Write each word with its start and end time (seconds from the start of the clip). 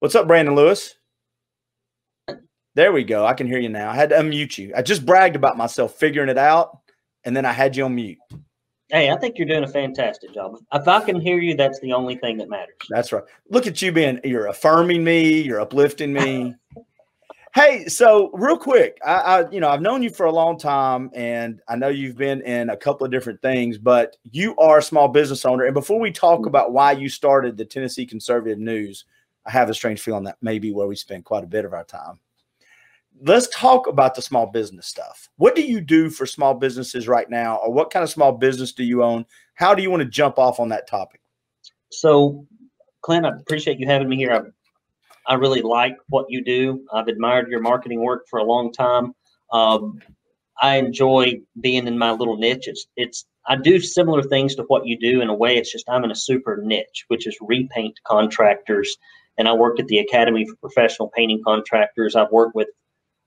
What's 0.00 0.14
up, 0.14 0.28
Brandon 0.28 0.54
Lewis? 0.54 0.94
There 2.76 2.92
we 2.92 3.02
go. 3.02 3.26
I 3.26 3.34
can 3.34 3.48
hear 3.48 3.58
you 3.58 3.68
now. 3.68 3.90
I 3.90 3.96
had 3.96 4.10
to 4.10 4.16
unmute 4.16 4.56
you. 4.56 4.72
I 4.76 4.80
just 4.80 5.04
bragged 5.04 5.34
about 5.34 5.56
myself 5.56 5.96
figuring 5.96 6.28
it 6.28 6.38
out, 6.38 6.78
and 7.24 7.36
then 7.36 7.44
I 7.44 7.50
had 7.50 7.74
you 7.74 7.84
on 7.84 7.96
mute. 7.96 8.18
Hey, 8.90 9.10
I 9.10 9.16
think 9.16 9.36
you're 9.36 9.48
doing 9.48 9.64
a 9.64 9.68
fantastic 9.68 10.32
job. 10.32 10.56
If 10.72 10.86
I 10.86 11.00
can 11.00 11.20
hear 11.20 11.38
you, 11.38 11.56
that's 11.56 11.80
the 11.80 11.92
only 11.94 12.14
thing 12.14 12.36
that 12.36 12.48
matters. 12.48 12.76
That's 12.88 13.10
right. 13.10 13.24
Look 13.50 13.66
at 13.66 13.82
you 13.82 13.90
being 13.90 14.20
you're 14.22 14.46
affirming 14.46 15.02
me, 15.02 15.40
you're 15.40 15.60
uplifting 15.60 16.12
me. 16.12 16.54
hey, 17.56 17.86
so 17.86 18.30
real 18.34 18.56
quick, 18.56 18.98
I, 19.04 19.14
I 19.14 19.50
you 19.50 19.58
know 19.58 19.68
I've 19.68 19.82
known 19.82 20.04
you 20.04 20.10
for 20.10 20.26
a 20.26 20.32
long 20.32 20.58
time, 20.58 21.10
and 21.12 21.60
I 21.66 21.74
know 21.74 21.88
you've 21.88 22.16
been 22.16 22.42
in 22.42 22.70
a 22.70 22.76
couple 22.76 23.04
of 23.04 23.10
different 23.10 23.42
things, 23.42 23.78
but 23.78 24.16
you 24.30 24.54
are 24.58 24.78
a 24.78 24.82
small 24.82 25.08
business 25.08 25.44
owner. 25.44 25.64
And 25.64 25.74
before 25.74 25.98
we 25.98 26.12
talk 26.12 26.46
about 26.46 26.72
why 26.72 26.92
you 26.92 27.08
started 27.08 27.56
the 27.56 27.64
Tennessee 27.64 28.06
Conservative 28.06 28.60
News, 28.60 29.04
I 29.48 29.50
have 29.50 29.70
a 29.70 29.74
strange 29.74 30.00
feeling 30.00 30.24
that 30.24 30.38
may 30.40 30.60
be 30.60 30.72
where 30.72 30.86
we 30.86 30.94
spend 30.94 31.24
quite 31.24 31.42
a 31.42 31.48
bit 31.48 31.64
of 31.64 31.72
our 31.72 31.84
time 31.84 32.20
let's 33.22 33.48
talk 33.48 33.86
about 33.86 34.14
the 34.14 34.22
small 34.22 34.46
business 34.46 34.86
stuff. 34.86 35.28
What 35.36 35.54
do 35.54 35.62
you 35.62 35.80
do 35.80 36.10
for 36.10 36.26
small 36.26 36.54
businesses 36.54 37.08
right 37.08 37.28
now, 37.28 37.56
or 37.56 37.72
what 37.72 37.90
kind 37.90 38.02
of 38.02 38.10
small 38.10 38.32
business 38.32 38.72
do 38.72 38.84
you 38.84 39.02
own? 39.02 39.24
How 39.54 39.74
do 39.74 39.82
you 39.82 39.90
want 39.90 40.02
to 40.02 40.08
jump 40.08 40.38
off 40.38 40.60
on 40.60 40.68
that 40.68 40.88
topic? 40.88 41.20
So, 41.90 42.46
Clint, 43.02 43.26
I 43.26 43.30
appreciate 43.30 43.78
you 43.78 43.86
having 43.86 44.08
me 44.08 44.16
here. 44.16 44.32
I, 44.32 45.32
I 45.32 45.34
really 45.34 45.62
like 45.62 45.96
what 46.08 46.26
you 46.28 46.44
do. 46.44 46.84
I've 46.92 47.08
admired 47.08 47.48
your 47.48 47.60
marketing 47.60 48.02
work 48.02 48.26
for 48.28 48.38
a 48.38 48.44
long 48.44 48.72
time. 48.72 49.14
Um, 49.52 50.00
I 50.60 50.76
enjoy 50.76 51.40
being 51.60 51.86
in 51.86 51.98
my 51.98 52.10
little 52.10 52.36
niche. 52.36 52.66
It's, 52.66 52.86
it's 52.96 53.26
I 53.46 53.56
do 53.56 53.80
similar 53.80 54.22
things 54.22 54.54
to 54.56 54.64
what 54.64 54.86
you 54.86 54.98
do 54.98 55.20
in 55.20 55.28
a 55.28 55.34
way. 55.34 55.56
It's 55.56 55.72
just 55.72 55.88
I'm 55.88 56.04
in 56.04 56.10
a 56.10 56.16
super 56.16 56.60
niche, 56.62 57.04
which 57.08 57.26
is 57.26 57.36
repaint 57.40 57.98
contractors. 58.04 58.96
And 59.38 59.48
I 59.48 59.54
work 59.54 59.78
at 59.78 59.86
the 59.86 59.98
Academy 59.98 60.44
for 60.44 60.56
Professional 60.56 61.10
Painting 61.16 61.40
Contractors. 61.44 62.16
I've 62.16 62.32
worked 62.32 62.54
with 62.54 62.68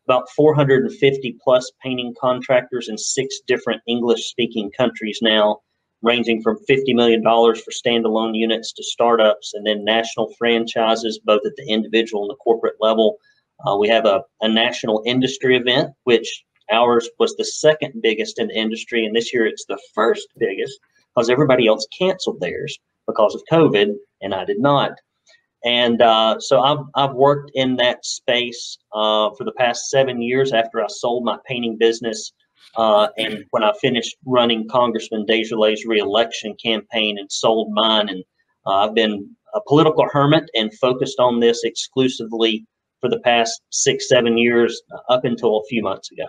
about 0.05 0.29
450 0.31 1.37
plus 1.41 1.71
painting 1.81 2.13
contractors 2.19 2.89
in 2.89 2.97
six 2.97 3.39
different 3.47 3.81
English 3.87 4.29
speaking 4.29 4.71
countries 4.71 5.19
now, 5.21 5.59
ranging 6.01 6.41
from 6.41 6.57
$50 6.69 6.95
million 6.95 7.23
for 7.23 7.71
standalone 7.71 8.35
units 8.35 8.73
to 8.73 8.83
startups 8.83 9.53
and 9.53 9.65
then 9.65 9.85
national 9.85 10.33
franchises, 10.37 11.19
both 11.23 11.41
at 11.45 11.55
the 11.55 11.67
individual 11.67 12.23
and 12.23 12.31
the 12.31 12.35
corporate 12.35 12.75
level. 12.79 13.17
Uh, 13.65 13.77
we 13.77 13.87
have 13.87 14.05
a, 14.05 14.21
a 14.41 14.49
national 14.49 15.03
industry 15.05 15.55
event, 15.55 15.91
which 16.03 16.43
ours 16.71 17.09
was 17.19 17.35
the 17.35 17.45
second 17.45 18.01
biggest 18.01 18.39
in 18.39 18.47
the 18.47 18.55
industry, 18.57 19.05
and 19.05 19.15
this 19.15 19.33
year 19.33 19.45
it's 19.45 19.65
the 19.65 19.79
first 19.93 20.27
biggest 20.37 20.79
because 21.13 21.29
everybody 21.29 21.67
else 21.67 21.85
canceled 21.97 22.39
theirs 22.39 22.77
because 23.07 23.35
of 23.35 23.43
COVID, 23.51 23.93
and 24.21 24.33
I 24.33 24.45
did 24.45 24.59
not. 24.59 24.93
And 25.63 26.01
uh, 26.01 26.39
so 26.39 26.59
I've, 26.59 26.85
I've 26.95 27.15
worked 27.15 27.51
in 27.53 27.75
that 27.77 28.05
space 28.05 28.77
uh, 28.93 29.29
for 29.37 29.43
the 29.43 29.51
past 29.57 29.89
seven 29.89 30.21
years 30.21 30.53
after 30.53 30.81
I 30.81 30.87
sold 30.87 31.23
my 31.23 31.37
painting 31.45 31.77
business. 31.79 32.33
Uh, 32.75 33.07
and 33.17 33.45
when 33.51 33.63
I 33.63 33.73
finished 33.81 34.15
running 34.25 34.67
Congressman 34.67 35.25
DesJarlais' 35.27 35.85
reelection 35.85 36.55
campaign 36.63 37.17
and 37.19 37.31
sold 37.31 37.69
mine, 37.71 38.09
and 38.09 38.23
uh, 38.65 38.87
I've 38.87 38.95
been 38.95 39.35
a 39.53 39.59
political 39.67 40.07
hermit 40.11 40.49
and 40.55 40.73
focused 40.79 41.19
on 41.19 41.39
this 41.39 41.63
exclusively 41.63 42.65
for 43.01 43.09
the 43.09 43.19
past 43.19 43.61
six, 43.71 44.07
seven 44.07 44.37
years 44.37 44.81
uh, 44.91 45.13
up 45.13 45.25
until 45.25 45.57
a 45.57 45.63
few 45.69 45.83
months 45.83 46.11
ago. 46.11 46.25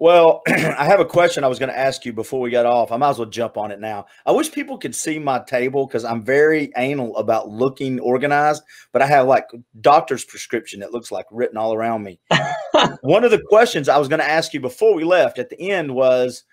Well, 0.00 0.40
I 0.48 0.86
have 0.86 0.98
a 0.98 1.04
question 1.04 1.44
I 1.44 1.48
was 1.48 1.58
going 1.58 1.68
to 1.68 1.78
ask 1.78 2.06
you 2.06 2.14
before 2.14 2.40
we 2.40 2.50
got 2.50 2.64
off. 2.64 2.90
I 2.90 2.96
might 2.96 3.10
as 3.10 3.18
well 3.18 3.28
jump 3.28 3.58
on 3.58 3.70
it 3.70 3.80
now. 3.80 4.06
I 4.24 4.32
wish 4.32 4.50
people 4.50 4.78
could 4.78 4.94
see 4.94 5.18
my 5.18 5.40
table 5.40 5.86
because 5.86 6.06
I'm 6.06 6.24
very 6.24 6.72
anal 6.78 7.14
about 7.18 7.50
looking 7.50 8.00
organized, 8.00 8.62
but 8.92 9.02
I 9.02 9.06
have 9.06 9.26
like 9.26 9.44
doctor's 9.82 10.24
prescription 10.24 10.80
that 10.80 10.92
looks 10.92 11.12
like 11.12 11.26
written 11.30 11.58
all 11.58 11.74
around 11.74 12.02
me. 12.02 12.18
One 13.02 13.24
of 13.24 13.30
the 13.30 13.42
questions 13.42 13.90
I 13.90 13.98
was 13.98 14.08
going 14.08 14.20
to 14.20 14.28
ask 14.28 14.54
you 14.54 14.60
before 14.60 14.94
we 14.94 15.04
left 15.04 15.38
at 15.38 15.50
the 15.50 15.70
end 15.70 15.94
was 15.94 16.44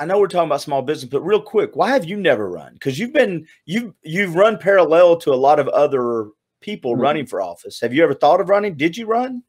I 0.00 0.04
know 0.04 0.18
we're 0.18 0.26
talking 0.26 0.48
about 0.48 0.60
small 0.60 0.82
business, 0.82 1.08
but 1.08 1.22
real 1.22 1.40
quick, 1.40 1.76
why 1.76 1.90
have 1.90 2.04
you 2.04 2.16
never 2.16 2.50
run? 2.50 2.72
Because 2.72 2.98
you've 2.98 3.12
been 3.12 3.46
you've 3.64 3.94
you've 4.02 4.34
run 4.34 4.58
parallel 4.58 5.18
to 5.18 5.32
a 5.32 5.36
lot 5.36 5.60
of 5.60 5.68
other 5.68 6.30
people 6.60 6.94
mm-hmm. 6.94 7.02
running 7.02 7.26
for 7.26 7.40
office. 7.40 7.80
Have 7.80 7.94
you 7.94 8.02
ever 8.02 8.14
thought 8.14 8.40
of 8.40 8.48
running? 8.48 8.74
Did 8.74 8.96
you 8.96 9.06
run? 9.06 9.44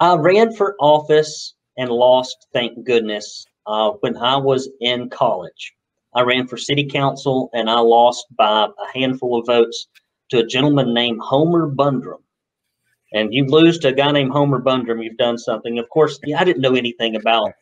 I 0.00 0.16
ran 0.16 0.54
for 0.54 0.76
office 0.78 1.54
and 1.76 1.90
lost, 1.90 2.46
thank 2.52 2.84
goodness, 2.84 3.46
uh, 3.66 3.90
when 4.00 4.16
I 4.16 4.36
was 4.36 4.68
in 4.80 5.10
college. 5.10 5.74
I 6.14 6.22
ran 6.22 6.46
for 6.46 6.56
city 6.56 6.86
council 6.86 7.50
and 7.52 7.68
I 7.68 7.80
lost 7.80 8.26
by 8.36 8.66
a 8.66 8.98
handful 8.98 9.38
of 9.38 9.46
votes 9.46 9.88
to 10.30 10.38
a 10.38 10.46
gentleman 10.46 10.94
named 10.94 11.20
Homer 11.20 11.66
Bundrum. 11.66 12.22
And 13.12 13.32
you 13.32 13.44
lose 13.46 13.78
to 13.80 13.88
a 13.88 13.92
guy 13.92 14.10
named 14.12 14.32
Homer 14.32 14.58
Bundrum, 14.58 15.02
you've 15.02 15.18
done 15.18 15.38
something. 15.38 15.78
Of 15.78 15.88
course, 15.90 16.18
I 16.36 16.44
didn't 16.44 16.62
know 16.62 16.74
anything 16.74 17.16
about, 17.16 17.52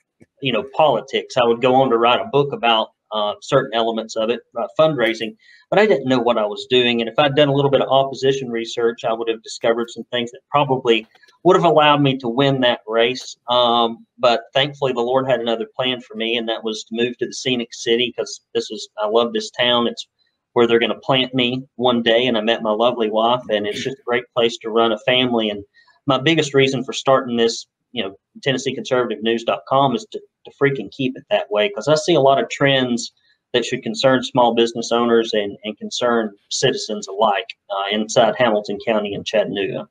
you 0.41 0.53
know, 0.53 0.65
politics. 0.75 1.37
I 1.37 1.47
would 1.47 1.61
go 1.61 1.75
on 1.75 1.91
to 1.91 1.99
write 1.99 2.21
a 2.21 2.29
book 2.31 2.53
about 2.53 2.89
uh, 3.13 3.35
certain 3.43 3.73
elements 3.75 4.17
of 4.17 4.31
it, 4.31 4.41
uh, 4.59 4.67
fundraising, 4.79 5.37
but 5.71 5.79
I 5.79 5.87
didn't 5.87 6.09
know 6.09 6.19
what 6.19 6.39
I 6.39 6.47
was 6.47 6.67
doing. 6.69 7.01
And 7.01 7.09
if 7.09 7.19
I'd 7.19 7.37
done 7.37 7.49
a 7.49 7.55
little 7.55 7.71
bit 7.71 7.83
of 7.83 7.89
opposition 7.89 8.51
research, 8.51 9.05
I 9.05 9.13
would 9.13 9.29
have 9.29 9.43
discovered 9.43 9.91
some 9.91 10.05
things 10.11 10.31
that 10.33 10.41
probably 10.51 11.07
would 11.44 11.56
have 11.56 11.65
allowed 11.65 12.00
me 12.00 12.16
to 12.19 12.28
win 12.28 12.60
that 12.60 12.81
race. 12.87 13.37
Um, 13.49 14.06
but 14.19 14.44
thankfully, 14.55 14.93
the 14.93 15.00
Lord 15.00 15.28
had 15.28 15.41
another 15.41 15.66
plan 15.77 16.00
for 16.00 16.16
me, 16.16 16.37
and 16.37 16.49
that 16.49 16.65
was 16.65 16.84
to 16.84 16.97
move 16.97 17.16
to 17.19 17.27
the 17.27 17.34
scenic 17.34 17.72
city 17.72 18.12
because 18.15 18.41
this 18.55 18.71
is 18.71 18.88
I 18.99 19.06
love 19.06 19.32
this 19.32 19.50
town. 19.50 19.87
It's 19.87 20.09
where 20.54 20.66
they're 20.66 20.78
going 20.78 20.91
to 20.91 21.00
plant 21.00 21.34
me 21.34 21.65
one 21.77 22.03
day, 22.03 22.27
and 22.27 22.38
I 22.38 22.41
met 22.41 22.62
my 22.62 22.71
lovely 22.71 23.10
wife, 23.10 23.43
and 23.50 23.66
it's 23.66 23.83
just 23.83 23.99
a 23.99 24.04
great 24.06 24.25
place 24.34 24.56
to 24.59 24.71
run 24.71 24.93
a 24.93 24.99
family. 25.00 25.50
And 25.50 25.65
my 26.06 26.19
biggest 26.19 26.54
reason 26.54 26.83
for 26.83 26.93
starting 26.93 27.37
this, 27.37 27.66
you 27.93 28.03
know, 28.03 28.16
TennesseeConservativeNews.com 28.47 29.94
is 29.94 30.06
to, 30.12 30.21
to 30.44 30.50
freaking 30.60 30.91
keep 30.93 31.16
it 31.16 31.25
that 31.31 31.50
way 31.50 31.69
because 31.69 31.88
I 31.88 31.97
see 31.97 32.15
a 32.15 32.21
lot 32.21 32.43
of 32.43 32.49
trends 32.49 33.12
that 33.53 33.65
should 33.65 33.83
concern 33.83 34.22
small 34.22 34.54
business 34.54 34.91
owners 34.93 35.33
and, 35.33 35.56
and 35.65 35.78
concern 35.78 36.31
citizens 36.50 37.06
alike 37.06 37.47
uh, 37.71 37.94
inside 37.94 38.34
Hamilton 38.37 38.78
County 38.87 39.15
and 39.15 39.27
Chattanooga. 39.27 39.88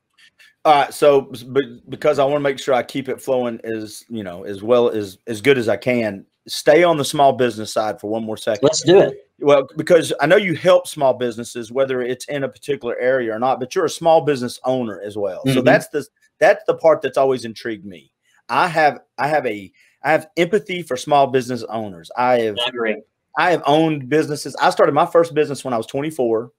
All 0.66 0.74
right, 0.74 0.94
so 0.94 1.32
but 1.48 1.64
because 1.90 2.20
I 2.20 2.24
want 2.24 2.36
to 2.36 2.40
make 2.40 2.58
sure 2.58 2.74
I 2.74 2.84
keep 2.84 3.10
it 3.10 3.22
flowing 3.22 3.60
as 3.66 4.06
you 4.08 4.24
know 4.24 4.44
as 4.44 4.64
well 4.64 4.90
as 4.90 5.18
as 5.28 5.42
good 5.42 5.58
as 5.58 5.68
I 5.68 5.76
can, 5.76 6.26
stay 6.48 6.84
on 6.84 6.98
the 6.98 7.04
small 7.04 7.34
business 7.34 7.74
side 7.74 8.00
for 8.00 8.10
one 8.10 8.24
more 8.24 8.38
second. 8.38 8.64
Let's 8.64 8.82
do 8.84 9.00
it. 9.00 9.30
Well, 9.40 9.68
because 9.76 10.14
I 10.22 10.26
know 10.26 10.38
you 10.38 10.56
help 10.56 10.88
small 10.88 11.14
businesses, 11.14 11.72
whether 11.72 12.02
it's 12.02 12.26
in 12.26 12.46
a 12.46 12.50
particular 12.50 12.98
area 12.98 13.36
or 13.36 13.40
not, 13.40 13.60
but 13.60 13.76
you're 13.76 13.86
a 13.86 13.90
small 13.90 14.22
business 14.22 14.58
owner 14.64 15.02
as 15.02 15.18
well. 15.18 15.40
Mm-hmm. 15.40 15.54
So 15.54 15.62
that's 15.62 15.90
the 15.90 16.06
that's 16.40 16.64
the 16.66 16.76
part 16.76 17.02
that's 17.02 17.18
always 17.18 17.44
intrigued 17.44 17.86
me. 17.86 18.14
I 18.48 18.70
have 18.70 19.02
I 19.18 19.28
have 19.28 19.46
a 19.46 19.70
I 20.04 20.12
have 20.12 20.28
empathy 20.38 20.82
for 20.82 20.96
small 20.96 21.28
business 21.28 21.64
owners. 21.64 22.10
I 22.18 22.40
have 22.40 22.58
I. 22.58 22.96
I 23.36 23.52
have 23.52 23.64
owned 23.66 24.10
businesses. 24.10 24.56
I 24.58 24.70
started 24.70 24.94
my 24.94 25.08
first 25.08 25.34
business 25.34 25.66
when 25.66 25.74
I 25.74 25.78
was 25.78 25.88
24. 25.88 26.52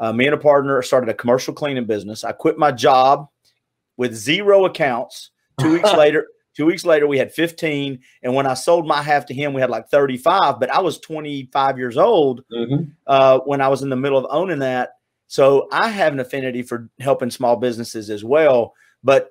Uh, 0.00 0.12
me 0.12 0.26
and 0.26 0.34
a 0.34 0.38
partner 0.38 0.80
started 0.82 1.08
a 1.08 1.14
commercial 1.14 1.54
cleaning 1.54 1.86
business. 1.86 2.24
I 2.24 2.32
quit 2.32 2.58
my 2.58 2.72
job 2.72 3.28
with 3.98 4.14
zero 4.14 4.64
accounts. 4.64 5.30
Two 5.60 5.72
weeks 5.72 5.92
later, 5.96 6.26
two 6.56 6.64
weeks 6.64 6.86
later, 6.86 7.06
we 7.06 7.18
had 7.18 7.32
15. 7.32 7.98
And 8.22 8.34
when 8.34 8.46
I 8.46 8.54
sold 8.54 8.86
my 8.86 9.02
half 9.02 9.26
to 9.26 9.34
him, 9.34 9.52
we 9.52 9.60
had 9.60 9.68
like 9.68 9.90
35. 9.90 10.58
But 10.58 10.70
I 10.70 10.80
was 10.80 10.98
25 11.00 11.76
years 11.76 11.98
old 11.98 12.42
mm-hmm. 12.50 12.84
uh, 13.06 13.40
when 13.40 13.60
I 13.60 13.68
was 13.68 13.82
in 13.82 13.90
the 13.90 13.96
middle 13.96 14.16
of 14.16 14.26
owning 14.30 14.60
that. 14.60 14.92
So 15.26 15.68
I 15.70 15.90
have 15.90 16.14
an 16.14 16.20
affinity 16.20 16.62
for 16.62 16.88
helping 17.00 17.30
small 17.30 17.56
businesses 17.56 18.08
as 18.08 18.24
well. 18.24 18.72
But 19.04 19.30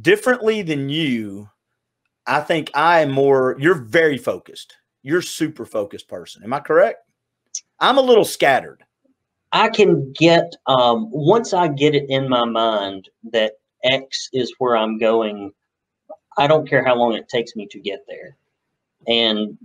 differently 0.00 0.60
than 0.60 0.90
you, 0.90 1.48
I 2.26 2.40
think 2.40 2.70
I 2.74 3.00
am 3.00 3.10
more, 3.10 3.56
you're 3.58 3.74
very 3.74 4.18
focused. 4.18 4.76
You're 5.02 5.22
super 5.22 5.64
focused 5.64 6.08
person. 6.08 6.44
Am 6.44 6.52
I 6.52 6.60
correct? 6.60 6.98
I'm 7.80 7.98
a 7.98 8.02
little 8.02 8.24
scattered. 8.24 8.84
I 9.52 9.68
can 9.68 10.12
get 10.12 10.54
um, 10.66 11.08
once 11.10 11.52
I 11.52 11.68
get 11.68 11.94
it 11.94 12.08
in 12.08 12.28
my 12.28 12.44
mind 12.44 13.08
that 13.32 13.52
X 13.84 14.28
is 14.32 14.54
where 14.58 14.76
I'm 14.76 14.98
going. 14.98 15.52
I 16.38 16.46
don't 16.46 16.68
care 16.68 16.84
how 16.84 16.96
long 16.96 17.14
it 17.14 17.28
takes 17.28 17.54
me 17.54 17.66
to 17.70 17.78
get 17.78 18.04
there, 18.08 18.36
and 19.06 19.58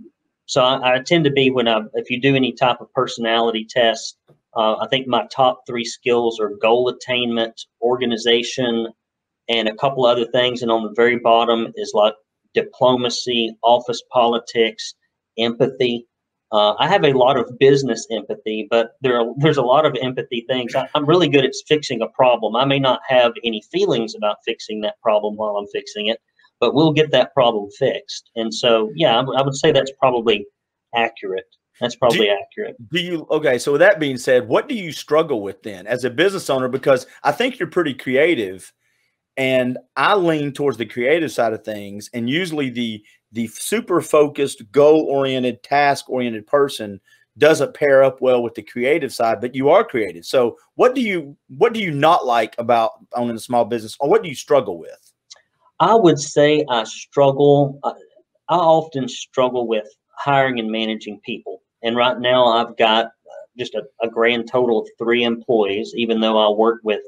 so 0.46 0.62
I, 0.62 0.96
I 0.96 0.98
tend 1.00 1.24
to 1.24 1.30
be 1.30 1.50
when 1.50 1.68
I 1.68 1.82
if 1.94 2.10
you 2.10 2.20
do 2.20 2.36
any 2.36 2.52
type 2.52 2.80
of 2.80 2.92
personality 2.92 3.66
test, 3.68 4.16
uh, 4.54 4.76
I 4.76 4.88
think 4.88 5.06
my 5.06 5.26
top 5.26 5.62
three 5.66 5.84
skills 5.84 6.40
are 6.40 6.50
goal 6.60 6.88
attainment, 6.88 7.66
organization, 7.80 8.88
and 9.48 9.68
a 9.68 9.74
couple 9.76 10.04
other 10.04 10.26
things. 10.26 10.62
And 10.62 10.70
on 10.70 10.84
the 10.84 10.92
very 10.94 11.18
bottom 11.18 11.72
is 11.76 11.92
like 11.94 12.14
diplomacy, 12.54 13.56
office 13.62 14.02
politics, 14.10 14.94
empathy. 15.38 16.06
Uh, 16.50 16.74
I 16.78 16.88
have 16.88 17.04
a 17.04 17.12
lot 17.12 17.36
of 17.36 17.58
business 17.58 18.06
empathy, 18.10 18.66
but 18.70 18.92
there 19.02 19.20
are, 19.20 19.26
there's 19.36 19.58
a 19.58 19.62
lot 19.62 19.84
of 19.84 19.94
empathy 20.00 20.44
things. 20.48 20.74
I, 20.74 20.88
am 20.94 21.04
really 21.04 21.28
good 21.28 21.44
at 21.44 21.52
fixing 21.66 22.00
a 22.00 22.08
problem. 22.08 22.56
I 22.56 22.64
may 22.64 22.78
not 22.78 23.00
have 23.06 23.32
any 23.44 23.62
feelings 23.70 24.14
about 24.14 24.38
fixing 24.46 24.80
that 24.80 24.94
problem 25.02 25.36
while 25.36 25.56
I'm 25.56 25.66
fixing 25.68 26.06
it, 26.06 26.20
but 26.58 26.74
we'll 26.74 26.92
get 26.92 27.10
that 27.10 27.34
problem 27.34 27.70
fixed. 27.78 28.30
And 28.34 28.52
so, 28.52 28.90
yeah, 28.94 29.18
I, 29.18 29.20
I 29.20 29.42
would 29.42 29.56
say 29.56 29.72
that's 29.72 29.92
probably 30.00 30.46
accurate. 30.94 31.44
That's 31.80 31.96
probably 31.96 32.26
do, 32.26 32.36
accurate. 32.42 32.76
Do 32.90 33.00
you 33.00 33.26
okay? 33.30 33.58
So 33.58 33.72
with 33.72 33.80
that 33.80 34.00
being 34.00 34.18
said, 34.18 34.48
what 34.48 34.68
do 34.68 34.74
you 34.74 34.90
struggle 34.90 35.42
with 35.42 35.62
then 35.62 35.86
as 35.86 36.04
a 36.04 36.10
business 36.10 36.50
owner? 36.50 36.68
Because 36.68 37.06
I 37.22 37.32
think 37.32 37.58
you're 37.58 37.68
pretty 37.68 37.94
creative, 37.94 38.72
and 39.36 39.78
I 39.96 40.16
lean 40.16 40.52
towards 40.52 40.78
the 40.78 40.86
creative 40.86 41.30
side 41.30 41.52
of 41.52 41.64
things. 41.64 42.10
And 42.12 42.28
usually 42.28 42.70
the 42.70 43.04
the 43.32 43.46
super 43.48 44.00
focused, 44.00 44.70
goal 44.72 45.06
oriented, 45.10 45.62
task 45.62 46.08
oriented 46.08 46.46
person 46.46 47.00
doesn't 47.36 47.74
pair 47.74 48.02
up 48.02 48.20
well 48.20 48.42
with 48.42 48.54
the 48.54 48.62
creative 48.62 49.12
side. 49.12 49.40
But 49.40 49.54
you 49.54 49.70
are 49.70 49.84
creative. 49.84 50.24
So 50.24 50.56
what 50.74 50.94
do 50.94 51.00
you 51.00 51.36
what 51.48 51.72
do 51.72 51.80
you 51.80 51.90
not 51.90 52.26
like 52.26 52.54
about 52.58 52.92
owning 53.14 53.36
a 53.36 53.40
small 53.40 53.64
business, 53.64 53.96
or 54.00 54.08
what 54.08 54.22
do 54.22 54.28
you 54.28 54.34
struggle 54.34 54.78
with? 54.78 55.12
I 55.80 55.94
would 55.94 56.18
say 56.18 56.64
I 56.68 56.84
struggle. 56.84 57.78
I 57.84 57.92
often 58.56 59.08
struggle 59.08 59.68
with 59.68 59.86
hiring 60.16 60.58
and 60.58 60.70
managing 60.70 61.20
people. 61.20 61.62
And 61.82 61.96
right 61.96 62.18
now, 62.18 62.46
I've 62.46 62.76
got 62.76 63.06
uh, 63.06 63.46
just 63.56 63.74
a, 63.74 63.84
a 64.02 64.08
grand 64.08 64.48
total 64.50 64.80
of 64.80 64.88
three 64.98 65.22
employees, 65.22 65.92
even 65.96 66.20
though 66.20 66.38
I 66.38 66.56
work 66.56 66.80
with 66.82 67.00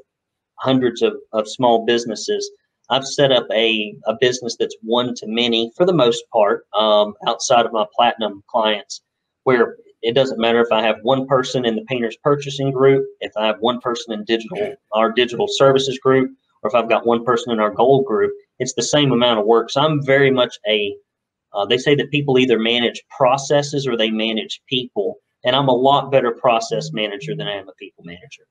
hundreds 0.59 1.01
of, 1.01 1.13
of 1.33 1.49
small 1.49 1.85
businesses. 1.85 2.49
I've 2.89 3.05
set 3.05 3.31
up 3.31 3.47
a, 3.53 3.95
a 4.05 4.15
business 4.19 4.57
that's 4.59 4.75
one 4.81 5.13
to 5.15 5.27
many 5.27 5.71
for 5.77 5.85
the 5.85 5.93
most 5.93 6.23
part, 6.31 6.65
um, 6.73 7.13
outside 7.27 7.65
of 7.65 7.71
my 7.71 7.85
platinum 7.95 8.43
clients, 8.47 9.01
where 9.43 9.75
it 10.01 10.13
doesn't 10.13 10.39
matter 10.39 10.61
if 10.61 10.71
I 10.71 10.81
have 10.81 10.97
one 11.03 11.27
person 11.27 11.65
in 11.65 11.75
the 11.75 11.83
painters 11.83 12.17
purchasing 12.23 12.71
group, 12.71 13.05
if 13.19 13.31
I 13.37 13.45
have 13.47 13.57
one 13.59 13.79
person 13.79 14.13
in 14.13 14.25
digital 14.25 14.75
our 14.93 15.11
digital 15.11 15.47
services 15.47 15.99
group, 15.99 16.31
or 16.63 16.69
if 16.69 16.75
I've 16.75 16.89
got 16.89 17.05
one 17.05 17.23
person 17.23 17.53
in 17.53 17.59
our 17.59 17.71
gold 17.71 18.05
group, 18.05 18.31
it's 18.59 18.73
the 18.73 18.83
same 18.83 19.11
amount 19.11 19.39
of 19.39 19.45
work. 19.45 19.69
So 19.69 19.81
I'm 19.81 20.03
very 20.05 20.31
much 20.31 20.57
a 20.67 20.95
uh, 21.53 21.65
they 21.65 21.77
say 21.77 21.95
that 21.95 22.11
people 22.11 22.39
either 22.39 22.57
manage 22.57 23.03
processes 23.09 23.85
or 23.85 23.97
they 23.97 24.09
manage 24.09 24.61
people, 24.67 25.17
and 25.43 25.55
I'm 25.55 25.67
a 25.67 25.73
lot 25.73 26.11
better 26.11 26.31
process 26.31 26.91
manager 26.91 27.35
than 27.35 27.47
I 27.47 27.57
am 27.57 27.67
a 27.67 27.73
people 27.73 28.03
manager. 28.03 28.43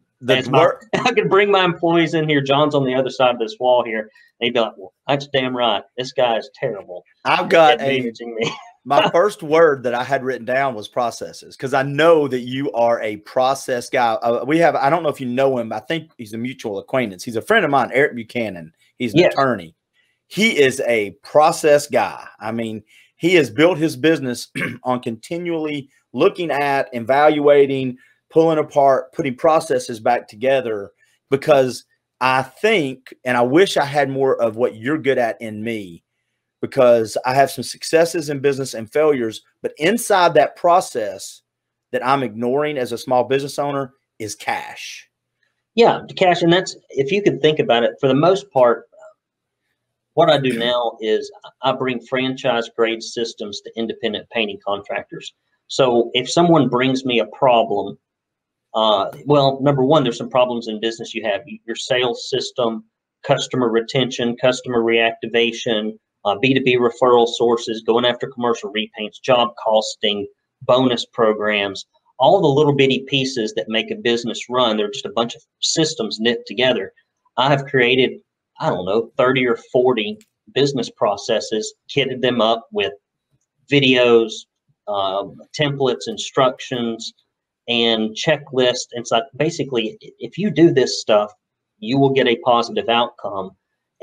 My, 0.50 0.70
I 0.94 1.12
could 1.12 1.30
bring 1.30 1.50
my 1.50 1.64
employees 1.64 2.14
in 2.14 2.28
here. 2.28 2.40
John's 2.40 2.74
on 2.74 2.84
the 2.84 2.94
other 2.94 3.10
side 3.10 3.34
of 3.34 3.38
this 3.38 3.56
wall 3.58 3.84
here. 3.84 4.10
They'd 4.40 4.54
be 4.54 4.60
like, 4.60 4.74
"Well, 4.76 4.92
that's 5.06 5.26
damn 5.28 5.56
right. 5.56 5.82
This 5.96 6.12
guy 6.12 6.36
is 6.36 6.50
terrible." 6.54 7.04
I've 7.24 7.48
got 7.48 7.80
a 7.80 8.00
managing 8.00 8.34
me. 8.34 8.52
my 8.84 9.10
first 9.10 9.42
word 9.42 9.82
that 9.82 9.94
I 9.94 10.04
had 10.04 10.24
written 10.24 10.44
down 10.44 10.74
was 10.74 10.88
processes 10.88 11.56
because 11.56 11.74
I 11.74 11.82
know 11.82 12.28
that 12.28 12.40
you 12.40 12.72
are 12.72 13.00
a 13.02 13.18
process 13.18 13.88
guy. 13.90 14.14
Uh, 14.14 14.44
we 14.46 14.58
have, 14.58 14.74
I 14.74 14.88
don't 14.88 15.02
know 15.02 15.10
if 15.10 15.20
you 15.20 15.26
know 15.26 15.58
him. 15.58 15.72
I 15.72 15.80
think 15.80 16.10
he's 16.16 16.32
a 16.32 16.38
mutual 16.38 16.78
acquaintance. 16.78 17.22
He's 17.22 17.36
a 17.36 17.42
friend 17.42 17.64
of 17.64 17.70
mine, 17.70 17.90
Eric 17.92 18.14
Buchanan. 18.14 18.74
He's 18.98 19.12
an 19.14 19.20
yes. 19.20 19.32
attorney 19.34 19.74
he 20.30 20.60
is 20.60 20.80
a 20.86 21.10
process 21.22 21.88
guy. 21.88 22.24
I 22.38 22.52
mean, 22.52 22.84
he 23.16 23.34
has 23.34 23.50
built 23.50 23.78
his 23.78 23.96
business 23.96 24.48
on 24.84 25.00
continually 25.00 25.90
looking 26.12 26.50
at, 26.50 26.88
evaluating, 26.92 27.96
pulling 28.30 28.58
apart, 28.58 29.12
putting 29.12 29.36
processes 29.36 30.00
back 30.00 30.28
together 30.28 30.90
because 31.30 31.84
I 32.20 32.42
think, 32.42 33.14
and 33.24 33.36
I 33.36 33.42
wish 33.42 33.76
I 33.76 33.84
had 33.84 34.10
more 34.10 34.40
of 34.40 34.56
what 34.56 34.76
you're 34.76 34.98
good 34.98 35.18
at 35.18 35.40
in 35.40 35.62
me 35.62 36.04
because 36.60 37.16
I 37.24 37.34
have 37.34 37.50
some 37.50 37.64
successes 37.64 38.28
in 38.28 38.40
business 38.40 38.74
and 38.74 38.92
failures, 38.92 39.42
but 39.62 39.72
inside 39.78 40.34
that 40.34 40.56
process 40.56 41.42
that 41.92 42.06
I'm 42.06 42.22
ignoring 42.22 42.76
as 42.76 42.92
a 42.92 42.98
small 42.98 43.24
business 43.24 43.58
owner 43.58 43.94
is 44.18 44.34
cash. 44.34 45.08
Yeah, 45.74 46.00
cash. 46.16 46.42
And 46.42 46.52
that's, 46.52 46.76
if 46.90 47.10
you 47.10 47.22
can 47.22 47.40
think 47.40 47.58
about 47.58 47.84
it, 47.84 47.92
for 48.00 48.08
the 48.08 48.14
most 48.14 48.50
part, 48.50 48.86
what 50.14 50.28
I 50.28 50.38
do 50.38 50.58
now 50.58 50.98
is 51.00 51.30
I 51.62 51.72
bring 51.72 52.00
franchise 52.00 52.68
grade 52.76 53.02
systems 53.02 53.60
to 53.62 53.72
independent 53.76 54.28
painting 54.30 54.58
contractors. 54.64 55.32
So 55.70 56.10
if 56.14 56.28
someone 56.28 56.68
brings 56.68 57.04
me 57.04 57.20
a 57.20 57.26
problem, 57.26 57.96
uh, 58.74 59.06
well, 59.24 59.60
number 59.62 59.84
one, 59.84 60.02
there's 60.02 60.18
some 60.18 60.28
problems 60.28 60.66
in 60.66 60.80
business. 60.80 61.14
You 61.14 61.24
have 61.24 61.42
your 61.64 61.76
sales 61.76 62.28
system, 62.28 62.84
customer 63.22 63.70
retention, 63.70 64.36
customer 64.36 64.82
reactivation, 64.82 65.92
uh, 66.24 66.34
B2B 66.42 66.76
referral 66.78 67.28
sources, 67.28 67.84
going 67.86 68.04
after 68.04 68.26
commercial 68.26 68.72
repaints, 68.72 69.22
job 69.22 69.50
costing, 69.62 70.26
bonus 70.62 71.06
programs, 71.06 71.86
all 72.18 72.40
the 72.40 72.48
little 72.48 72.74
bitty 72.74 73.04
pieces 73.06 73.54
that 73.54 73.68
make 73.68 73.92
a 73.92 73.96
business 73.96 74.40
run. 74.50 74.76
They're 74.76 74.90
just 74.90 75.06
a 75.06 75.12
bunch 75.14 75.36
of 75.36 75.42
systems 75.60 76.18
knit 76.18 76.40
together. 76.46 76.92
I 77.36 77.48
have 77.48 77.64
created 77.66 78.20
I 78.60 78.68
don't 78.68 78.84
know, 78.84 79.10
30 79.16 79.46
or 79.46 79.56
40 79.72 80.18
business 80.52 80.90
processes, 80.90 81.72
kitted 81.88 82.20
them 82.20 82.40
up 82.42 82.68
with 82.72 82.92
videos, 83.72 84.32
um, 84.88 85.36
templates, 85.58 86.08
instructions, 86.08 87.12
and 87.68 88.10
checklists. 88.10 88.88
And 88.92 89.06
so 89.06 89.22
basically, 89.36 89.96
if 90.18 90.38
you 90.38 90.50
do 90.50 90.72
this 90.72 91.00
stuff, 91.00 91.32
you 91.78 91.98
will 91.98 92.12
get 92.12 92.26
a 92.26 92.36
positive 92.44 92.88
outcome. 92.88 93.52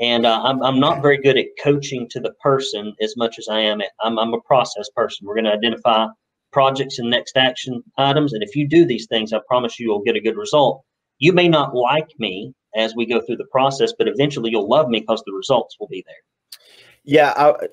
And 0.00 0.26
uh, 0.26 0.42
I'm, 0.42 0.62
I'm 0.62 0.78
not 0.78 1.02
very 1.02 1.20
good 1.20 1.36
at 1.36 1.46
coaching 1.60 2.08
to 2.10 2.20
the 2.20 2.32
person 2.40 2.94
as 3.00 3.16
much 3.16 3.38
as 3.38 3.48
I 3.48 3.60
am. 3.60 3.80
I'm, 4.02 4.18
I'm 4.18 4.32
a 4.32 4.40
process 4.40 4.88
person. 4.94 5.26
We're 5.26 5.34
going 5.34 5.44
to 5.44 5.52
identify 5.52 6.06
projects 6.52 6.98
and 6.98 7.10
next 7.10 7.36
action 7.36 7.82
items. 7.98 8.32
And 8.32 8.42
if 8.42 8.54
you 8.54 8.68
do 8.68 8.84
these 8.84 9.06
things, 9.06 9.32
I 9.32 9.40
promise 9.46 9.78
you, 9.78 9.86
you'll 9.86 10.02
get 10.02 10.16
a 10.16 10.20
good 10.20 10.36
result. 10.36 10.82
You 11.18 11.32
may 11.32 11.48
not 11.48 11.74
like 11.74 12.08
me 12.18 12.54
as 12.76 12.94
we 12.94 13.06
go 13.06 13.20
through 13.20 13.36
the 13.36 13.46
process, 13.50 13.92
but 13.98 14.08
eventually 14.08 14.50
you'll 14.50 14.68
love 14.68 14.88
me 14.88 15.00
because 15.00 15.22
the 15.26 15.32
results 15.32 15.76
will 15.80 15.88
be 15.88 16.04
there. 16.06 16.60
Yeah, 17.04 17.32
I, 17.36 17.68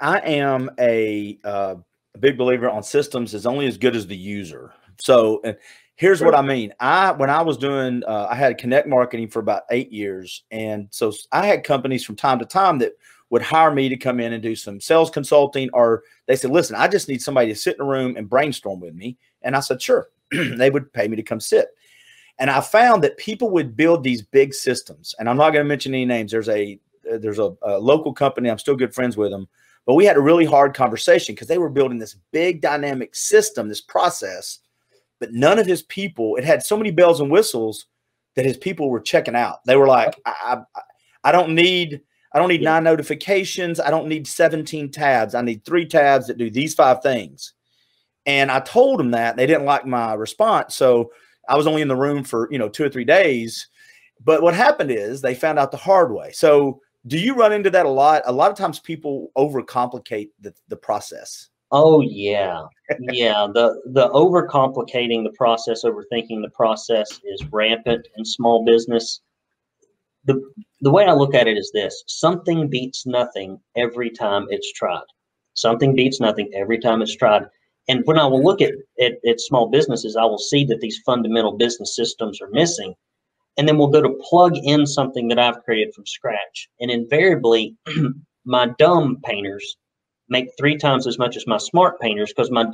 I 0.00 0.18
am 0.20 0.70
a, 0.80 1.38
uh, 1.44 1.74
a 2.18 2.20
big 2.20 2.36
believer 2.36 2.68
on 2.68 2.82
systems 2.82 3.32
is 3.32 3.46
only 3.46 3.66
as 3.66 3.78
good 3.78 3.94
as 3.94 4.06
the 4.06 4.16
user. 4.16 4.72
So, 4.98 5.40
and 5.44 5.56
here's 5.94 6.20
what 6.20 6.34
I 6.34 6.42
mean. 6.42 6.72
I 6.80 7.12
when 7.12 7.30
I 7.30 7.42
was 7.42 7.56
doing, 7.56 8.02
uh, 8.06 8.26
I 8.28 8.34
had 8.34 8.58
connect 8.58 8.88
marketing 8.88 9.28
for 9.28 9.38
about 9.38 9.62
eight 9.70 9.92
years, 9.92 10.42
and 10.50 10.88
so 10.90 11.12
I 11.30 11.46
had 11.46 11.62
companies 11.62 12.04
from 12.04 12.16
time 12.16 12.40
to 12.40 12.44
time 12.44 12.78
that 12.80 12.92
would 13.30 13.42
hire 13.42 13.72
me 13.72 13.88
to 13.88 13.96
come 13.96 14.18
in 14.20 14.32
and 14.32 14.42
do 14.42 14.56
some 14.56 14.80
sales 14.80 15.10
consulting, 15.10 15.70
or 15.72 16.02
they 16.26 16.34
said, 16.34 16.50
"Listen, 16.50 16.74
I 16.74 16.88
just 16.88 17.08
need 17.08 17.22
somebody 17.22 17.48
to 17.48 17.54
sit 17.54 17.76
in 17.76 17.82
a 17.82 17.88
room 17.88 18.16
and 18.16 18.28
brainstorm 18.28 18.80
with 18.80 18.94
me." 18.94 19.16
And 19.42 19.54
I 19.54 19.60
said, 19.60 19.80
"Sure." 19.80 20.08
they 20.30 20.70
would 20.70 20.92
pay 20.92 21.08
me 21.08 21.16
to 21.16 21.22
come 21.22 21.40
sit. 21.40 21.68
And 22.38 22.50
I 22.50 22.60
found 22.60 23.02
that 23.02 23.16
people 23.16 23.50
would 23.50 23.76
build 23.76 24.04
these 24.04 24.22
big 24.22 24.52
systems. 24.52 25.14
And 25.18 25.28
I'm 25.28 25.38
not 25.38 25.50
going 25.50 25.64
to 25.64 25.68
mention 25.68 25.94
any 25.94 26.04
names. 26.04 26.30
There's 26.30 26.50
a 26.50 26.78
there's 27.02 27.38
a, 27.38 27.54
a, 27.62 27.78
local 27.78 28.12
company. 28.12 28.50
I'm 28.50 28.58
still 28.58 28.76
good 28.76 28.94
friends 28.94 29.16
with 29.16 29.30
them, 29.30 29.48
but 29.88 29.94
we 29.94 30.04
had 30.04 30.18
a 30.18 30.20
really 30.20 30.44
hard 30.44 30.74
conversation 30.74 31.34
because 31.34 31.48
they 31.48 31.56
were 31.56 31.70
building 31.70 31.98
this 31.98 32.14
big 32.30 32.60
dynamic 32.60 33.14
system, 33.14 33.68
this 33.68 33.80
process. 33.80 34.58
But 35.18 35.32
none 35.32 35.58
of 35.58 35.64
his 35.64 35.82
people, 35.84 36.36
it 36.36 36.44
had 36.44 36.62
so 36.62 36.76
many 36.76 36.90
bells 36.90 37.20
and 37.20 37.30
whistles 37.30 37.86
that 38.36 38.44
his 38.44 38.58
people 38.58 38.90
were 38.90 39.00
checking 39.00 39.34
out. 39.34 39.64
They 39.64 39.76
were 39.76 39.86
like, 39.86 40.14
I, 40.26 40.58
I, 40.76 40.80
I 41.24 41.32
don't 41.32 41.54
need 41.54 42.02
I 42.34 42.38
don't 42.38 42.50
need 42.50 42.60
nine 42.60 42.84
notifications. 42.84 43.80
I 43.80 43.88
don't 43.88 44.08
need 44.08 44.26
17 44.26 44.90
tabs. 44.90 45.34
I 45.34 45.40
need 45.40 45.64
three 45.64 45.86
tabs 45.86 46.26
that 46.26 46.36
do 46.36 46.50
these 46.50 46.74
five 46.74 47.02
things. 47.02 47.54
And 48.26 48.50
I 48.50 48.60
told 48.60 49.00
them 49.00 49.12
that 49.12 49.38
they 49.38 49.46
didn't 49.46 49.64
like 49.64 49.86
my 49.86 50.12
response. 50.12 50.76
So 50.76 51.12
I 51.48 51.56
was 51.56 51.66
only 51.66 51.80
in 51.80 51.88
the 51.88 51.96
room 51.96 52.24
for, 52.24 52.46
you 52.52 52.58
know, 52.58 52.68
two 52.68 52.84
or 52.84 52.90
three 52.90 53.06
days. 53.06 53.66
But 54.22 54.42
what 54.42 54.52
happened 54.52 54.90
is 54.90 55.22
they 55.22 55.34
found 55.34 55.58
out 55.58 55.70
the 55.70 55.78
hard 55.78 56.12
way. 56.12 56.30
So 56.32 56.82
do 57.08 57.18
you 57.18 57.34
run 57.34 57.52
into 57.52 57.70
that 57.70 57.86
a 57.86 57.90
lot? 57.90 58.22
A 58.26 58.32
lot 58.32 58.50
of 58.50 58.56
times 58.56 58.78
people 58.78 59.30
overcomplicate 59.36 60.30
the, 60.40 60.54
the 60.68 60.76
process. 60.76 61.48
Oh 61.70 62.00
yeah. 62.00 62.62
yeah. 63.00 63.46
The 63.52 63.80
the 63.86 64.08
overcomplicating 64.10 65.24
the 65.24 65.34
process, 65.36 65.84
overthinking 65.84 66.42
the 66.42 66.52
process 66.54 67.20
is 67.24 67.44
rampant 67.50 68.08
in 68.16 68.24
small 68.24 68.64
business. 68.64 69.20
The 70.24 70.40
the 70.80 70.90
way 70.90 71.04
I 71.04 71.12
look 71.12 71.34
at 71.34 71.46
it 71.46 71.58
is 71.58 71.70
this 71.72 72.04
something 72.06 72.68
beats 72.68 73.06
nothing 73.06 73.58
every 73.76 74.10
time 74.10 74.46
it's 74.50 74.72
tried. 74.72 75.04
Something 75.54 75.94
beats 75.94 76.20
nothing 76.20 76.50
every 76.54 76.78
time 76.78 77.02
it's 77.02 77.16
tried. 77.16 77.46
And 77.88 78.02
when 78.04 78.18
I 78.18 78.26
will 78.26 78.44
look 78.44 78.60
at, 78.60 78.72
at, 79.00 79.12
at 79.26 79.40
small 79.40 79.70
businesses, 79.70 80.14
I 80.14 80.24
will 80.24 80.38
see 80.38 80.64
that 80.66 80.80
these 80.80 81.00
fundamental 81.06 81.56
business 81.56 81.96
systems 81.96 82.40
are 82.40 82.50
missing. 82.50 82.94
And 83.58 83.68
then 83.68 83.76
we'll 83.76 83.88
go 83.88 84.00
to 84.00 84.18
plug 84.22 84.56
in 84.56 84.86
something 84.86 85.28
that 85.28 85.38
I've 85.38 85.62
created 85.64 85.92
from 85.92 86.06
scratch. 86.06 86.68
And 86.80 86.90
invariably, 86.90 87.76
my 88.44 88.68
dumb 88.78 89.18
painters 89.24 89.76
make 90.28 90.48
three 90.56 90.76
times 90.76 91.06
as 91.06 91.18
much 91.18 91.36
as 91.36 91.46
my 91.46 91.58
smart 91.58 92.00
painters 92.00 92.32
because 92.34 92.50
my 92.50 92.64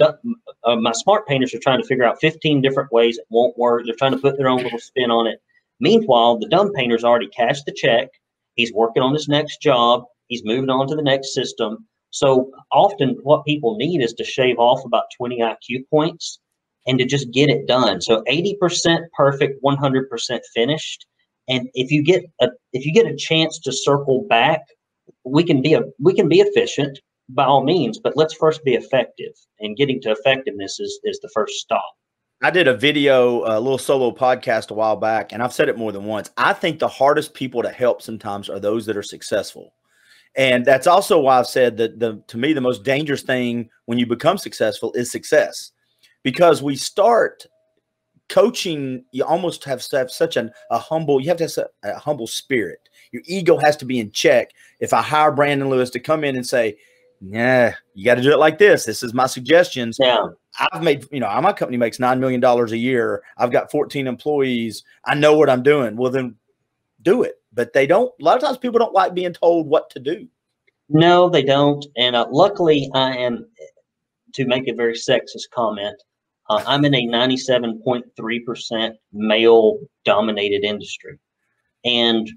uh, 0.65 0.77
my 0.77 0.93
smart 0.93 1.27
painters 1.27 1.55
are 1.55 1.61
trying 1.61 1.81
to 1.81 1.87
figure 1.87 2.05
out 2.05 2.21
15 2.21 2.61
different 2.61 2.93
ways 2.93 3.19
it 3.19 3.27
won't 3.31 3.57
work. 3.57 3.83
They're 3.85 3.95
trying 3.95 4.13
to 4.13 4.19
put 4.19 4.37
their 4.37 4.49
own 4.49 4.63
little 4.63 4.79
spin 4.79 5.11
on 5.11 5.27
it. 5.27 5.41
Meanwhile, 5.81 6.39
the 6.39 6.49
dumb 6.49 6.73
painter's 6.73 7.05
already 7.05 7.29
cashed 7.29 7.65
the 7.67 7.73
check. 7.73 8.09
He's 8.55 8.73
working 8.73 9.03
on 9.03 9.15
his 9.15 9.29
next 9.29 9.61
job. 9.61 10.05
He's 10.29 10.45
moving 10.45 10.71
on 10.71 10.87
to 10.89 10.97
the 10.97 11.03
next 11.03 11.35
system. 11.35 11.87
So 12.11 12.51
often 12.71 13.19
what 13.23 13.45
people 13.45 13.77
need 13.77 14.01
is 14.01 14.13
to 14.15 14.25
shave 14.25 14.59
off 14.59 14.85
about 14.85 15.05
20 15.17 15.41
IQ 15.41 15.89
points 15.91 16.39
and 16.87 16.99
to 16.99 17.05
just 17.05 17.31
get 17.33 17.49
it 17.49 17.67
done. 17.67 18.01
So 18.01 18.23
80% 18.29 19.01
perfect, 19.17 19.63
100% 19.65 20.41
finished. 20.55 21.07
And 21.49 21.69
if 21.75 21.91
you 21.91 22.03
get 22.03 22.25
a 22.41 22.49
if 22.73 22.87
you 22.87 22.93
get 22.93 23.07
a 23.07 23.17
chance 23.17 23.59
to 23.61 23.73
circle 23.73 24.27
back, 24.29 24.61
we 25.25 25.45
can 25.45 25.61
be 25.61 25.75
a 25.75 25.83
we 26.01 26.15
can 26.15 26.29
be 26.29 26.41
efficient. 26.41 26.99
by 27.31 27.45
all 27.45 27.65
means, 27.65 27.99
but 27.99 28.17
let's 28.17 28.35
first 28.35 28.65
be 28.65 28.75
effective. 28.75 29.33
And 29.61 29.77
getting 29.77 30.01
to 30.03 30.11
effectiveness 30.11 30.79
is, 30.81 31.01
is 31.05 31.19
the 31.21 31.31
first 31.35 31.55
stop. 31.55 31.85
I 32.43 32.51
did 32.51 32.69
a 32.69 32.77
video, 32.77 33.45
a 33.45 33.57
little 33.59 33.79
solo 33.79 34.11
podcast 34.11 34.71
a 34.71 34.75
while 34.75 34.97
back, 34.97 35.33
and 35.33 35.43
I've 35.43 35.53
said 35.53 35.69
it 35.69 35.79
more 35.79 35.93
than 35.93 36.05
once. 36.05 36.31
I 36.37 36.53
think 36.53 36.79
the 36.79 36.89
hardest 36.89 37.33
people 37.33 37.63
to 37.63 37.71
help 37.71 38.03
sometimes 38.03 38.51
are 38.51 38.61
those 38.61 38.85
that 38.87 38.97
are 38.97 39.03
successful. 39.03 39.73
And 40.37 40.65
that's 40.65 40.87
also 40.87 41.21
why 41.21 41.39
I've 41.39 41.47
said 41.47 41.77
that 41.77 42.01
the 42.01 42.23
to 42.27 42.37
me 42.37 42.53
the 42.53 42.61
most 42.61 42.83
dangerous 42.83 43.23
thing 43.23 43.71
when 43.87 43.99
you 43.99 44.07
become 44.07 44.37
successful 44.37 44.93
is 44.95 45.11
success. 45.11 45.71
Because 46.25 46.63
we 46.63 46.75
start 46.75 47.47
coaching, 48.29 49.05
you 49.13 49.25
almost 49.25 49.63
have 49.65 49.81
to 49.83 49.99
have 49.99 50.11
such 50.11 50.37
an, 50.37 50.51
a 50.71 50.79
humble, 50.79 51.21
you 51.21 51.29
have 51.29 51.37
to 51.37 51.45
have 51.45 51.69
a 51.85 51.99
humble 51.99 52.27
spirit. 52.27 52.81
Your 53.13 53.23
ego 53.27 53.59
has 53.59 53.77
to 53.77 53.85
be 53.85 54.01
in 54.01 54.11
check. 54.11 54.51
If 54.81 54.93
I 54.93 55.03
hire 55.03 55.31
Brandon 55.31 55.69
Lewis 55.69 55.91
to 55.91 56.01
come 56.01 56.25
in 56.25 56.35
and 56.35 56.45
say, 56.47 56.77
yeah, 57.21 57.75
you 57.95 58.05
got 58.05 58.17
to 58.17 58.23
do 58.23 58.33
it 58.33 58.39
like 58.39 58.59
this. 58.59 58.85
This 58.85 59.03
is 59.03 59.15
my 59.15 59.27
suggestions. 59.27 59.99
Yeah. 60.01 60.27
I've 60.73 60.83
made, 60.83 61.07
you 61.11 61.21
know, 61.21 61.41
my 61.41 61.53
company 61.53 61.77
makes 61.77 61.99
$9 61.99 62.19
million 62.19 62.43
a 62.45 62.67
year. 62.77 63.23
I've 63.37 63.53
got 63.53 63.71
14 63.71 64.07
employees. 64.07 64.85
I 65.05 65.15
know 65.15 65.37
what 65.37 65.51
I'm 65.51 65.63
doing. 65.63 65.97
Well, 65.97 66.11
then 66.11 66.37
do 67.03 67.23
it. 67.23 67.41
But 67.53 67.73
they 67.73 67.87
don't, 67.87 68.13
a 68.21 68.25
lot 68.25 68.37
of 68.37 68.43
times 68.43 68.59
people 68.59 68.79
don't 68.79 68.95
like 68.95 69.15
being 69.15 69.33
told 69.33 69.69
what 69.69 69.91
to 69.91 70.01
do. 70.01 70.27
No, 70.89 71.29
they 71.29 71.43
don't. 71.43 71.85
And 71.97 72.15
uh, 72.15 72.27
luckily, 72.31 72.91
I 72.95 73.17
am, 73.17 73.47
to 74.35 74.47
make 74.47 74.69
a 74.69 74.75
very 74.75 74.95
sexist 74.95 75.51
comment, 75.53 75.97
uh, 76.51 76.63
I'm 76.67 76.85
in 76.85 76.95
a 76.95 77.07
97.3% 77.07 78.93
male 79.13 79.79
dominated 80.05 80.65
industry. 80.65 81.19
And 81.85 82.31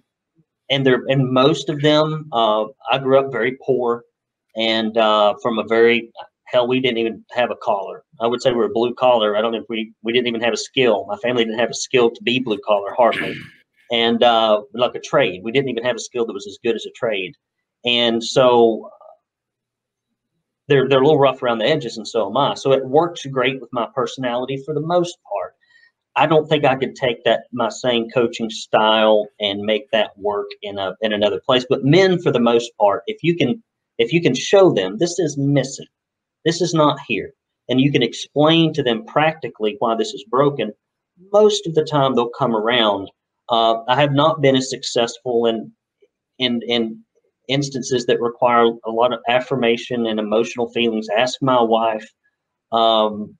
and 0.69 0.85
there 0.85 1.03
and 1.07 1.31
most 1.31 1.69
of 1.69 1.81
them 1.81 2.27
uh, 2.33 2.65
I 2.91 2.97
grew 2.97 3.19
up 3.19 3.31
very 3.31 3.57
poor 3.65 4.03
and 4.57 4.97
uh, 4.97 5.35
from 5.41 5.59
a 5.59 5.63
very 5.63 6.11
hell 6.45 6.67
we 6.67 6.79
didn't 6.79 6.97
even 6.97 7.23
have 7.31 7.51
a 7.51 7.55
collar. 7.61 8.03
I 8.19 8.27
would 8.27 8.41
say 8.41 8.51
we 8.51 8.63
are 8.63 8.69
blue 8.69 8.93
collar. 8.93 9.37
I 9.37 9.41
don't 9.41 9.51
know 9.51 9.59
if 9.59 9.69
we 9.69 9.93
we 10.03 10.11
didn't 10.11 10.27
even 10.27 10.41
have 10.41 10.53
a 10.53 10.57
skill. 10.57 11.05
My 11.07 11.17
family 11.17 11.45
didn't 11.45 11.59
have 11.59 11.69
a 11.69 11.75
skill 11.75 12.09
to 12.09 12.23
be 12.23 12.39
blue 12.39 12.59
collar 12.65 12.93
hardly. 12.93 13.35
And 13.91 14.21
uh, 14.21 14.63
like 14.73 14.95
a 14.95 14.99
trade. 14.99 15.41
We 15.43 15.53
didn't 15.53 15.69
even 15.69 15.85
have 15.85 15.95
a 15.95 15.99
skill 15.99 16.25
that 16.25 16.33
was 16.33 16.45
as 16.45 16.57
good 16.61 16.75
as 16.75 16.85
a 16.85 16.91
trade. 16.91 17.33
And 17.85 18.21
so 18.21 18.89
they're 20.67 20.87
they're 20.87 21.01
a 21.01 21.03
little 21.03 21.19
rough 21.19 21.41
around 21.41 21.59
the 21.59 21.65
edges 21.65 21.97
and 21.97 22.07
so 22.07 22.29
am 22.29 22.37
i. 22.37 22.53
So 22.55 22.71
it 22.73 22.85
works 22.85 23.25
great 23.25 23.61
with 23.61 23.71
my 23.71 23.87
personality 23.95 24.61
for 24.65 24.73
the 24.73 24.81
most 24.81 25.17
part. 25.31 25.53
I 26.15 26.25
don't 26.25 26.47
think 26.47 26.65
I 26.65 26.75
could 26.75 26.95
take 26.95 27.23
that 27.25 27.43
my 27.53 27.69
same 27.69 28.09
coaching 28.09 28.49
style 28.49 29.27
and 29.39 29.61
make 29.61 29.89
that 29.91 30.17
work 30.17 30.47
in 30.63 30.79
a 30.79 30.95
in 31.01 31.13
another 31.13 31.39
place. 31.45 31.65
But 31.69 31.85
men, 31.85 32.19
for 32.19 32.31
the 32.31 32.39
most 32.39 32.71
part, 32.79 33.03
if 33.07 33.17
you 33.21 33.35
can 33.35 33.63
if 33.99 34.11
you 34.11 34.21
can 34.21 34.33
show 34.33 34.71
them 34.73 34.97
this 34.97 35.19
is 35.19 35.37
missing, 35.37 35.85
this 36.43 36.59
is 36.61 36.73
not 36.73 36.97
here, 37.07 37.33
and 37.69 37.79
you 37.79 37.91
can 37.91 38.03
explain 38.03 38.73
to 38.73 38.83
them 38.83 39.05
practically 39.05 39.75
why 39.79 39.95
this 39.95 40.13
is 40.13 40.25
broken, 40.29 40.71
most 41.31 41.67
of 41.67 41.75
the 41.75 41.83
time 41.83 42.15
they'll 42.15 42.29
come 42.29 42.55
around. 42.55 43.09
Uh, 43.49 43.83
I 43.87 43.95
have 44.01 44.11
not 44.11 44.41
been 44.41 44.55
as 44.55 44.69
successful 44.69 45.45
in 45.45 45.71
in 46.39 46.61
in 46.67 47.03
instances 47.47 48.05
that 48.05 48.19
require 48.21 48.65
a 48.85 48.91
lot 48.91 49.13
of 49.13 49.19
affirmation 49.29 50.07
and 50.07 50.19
emotional 50.19 50.69
feelings. 50.71 51.07
Ask 51.15 51.41
my 51.41 51.61
wife. 51.61 52.07
Um, 52.71 53.37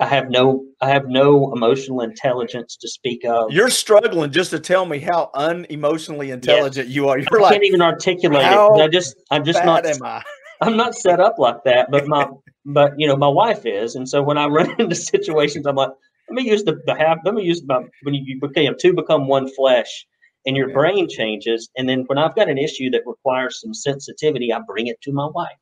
I 0.00 0.06
have 0.06 0.30
no 0.30 0.64
I 0.80 0.88
have 0.88 1.06
no 1.06 1.52
emotional 1.52 2.00
intelligence 2.00 2.76
to 2.76 2.88
speak 2.88 3.24
of. 3.24 3.50
You're 3.50 3.70
struggling 3.70 4.30
just 4.30 4.50
to 4.50 4.58
tell 4.58 4.86
me 4.86 4.98
how 4.98 5.30
unemotionally 5.34 6.32
intelligent 6.32 6.88
you 6.88 7.08
are. 7.08 7.18
You're 7.18 7.38
I 7.38 7.42
like, 7.42 7.52
can't 7.52 7.64
even 7.64 7.82
articulate 7.82 8.44
it. 8.44 8.80
I 8.82 8.88
just 8.88 9.16
I'm 9.30 9.44
just 9.44 9.64
not 9.64 9.84
am 9.86 10.02
I? 10.02 10.22
I'm 10.60 10.76
not 10.76 10.94
set 10.94 11.20
up 11.20 11.38
like 11.38 11.62
that. 11.64 11.90
But 11.90 12.06
my 12.06 12.28
but 12.64 12.92
you 12.98 13.06
know 13.06 13.16
my 13.16 13.28
wife 13.28 13.66
is, 13.66 13.94
and 13.94 14.08
so 14.08 14.22
when 14.22 14.38
I 14.38 14.46
run 14.48 14.74
into 14.78 14.94
situations, 14.94 15.66
I'm 15.66 15.76
like, 15.76 15.90
let 16.28 16.34
me 16.34 16.48
use 16.50 16.64
the 16.64 16.80
the 16.86 16.94
half. 16.94 17.18
Let 17.24 17.34
me 17.34 17.42
use 17.42 17.62
my 17.64 17.82
when 18.02 18.14
you 18.14 18.40
become 18.40 18.74
two 18.80 18.94
become 18.94 19.28
one 19.28 19.48
flesh, 19.54 20.06
and 20.46 20.56
your 20.56 20.68
yeah. 20.68 20.74
brain 20.74 21.08
changes. 21.08 21.70
And 21.76 21.88
then 21.88 22.04
when 22.06 22.18
I've 22.18 22.34
got 22.34 22.48
an 22.48 22.58
issue 22.58 22.90
that 22.90 23.02
requires 23.06 23.60
some 23.60 23.74
sensitivity, 23.74 24.52
I 24.52 24.60
bring 24.66 24.86
it 24.86 25.00
to 25.02 25.12
my 25.12 25.26
wife, 25.26 25.58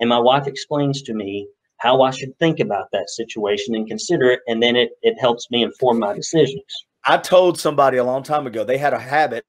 and 0.00 0.08
my 0.08 0.18
wife 0.18 0.46
explains 0.46 1.02
to 1.02 1.14
me 1.14 1.48
how 1.78 2.02
I 2.02 2.10
should 2.10 2.36
think 2.38 2.60
about 2.60 2.86
that 2.92 3.10
situation 3.10 3.74
and 3.74 3.86
consider 3.86 4.30
it. 4.30 4.40
And 4.46 4.62
then 4.62 4.76
it, 4.76 4.90
it 5.02 5.18
helps 5.20 5.50
me 5.50 5.62
inform 5.62 5.98
my 5.98 6.14
decisions. 6.14 6.62
I 7.04 7.18
told 7.18 7.58
somebody 7.58 7.98
a 7.98 8.04
long 8.04 8.22
time 8.22 8.46
ago 8.46 8.64
they 8.64 8.78
had 8.78 8.94
a 8.94 8.98
habit 8.98 9.44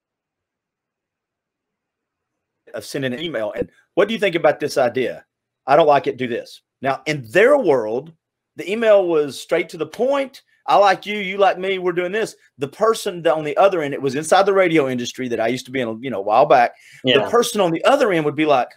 of 2.74 2.84
sending 2.84 3.14
an 3.14 3.22
email 3.22 3.54
and 3.56 3.72
what 3.94 4.10
do 4.10 4.14
you 4.14 4.20
think 4.20 4.36
about 4.36 4.60
this 4.60 4.78
idea? 4.78 5.26
I 5.66 5.76
don't 5.76 5.88
like 5.88 6.08
it, 6.08 6.18
do 6.18 6.28
this. 6.28 6.62
Now, 6.82 7.02
in 7.06 7.24
their 7.32 7.58
world, 7.58 8.12
the 8.58 8.70
email 8.70 9.08
was 9.08 9.42
straight 9.42 9.70
to 9.70 9.78
the 9.78 9.88
point. 9.88 10.44
I 10.68 10.78
like 10.78 11.06
you, 11.06 11.18
you 11.18 11.38
like 11.38 11.60
me, 11.60 11.78
we're 11.78 11.92
doing 11.92 12.12
this. 12.12 12.36
The 12.58 12.68
person 12.68 13.22
that 13.24 13.36
on 13.36 13.44
the 13.44 13.56
other 13.58 13.82
end, 13.82 13.94
it 13.94 14.02
was 14.02 14.16
inside 14.16 14.44
the 14.44 14.54
radio 14.54 14.90
industry 14.90 15.28
that 15.28 15.40
I 15.40 15.48
used 15.48 15.66
to 15.66 15.72
be 15.72 15.82
in, 15.82 16.02
you 16.02 16.10
know, 16.10 16.20
a 16.20 16.24
while 16.24 16.46
back. 16.46 16.74
Yeah. 17.04 17.20
The 17.20 17.30
person 17.30 17.62
on 17.62 17.72
the 17.72 17.84
other 17.86 18.12
end 18.12 18.26
would 18.26 18.36
be 18.36 18.46
like, 18.46 18.70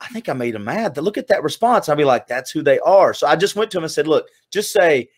I 0.00 0.08
think 0.08 0.28
I 0.28 0.32
made 0.32 0.54
them 0.54 0.64
mad. 0.64 0.94
To 0.94 1.02
look 1.02 1.18
at 1.18 1.28
that 1.28 1.42
response, 1.42 1.88
I'd 1.88 1.98
be 1.98 2.04
like, 2.04 2.26
that's 2.26 2.50
who 2.50 2.62
they 2.62 2.78
are. 2.80 3.14
So 3.14 3.26
I 3.26 3.36
just 3.36 3.56
went 3.56 3.70
to 3.72 3.78
him 3.78 3.84
and 3.84 3.92
said, 3.92 4.06
look, 4.06 4.28
just 4.50 4.72
say, 4.72 5.08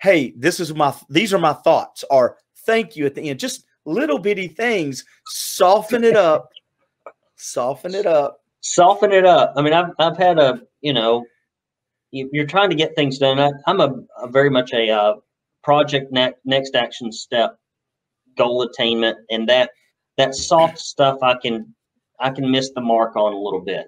hey, 0.00 0.32
this 0.36 0.60
is 0.60 0.74
my 0.74 0.94
these 1.08 1.32
are 1.32 1.38
my 1.38 1.52
thoughts, 1.52 2.04
or 2.10 2.36
thank 2.66 2.96
you 2.96 3.06
at 3.06 3.14
the 3.14 3.30
end. 3.30 3.40
Just 3.40 3.64
little 3.84 4.18
bitty 4.18 4.48
things, 4.48 5.04
soften 5.26 6.04
it 6.04 6.16
up, 6.16 6.50
soften 7.36 7.94
it 7.94 8.06
up. 8.06 8.40
Soften 8.60 9.12
it 9.12 9.24
up. 9.24 9.52
I 9.56 9.62
mean, 9.62 9.72
I've 9.72 9.92
I've 9.98 10.16
had 10.16 10.38
a, 10.38 10.60
you 10.80 10.92
know, 10.92 11.24
you're 12.10 12.46
trying 12.46 12.70
to 12.70 12.76
get 12.76 12.94
things 12.94 13.18
done. 13.18 13.38
I, 13.38 13.50
am 13.66 13.80
a, 13.80 13.94
a, 14.22 14.28
very 14.28 14.50
much 14.50 14.72
a 14.72 14.90
uh, 14.90 15.14
project 15.62 16.12
ne- 16.12 16.34
next 16.44 16.74
action 16.74 17.12
step 17.12 17.58
goal 18.36 18.62
attainment 18.62 19.18
and 19.30 19.48
that 19.48 19.70
that 20.16 20.34
soft 20.34 20.78
stuff 20.78 21.18
I 21.22 21.34
can 21.40 21.74
I 22.20 22.30
can 22.30 22.50
miss 22.50 22.70
the 22.74 22.80
mark 22.80 23.16
on 23.16 23.32
a 23.32 23.38
little 23.38 23.60
bit. 23.60 23.86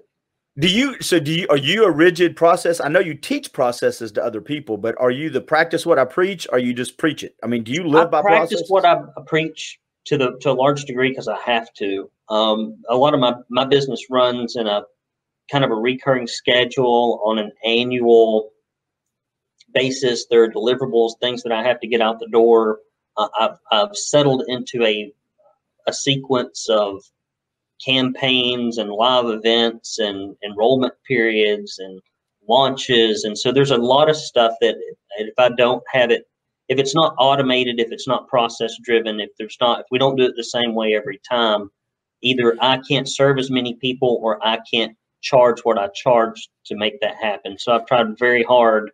Do 0.59 0.67
you 0.67 1.01
so 1.01 1.19
do 1.19 1.31
you 1.31 1.47
are 1.49 1.57
you 1.57 1.85
a 1.85 1.91
rigid 1.91 2.35
process? 2.35 2.81
I 2.81 2.89
know 2.89 2.99
you 2.99 3.13
teach 3.13 3.53
processes 3.53 4.11
to 4.13 4.23
other 4.23 4.41
people, 4.41 4.77
but 4.77 4.95
are 4.99 5.11
you 5.11 5.29
the 5.29 5.41
practice 5.41 5.85
what 5.85 5.97
I 5.97 6.05
preach 6.05 6.45
or 6.51 6.59
you 6.59 6.73
just 6.73 6.97
preach 6.97 7.23
it? 7.23 7.35
I 7.43 7.47
mean, 7.47 7.63
do 7.63 7.71
you 7.71 7.87
live 7.87 8.07
I 8.07 8.09
by 8.09 8.21
practice 8.21 8.61
process? 8.61 8.69
what 8.69 8.85
I 8.85 9.01
preach 9.25 9.79
to 10.05 10.17
the 10.17 10.37
to 10.41 10.51
a 10.51 10.53
large 10.53 10.83
degree 10.83 11.09
because 11.09 11.27
I 11.27 11.37
have 11.39 11.71
to. 11.75 12.09
Um, 12.29 12.81
a 12.89 12.95
lot 12.95 13.13
of 13.13 13.19
my 13.19 13.33
my 13.49 13.65
business 13.65 14.07
runs 14.09 14.57
in 14.57 14.67
a 14.67 14.83
kind 15.51 15.63
of 15.63 15.71
a 15.71 15.75
recurring 15.75 16.27
schedule 16.27 17.21
on 17.25 17.37
an 17.37 17.51
annual 17.65 18.51
basis. 19.73 20.25
There 20.29 20.43
are 20.43 20.49
deliverables, 20.49 21.19
things 21.19 21.43
that 21.43 21.51
I 21.51 21.63
have 21.63 21.79
to 21.81 21.87
get 21.87 22.01
out 22.01 22.19
the 22.19 22.27
door. 22.27 22.79
Uh, 23.17 23.27
I've 23.39 23.57
I've 23.71 23.95
settled 23.95 24.43
into 24.47 24.83
a 24.85 25.11
a 25.87 25.93
sequence 25.93 26.67
of 26.69 27.01
campaigns 27.83 28.77
and 28.77 28.91
live 28.91 29.25
events 29.25 29.99
and 29.99 30.35
enrollment 30.43 30.93
periods 31.07 31.79
and 31.79 31.99
launches. 32.47 33.23
And 33.23 33.37
so 33.37 33.51
there's 33.51 33.71
a 33.71 33.77
lot 33.77 34.09
of 34.09 34.15
stuff 34.15 34.53
that 34.61 34.75
if 35.17 35.33
I 35.37 35.49
don't 35.49 35.83
have 35.91 36.11
it, 36.11 36.23
if 36.69 36.79
it's 36.79 36.95
not 36.95 37.15
automated, 37.17 37.79
if 37.79 37.91
it's 37.91 38.07
not 38.07 38.27
process 38.27 38.75
driven, 38.83 39.19
if 39.19 39.29
there's 39.37 39.57
not, 39.59 39.79
if 39.79 39.85
we 39.91 39.97
don't 39.97 40.15
do 40.15 40.23
it 40.23 40.33
the 40.35 40.43
same 40.43 40.75
way 40.75 40.95
every 40.95 41.19
time, 41.29 41.69
either 42.21 42.55
I 42.61 42.79
can't 42.87 43.09
serve 43.09 43.39
as 43.39 43.51
many 43.51 43.75
people 43.75 44.19
or 44.21 44.45
I 44.45 44.59
can't 44.71 44.95
charge 45.21 45.61
what 45.63 45.77
I 45.77 45.87
charge 45.89 46.49
to 46.65 46.75
make 46.75 46.99
that 47.01 47.15
happen. 47.21 47.57
So 47.57 47.73
I've 47.73 47.85
tried 47.85 48.17
very 48.17 48.43
hard 48.43 48.91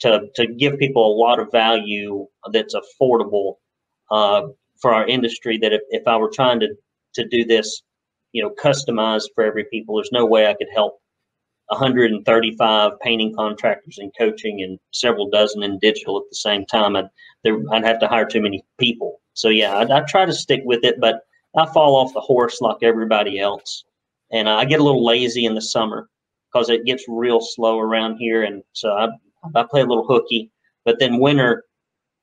to, 0.00 0.28
to 0.36 0.46
give 0.46 0.78
people 0.78 1.06
a 1.06 1.16
lot 1.16 1.38
of 1.38 1.50
value 1.52 2.26
that's 2.52 2.74
affordable 2.74 3.54
uh, 4.10 4.48
for 4.80 4.92
our 4.92 5.06
industry 5.06 5.58
that 5.58 5.72
if, 5.72 5.80
if 5.90 6.06
I 6.06 6.16
were 6.16 6.30
trying 6.30 6.60
to, 6.60 6.68
to 7.14 7.26
do 7.28 7.44
this 7.44 7.82
you 8.34 8.42
know 8.42 8.50
customized 8.50 9.28
for 9.34 9.44
every 9.44 9.64
people. 9.64 9.96
There's 9.96 10.12
no 10.12 10.26
way 10.26 10.46
I 10.46 10.54
could 10.54 10.68
help 10.74 11.00
135 11.68 13.00
painting 13.00 13.34
contractors 13.34 13.98
in 13.98 14.10
coaching 14.18 14.62
and 14.62 14.78
several 14.92 15.30
dozen 15.30 15.62
in 15.62 15.78
digital 15.78 16.18
at 16.18 16.24
the 16.28 16.36
same 16.36 16.66
time. 16.66 16.96
I'd, 16.96 17.08
there, 17.42 17.56
I'd 17.72 17.86
have 17.86 18.00
to 18.00 18.08
hire 18.08 18.26
too 18.26 18.42
many 18.42 18.62
people. 18.78 19.22
So 19.32 19.48
yeah, 19.48 19.74
I, 19.74 20.00
I 20.00 20.00
try 20.02 20.26
to 20.26 20.32
stick 20.32 20.60
with 20.64 20.84
it, 20.84 21.00
but 21.00 21.20
I 21.56 21.64
fall 21.72 21.96
off 21.96 22.12
the 22.12 22.20
horse 22.20 22.60
like 22.60 22.82
everybody 22.82 23.38
else, 23.38 23.84
and 24.34 24.48
I 24.48 24.64
get 24.64 24.80
a 24.80 24.82
little 24.82 25.04
lazy 25.04 25.46
in 25.46 25.54
the 25.54 25.62
summer 25.62 26.08
because 26.52 26.68
it 26.68 26.84
gets 26.84 27.04
real 27.08 27.40
slow 27.40 27.78
around 27.78 28.16
here, 28.16 28.42
and 28.42 28.62
so 28.72 28.90
I 28.90 29.08
I 29.54 29.62
play 29.62 29.80
a 29.80 29.86
little 29.86 30.06
hooky. 30.06 30.50
But 30.84 30.98
then 30.98 31.18
winter, 31.18 31.64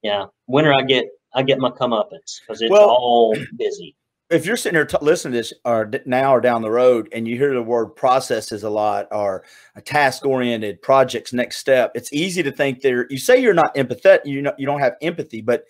yeah, 0.03 0.25
winter 0.45 0.73
I 0.73 0.83
get 0.83 1.05
I 1.33 1.41
get 1.41 1.57
my 1.57 1.71
comeuppance 1.71 2.41
because 2.41 2.61
it's 2.61 2.69
well, 2.69 2.89
all 2.89 3.35
busy. 3.57 3.95
if 4.29 4.45
you're 4.45 4.57
sitting 4.57 4.75
here 4.75 4.85
t- 4.85 4.97
listening 5.01 5.31
to 5.31 5.39
this 5.39 5.53
or 5.63 5.89
now 6.05 6.35
or 6.35 6.41
down 6.41 6.61
the 6.61 6.69
road 6.69 7.07
and 7.13 7.27
you 7.27 7.37
hear 7.37 7.53
the 7.53 7.63
word 7.63 7.87
processes 7.95 8.63
a 8.63 8.69
lot 8.69 9.07
or 9.11 9.45
a 9.75 9.81
task 9.81 10.25
oriented 10.25 10.81
projects 10.81 11.33
next 11.33 11.57
step 11.57 11.91
it's 11.95 12.11
easy 12.13 12.43
to 12.43 12.51
think 12.51 12.81
there 12.81 13.07
you 13.09 13.17
say 13.17 13.41
you're 13.41 13.53
not 13.53 13.75
empathetic 13.75 14.25
you 14.25 14.41
know 14.41 14.53
you 14.57 14.65
don't 14.65 14.79
have 14.79 14.95
empathy 15.01 15.41
but 15.41 15.65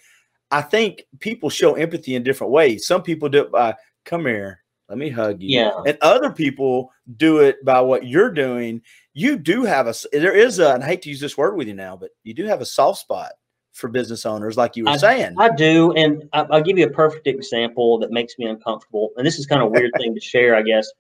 i 0.52 0.62
think 0.62 1.06
people 1.20 1.50
show 1.50 1.74
empathy 1.74 2.16
in 2.16 2.24
different 2.24 2.52
ways. 2.52 2.86
Some 2.86 3.04
people 3.04 3.30
do 3.30 3.42
it 3.42 3.52
by 3.52 3.76
come 4.06 4.26
here 4.26 4.61
Let 4.92 4.98
me 4.98 5.10
hug 5.10 5.42
you. 5.42 5.58
Yeah. 5.58 5.72
And 5.88 5.98
other 6.02 6.30
people 6.30 6.92
do 7.16 7.40
it 7.40 7.64
by 7.64 7.80
what 7.80 8.06
you're 8.06 8.30
doing. 8.30 8.82
You 9.14 9.38
do 9.38 9.64
have 9.64 9.88
a, 9.88 9.94
there 10.12 10.36
is 10.36 10.60
a, 10.60 10.74
and 10.74 10.84
I 10.84 10.88
hate 10.88 11.04
to 11.04 11.10
use 11.10 11.22
this 11.22 11.38
word 11.38 11.56
with 11.56 11.70
you 11.70 11.74
now, 11.74 11.96
but 11.96 12.10
you 12.26 12.34
do 12.34 12.44
have 12.44 12.60
a 12.60 12.66
soft 12.66 13.00
spot 13.00 13.32
for 13.72 13.88
business 13.88 14.26
owners, 14.26 14.58
like 14.58 14.76
you 14.76 14.84
were 14.84 14.90
I, 14.90 14.98
saying. 14.98 15.36
I 15.40 15.48
do. 15.56 15.94
And 15.94 16.28
I, 16.34 16.42
will 16.42 16.62
give 16.62 16.78
you 16.78 16.88
a 16.88 16.90
perfect 16.90 17.26
example 17.26 18.00
that 18.00 18.12
makes 18.12 18.38
me 18.38 18.48
uncomfortable. 18.48 19.12
And 19.16 19.26
this 19.26 19.40
is 19.40 19.46
kind 19.46 19.62
of 19.62 19.68
a 19.68 19.72
weird 19.72 19.92
thing 19.96 20.14
to 20.14 20.20
share, 20.20 20.58
I 20.58 20.62
guess. 20.62 20.92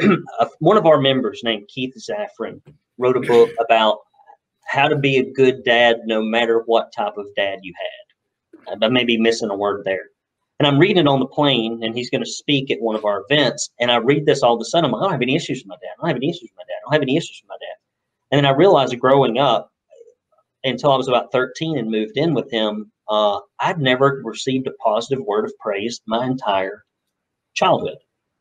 One 0.60 0.78
of 0.78 0.86
our 0.86 0.98
members 0.98 1.42
named 1.44 1.68
Keith 1.68 1.94
Zaffron 1.94 2.62
wrote 2.96 3.18
a 3.18 3.20
book 3.20 3.50
about 3.60 3.98
how 4.64 4.88
to 4.88 4.96
be 4.96 5.18
a 5.18 5.30
good 5.30 5.62
dad 5.62 5.98
no 6.06 6.22
matter 6.22 6.62
what 6.64 6.90
type 6.90 7.18
of 7.18 7.26
dad 7.36 7.58
you 7.60 7.74
had. 7.76 8.82
I 8.82 8.88
may 8.88 9.04
be 9.04 9.18
missing 9.18 9.50
a 9.50 9.56
word 9.56 9.82
there. 9.84 10.08
And 10.58 10.66
I'm 10.66 10.78
reading 10.78 10.98
it 10.98 11.08
on 11.08 11.20
the 11.20 11.26
plane, 11.26 11.80
and 11.82 11.94
he's 11.94 12.08
going 12.08 12.24
to 12.24 12.30
speak 12.30 12.70
at 12.70 12.80
one 12.80 12.96
of 12.96 13.04
our 13.04 13.24
events. 13.28 13.70
And 13.78 13.90
I 13.90 13.96
read 13.96 14.24
this 14.24 14.42
all 14.42 14.54
of 14.54 14.60
a 14.60 14.64
sudden. 14.64 14.86
I'm 14.86 14.92
like, 14.92 15.00
I 15.00 15.04
don't 15.04 15.12
have 15.12 15.22
any 15.22 15.36
issues 15.36 15.58
with 15.58 15.68
my 15.68 15.74
dad. 15.74 15.90
I 15.98 16.00
don't 16.00 16.08
have 16.08 16.16
any 16.16 16.30
issues 16.30 16.50
with 16.50 16.56
my 16.56 16.62
dad. 16.62 16.76
I 16.78 16.80
don't 16.84 16.92
have 16.94 17.02
any 17.02 17.16
issues 17.16 17.42
with 17.42 17.48
my 17.48 17.56
dad. 17.60 17.76
And 18.30 18.38
then 18.38 18.46
I 18.46 18.56
realized 18.56 18.98
growing 18.98 19.38
up, 19.38 19.70
until 20.66 20.92
I 20.92 20.96
was 20.96 21.08
about 21.08 21.32
13 21.32 21.78
and 21.78 21.90
moved 21.90 22.16
in 22.16 22.34
with 22.34 22.50
him, 22.50 22.90
uh, 23.08 23.38
I'd 23.60 23.78
never 23.78 24.20
received 24.24 24.66
a 24.66 24.72
positive 24.72 25.24
word 25.24 25.44
of 25.44 25.56
praise 25.58 26.00
my 26.06 26.26
entire 26.26 26.84
childhood. 27.54 27.98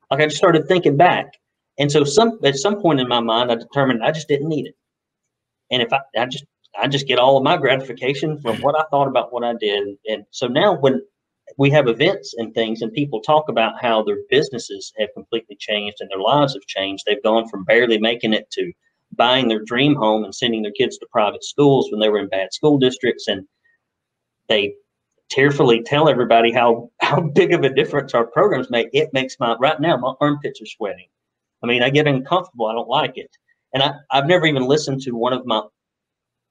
Like 0.09 0.21
I 0.21 0.25
just 0.25 0.37
started 0.37 0.67
thinking 0.67 0.97
back. 0.97 1.33
And 1.77 1.91
so 1.91 2.03
some 2.03 2.39
at 2.43 2.55
some 2.55 2.81
point 2.81 2.99
in 2.99 3.07
my 3.07 3.19
mind, 3.19 3.51
I 3.51 3.55
determined 3.55 4.03
I 4.03 4.11
just 4.11 4.27
didn't 4.27 4.49
need 4.49 4.67
it. 4.67 4.75
And 5.71 5.81
if 5.81 5.91
I, 5.91 5.99
I 6.17 6.25
just 6.25 6.45
I 6.81 6.87
just 6.87 7.07
get 7.07 7.19
all 7.19 7.37
of 7.37 7.43
my 7.43 7.57
gratification 7.57 8.39
from 8.39 8.57
what 8.57 8.79
I 8.79 8.83
thought 8.89 9.07
about 9.07 9.33
what 9.33 9.43
I 9.43 9.53
did. 9.53 9.97
And 10.07 10.25
so 10.31 10.47
now 10.47 10.75
when 10.79 11.01
we 11.57 11.69
have 11.69 11.87
events 11.87 12.33
and 12.37 12.53
things 12.53 12.81
and 12.81 12.91
people 12.93 13.21
talk 13.21 13.49
about 13.49 13.81
how 13.81 14.03
their 14.03 14.17
businesses 14.29 14.91
have 14.97 15.09
completely 15.13 15.55
changed 15.59 15.97
and 15.99 16.09
their 16.09 16.19
lives 16.19 16.53
have 16.53 16.65
changed, 16.65 17.03
they've 17.05 17.23
gone 17.23 17.47
from 17.47 17.63
barely 17.63 17.99
making 17.99 18.33
it 18.33 18.49
to 18.51 18.71
buying 19.15 19.47
their 19.47 19.63
dream 19.63 19.95
home 19.95 20.23
and 20.23 20.33
sending 20.33 20.61
their 20.61 20.71
kids 20.71 20.97
to 20.97 21.07
private 21.11 21.43
schools 21.43 21.89
when 21.91 21.99
they 21.99 22.09
were 22.09 22.19
in 22.19 22.27
bad 22.27 22.53
school 22.53 22.77
districts 22.77 23.27
and 23.27 23.47
they 24.49 24.73
tearfully 25.29 25.81
tell 25.83 26.09
everybody 26.09 26.51
how 26.51 26.89
how 27.01 27.21
big 27.35 27.53
of 27.53 27.63
a 27.63 27.69
difference 27.69 28.13
our 28.13 28.25
programs 28.25 28.69
make. 28.69 28.89
It 28.93 29.09
makes 29.13 29.37
my 29.39 29.55
right 29.59 29.79
now 29.79 29.97
my 29.97 30.13
armpits 30.19 30.61
are 30.61 30.65
sweating. 30.65 31.07
I 31.63 31.67
mean 31.67 31.83
i 31.83 31.89
get 31.89 32.07
uncomfortable. 32.07 32.67
I 32.67 32.73
don't 32.73 32.89
like 32.89 33.17
it. 33.17 33.29
And 33.73 33.83
I, 33.83 33.93
i've 34.11 34.27
never 34.27 34.45
even 34.45 34.63
listened 34.63 35.01
to 35.01 35.11
one 35.11 35.33
of 35.33 35.45
my 35.45 35.61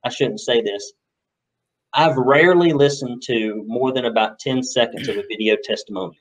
i 0.05 0.09
shouldn't 0.09 0.41
say 0.41 0.63
this 0.63 0.93
i've 1.95 2.17
rarely 2.17 2.73
listened 2.73 3.23
to 3.23 3.65
more 3.67 3.93
than 3.93 4.05
about 4.05 4.39
10 4.39 4.63
seconds 4.63 5.09
of 5.09 5.17
a 5.17 5.25
video 5.29 5.57
testimonial 5.65 6.15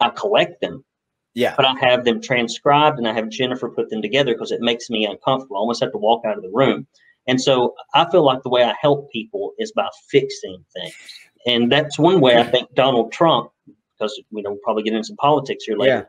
i 0.00 0.10
collect 0.10 0.60
them 0.60 0.84
yeah. 1.34 1.54
But 1.56 1.66
I 1.66 1.74
have 1.80 2.04
them 2.04 2.22
transcribed 2.22 2.98
and 2.98 3.08
I 3.08 3.12
have 3.12 3.28
Jennifer 3.28 3.68
put 3.68 3.90
them 3.90 4.00
together 4.00 4.32
because 4.32 4.52
it 4.52 4.60
makes 4.60 4.88
me 4.88 5.04
uncomfortable. 5.04 5.56
I 5.56 5.58
almost 5.58 5.82
have 5.82 5.92
to 5.92 5.98
walk 5.98 6.24
out 6.24 6.36
of 6.36 6.42
the 6.42 6.50
room. 6.52 6.86
And 7.26 7.40
so 7.40 7.74
I 7.94 8.08
feel 8.10 8.24
like 8.24 8.42
the 8.42 8.50
way 8.50 8.62
I 8.62 8.74
help 8.80 9.10
people 9.10 9.52
is 9.58 9.72
by 9.72 9.88
fixing 10.08 10.64
things. 10.74 10.94
And 11.46 11.70
that's 11.70 11.98
one 11.98 12.20
way 12.20 12.38
I 12.38 12.44
think 12.44 12.72
Donald 12.74 13.12
Trump, 13.12 13.50
because 13.66 14.20
we 14.30 14.42
don't 14.42 14.62
probably 14.62 14.82
get 14.82 14.94
into 14.94 15.06
some 15.06 15.16
politics 15.16 15.64
here 15.64 15.76
later, 15.76 15.96
yeah. 15.96 16.02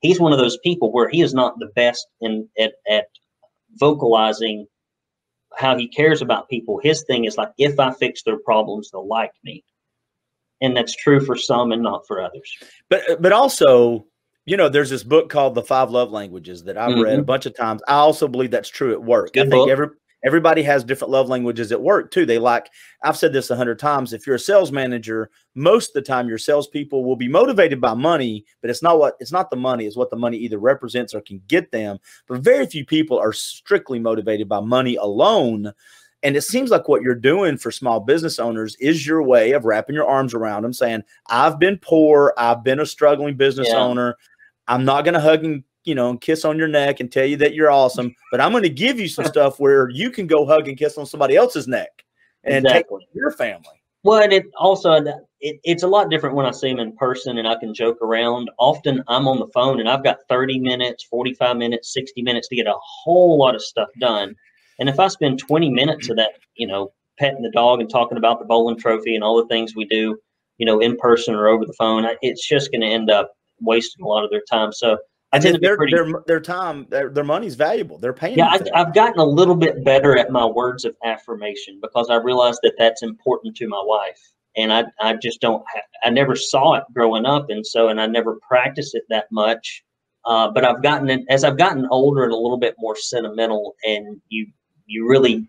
he's 0.00 0.20
one 0.20 0.32
of 0.32 0.38
those 0.38 0.58
people 0.58 0.92
where 0.92 1.08
he 1.08 1.22
is 1.22 1.34
not 1.34 1.58
the 1.58 1.70
best 1.74 2.06
in 2.20 2.48
at, 2.58 2.74
at 2.88 3.06
vocalizing 3.76 4.66
how 5.56 5.76
he 5.76 5.88
cares 5.88 6.22
about 6.22 6.48
people. 6.48 6.80
His 6.82 7.02
thing 7.04 7.24
is 7.24 7.36
like, 7.36 7.52
if 7.58 7.78
I 7.78 7.92
fix 7.92 8.22
their 8.22 8.38
problems, 8.38 8.90
they'll 8.90 9.06
like 9.06 9.32
me. 9.44 9.64
And 10.60 10.76
that's 10.76 10.96
true 10.96 11.20
for 11.20 11.36
some 11.36 11.72
and 11.72 11.82
not 11.82 12.06
for 12.06 12.20
others. 12.20 12.50
But 12.88 13.20
but 13.20 13.32
also 13.32 14.06
you 14.46 14.56
know, 14.56 14.68
there's 14.68 14.90
this 14.90 15.02
book 15.02 15.28
called 15.28 15.56
The 15.56 15.62
Five 15.62 15.90
Love 15.90 16.12
Languages 16.12 16.62
that 16.64 16.78
I've 16.78 16.90
mm-hmm. 16.90 17.00
read 17.00 17.14
a 17.14 17.16
mm-hmm. 17.16 17.26
bunch 17.26 17.46
of 17.46 17.56
times. 17.56 17.82
I 17.88 17.94
also 17.94 18.28
believe 18.28 18.52
that's 18.52 18.68
true 18.68 18.92
at 18.92 19.02
work. 19.02 19.32
Good 19.32 19.48
I 19.48 19.50
think 19.50 19.62
book. 19.62 19.70
every 19.70 19.88
everybody 20.24 20.62
has 20.62 20.84
different 20.84 21.10
love 21.10 21.28
languages 21.28 21.72
at 21.72 21.80
work 21.80 22.10
too. 22.10 22.26
They 22.26 22.38
like, 22.38 22.70
I've 23.02 23.16
said 23.16 23.32
this 23.32 23.50
a 23.50 23.56
hundred 23.56 23.78
times. 23.78 24.12
If 24.12 24.26
you're 24.26 24.36
a 24.36 24.40
sales 24.40 24.72
manager, 24.72 25.30
most 25.54 25.90
of 25.90 25.94
the 25.94 26.02
time 26.02 26.28
your 26.28 26.38
salespeople 26.38 27.04
will 27.04 27.16
be 27.16 27.28
motivated 27.28 27.80
by 27.80 27.94
money, 27.94 28.44
but 28.60 28.70
it's 28.70 28.82
not 28.82 28.98
what 28.98 29.16
it's 29.20 29.32
not 29.32 29.50
the 29.50 29.56
money, 29.56 29.86
it's 29.86 29.96
what 29.96 30.10
the 30.10 30.16
money 30.16 30.36
either 30.38 30.58
represents 30.58 31.14
or 31.14 31.20
can 31.20 31.40
get 31.48 31.70
them. 31.70 31.98
But 32.26 32.40
very 32.40 32.66
few 32.66 32.84
people 32.84 33.18
are 33.18 33.32
strictly 33.32 33.98
motivated 33.98 34.48
by 34.48 34.60
money 34.60 34.96
alone. 34.96 35.72
And 36.22 36.36
it 36.36 36.42
seems 36.42 36.70
like 36.70 36.88
what 36.88 37.02
you're 37.02 37.14
doing 37.14 37.56
for 37.56 37.70
small 37.70 38.00
business 38.00 38.38
owners 38.38 38.74
is 38.80 39.06
your 39.06 39.22
way 39.22 39.52
of 39.52 39.64
wrapping 39.64 39.94
your 39.94 40.08
arms 40.08 40.34
around 40.34 40.62
them, 40.62 40.72
saying, 40.72 41.02
I've 41.28 41.58
been 41.58 41.78
poor, 41.78 42.32
I've 42.36 42.64
been 42.64 42.80
a 42.80 42.86
struggling 42.86 43.36
business 43.36 43.68
yeah. 43.70 43.76
owner. 43.76 44.16
I'm 44.66 44.84
not 44.84 45.04
going 45.04 45.14
to 45.14 45.20
hug 45.20 45.44
and 45.44 45.62
you 45.86 45.94
know 45.94 46.10
and 46.10 46.20
kiss 46.20 46.44
on 46.44 46.58
your 46.58 46.68
neck 46.68 47.00
and 47.00 47.10
tell 47.10 47.24
you 47.24 47.36
that 47.38 47.54
you're 47.54 47.70
awesome, 47.70 48.14
but 48.30 48.40
I'm 48.40 48.50
going 48.50 48.64
to 48.64 48.68
give 48.68 49.00
you 49.00 49.08
some 49.08 49.24
stuff 49.34 49.58
where 49.58 49.88
you 49.88 50.10
can 50.10 50.26
go 50.26 50.44
hug 50.44 50.68
and 50.68 50.76
kiss 50.76 50.98
on 50.98 51.06
somebody 51.06 51.36
else's 51.36 51.66
neck 51.66 52.04
and 52.44 52.66
exactly. 52.66 53.00
take 53.00 53.14
your 53.14 53.30
family. 53.30 53.82
Well, 54.02 54.22
and 54.22 54.32
it 54.32 54.46
also 54.58 54.90
uh, 54.92 55.12
it, 55.40 55.58
it's 55.64 55.82
a 55.82 55.88
lot 55.88 56.10
different 56.10 56.36
when 56.36 56.46
I 56.46 56.50
see 56.50 56.68
them 56.68 56.78
in 56.78 56.96
person 56.96 57.38
and 57.38 57.48
I 57.48 57.56
can 57.56 57.74
joke 57.74 57.98
around. 58.02 58.50
Often 58.58 59.02
I'm 59.08 59.26
on 59.26 59.38
the 59.38 59.48
phone 59.48 59.80
and 59.80 59.88
I've 59.88 60.04
got 60.04 60.18
30 60.28 60.58
minutes, 60.58 61.04
45 61.04 61.56
minutes, 61.56 61.92
60 61.92 62.22
minutes 62.22 62.48
to 62.48 62.56
get 62.56 62.66
a 62.66 62.74
whole 62.78 63.38
lot 63.38 63.54
of 63.54 63.62
stuff 63.62 63.88
done. 63.98 64.34
And 64.78 64.88
if 64.88 65.00
I 65.00 65.08
spend 65.08 65.38
20 65.38 65.70
minutes 65.70 66.10
of 66.10 66.16
that, 66.16 66.32
you 66.54 66.66
know, 66.66 66.92
petting 67.18 67.42
the 67.42 67.50
dog 67.50 67.80
and 67.80 67.88
talking 67.88 68.18
about 68.18 68.38
the 68.38 68.44
bowling 68.44 68.78
trophy 68.78 69.14
and 69.14 69.24
all 69.24 69.36
the 69.36 69.48
things 69.48 69.74
we 69.74 69.86
do, 69.86 70.18
you 70.58 70.66
know, 70.66 70.80
in 70.80 70.96
person 70.96 71.34
or 71.34 71.48
over 71.48 71.64
the 71.64 71.74
phone, 71.78 72.06
it's 72.22 72.46
just 72.46 72.70
going 72.70 72.82
to 72.82 72.86
end 72.86 73.10
up 73.10 73.32
wasting 73.60 74.04
a 74.04 74.08
lot 74.08 74.24
of 74.24 74.30
their 74.30 74.42
time. 74.50 74.72
So 74.72 74.98
I 75.32 75.38
tend 75.38 75.54
to 75.54 75.60
their, 75.60 75.76
pretty, 75.76 75.94
their 75.94 76.22
their 76.26 76.40
time 76.40 76.86
their, 76.88 77.10
their 77.10 77.24
money's 77.24 77.56
valuable. 77.56 77.98
They're 77.98 78.12
paying. 78.12 78.38
Yeah, 78.38 78.58
I, 78.74 78.78
have 78.78 78.94
gotten 78.94 79.18
a 79.18 79.24
little 79.24 79.56
bit 79.56 79.84
better 79.84 80.16
at 80.16 80.30
my 80.30 80.46
words 80.46 80.84
of 80.84 80.96
affirmation 81.04 81.80
because 81.82 82.08
I 82.10 82.16
realized 82.16 82.60
that 82.62 82.74
that's 82.78 83.02
important 83.02 83.56
to 83.56 83.68
my 83.68 83.82
wife, 83.84 84.20
and 84.56 84.72
I 84.72 84.84
I 85.00 85.14
just 85.16 85.40
don't 85.40 85.64
I 86.04 86.10
never 86.10 86.36
saw 86.36 86.74
it 86.74 86.84
growing 86.94 87.26
up, 87.26 87.50
and 87.50 87.66
so 87.66 87.88
and 87.88 88.00
I 88.00 88.06
never 88.06 88.38
practiced 88.46 88.94
it 88.94 89.02
that 89.10 89.26
much. 89.32 89.82
Uh, 90.24 90.50
but 90.50 90.64
I've 90.64 90.82
gotten 90.82 91.26
as 91.28 91.44
I've 91.44 91.58
gotten 91.58 91.86
older 91.90 92.24
and 92.24 92.32
a 92.32 92.36
little 92.36 92.58
bit 92.58 92.74
more 92.78 92.96
sentimental, 92.96 93.74
and 93.84 94.20
you 94.28 94.46
you 94.86 95.08
really 95.08 95.48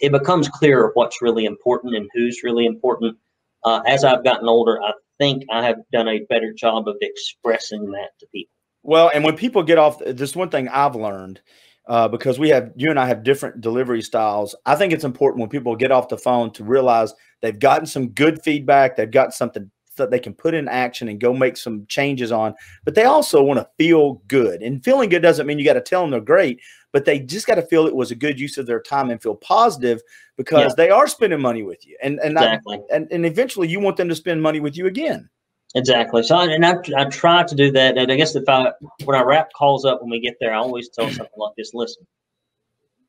it 0.00 0.10
becomes 0.10 0.48
clearer 0.48 0.90
what's 0.94 1.22
really 1.22 1.44
important 1.44 1.94
and 1.94 2.08
who's 2.14 2.42
really 2.42 2.66
important. 2.66 3.16
Uh, 3.64 3.82
as 3.86 4.04
I've 4.04 4.24
gotten 4.24 4.48
older, 4.48 4.80
I 4.82 4.92
think 5.18 5.44
I 5.50 5.64
have 5.64 5.78
done 5.92 6.08
a 6.08 6.20
better 6.28 6.52
job 6.52 6.88
of 6.88 6.96
expressing 7.00 7.90
that 7.92 8.10
to 8.20 8.26
people. 8.32 8.55
Well, 8.86 9.10
and 9.12 9.24
when 9.24 9.36
people 9.36 9.64
get 9.64 9.78
off, 9.78 9.98
this 9.98 10.36
one 10.36 10.48
thing 10.48 10.68
I've 10.68 10.94
learned 10.94 11.40
uh, 11.88 12.06
because 12.06 12.38
we 12.38 12.50
have 12.50 12.70
you 12.76 12.88
and 12.88 13.00
I 13.00 13.08
have 13.08 13.24
different 13.24 13.60
delivery 13.60 14.00
styles. 14.00 14.54
I 14.64 14.76
think 14.76 14.92
it's 14.92 15.02
important 15.02 15.40
when 15.40 15.48
people 15.48 15.74
get 15.74 15.90
off 15.90 16.08
the 16.08 16.16
phone 16.16 16.52
to 16.52 16.62
realize 16.62 17.12
they've 17.42 17.58
gotten 17.58 17.86
some 17.86 18.10
good 18.10 18.40
feedback, 18.44 18.94
they've 18.96 19.10
got 19.10 19.34
something 19.34 19.68
that 19.96 20.12
they 20.12 20.20
can 20.20 20.34
put 20.34 20.54
in 20.54 20.68
action 20.68 21.08
and 21.08 21.18
go 21.18 21.32
make 21.32 21.56
some 21.56 21.84
changes 21.88 22.30
on, 22.30 22.54
but 22.84 22.94
they 22.94 23.04
also 23.04 23.42
want 23.42 23.58
to 23.58 23.68
feel 23.76 24.22
good. 24.28 24.62
And 24.62 24.84
feeling 24.84 25.08
good 25.08 25.22
doesn't 25.22 25.46
mean 25.46 25.58
you 25.58 25.64
got 25.64 25.72
to 25.72 25.80
tell 25.80 26.02
them 26.02 26.12
they're 26.12 26.20
great, 26.20 26.60
but 26.92 27.04
they 27.04 27.18
just 27.18 27.46
got 27.46 27.56
to 27.56 27.62
feel 27.62 27.86
it 27.86 27.96
was 27.96 28.12
a 28.12 28.16
good 28.16 28.38
use 28.38 28.56
of 28.56 28.66
their 28.66 28.80
time 28.80 29.10
and 29.10 29.20
feel 29.20 29.34
positive 29.34 30.00
because 30.36 30.70
yeah. 30.72 30.74
they 30.76 30.90
are 30.90 31.08
spending 31.08 31.40
money 31.40 31.64
with 31.64 31.84
you. 31.84 31.96
And 32.02 32.20
and, 32.20 32.32
exactly. 32.32 32.78
I, 32.92 32.96
and 32.96 33.08
and 33.10 33.26
eventually 33.26 33.66
you 33.66 33.80
want 33.80 33.96
them 33.96 34.08
to 34.10 34.14
spend 34.14 34.40
money 34.40 34.60
with 34.60 34.76
you 34.76 34.86
again. 34.86 35.28
Exactly. 35.74 36.22
So, 36.22 36.38
and 36.38 36.64
I, 36.64 36.76
I 36.96 37.04
try 37.04 37.42
to 37.42 37.54
do 37.54 37.70
that. 37.72 37.98
And 37.98 38.10
I 38.10 38.16
guess 38.16 38.34
if 38.34 38.48
I, 38.48 38.72
when 39.04 39.16
I 39.18 39.22
wrap 39.22 39.52
calls 39.52 39.84
up 39.84 40.00
when 40.00 40.10
we 40.10 40.20
get 40.20 40.36
there, 40.40 40.54
I 40.54 40.58
always 40.58 40.88
tell 40.88 41.08
something 41.10 41.26
like 41.36 41.52
this 41.56 41.72
listen, 41.74 42.06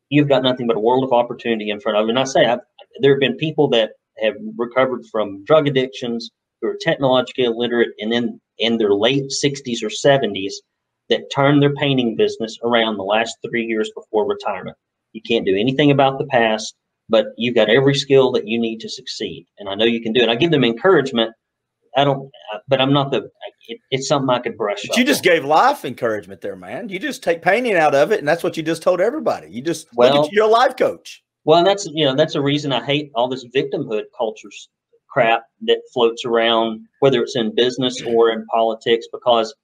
you've 0.09 0.29
got 0.29 0.43
nothing 0.43 0.67
but 0.67 0.75
a 0.75 0.79
world 0.79 1.03
of 1.03 1.13
opportunity 1.13 1.69
in 1.69 1.79
front 1.79 1.97
of 1.97 2.05
you. 2.05 2.09
And 2.09 2.19
I 2.19 2.23
say, 2.25 2.45
I've, 2.45 2.59
there 3.01 3.13
have 3.13 3.19
been 3.19 3.37
people 3.37 3.69
that 3.69 3.91
have 4.21 4.35
recovered 4.57 5.05
from 5.11 5.43
drug 5.45 5.67
addictions 5.67 6.31
who 6.61 6.69
are 6.69 6.77
technologically 6.81 7.45
illiterate 7.45 7.89
and 7.99 8.11
then 8.11 8.41
in 8.57 8.77
their 8.77 8.93
late 8.93 9.31
60s 9.43 9.83
or 9.83 9.89
70s 9.89 10.53
that 11.09 11.31
turned 11.33 11.61
their 11.61 11.73
painting 11.75 12.15
business 12.15 12.57
around 12.63 12.97
the 12.97 13.03
last 13.03 13.37
three 13.47 13.65
years 13.65 13.91
before 13.95 14.27
retirement. 14.27 14.75
You 15.13 15.21
can't 15.21 15.45
do 15.45 15.55
anything 15.55 15.91
about 15.91 16.17
the 16.17 16.25
past, 16.27 16.75
but 17.09 17.27
you've 17.37 17.55
got 17.55 17.69
every 17.69 17.95
skill 17.95 18.31
that 18.33 18.47
you 18.47 18.59
need 18.59 18.79
to 18.81 18.89
succeed. 18.89 19.45
And 19.57 19.69
I 19.69 19.75
know 19.75 19.85
you 19.85 20.01
can 20.01 20.13
do 20.13 20.21
it. 20.21 20.29
I 20.29 20.35
give 20.35 20.51
them 20.51 20.63
encouragement. 20.63 21.33
I 21.97 22.03
don't, 22.03 22.31
uh, 22.53 22.59
but 22.67 22.79
I'm 22.79 22.93
not 22.93 23.11
the, 23.11 23.29
it, 23.67 23.79
it's 23.89 24.07
something 24.07 24.29
I 24.29 24.39
could 24.39 24.55
brush 24.55 24.85
but 24.87 24.97
You 24.97 25.03
just 25.03 25.23
gave 25.23 25.43
life 25.43 25.83
encouragement 25.83 26.41
there, 26.41 26.55
man. 26.55 26.89
You 26.89 26.99
just 26.99 27.23
take 27.23 27.41
painting 27.41 27.75
out 27.75 27.95
of 27.95 28.11
it. 28.11 28.19
And 28.19 28.27
that's 28.27 28.43
what 28.43 28.55
you 28.55 28.63
just 28.63 28.83
told 28.83 29.01
everybody. 29.01 29.49
You 29.49 29.61
just, 29.61 29.87
well, 29.95 30.29
you're 30.31 30.45
a 30.45 30.47
life 30.47 30.77
coach. 30.77 31.23
Well, 31.43 31.63
that's, 31.63 31.85
you 31.87 32.05
know, 32.05 32.15
that's 32.15 32.35
a 32.35 32.41
reason 32.41 32.71
I 32.71 32.85
hate 32.85 33.11
all 33.15 33.27
this 33.27 33.45
victimhood 33.47 34.03
culture 34.15 34.49
crap 35.09 35.43
that 35.61 35.79
floats 35.93 36.23
around, 36.23 36.85
whether 36.99 37.21
it's 37.21 37.35
in 37.35 37.55
business 37.55 38.01
or 38.03 38.31
in 38.31 38.45
politics, 38.47 39.07
because 39.11 39.55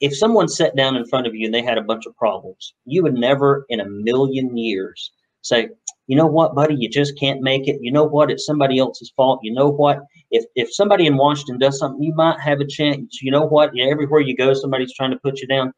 if 0.00 0.16
someone 0.16 0.48
sat 0.48 0.76
down 0.76 0.96
in 0.96 1.04
front 1.06 1.26
of 1.26 1.34
you 1.34 1.46
and 1.46 1.54
they 1.54 1.62
had 1.62 1.76
a 1.76 1.82
bunch 1.82 2.06
of 2.06 2.16
problems, 2.16 2.74
you 2.86 3.02
would 3.02 3.14
never 3.14 3.66
in 3.68 3.80
a 3.80 3.84
million 3.84 4.56
years 4.56 5.12
say, 5.42 5.68
you 6.08 6.16
know 6.16 6.26
what, 6.26 6.54
buddy, 6.54 6.74
you 6.74 6.88
just 6.88 7.18
can't 7.18 7.42
make 7.42 7.68
it. 7.68 7.78
You 7.80 7.92
know 7.92 8.04
what, 8.04 8.30
it's 8.30 8.46
somebody 8.46 8.78
else's 8.78 9.12
fault. 9.14 9.40
You 9.42 9.52
know 9.52 9.68
what, 9.68 10.00
if 10.30 10.44
if 10.56 10.74
somebody 10.74 11.06
in 11.06 11.18
Washington 11.18 11.58
does 11.58 11.78
something, 11.78 12.02
you 12.02 12.14
might 12.14 12.40
have 12.40 12.60
a 12.60 12.66
chance. 12.66 13.20
You 13.22 13.30
know 13.30 13.44
what, 13.44 13.72
everywhere 13.78 14.20
you 14.20 14.34
go, 14.34 14.54
somebody's 14.54 14.94
trying 14.94 15.10
to 15.12 15.18
put 15.18 15.40
you 15.40 15.46
down. 15.46 15.72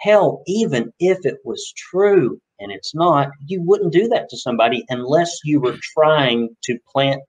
Hell, 0.00 0.42
even 0.46 0.92
if 0.98 1.24
it 1.24 1.38
was 1.44 1.72
true 1.76 2.40
and 2.60 2.72
it's 2.72 2.94
not, 2.94 3.30
you 3.46 3.62
wouldn't 3.62 3.92
do 3.92 4.08
that 4.08 4.28
to 4.30 4.36
somebody 4.36 4.84
unless 4.88 5.38
you 5.44 5.60
were 5.60 5.76
trying 5.94 6.48
to 6.64 6.78
plant 6.92 7.22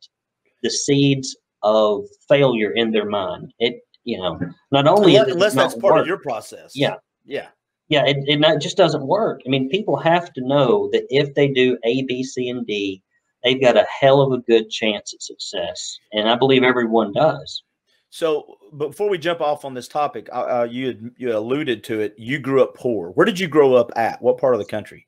the 0.64 0.70
seeds 0.70 1.38
of 1.62 2.04
failure 2.28 2.72
in 2.72 2.92
their 2.92 3.06
mind. 3.06 3.54
It, 3.60 3.82
you 4.04 4.18
know, 4.18 4.40
not 4.72 4.88
only 4.88 5.16
unless, 5.16 5.34
unless 5.34 5.54
that's 5.54 5.76
part 5.76 5.94
work, 5.94 6.02
of 6.02 6.08
your 6.08 6.18
process. 6.18 6.72
Yeah. 6.74 6.96
Yeah. 7.26 7.48
Yeah. 7.90 8.04
It, 8.06 8.18
it 8.28 8.62
just 8.62 8.78
doesn't 8.78 9.06
work. 9.06 9.42
I 9.46 9.50
mean, 9.50 9.70
people 9.70 9.98
have 9.98 10.32
to 10.34 10.42
know 10.42 10.90
that 10.92 11.06
if 11.10 11.34
they 11.36 11.48
do 11.48 11.78
A, 11.84 12.04
B, 12.04 12.24
C, 12.24 12.50
and 12.50 12.66
D, 12.66 13.02
they've 13.44 13.62
got 13.62 13.78
a 13.78 13.86
hell 14.00 14.22
of 14.22 14.32
a 14.32 14.42
good 14.42 14.70
chance 14.70 15.14
at 15.14 15.22
success. 15.22 15.98
And 16.14 16.30
I 16.30 16.36
believe 16.36 16.64
everyone 16.64 17.14
does. 17.14 17.64
So, 18.12 18.58
before 18.78 19.08
we 19.08 19.20
jump 19.20 19.40
off 19.40 19.66
on 19.66 19.76
this 19.76 19.88
topic, 19.88 20.30
uh, 20.32 20.62
uh 20.62 20.68
you 20.70 21.12
you 21.16 21.38
alluded 21.38 21.84
to 21.86 22.00
it. 22.00 22.16
You 22.18 22.40
grew 22.40 22.64
up 22.64 22.74
poor. 22.74 23.12
Where 23.12 23.26
did 23.26 23.40
you 23.40 23.48
grow 23.48 23.76
up 23.76 23.92
at? 23.96 24.20
What 24.20 24.40
part 24.40 24.56
of 24.56 24.60
the 24.60 24.66
country? 24.66 25.06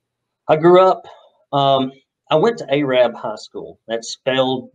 I 0.47 0.55
grew 0.55 0.87
up. 0.87 1.07
Um, 1.51 1.91
I 2.29 2.35
went 2.35 2.59
to 2.59 2.71
Arab 2.71 3.15
High 3.15 3.37
School. 3.37 3.79
That's 3.87 4.13
spelled 4.13 4.69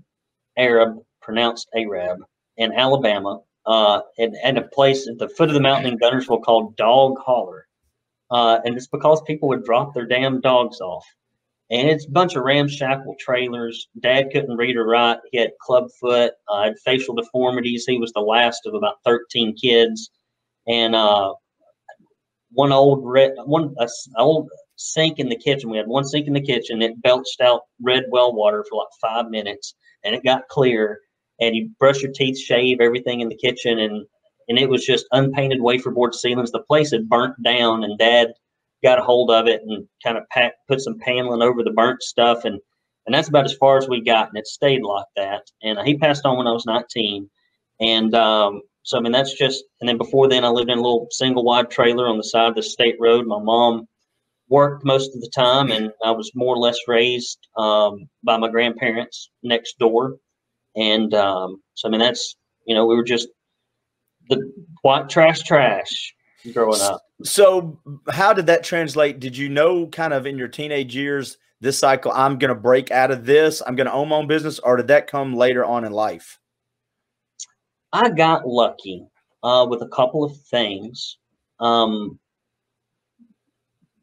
Arab, 0.57 0.99
pronounced 1.21 1.69
Arab, 1.77 2.19
in 2.57 2.73
Alabama, 2.73 3.41
uh, 3.67 4.01
and, 4.19 4.35
and 4.43 4.59
a 4.59 4.63
place 4.63 5.07
at 5.09 5.19
the 5.19 5.29
foot 5.29 5.49
of 5.49 5.55
the 5.55 5.61
mountain 5.61 5.93
in 5.93 5.99
Guntersville 5.99 6.43
called 6.43 6.77
Dog 6.77 7.19
Holler. 7.19 7.66
Uh, 8.31 8.59
and 8.65 8.77
it's 8.77 8.89
because 8.89 9.23
people 9.23 9.49
would 9.49 9.65
drop 9.65 9.95
their 9.95 10.07
damn 10.07 10.41
dogs 10.41 10.81
off. 10.81 11.05
And 11.71 11.89
it's 11.89 12.07
a 12.07 12.11
bunch 12.11 12.37
of 12.37 12.45
ramshackle 12.45 13.17
trailers. 13.19 13.89
Dad 14.01 14.29
couldn't 14.33 14.57
read 14.57 14.77
or 14.77 14.87
write. 14.87 15.19
He 15.33 15.39
had 15.39 15.51
clubfoot, 15.61 16.33
uh, 16.49 16.65
had 16.65 16.79
facial 16.85 17.15
deformities. 17.15 17.85
He 17.87 17.99
was 17.99 18.13
the 18.13 18.21
last 18.21 18.67
of 18.67 18.75
about 18.75 18.99
13 19.05 19.57
kids. 19.57 20.11
And 20.69 20.95
uh, 20.95 21.35
one 22.53 22.73
old 22.73 23.01
red, 23.05 23.33
one 23.45 23.75
old 24.17 24.49
sink 24.77 25.19
in 25.19 25.29
the 25.29 25.37
kitchen. 25.37 25.71
We 25.71 25.77
had 25.77 25.87
one 25.87 26.05
sink 26.05 26.27
in 26.27 26.33
the 26.33 26.41
kitchen. 26.41 26.83
It 26.83 27.01
belched 27.03 27.41
out 27.41 27.63
red 27.83 28.05
well 28.11 28.35
water 28.35 28.65
for 28.69 28.79
like 28.79 28.89
five 29.01 29.31
minutes, 29.31 29.75
and 30.05 30.15
it 30.15 30.25
got 30.25 30.49
clear. 30.49 31.01
And 31.41 31.55
you 31.55 31.71
brush 31.79 32.01
your 32.01 32.13
teeth, 32.13 32.39
shave 32.39 32.81
everything 32.81 33.21
in 33.21 33.29
the 33.29 33.37
kitchen, 33.37 33.79
and 33.79 34.07
and 34.49 34.59
it 34.59 34.69
was 34.69 34.85
just 34.85 35.07
unpainted 35.13 35.61
wafer 35.61 35.91
board 35.91 36.15
ceilings. 36.15 36.51
The 36.51 36.61
place 36.61 36.91
had 36.91 37.09
burnt 37.09 37.35
down, 37.43 37.85
and 37.85 37.99
Dad 37.99 38.33
got 38.83 38.99
a 38.99 39.03
hold 39.03 39.31
of 39.31 39.47
it 39.47 39.63
and 39.67 39.87
kind 40.05 40.19
of 40.19 40.25
put 40.69 40.81
some 40.81 40.99
paneling 40.99 41.43
over 41.43 41.63
the 41.63 41.73
burnt 41.73 42.03
stuff, 42.03 42.45
and 42.45 42.61
and 43.07 43.15
that's 43.15 43.29
about 43.29 43.45
as 43.45 43.55
far 43.55 43.79
as 43.79 43.89
we 43.89 44.03
got, 44.03 44.29
and 44.29 44.39
it 44.39 44.47
stayed 44.47 44.83
like 44.83 45.07
that. 45.17 45.43
And 45.63 45.79
he 45.87 45.97
passed 45.97 46.25
on 46.25 46.39
when 46.39 46.47
I 46.47 46.53
was 46.53 46.67
19, 46.67 47.29
and 47.81 48.15
um, 48.15 48.63
so 48.83 48.99
I 48.99 49.01
mean 49.01 49.13
that's 49.13 49.35
just. 49.35 49.65
And 49.81 49.89
then 49.89 49.99
before 49.99 50.29
then, 50.29 50.45
I 50.45 50.49
lived 50.49 50.71
in 50.71 50.79
a 50.79 50.83
little 50.83 51.09
single 51.11 51.45
wide 51.45 51.71
trailer 51.71 52.09
on 52.09 52.17
the 52.17 52.25
side 52.25 52.49
of 52.49 52.55
the 52.55 52.63
state 52.63 52.97
road. 53.01 53.27
My 53.27 53.41
mom 53.41 53.87
worked 54.49 54.85
most 54.85 55.15
of 55.15 55.21
the 55.21 55.31
time, 55.35 55.71
and 55.71 55.91
I 56.05 56.13
was 56.13 56.31
more 56.35 56.55
or 56.55 56.59
less 56.59 56.79
raised 56.87 57.39
um, 57.57 58.09
by 58.23 58.37
my 58.37 58.49
grandparents 58.49 59.31
next 59.43 59.79
door. 59.79 60.17
And 60.77 61.13
um, 61.15 61.63
so, 61.75 61.89
I 61.89 61.91
mean, 61.91 62.01
that's 62.01 62.37
you 62.67 62.75
know, 62.75 62.87
we 62.87 62.97
were 62.97 63.05
just 63.05 63.29
the 64.29 64.53
white 64.83 65.09
trash, 65.09 65.43
trash 65.43 66.15
growing 66.53 66.81
up. 66.81 67.03
So, 67.23 67.79
how 68.11 68.33
did 68.33 68.47
that 68.47 68.65
translate? 68.65 69.21
Did 69.21 69.37
you 69.37 69.49
know, 69.49 69.87
kind 69.87 70.13
of 70.13 70.27
in 70.27 70.37
your 70.37 70.49
teenage 70.49 70.95
years, 70.95 71.39
this 71.61 71.79
cycle, 71.79 72.13
I'm 72.13 72.39
going 72.39 72.51
to 72.51 72.61
break 72.61 72.91
out 72.91 73.11
of 73.11 73.25
this, 73.25 73.63
I'm 73.67 73.77
going 73.77 73.87
to 73.87 73.93
own 73.93 74.09
my 74.09 74.17
own 74.17 74.27
business, 74.27 74.59
or 74.59 74.77
did 74.77 74.89
that 74.89 75.07
come 75.07 75.35
later 75.35 75.65
on 75.65 75.85
in 75.85 75.93
life? 75.93 76.39
I 77.93 78.11
got 78.11 78.47
lucky 78.47 79.07
uh, 79.43 79.67
with 79.69 79.83
a 79.83 79.89
couple 79.89 80.23
of 80.25 80.37
things. 80.51 81.19
Um, 81.61 82.19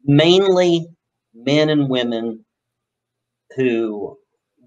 mainly 0.04 0.88
men 1.34 1.68
and 1.68 1.88
women 1.88 2.44
who 3.56 4.18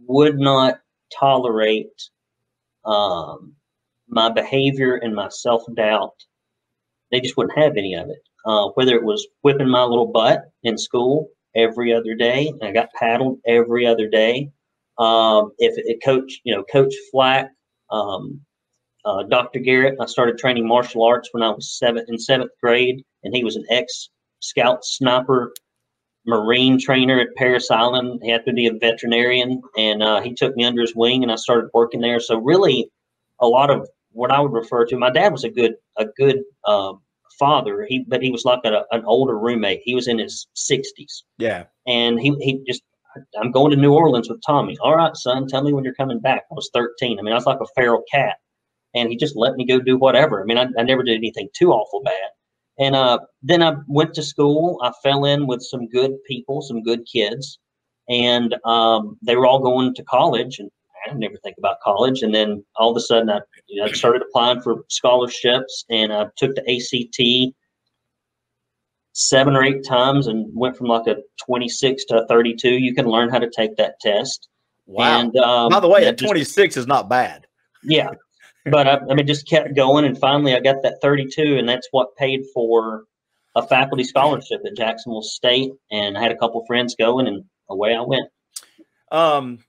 would 0.07 0.39
not 0.39 0.79
tolerate 1.17 1.91
um, 2.85 3.53
my 4.07 4.29
behavior 4.31 4.95
and 4.95 5.15
my 5.15 5.29
self 5.29 5.63
doubt. 5.75 6.13
They 7.11 7.21
just 7.21 7.37
wouldn't 7.37 7.57
have 7.57 7.77
any 7.77 7.95
of 7.95 8.09
it. 8.09 8.19
Uh, 8.45 8.69
whether 8.75 8.95
it 8.95 9.03
was 9.03 9.27
whipping 9.43 9.69
my 9.69 9.83
little 9.83 10.07
butt 10.07 10.43
in 10.63 10.77
school 10.77 11.29
every 11.55 11.93
other 11.93 12.15
day, 12.15 12.53
I 12.61 12.71
got 12.71 12.89
paddled 12.97 13.39
every 13.45 13.85
other 13.85 14.07
day. 14.07 14.49
Um, 14.97 15.51
if 15.57 15.73
it 15.77 16.03
coach, 16.03 16.39
you 16.43 16.55
know, 16.55 16.63
Coach 16.63 16.93
Flack, 17.11 17.51
um, 17.91 18.41
uh, 19.05 19.23
Dr. 19.23 19.59
Garrett, 19.59 19.97
I 20.01 20.05
started 20.05 20.37
training 20.37 20.67
martial 20.67 21.03
arts 21.03 21.29
when 21.31 21.43
I 21.43 21.49
was 21.49 21.77
seventh 21.77 22.09
in 22.09 22.17
seventh 22.17 22.51
grade, 22.61 23.03
and 23.23 23.35
he 23.35 23.43
was 23.43 23.55
an 23.55 23.65
ex 23.69 24.09
scout 24.39 24.83
sniper 24.83 25.53
marine 26.25 26.79
trainer 26.79 27.19
at 27.19 27.35
Parris 27.35 27.71
Island. 27.71 28.19
He 28.21 28.29
happened 28.29 28.47
to 28.47 28.53
be 28.53 28.67
a 28.67 28.73
veterinarian, 28.73 29.61
and 29.77 30.03
uh, 30.03 30.21
he 30.21 30.33
took 30.33 30.55
me 30.55 30.65
under 30.65 30.81
his 30.81 30.95
wing, 30.95 31.23
and 31.23 31.31
I 31.31 31.35
started 31.35 31.69
working 31.73 32.01
there. 32.01 32.19
So 32.19 32.37
really, 32.37 32.91
a 33.39 33.47
lot 33.47 33.69
of 33.69 33.87
what 34.17 34.31
I 34.31 34.39
would 34.39 34.51
refer 34.51 34.85
to. 34.85 34.97
My 34.97 35.11
dad 35.11 35.31
was 35.31 35.43
a 35.43 35.49
good 35.49 35.75
a 35.97 36.05
good 36.17 36.41
um, 36.67 37.01
father. 37.39 37.85
He 37.87 38.03
but 38.07 38.21
he 38.21 38.31
was 38.31 38.45
like 38.45 38.61
a, 38.65 38.83
an 38.91 39.03
older 39.05 39.37
roommate. 39.37 39.81
He 39.83 39.95
was 39.95 40.07
in 40.07 40.17
his 40.17 40.47
sixties. 40.53 41.23
Yeah, 41.37 41.65
and 41.85 42.19
he 42.19 42.35
he 42.41 42.63
just. 42.67 42.83
I'm 43.41 43.51
going 43.51 43.71
to 43.71 43.77
New 43.77 43.95
Orleans 43.95 44.29
with 44.29 44.41
Tommy. 44.45 44.77
All 44.79 44.95
right, 44.95 45.15
son, 45.15 45.47
tell 45.47 45.63
me 45.63 45.73
when 45.73 45.83
you're 45.83 45.95
coming 45.95 46.19
back. 46.19 46.43
I 46.51 46.53
was 46.53 46.69
13. 46.71 47.17
I 47.17 47.23
mean, 47.23 47.31
I 47.31 47.35
was 47.35 47.47
like 47.47 47.59
a 47.59 47.65
feral 47.75 48.03
cat, 48.11 48.35
and 48.93 49.09
he 49.09 49.17
just 49.17 49.35
let 49.35 49.55
me 49.55 49.65
go 49.65 49.79
do 49.79 49.97
whatever. 49.97 50.39
I 50.39 50.45
mean, 50.45 50.59
I, 50.59 50.67
I 50.77 50.83
never 50.83 51.01
did 51.01 51.15
anything 51.15 51.49
too 51.57 51.71
awful 51.71 52.03
bad. 52.03 52.29
And 52.77 52.95
uh, 52.95 53.17
then 53.41 53.63
I 53.63 53.73
went 53.87 54.13
to 54.15 54.21
school. 54.21 54.79
I 54.83 54.91
fell 55.01 55.25
in 55.25 55.47
with 55.47 55.63
some 55.63 55.87
good 55.87 56.23
people, 56.25 56.61
some 56.61 56.83
good 56.83 57.07
kids, 57.11 57.57
and 58.07 58.55
um, 58.65 59.17
they 59.23 59.35
were 59.35 59.47
all 59.47 59.59
going 59.59 59.95
to 59.95 60.03
college. 60.03 60.59
And 60.59 60.69
I 61.07 61.13
didn't 61.13 61.23
ever 61.23 61.37
think 61.43 61.57
about 61.57 61.79
college. 61.81 62.21
And 62.21 62.33
then 62.33 62.63
all 62.75 62.91
of 62.91 62.97
a 62.97 63.01
sudden, 63.01 63.29
I, 63.29 63.39
you 63.67 63.81
know, 63.81 63.91
started 63.91 64.21
applying 64.21 64.61
for 64.61 64.83
scholarships, 64.89 65.85
and 65.89 66.13
I 66.13 66.25
took 66.37 66.55
the 66.55 66.63
ACT 66.69 67.55
seven 69.13 69.55
or 69.55 69.63
eight 69.63 69.83
times 69.83 70.27
and 70.27 70.47
went 70.53 70.77
from 70.77 70.87
like 70.87 71.07
a 71.07 71.15
26 71.45 72.05
to 72.05 72.23
a 72.23 72.27
32. 72.27 72.69
You 72.69 72.93
can 72.93 73.07
learn 73.07 73.29
how 73.29 73.39
to 73.39 73.49
take 73.49 73.75
that 73.77 73.99
test. 73.99 74.47
Wow. 74.85 75.21
And, 75.21 75.35
um, 75.37 75.69
By 75.69 75.79
the 75.79 75.87
way, 75.87 76.05
a 76.05 76.13
26 76.13 76.75
just, 76.75 76.77
is 76.77 76.87
not 76.87 77.09
bad. 77.09 77.47
Yeah 77.83 78.11
but 78.71 78.87
I, 78.87 78.99
I 79.09 79.13
mean, 79.13 79.27
just 79.27 79.47
kept 79.47 79.75
going, 79.75 80.05
and 80.05 80.17
finally 80.17 80.55
I 80.55 80.59
got 80.59 80.83
that 80.83 80.99
32, 81.01 81.57
and 81.57 81.67
that's 81.67 81.87
what 81.91 82.15
paid 82.15 82.43
for 82.53 83.03
a 83.55 83.65
faculty 83.65 84.03
scholarship 84.03 84.61
at 84.65 84.75
Jacksonville 84.75 85.21
State. 85.21 85.71
And 85.91 86.17
I 86.17 86.21
had 86.21 86.31
a 86.31 86.37
couple 86.37 86.63
friends 86.65 86.95
going, 86.95 87.27
and 87.27 87.43
away 87.69 87.95
I 87.95 88.01
went. 88.01 88.29
Um, 89.11 89.59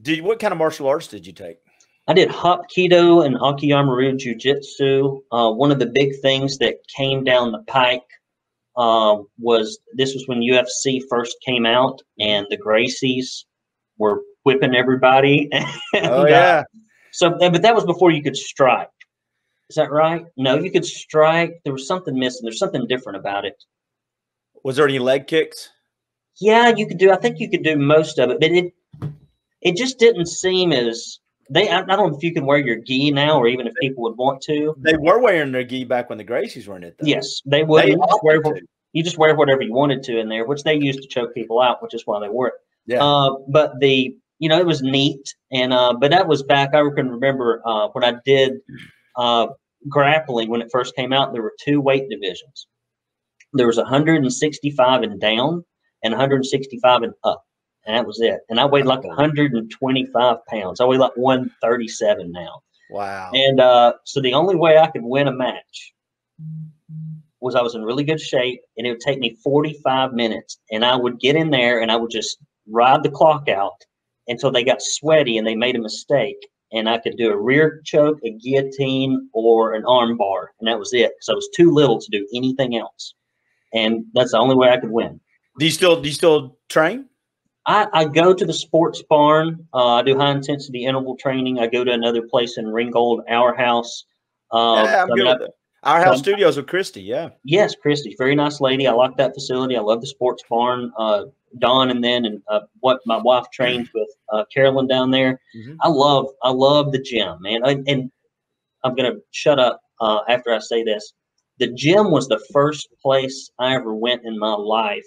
did 0.00 0.22
what 0.22 0.38
kind 0.38 0.52
of 0.52 0.58
martial 0.58 0.86
arts 0.86 1.08
did 1.08 1.26
you 1.26 1.32
take? 1.32 1.58
I 2.06 2.14
did 2.14 2.30
Hapkido 2.30 3.24
and 3.24 3.36
Akiyama-ryu 3.36 4.16
Jiu-Jitsu. 4.16 5.20
Uh, 5.30 5.52
one 5.52 5.70
of 5.70 5.78
the 5.78 5.86
big 5.86 6.18
things 6.22 6.56
that 6.58 6.76
came 6.96 7.22
down 7.22 7.52
the 7.52 7.62
pike 7.66 8.00
uh, 8.76 9.18
was 9.38 9.78
this 9.94 10.14
was 10.14 10.24
when 10.26 10.40
UFC 10.40 11.02
first 11.10 11.36
came 11.44 11.66
out, 11.66 12.00
and 12.18 12.46
the 12.48 12.56
Gracies 12.56 13.44
were 13.98 14.22
whipping 14.44 14.74
everybody. 14.74 15.48
and, 15.52 15.66
oh 16.06 16.26
yeah. 16.26 16.38
Uh, 16.38 16.64
so, 17.10 17.30
but 17.30 17.62
that 17.62 17.74
was 17.74 17.84
before 17.84 18.10
you 18.10 18.22
could 18.22 18.36
strike. 18.36 18.88
Is 19.68 19.76
that 19.76 19.90
right? 19.90 20.24
No, 20.36 20.58
you 20.58 20.70
could 20.70 20.86
strike. 20.86 21.60
There 21.64 21.72
was 21.74 21.86
something 21.86 22.18
missing. 22.18 22.40
There's 22.44 22.58
something 22.58 22.86
different 22.86 23.18
about 23.18 23.44
it. 23.44 23.62
Was 24.64 24.76
there 24.76 24.88
any 24.88 24.98
leg 24.98 25.26
kicks? 25.26 25.70
Yeah, 26.40 26.72
you 26.74 26.86
could 26.86 26.98
do. 26.98 27.10
I 27.10 27.16
think 27.16 27.38
you 27.38 27.50
could 27.50 27.64
do 27.64 27.76
most 27.76 28.18
of 28.18 28.30
it, 28.30 28.40
but 28.40 28.50
it 28.50 28.72
it 29.60 29.76
just 29.76 29.98
didn't 29.98 30.26
seem 30.26 30.72
as 30.72 31.18
they. 31.50 31.68
I, 31.68 31.80
I 31.80 31.84
don't 31.84 32.10
know 32.10 32.16
if 32.16 32.22
you 32.22 32.32
can 32.32 32.46
wear 32.46 32.58
your 32.58 32.80
gi 32.80 33.10
now, 33.10 33.38
or 33.38 33.46
even 33.46 33.66
if 33.66 33.74
people 33.80 34.02
would 34.04 34.16
want 34.16 34.40
to. 34.42 34.74
They 34.78 34.96
were 34.96 35.20
wearing 35.20 35.52
their 35.52 35.64
gi 35.64 35.84
back 35.84 36.08
when 36.08 36.18
the 36.18 36.24
Gracies 36.24 36.66
were 36.66 36.76
in 36.76 36.84
it. 36.84 36.96
Though. 36.98 37.06
Yes, 37.06 37.42
they 37.44 37.64
would. 37.64 37.84
They 37.84 37.90
you, 37.90 37.98
just 37.98 38.20
wear, 38.22 38.40
you 38.92 39.02
just 39.02 39.18
wear 39.18 39.34
whatever 39.34 39.62
you 39.62 39.72
wanted 39.72 40.02
to 40.04 40.18
in 40.18 40.28
there, 40.28 40.46
which 40.46 40.62
they 40.62 40.74
used 40.74 41.02
to 41.02 41.08
choke 41.08 41.34
people 41.34 41.60
out, 41.60 41.82
which 41.82 41.94
is 41.94 42.02
why 42.04 42.20
they 42.20 42.28
wore 42.28 42.48
it. 42.48 42.54
Yeah. 42.86 43.04
Uh, 43.04 43.36
but 43.48 43.72
the 43.80 44.16
you 44.38 44.48
know, 44.48 44.58
it 44.58 44.66
was 44.66 44.82
neat. 44.82 45.34
And 45.52 45.72
uh, 45.72 45.94
but 45.94 46.10
that 46.10 46.28
was 46.28 46.42
back. 46.42 46.70
I 46.74 46.82
can 46.94 47.10
remember 47.10 47.62
uh, 47.64 47.88
when 47.92 48.04
I 48.04 48.14
did 48.24 48.54
uh, 49.16 49.48
grappling 49.88 50.48
when 50.48 50.62
it 50.62 50.70
first 50.72 50.94
came 50.96 51.12
out. 51.12 51.32
There 51.32 51.42
were 51.42 51.54
two 51.62 51.80
weight 51.80 52.08
divisions. 52.08 52.66
There 53.54 53.66
was 53.66 53.78
165 53.78 55.02
and 55.02 55.20
down, 55.20 55.64
and 56.02 56.12
165 56.12 57.02
and 57.02 57.14
up, 57.24 57.44
and 57.88 57.96
that 57.96 58.06
was 58.06 58.20
it. 58.20 58.40
And 58.50 58.60
I 58.60 58.66
weighed 58.66 58.84
like 58.84 59.02
125 59.02 60.36
pounds. 60.46 60.80
I 60.80 60.84
weigh 60.84 60.98
like 60.98 61.16
137 61.16 62.30
now. 62.30 62.60
Wow. 62.90 63.30
And 63.32 63.60
uh, 63.60 63.94
so 64.04 64.20
the 64.20 64.34
only 64.34 64.56
way 64.56 64.76
I 64.76 64.88
could 64.88 65.02
win 65.02 65.26
a 65.26 65.32
match 65.32 65.94
was 67.40 67.54
I 67.54 67.62
was 67.62 67.74
in 67.74 67.82
really 67.82 68.04
good 68.04 68.20
shape, 68.20 68.60
and 68.76 68.86
it 68.86 68.90
would 68.90 69.00
take 69.00 69.18
me 69.18 69.38
45 69.42 70.12
minutes, 70.12 70.58
and 70.70 70.84
I 70.84 70.96
would 70.96 71.18
get 71.18 71.34
in 71.34 71.50
there 71.50 71.80
and 71.80 71.90
I 71.90 71.96
would 71.96 72.10
just 72.10 72.38
ride 72.70 73.02
the 73.02 73.10
clock 73.10 73.48
out 73.48 73.84
until 74.26 74.50
they 74.50 74.64
got 74.64 74.82
sweaty 74.82 75.38
and 75.38 75.46
they 75.46 75.54
made 75.54 75.74
a 75.74 75.80
mistake. 75.80 76.36
And 76.70 76.90
I 76.90 76.98
could 76.98 77.16
do 77.16 77.30
a 77.30 77.40
rear 77.40 77.80
choke, 77.86 78.18
a 78.22 78.30
guillotine, 78.30 79.30
or 79.32 79.72
an 79.72 79.86
arm 79.86 80.18
bar. 80.18 80.52
And 80.60 80.68
that 80.68 80.78
was 80.78 80.92
it. 80.92 81.12
So 81.22 81.32
I 81.32 81.36
was 81.36 81.48
too 81.56 81.72
little 81.72 81.98
to 81.98 82.10
do 82.10 82.28
anything 82.34 82.76
else. 82.76 83.14
And 83.72 84.04
that's 84.12 84.32
the 84.32 84.38
only 84.38 84.54
way 84.54 84.68
I 84.68 84.76
could 84.76 84.90
win. 84.90 85.18
Do 85.58 85.64
you 85.64 85.70
still 85.70 86.02
do 86.02 86.08
you 86.08 86.14
still 86.14 86.58
train? 86.68 87.06
I, 87.68 87.86
I 87.92 88.04
go 88.06 88.32
to 88.34 88.44
the 88.46 88.52
sports 88.52 89.02
barn. 89.08 89.66
Uh, 89.74 89.96
I 89.96 90.02
do 90.02 90.16
high 90.18 90.30
intensity 90.32 90.86
interval 90.86 91.16
training. 91.16 91.58
I 91.60 91.66
go 91.66 91.84
to 91.84 91.92
another 91.92 92.22
place 92.22 92.56
in 92.58 92.66
Ringgold, 92.66 93.20
Our 93.28 93.54
House. 93.54 94.06
Uh, 94.50 94.82
yeah, 94.86 95.02
I'm 95.02 95.12
I 95.12 95.14
mean, 95.14 95.16
good 95.18 95.26
I- 95.28 95.32
with 95.34 95.42
it. 95.42 95.54
Our 95.84 96.02
house 96.04 96.16
so- 96.16 96.22
studios 96.22 96.56
with 96.56 96.66
Christy. 96.66 97.02
Yeah. 97.02 97.28
Yes, 97.44 97.76
Christy, 97.76 98.16
very 98.18 98.34
nice 98.34 98.60
lady. 98.60 98.88
I 98.88 98.92
like 98.92 99.16
that 99.16 99.32
facility. 99.32 99.76
I 99.76 99.80
love 99.80 100.00
the 100.00 100.08
sports 100.08 100.42
barn. 100.50 100.90
Uh, 100.98 101.26
Don 101.60 101.90
and 101.90 102.02
then 102.04 102.24
and 102.26 102.42
uh, 102.48 102.60
what 102.80 103.00
my 103.06 103.16
wife 103.16 103.46
trains 103.52 103.88
with 103.94 104.08
uh, 104.32 104.44
Carolyn 104.52 104.86
down 104.88 105.10
there. 105.12 105.40
Mhm. 105.56 105.76
I 105.80 105.88
love 105.88 106.26
I 106.42 106.50
love 106.50 106.90
the 106.92 106.98
gym, 107.00 107.36
man. 107.40 107.60
And, 107.64 107.88
and 107.88 108.10
I'm 108.84 108.94
gonna 108.96 109.14
shut 109.30 109.58
up 109.60 109.80
uh, 110.00 110.20
after 110.28 110.52
I 110.52 110.58
say 110.58 110.82
this. 110.82 111.12
The 111.58 111.68
gym 111.68 112.10
was 112.10 112.26
the 112.28 112.40
first 112.52 112.88
place 113.00 113.50
I 113.58 113.74
ever 113.74 113.94
went 113.94 114.24
in 114.24 114.36
my 114.38 114.54
life 114.54 115.06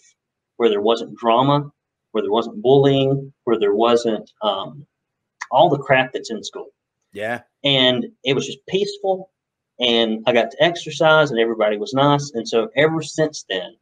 where 0.57 0.69
there 0.69 0.81
wasn't 0.81 1.15
drama, 1.17 1.69
where 2.11 2.21
there 2.21 2.31
wasn't 2.31 2.61
bullying, 2.61 3.31
where 3.45 3.59
there 3.59 3.75
wasn't 3.75 4.29
um, 4.41 4.85
all 5.51 5.69
the 5.69 5.77
crap 5.77 6.13
that's 6.13 6.31
in 6.31 6.43
school 6.43 6.67
Yeah. 7.13 7.41
and 7.63 8.05
it 8.23 8.33
was 8.33 8.45
just 8.45 8.59
peaceful 8.69 9.29
and 9.79 10.23
i 10.27 10.31
got 10.33 10.51
to 10.51 10.63
exercise 10.63 11.31
and 11.31 11.39
everybody 11.39 11.77
was 11.77 11.93
nice 11.93 12.31
and 12.35 12.47
so 12.47 12.69
ever 12.77 13.01
since 13.01 13.45
then 13.49 13.75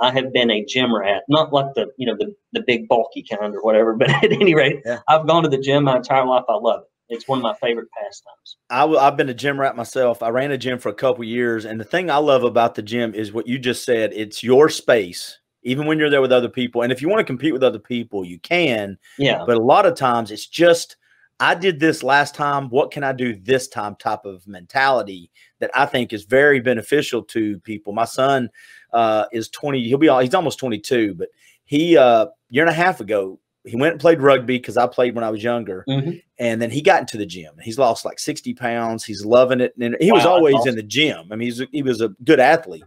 i 0.00 0.10
have 0.10 0.32
been 0.32 0.50
a 0.50 0.64
gym 0.64 0.94
rat 0.94 1.22
not 1.28 1.52
like 1.52 1.72
the 1.74 1.86
you 1.98 2.06
know 2.06 2.16
the, 2.18 2.34
the 2.52 2.62
big 2.66 2.88
bulky 2.88 3.24
kind 3.30 3.54
or 3.54 3.62
whatever 3.62 3.94
but 3.94 4.08
at 4.24 4.32
any 4.32 4.54
rate 4.54 4.80
Yeah. 4.84 5.00
i've 5.08 5.26
gone 5.26 5.42
to 5.44 5.48
the 5.48 5.58
gym 5.58 5.84
my 5.84 5.96
entire 5.96 6.26
life 6.26 6.44
i 6.48 6.54
love 6.54 6.80
it 6.82 7.14
it's 7.14 7.28
one 7.28 7.38
of 7.38 7.42
my 7.42 7.54
favorite 7.54 7.88
pastimes 7.92 8.56
I 8.70 8.80
w- 8.80 8.98
I've 8.98 9.16
been 9.16 9.28
a 9.28 9.34
gym 9.34 9.60
rat 9.60 9.76
myself. 9.76 10.22
I 10.22 10.30
ran 10.30 10.50
a 10.50 10.58
gym 10.58 10.78
for 10.78 10.88
a 10.88 10.94
couple 10.94 11.22
years, 11.22 11.66
and 11.66 11.78
the 11.78 11.84
thing 11.84 12.10
I 12.10 12.16
love 12.16 12.42
about 12.44 12.74
the 12.74 12.82
gym 12.82 13.14
is 13.14 13.30
what 13.30 13.46
you 13.46 13.58
just 13.58 13.84
said. 13.84 14.12
It's 14.14 14.42
your 14.42 14.70
space, 14.70 15.38
even 15.64 15.86
when 15.86 15.98
you're 15.98 16.10
there 16.10 16.20
with 16.20 16.32
other 16.32 16.48
people. 16.48 16.82
And 16.82 16.92
if 16.92 17.02
you 17.02 17.08
want 17.08 17.20
to 17.20 17.24
compete 17.24 17.52
with 17.52 17.62
other 17.64 17.78
people, 17.78 18.24
you 18.24 18.38
can. 18.38 18.96
yeah 19.18 19.42
But 19.46 19.56
a 19.56 19.60
lot 19.62 19.86
of 19.86 19.94
times, 19.96 20.30
it's 20.30 20.46
just 20.46 20.96
I 21.40 21.54
did 21.56 21.80
this 21.80 22.02
last 22.02 22.34
time. 22.34 22.68
What 22.68 22.92
can 22.92 23.02
I 23.02 23.12
do 23.12 23.34
this 23.34 23.66
time? 23.66 23.96
Type 23.96 24.24
of 24.24 24.46
mentality 24.46 25.30
that 25.58 25.70
I 25.74 25.86
think 25.86 26.12
is 26.12 26.24
very 26.24 26.60
beneficial 26.60 27.22
to 27.24 27.58
people. 27.60 27.92
My 27.92 28.04
son 28.04 28.50
uh, 28.92 29.24
is 29.32 29.48
20. 29.48 29.82
He'll 29.88 29.98
be 29.98 30.08
all, 30.08 30.20
he's 30.20 30.34
almost 30.34 30.60
22, 30.60 31.14
but 31.14 31.28
he 31.64 31.96
uh, 31.96 32.26
year 32.50 32.62
and 32.62 32.70
a 32.70 32.74
half 32.74 33.00
ago 33.00 33.40
he 33.66 33.76
went 33.76 33.92
and 33.92 34.00
played 34.00 34.20
rugby 34.20 34.58
because 34.58 34.76
I 34.76 34.86
played 34.86 35.14
when 35.14 35.24
I 35.24 35.30
was 35.30 35.42
younger 35.42 35.84
Mhm. 35.88 36.22
and 36.38 36.60
then 36.60 36.70
he 36.70 36.82
got 36.82 37.00
into 37.00 37.16
the 37.16 37.24
gym. 37.24 37.54
He's 37.62 37.78
lost 37.78 38.04
like 38.04 38.18
60 38.18 38.52
pounds. 38.52 39.04
He's 39.04 39.24
loving 39.24 39.60
it. 39.62 39.72
And 39.80 39.96
he 40.00 40.12
was 40.12 40.18
Wow, 40.24 40.36
that's 40.38 40.52
always 40.52 40.66
in 40.66 40.76
the 40.76 40.82
gym. 40.82 41.28
I 41.32 41.36
mean, 41.36 41.48
he's, 41.48 41.62
he 41.72 41.82
was 41.82 42.02
a 42.02 42.10
good 42.24 42.40
athlete, 42.40 42.84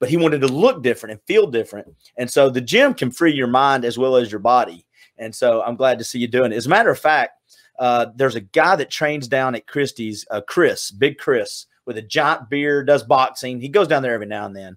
but 0.00 0.08
he 0.10 0.16
wanted 0.16 0.40
to 0.40 0.48
look 0.48 0.82
different 0.82 1.12
and 1.12 1.20
feel 1.26 1.46
different. 1.46 1.88
And 2.18 2.30
so 2.30 2.50
the 2.50 2.60
gym 2.60 2.94
can 2.94 3.10
free 3.10 3.32
your 3.32 3.46
mind 3.46 3.84
as 3.84 3.96
well 3.98 4.16
as 4.16 4.30
your 4.30 4.40
body. 4.40 4.84
And 5.18 5.34
so 5.34 5.62
I'm 5.62 5.76
glad 5.76 5.98
to 5.98 6.04
see 6.04 6.18
you 6.18 6.26
doing 6.28 6.52
it. 6.52 6.56
As 6.56 6.66
a 6.66 6.70
matter 6.70 6.90
of 6.90 6.98
fact, 6.98 7.32
uh, 7.78 8.06
there's 8.16 8.34
a 8.36 8.40
guy 8.40 8.76
that 8.76 8.90
trains 8.90 9.28
down 9.28 9.54
at 9.54 9.66
Christie's, 9.66 10.26
uh, 10.30 10.40
Chris, 10.46 10.90
Big 10.90 11.18
Chris, 11.18 11.66
with 11.86 11.96
a 11.98 12.02
giant 12.02 12.48
beard, 12.50 12.86
does 12.86 13.02
boxing. 13.02 13.60
He 13.60 13.68
goes 13.68 13.88
down 13.88 14.02
there 14.02 14.14
every 14.14 14.26
now 14.26 14.46
and 14.46 14.56
then. 14.56 14.76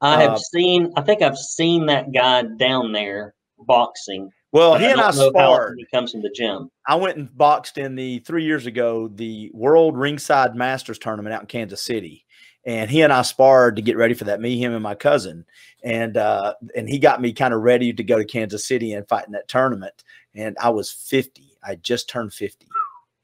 i 0.00 0.20
have 0.20 0.32
Uh, 0.32 0.36
seen 0.38 0.92
i 0.96 1.00
think 1.00 1.22
i've 1.22 1.38
seen 1.38 1.86
that 1.86 2.10
guy 2.12 2.42
down 2.58 2.90
there 2.92 3.34
boxing 3.66 4.28
Well, 4.50 4.74
he 4.76 4.86
I 4.86 4.90
and 4.90 5.00
I 5.00 5.10
don't 5.12 5.16
know 5.16 5.40
how 5.40 5.52
often 5.52 5.56
sparred. 5.56 5.78
he 5.78 5.86
comes 5.94 6.14
in 6.14 6.20
the 6.22 6.30
gym 6.36 6.68
I 6.88 6.96
went 6.96 7.16
and 7.16 7.28
boxed 7.38 7.78
in 7.78 7.94
the 7.94 8.18
three 8.20 8.44
years 8.44 8.66
ago 8.66 9.08
the 9.14 9.50
World 9.54 9.96
Ringside 9.96 10.54
Masters 10.56 10.98
tournament 10.98 11.32
out 11.34 11.42
in 11.42 11.46
Kansas 11.46 11.82
City, 11.84 12.26
and 12.64 12.90
he 12.90 13.02
and 13.02 13.12
I 13.12 13.22
sparred 13.22 13.76
to 13.76 13.82
get 13.82 13.96
ready 13.96 14.14
for 14.14 14.24
that. 14.24 14.40
Me, 14.40 14.58
him, 14.58 14.72
and 14.72 14.82
my 14.82 14.94
cousin, 14.94 15.44
and 15.82 16.16
uh, 16.16 16.54
and 16.76 16.88
he 16.88 16.98
got 16.98 17.20
me 17.20 17.32
kind 17.32 17.52
of 17.54 17.62
ready 17.62 17.92
to 17.92 18.04
go 18.04 18.18
to 18.18 18.24
Kansas 18.24 18.66
City 18.66 18.92
and 18.92 19.06
fight 19.08 19.26
in 19.26 19.32
that 19.32 19.48
tournament. 19.48 20.04
And 20.34 20.56
I 20.60 20.70
was 20.70 20.90
fifty. 20.90 21.56
I 21.64 21.74
just 21.76 22.08
turned 22.08 22.32
fifty, 22.32 22.66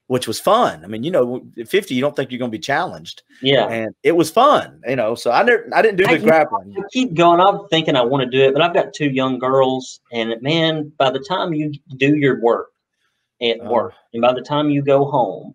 which 0.09 0.27
was 0.29 0.39
fun. 0.41 0.85
I 0.85 0.89
mean, 0.89 1.03
you 1.05 1.11
know, 1.11 1.47
at 1.59 1.69
fifty, 1.69 1.95
you 1.95 2.01
don't 2.01 2.15
think 2.17 2.31
you're 2.31 2.39
going 2.39 2.51
to 2.51 2.57
be 2.57 2.63
challenged, 2.63 3.23
yeah 3.43 3.67
and 3.69 3.95
it 4.03 4.13
was 4.17 4.31
fun. 4.31 4.81
You 4.87 4.97
know, 4.97 5.15
so 5.15 5.31
I 5.31 5.43
never, 5.43 5.69
I 5.73 5.83
didn't 5.83 5.97
do 5.99 6.07
I- 6.07 6.17
the 6.17 6.25
grappling. 6.25 6.75
I 6.79 6.83
keep 6.93 7.15
going. 7.15 7.41
I'm 7.41 7.67
thinking 7.69 7.97
I 7.97 8.03
want 8.03 8.23
to 8.25 8.31
do 8.31 8.45
it, 8.45 8.53
but 8.53 8.63
I've 8.63 8.75
got 8.75 8.93
two 8.93 9.11
young 9.11 9.39
girls, 9.39 10.01
and 10.13 10.35
man, 10.43 10.93
by 10.99 11.11
the 11.11 11.21
time 11.21 11.53
you 11.55 11.73
do 11.97 12.17
your 12.17 12.41
work 12.41 12.71
at 13.41 13.59
Oh. 13.63 13.71
work, 13.71 13.95
and 14.13 14.21
by 14.21 14.33
the 14.33 14.43
time 14.43 14.69
you 14.69 14.83
go 14.83 15.05
home, 15.05 15.55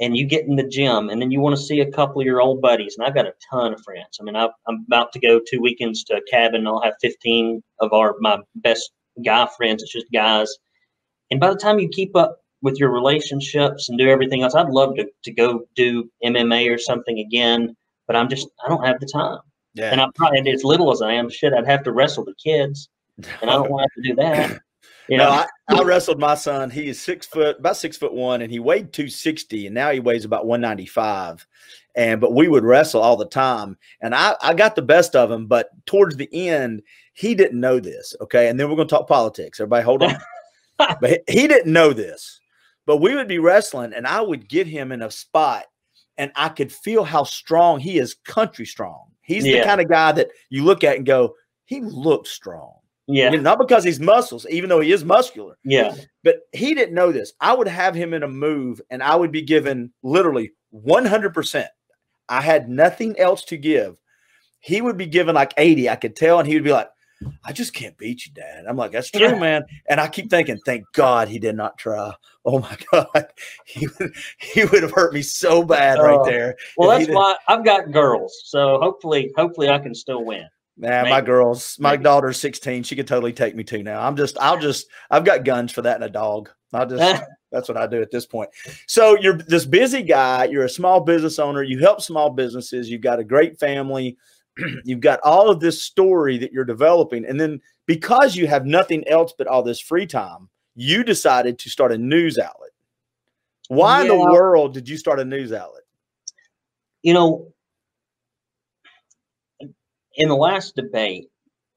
and 0.00 0.16
you 0.16 0.26
get 0.26 0.46
in 0.46 0.56
the 0.56 0.66
gym, 0.66 1.08
and 1.08 1.20
then 1.20 1.30
you 1.30 1.40
want 1.40 1.56
to 1.56 1.62
see 1.62 1.80
a 1.80 1.90
couple 1.90 2.20
of 2.20 2.26
your 2.26 2.40
old 2.40 2.60
buddies, 2.60 2.96
and 2.96 3.06
I've 3.06 3.14
got 3.14 3.26
a 3.26 3.34
ton 3.50 3.72
of 3.72 3.82
friends. 3.82 4.18
I 4.20 4.24
mean, 4.24 4.36
I, 4.36 4.48
I'm 4.68 4.84
about 4.86 5.12
to 5.12 5.20
go 5.20 5.40
two 5.40 5.60
weekends 5.60 6.04
to 6.04 6.16
a 6.16 6.22
cabin. 6.30 6.60
And 6.60 6.68
I'll 6.68 6.82
have 6.82 6.94
15 7.00 7.62
of 7.80 7.92
our 7.92 8.16
my 8.20 8.38
best 8.56 8.90
guy 9.24 9.48
friends. 9.56 9.82
It's 9.82 9.92
just 9.92 10.06
guys, 10.12 10.54
and 11.30 11.40
by 11.40 11.50
the 11.50 11.56
time 11.56 11.78
you 11.78 11.88
keep 11.88 12.14
up 12.14 12.38
with 12.62 12.78
your 12.78 12.90
relationships 12.90 13.88
and 13.88 13.98
do 13.98 14.08
everything 14.08 14.42
else, 14.42 14.54
I'd 14.54 14.68
love 14.68 14.96
to 14.96 15.06
to 15.24 15.32
go 15.32 15.66
do 15.74 16.10
MMA 16.24 16.72
or 16.72 16.78
something 16.78 17.18
again, 17.18 17.74
but 18.06 18.16
I'm 18.16 18.28
just 18.28 18.48
I 18.64 18.68
don't 18.68 18.84
have 18.84 19.00
the 19.00 19.06
time. 19.06 19.38
Yeah, 19.74 19.92
And 19.92 20.00
I'm 20.00 20.12
probably 20.12 20.50
as 20.50 20.64
little 20.64 20.90
as 20.90 21.02
I 21.02 21.12
am, 21.12 21.28
shit, 21.28 21.52
I'd 21.52 21.66
have 21.66 21.82
to 21.84 21.92
wrestle 21.92 22.24
the 22.24 22.34
kids, 22.42 22.88
and 23.42 23.50
I 23.50 23.54
don't 23.54 23.70
want 23.70 23.90
to 23.94 24.02
do 24.02 24.14
that. 24.16 24.58
You 25.08 25.18
no, 25.18 25.24
know, 25.24 25.30
I, 25.30 25.46
I 25.68 25.82
wrestled 25.82 26.18
my 26.18 26.34
son. 26.34 26.70
He 26.70 26.88
is 26.88 27.00
six 27.00 27.26
foot, 27.26 27.58
about 27.58 27.76
six 27.76 27.96
foot 27.96 28.12
one, 28.12 28.42
and 28.42 28.50
he 28.50 28.58
weighed 28.58 28.92
260, 28.92 29.66
and 29.66 29.74
now 29.74 29.90
he 29.90 30.00
weighs 30.00 30.24
about 30.24 30.46
195. 30.46 31.46
And 31.94 32.20
but 32.20 32.34
we 32.34 32.48
would 32.48 32.64
wrestle 32.64 33.00
all 33.00 33.16
the 33.16 33.26
time. 33.26 33.78
And 34.00 34.14
I, 34.14 34.36
I 34.42 34.54
got 34.54 34.74
the 34.74 34.82
best 34.82 35.16
of 35.16 35.30
him, 35.30 35.46
but 35.46 35.70
towards 35.86 36.16
the 36.16 36.28
end, 36.32 36.82
he 37.14 37.34
didn't 37.34 37.60
know 37.60 37.80
this. 37.80 38.14
Okay. 38.20 38.48
And 38.48 38.58
then 38.58 38.68
we're 38.68 38.76
gonna 38.76 38.88
talk 38.88 39.08
politics. 39.08 39.60
Everybody 39.60 39.84
hold 39.84 40.02
on. 40.02 40.16
but 40.78 41.22
he, 41.26 41.40
he 41.40 41.48
didn't 41.48 41.72
know 41.72 41.92
this. 41.92 42.40
But 42.84 42.98
we 42.98 43.14
would 43.14 43.28
be 43.28 43.38
wrestling, 43.38 43.92
and 43.94 44.06
I 44.06 44.20
would 44.20 44.48
get 44.48 44.66
him 44.66 44.92
in 44.92 45.02
a 45.02 45.10
spot, 45.10 45.64
and 46.18 46.30
I 46.36 46.48
could 46.48 46.72
feel 46.72 47.02
how 47.02 47.24
strong 47.24 47.80
he 47.80 47.98
is, 47.98 48.14
country 48.14 48.66
strong. 48.66 49.10
He's 49.22 49.42
the 49.42 49.62
kind 49.62 49.80
of 49.80 49.88
guy 49.88 50.12
that 50.12 50.28
you 50.50 50.62
look 50.62 50.84
at 50.84 50.96
and 50.96 51.04
go, 51.04 51.34
he 51.64 51.80
looks 51.80 52.30
strong. 52.30 52.74
Yeah, 53.06 53.30
You 53.30 53.36
know, 53.38 53.42
not 53.42 53.58
because 53.58 53.84
he's 53.84 54.00
muscles, 54.00 54.46
even 54.50 54.68
though 54.68 54.80
he 54.80 54.92
is 54.92 55.04
muscular. 55.04 55.56
yeah, 55.64 55.94
But 56.24 56.40
he 56.52 56.74
didn't 56.74 56.94
know 56.94 57.12
this. 57.12 57.32
I 57.40 57.54
would 57.54 57.68
have 57.68 57.94
him 57.94 58.12
in 58.14 58.22
a 58.22 58.28
move 58.28 58.80
and 58.90 59.02
I 59.02 59.14
would 59.16 59.32
be 59.32 59.42
given 59.42 59.92
literally 60.02 60.52
100%. 60.74 61.66
I 62.28 62.40
had 62.40 62.68
nothing 62.68 63.18
else 63.18 63.44
to 63.44 63.56
give. 63.56 63.96
He 64.60 64.80
would 64.80 64.96
be 64.96 65.06
given 65.06 65.34
like 65.36 65.54
80, 65.56 65.88
I 65.88 65.96
could 65.96 66.16
tell. 66.16 66.38
And 66.40 66.48
he 66.48 66.54
would 66.54 66.64
be 66.64 66.72
like, 66.72 66.88
I 67.44 67.52
just 67.52 67.72
can't 67.72 67.96
beat 67.96 68.26
you, 68.26 68.32
Dad. 68.32 68.64
I'm 68.68 68.76
like, 68.76 68.92
that's 68.92 69.10
true, 69.10 69.38
man. 69.38 69.64
And 69.88 70.00
I 70.00 70.08
keep 70.08 70.28
thinking, 70.28 70.58
thank 70.66 70.84
God 70.92 71.28
he 71.28 71.38
did 71.38 71.56
not 71.56 71.78
try. 71.78 72.12
Oh 72.48 72.60
my 72.60 72.76
God. 72.92 73.26
He 73.64 73.88
would, 73.98 74.12
he 74.38 74.64
would 74.64 74.82
have 74.84 74.92
hurt 74.92 75.12
me 75.12 75.20
so 75.22 75.64
bad 75.64 75.98
right 76.00 76.16
Oh. 76.20 76.24
there. 76.24 76.54
Well, 76.76 76.90
that's 76.90 77.08
why 77.10 77.36
I've 77.48 77.64
got 77.64 77.90
girls, 77.90 78.40
so 78.44 78.78
hopefully, 78.80 79.32
hopefully, 79.36 79.68
I 79.68 79.80
can 79.80 79.96
still 79.96 80.24
win. 80.24 80.46
Nah, 80.78 81.04
my 81.04 81.20
girls, 81.22 81.78
my 81.80 81.92
Maybe. 81.92 82.04
daughter's 82.04 82.38
16. 82.38 82.82
She 82.82 82.96
could 82.96 83.06
totally 83.06 83.32
take 83.32 83.56
me 83.56 83.64
to 83.64 83.82
now. 83.82 84.00
I'm 84.00 84.16
just, 84.16 84.36
I'll 84.38 84.58
just, 84.58 84.88
I've 85.10 85.24
got 85.24 85.44
guns 85.44 85.72
for 85.72 85.82
that 85.82 85.94
and 85.96 86.04
a 86.04 86.10
dog. 86.10 86.50
I'll 86.72 86.86
just, 86.86 87.22
that's 87.52 87.68
what 87.68 87.78
I 87.78 87.86
do 87.86 88.02
at 88.02 88.10
this 88.10 88.26
point. 88.26 88.50
So 88.86 89.18
you're 89.18 89.38
this 89.38 89.64
busy 89.64 90.02
guy. 90.02 90.44
You're 90.44 90.66
a 90.66 90.70
small 90.70 91.00
business 91.00 91.38
owner. 91.38 91.62
You 91.62 91.78
help 91.78 92.02
small 92.02 92.28
businesses. 92.28 92.90
You've 92.90 93.00
got 93.00 93.18
a 93.18 93.24
great 93.24 93.58
family. 93.58 94.18
You've 94.84 95.00
got 95.00 95.20
all 95.20 95.50
of 95.50 95.60
this 95.60 95.82
story 95.82 96.36
that 96.38 96.52
you're 96.52 96.64
developing. 96.64 97.24
And 97.24 97.40
then 97.40 97.60
because 97.86 98.36
you 98.36 98.46
have 98.46 98.66
nothing 98.66 99.06
else 99.08 99.32
but 99.36 99.46
all 99.46 99.62
this 99.62 99.80
free 99.80 100.06
time, 100.06 100.48
you 100.74 101.04
decided 101.04 101.58
to 101.60 101.70
start 101.70 101.92
a 101.92 101.98
news 101.98 102.38
outlet. 102.38 102.70
Why 103.68 104.02
in 104.02 104.08
the 104.08 104.16
world 104.16 104.74
did 104.74 104.88
you 104.88 104.96
start 104.96 105.20
a 105.20 105.24
news 105.24 105.52
outlet? 105.52 105.82
You 107.02 107.14
know, 107.14 107.52
in 110.16 110.28
the 110.28 110.36
last 110.36 110.76
debate, 110.76 111.28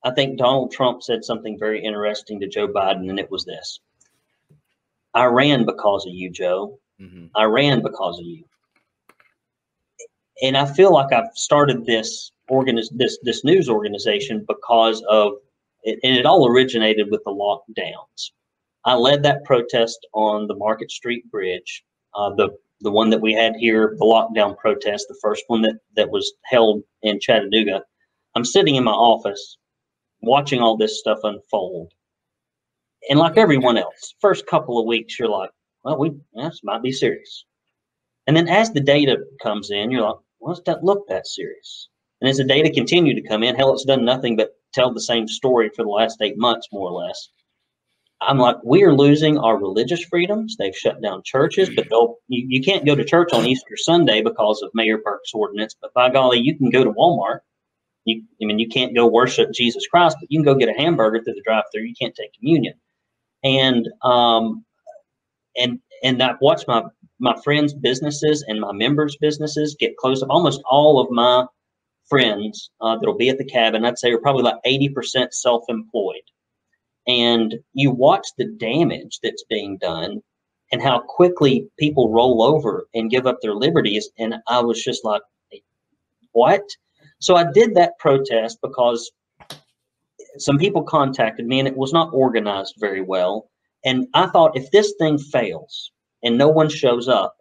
I 0.04 0.12
think 0.12 0.38
Donald 0.38 0.72
Trump 0.72 1.04
said 1.04 1.24
something 1.24 1.60
very 1.60 1.84
interesting 1.84 2.40
to 2.40 2.48
Joe 2.48 2.68
Biden, 2.68 3.10
and 3.10 3.20
it 3.20 3.30
was 3.32 3.46
this: 3.46 3.80
"I 5.14 5.26
ran 5.26 5.66
because 5.66 6.06
of 6.06 6.14
you, 6.14 6.30
Joe. 6.30 6.80
I 7.36 7.46
ran 7.46 7.82
because 7.82 8.20
of 8.20 8.26
you. 8.26 8.44
And 10.42 10.58
I 10.58 10.66
feel 10.66 10.94
like 10.94 11.12
I've 11.14 11.36
started 11.36 11.86
this 11.86 12.32
organiz- 12.50 12.92
this 12.92 13.18
this 13.24 13.44
news 13.44 13.70
organization 13.70 14.46
because 14.48 15.02
of 15.10 15.34
it, 15.84 16.00
and 16.04 16.18
it 16.18 16.26
all 16.26 16.48
originated 16.48 17.10
with 17.12 17.24
the 17.26 17.32
lockdowns. 17.32 18.32
I 18.86 18.96
led 18.96 19.24
that 19.24 19.44
protest 19.44 20.08
on 20.14 20.48
the 20.48 20.56
Market 20.56 20.92
Street 20.92 21.30
Bridge, 21.30 21.84
uh, 22.16 22.34
the 22.36 22.58
the 22.82 22.92
one 22.92 23.10
that 23.10 23.22
we 23.22 23.34
had 23.34 23.56
here, 23.58 23.96
the 23.98 24.06
lockdown 24.06 24.58
protest, 24.58 25.08
the 25.10 25.20
first 25.22 25.44
one 25.48 25.62
that 25.64 25.80
that 25.96 26.10
was 26.10 26.34
held 26.46 26.84
in 27.02 27.20
Chattanooga. 27.20 27.84
I'm 28.40 28.46
sitting 28.46 28.76
in 28.78 28.86
my 28.86 28.94
office 28.94 29.58
watching 30.22 30.62
all 30.62 30.78
this 30.78 31.00
stuff 31.00 31.20
unfold. 31.24 31.92
and 33.10 33.20
like 33.20 33.38
everyone 33.38 33.78
else, 33.78 34.16
first 34.22 34.48
couple 34.48 34.80
of 34.80 34.88
weeks, 34.88 35.20
you're 35.20 35.30
like, 35.30 35.52
well, 35.84 36.00
we 36.00 36.12
this 36.36 36.62
might 36.64 36.84
be 36.84 36.94
serious. 36.94 37.46
And 38.28 38.38
then 38.38 38.48
as 38.50 38.72
the 38.72 38.82
data 38.82 39.18
comes 39.44 39.72
in, 39.72 39.92
you're 39.92 40.04
like, 40.04 40.18
well, 40.40 40.56
does 40.56 40.64
that 40.66 40.84
look 40.84 41.08
that 41.10 41.28
serious? 41.28 41.90
And 42.22 42.30
as 42.30 42.38
the 42.38 42.46
data 42.46 42.72
continue 42.72 43.16
to 43.16 43.28
come 43.28 43.44
in, 43.44 43.56
hell, 43.56 43.74
it's 43.74 43.86
done 43.86 44.06
nothing 44.06 44.38
but 44.38 44.52
tell 44.74 44.94
the 44.94 45.02
same 45.02 45.28
story 45.28 45.70
for 45.76 45.84
the 45.84 45.90
last 45.90 46.22
eight 46.22 46.38
months, 46.38 46.68
more 46.74 46.90
or 46.90 47.06
less. 47.06 47.30
I'm 48.22 48.40
like, 48.40 48.58
we 48.66 48.84
are 48.84 48.94
losing 48.94 49.38
our 49.38 49.58
religious 49.58 50.04
freedoms. 50.06 50.58
They've 50.58 50.76
shut 50.76 51.02
down 51.02 51.24
churches, 51.26 51.70
but 51.76 51.88
they'll 51.90 52.18
you, 52.30 52.48
you 52.50 52.64
can't 52.64 52.86
go 52.86 52.96
to 52.96 53.06
church 53.06 53.34
on 53.34 53.46
Easter 53.46 53.78
Sunday 53.78 54.22
because 54.24 54.62
of 54.64 54.72
Mayor 54.74 55.00
Berke's 55.00 55.34
ordinance. 55.34 55.76
But 55.82 55.94
by 55.94 56.10
golly, 56.12 56.40
you 56.40 56.58
can 56.58 56.70
go 56.72 56.84
to 56.84 56.92
Walmart. 56.94 57.42
You, 58.10 58.24
I 58.42 58.46
mean, 58.46 58.60
you 58.60 58.68
can't 58.68 58.96
go 58.96 59.08
worship 59.08 59.52
Jesus 59.54 59.88
Christ, 59.88 60.18
but 60.20 60.32
you 60.32 60.40
can 60.40 60.46
go 60.46 60.56
get 60.56 60.70
a 60.70 60.80
hamburger 60.80 61.24
through 61.24 61.36
the 61.36 61.44
drive-through. 61.46 61.84
You 61.84 61.96
can't 62.00 62.16
take 62.16 62.34
communion, 62.34 62.74
and 63.44 63.88
um, 64.04 64.66
and 65.58 65.80
and 66.04 66.22
I've 66.22 66.42
watched 66.42 66.68
my 66.68 66.84
my 67.20 67.36
friends' 67.44 67.74
businesses 67.74 68.44
and 68.48 68.60
my 68.60 68.72
members' 68.72 69.18
businesses 69.20 69.76
get 69.80 69.98
closed 69.98 70.24
up. 70.24 70.30
Almost 70.30 70.62
all 70.70 71.00
of 71.00 71.10
my 71.12 71.46
friends 72.10 72.72
uh, 72.82 72.96
that'll 72.98 73.18
be 73.18 73.30
at 73.30 73.38
the 73.38 73.46
cabin, 73.46 73.86
I'd 73.86 74.00
say, 74.00 74.12
are 74.12 74.20
probably 74.20 74.42
about 74.42 74.62
eighty 74.66 74.90
percent 74.90 75.34
self-employed 75.34 76.24
and 77.10 77.56
you 77.74 77.90
watch 77.90 78.28
the 78.38 78.46
damage 78.46 79.20
that's 79.24 79.44
being 79.50 79.78
done 79.78 80.22
and 80.72 80.82
how 80.82 81.00
quickly 81.00 81.68
people 81.80 82.14
roll 82.14 82.44
over 82.44 82.88
and 82.94 83.10
give 83.10 83.26
up 83.26 83.40
their 83.42 83.56
liberties. 83.56 84.10
And 84.20 84.36
I 84.48 84.60
was 84.62 84.84
just 84.84 85.04
like, 85.04 85.24
what? 86.34 86.62
So 87.20 87.36
I 87.36 87.52
did 87.52 87.76
that 87.76 87.98
protest 88.00 88.60
because 88.62 89.12
some 90.38 90.58
people 90.58 90.84
contacted 90.84 91.46
me 91.46 91.60
and 91.60 91.68
it 91.68 91.78
was 91.78 91.94
not 91.94 92.14
organized 92.14 92.76
very 92.80 93.02
well. 93.02 93.50
And 93.86 94.08
I 94.14 94.28
thought 94.28 94.58
if 94.58 94.72
this 94.72 94.94
thing 95.00 95.18
fails 95.18 95.92
and 96.24 96.38
no 96.38 96.50
one 96.50 96.70
shows 96.70 97.08
up, 97.08 97.36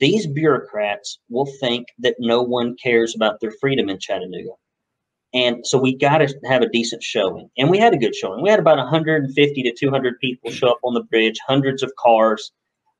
these 0.00 0.26
bureaucrats 0.26 1.18
will 1.28 1.48
think 1.60 1.86
that 2.00 2.16
no 2.18 2.42
one 2.42 2.76
cares 2.82 3.14
about 3.14 3.40
their 3.40 3.52
freedom 3.60 3.88
in 3.88 3.98
Chattanooga. 3.98 4.50
And 5.34 5.66
so 5.66 5.78
we 5.78 5.96
got 5.96 6.18
to 6.18 6.34
have 6.46 6.62
a 6.62 6.68
decent 6.68 7.02
showing. 7.02 7.48
And 7.56 7.70
we 7.70 7.78
had 7.78 7.94
a 7.94 7.98
good 7.98 8.14
showing. 8.14 8.42
We 8.42 8.50
had 8.50 8.58
about 8.58 8.76
150 8.78 9.62
to 9.62 9.74
200 9.78 10.18
people 10.20 10.50
show 10.50 10.68
up 10.68 10.80
on 10.84 10.94
the 10.94 11.04
bridge, 11.04 11.38
hundreds 11.46 11.82
of 11.82 11.92
cars. 11.98 12.52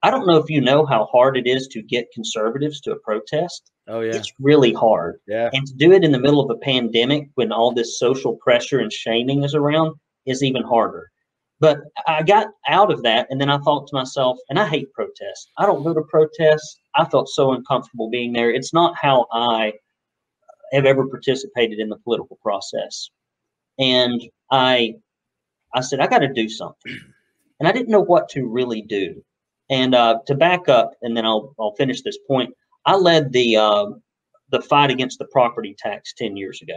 I 0.03 0.11
don't 0.11 0.27
know 0.27 0.37
if 0.37 0.51
you 0.51 0.61
know 0.61 0.85
how 0.85 1.07
hard 1.07 1.37
it 1.37 1.47
is 1.47 1.69
to 1.69 1.83
get 1.83 2.12
conservatives 2.12 2.81
to 2.83 2.93
a 2.93 2.99
protest. 2.99 3.71
Oh, 3.88 4.01
yeah. 4.01 4.15
It's 4.15 4.33
really 4.41 4.73
hard. 4.73 5.21
Yeah. 5.27 5.51
And 5.53 5.67
to 5.67 5.75
do 5.75 5.93
it 5.93 6.05
in 6.05 6.12
the 6.12 6.19
middle 6.19 6.41
of 6.41 6.51
a 6.51 6.59
pandemic 6.59 7.29
when 7.35 7.53
all 7.53 7.73
this 7.73 7.99
social 7.99 8.37
pressure 8.37 8.81
and 8.81 8.93
shaming 8.93 9.45
is 9.45 9.55
around 9.55 9.95
is 10.27 10.43
even 10.43 10.62
harder. 10.62 11.11
But 11.61 11.79
I 12.09 12.25
got 12.25 12.49
out 12.67 12.91
of 12.91 13.05
that, 13.05 13.29
and 13.31 13.41
then 13.41 13.49
I 13.49 13.59
thought 13.59 13.87
to 13.87 13.95
myself, 13.95 14.37
and 14.49 14.59
I 14.59 14.67
hate 14.67 14.93
protests. 14.93 15.49
I 15.59 15.67
don't 15.67 15.85
go 15.85 15.95
to 15.95 16.03
protests. 16.03 16.81
I 16.97 17.05
felt 17.05 17.29
so 17.29 17.53
uncomfortable 17.53 18.11
being 18.11 18.33
there. 18.33 18.51
It's 18.51 18.75
not 18.75 18.97
how 19.01 19.27
I 19.33 19.73
have 20.73 20.87
ever 20.87 21.07
participated 21.07 21.79
in 21.79 21.88
the 21.88 21.99
political 21.99 22.38
process. 22.43 23.11
And 23.79 24.21
I 24.51 24.95
I 25.75 25.81
said, 25.81 26.01
I 26.01 26.07
got 26.07 26.19
to 26.19 26.33
do 26.33 26.49
something. 26.49 26.99
And 27.59 27.69
I 27.69 27.73
didn't 27.73 27.91
know 27.91 28.01
what 28.01 28.29
to 28.31 28.47
really 28.47 28.83
do. 28.83 29.25
And 29.73 29.95
uh, 29.95 30.19
to 30.27 30.35
back 30.35 30.69
up, 30.69 30.93
and 31.01 31.17
then 31.17 31.25
I'll, 31.25 31.55
I'll 31.59 31.75
finish 31.77 32.03
this 32.03 32.19
point, 32.29 32.55
I 32.85 32.95
led 32.95 33.33
the, 33.33 33.57
uh, 33.57 33.87
the 34.51 34.61
fight 34.61 34.91
against 34.91 35.19
the 35.19 35.25
property 35.25 35.75
tax 35.79 36.13
10 36.19 36.37
years 36.37 36.61
ago. 36.61 36.77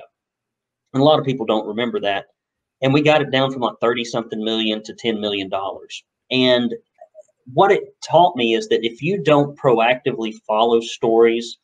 And 0.93 1.01
a 1.01 1.03
lot 1.03 1.19
of 1.19 1.25
people 1.25 1.45
don't 1.45 1.67
remember 1.67 1.99
that. 1.99 2.27
And 2.81 2.93
we 2.93 3.01
got 3.01 3.21
it 3.21 3.31
down 3.31 3.51
from 3.51 3.61
like 3.61 3.75
30 3.81 4.05
something 4.05 4.41
million 4.41 4.81
to 4.83 4.93
$10 4.93 5.19
million. 5.19 5.51
And 6.31 6.73
what 7.53 7.69
it 7.69 7.83
taught 8.01 8.37
me 8.37 8.55
is 8.55 8.69
that 8.69 8.85
if 8.85 9.01
you 9.01 9.21
don't 9.21 9.59
proactively 9.59 10.33
follow 10.47 10.79
stories 10.79 11.57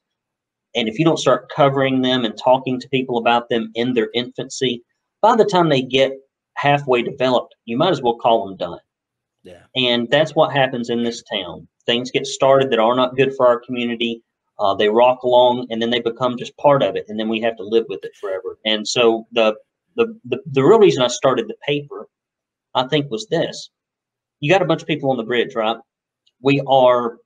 and 0.76 0.90
if 0.90 1.00
you 1.00 1.06
don't 1.06 1.18
start 1.18 1.50
covering 1.56 2.02
them 2.02 2.26
and 2.26 2.38
talking 2.38 2.78
to 2.78 2.90
people 2.90 3.18
about 3.18 3.48
them 3.48 3.72
in 3.76 3.94
their 3.94 4.10
infancy, 4.14 4.84
by 5.22 5.38
the 5.38 5.46
time 5.46 5.70
they 5.70 5.82
get 5.82 6.12
halfway 6.58 7.02
developed, 7.02 7.56
you 7.64 7.78
might 7.78 7.92
as 7.92 8.02
well 8.02 8.18
call 8.18 8.46
them 8.46 8.58
done. 8.58 8.80
Yeah. 9.44 9.64
And 9.76 10.08
that's 10.10 10.36
what 10.36 10.54
happens 10.54 10.90
in 10.90 11.04
this 11.04 11.24
town. 11.24 11.68
Things 11.86 12.12
get 12.12 12.28
started 12.28 12.70
that 12.72 12.80
are 12.80 12.96
not 12.96 13.16
good 13.16 13.34
for 13.36 13.48
our 13.48 13.60
community. 13.60 14.24
Uh, 14.60 14.76
they 14.76 14.90
rock 14.90 15.24
along 15.24 15.68
and 15.72 15.82
then 15.82 15.90
they 15.90 16.00
become 16.00 16.38
just 16.38 16.56
part 16.58 16.84
of 16.84 16.96
it. 16.96 17.06
And 17.08 17.20
then 17.20 17.28
we 17.28 17.42
have 17.42 17.58
to 17.58 17.64
live 17.64 17.86
with 17.90 18.04
it 18.04 18.12
forever. 18.20 18.60
And 18.66 18.88
so 18.88 19.26
the, 19.32 19.56
the, 19.96 20.18
the, 20.26 20.40
the 20.46 20.64
real 20.64 20.80
reason 20.80 21.02
I 21.02 21.08
started 21.08 21.48
the 21.48 21.56
paper, 21.66 22.08
I 22.76 22.88
think, 22.88 23.10
was 23.10 23.28
this. 23.28 23.72
You 24.40 24.52
got 24.52 24.62
a 24.62 24.66
bunch 24.66 24.82
of 24.82 24.88
people 24.88 25.10
on 25.10 25.18
the 25.18 25.24
bridge, 25.24 25.56
right? 25.56 25.78
We 26.42 26.62
are, 26.68 27.18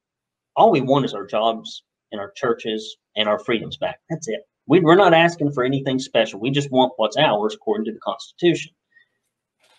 all 0.56 0.72
we 0.72 0.82
want 0.82 1.06
is 1.06 1.14
our 1.14 1.26
jobs 1.26 1.84
and 2.12 2.22
our 2.22 2.32
churches 2.32 2.96
and 3.18 3.28
our 3.28 3.40
freedoms 3.40 3.78
back. 3.78 4.00
That's 4.10 4.28
it. 4.30 4.42
We, 4.68 4.80
we're 4.80 4.96
not 4.96 5.14
asking 5.14 5.52
for 5.52 5.64
anything 5.64 6.00
special. 6.00 6.40
We 6.40 6.50
just 6.50 6.72
want 6.72 6.94
what's 6.96 7.18
ours 7.18 7.56
according 7.56 7.86
to 7.86 7.92
the 7.92 8.00
Constitution. 8.00 8.72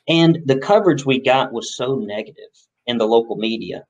And 0.08 0.38
the 0.44 0.58
coverage 0.58 1.04
we 1.04 1.20
got 1.20 1.52
was 1.52 1.76
so 1.76 1.96
negative 1.96 2.50
in 2.86 2.98
the 2.98 3.06
local 3.06 3.36
media. 3.36 3.84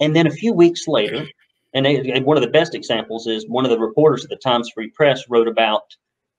And 0.00 0.16
then 0.16 0.26
a 0.26 0.32
few 0.32 0.52
weeks 0.52 0.88
later, 0.88 1.26
and 1.74 1.86
they, 1.86 2.20
one 2.20 2.36
of 2.36 2.42
the 2.42 2.50
best 2.50 2.74
examples 2.74 3.26
is 3.26 3.48
one 3.48 3.64
of 3.64 3.70
the 3.70 3.78
reporters 3.78 4.24
at 4.24 4.30
the 4.30 4.36
Times 4.36 4.70
Free 4.74 4.90
Press 4.90 5.28
wrote 5.28 5.46
about 5.46 5.82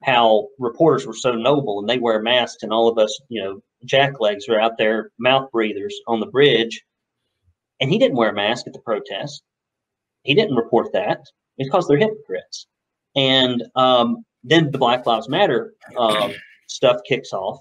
how 0.04 0.48
reporters 0.58 1.06
were 1.06 1.14
so 1.14 1.34
noble 1.34 1.80
and 1.80 1.88
they 1.88 2.00
wear 2.00 2.22
masks, 2.22 2.64
and 2.64 2.74
all 2.74 2.88
of 2.88 2.98
us, 2.98 3.18
you 3.30 3.42
know, 3.42 3.62
jacklegs 3.86 4.50
are 4.50 4.60
out 4.60 4.78
there, 4.78 5.12
mouth 5.20 5.50
breathers 5.52 5.96
on 6.08 6.20
the 6.20 6.26
bridge. 6.26 6.82
And 7.80 7.90
he 7.90 7.98
didn't 7.98 8.18
wear 8.18 8.30
a 8.30 8.34
mask 8.34 8.68
at 8.68 8.74
the 8.74 8.80
protest. 8.80 9.42
He 10.24 10.36
didn't 10.36 10.56
report 10.56 10.92
that 10.94 11.20
because 11.58 11.88
they're 11.88 11.98
hypocrites. 11.98 12.68
And 13.16 13.64
um, 13.76 14.26
then 14.44 14.72
the 14.72 14.78
Black 14.78 15.06
Lives 15.06 15.30
Matter 15.30 15.74
uh, 15.98 16.30
stuff 16.68 16.98
kicks 17.08 17.34
off. 17.34 17.60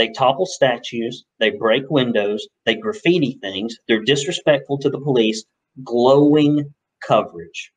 They 0.00 0.08
topple 0.08 0.46
statues, 0.46 1.26
they 1.40 1.50
break 1.50 1.90
windows, 1.90 2.48
they 2.64 2.74
graffiti 2.74 3.38
things, 3.42 3.76
they're 3.86 4.02
disrespectful 4.02 4.78
to 4.78 4.88
the 4.88 4.98
police, 4.98 5.44
glowing 5.84 6.72
coverage. 7.06 7.70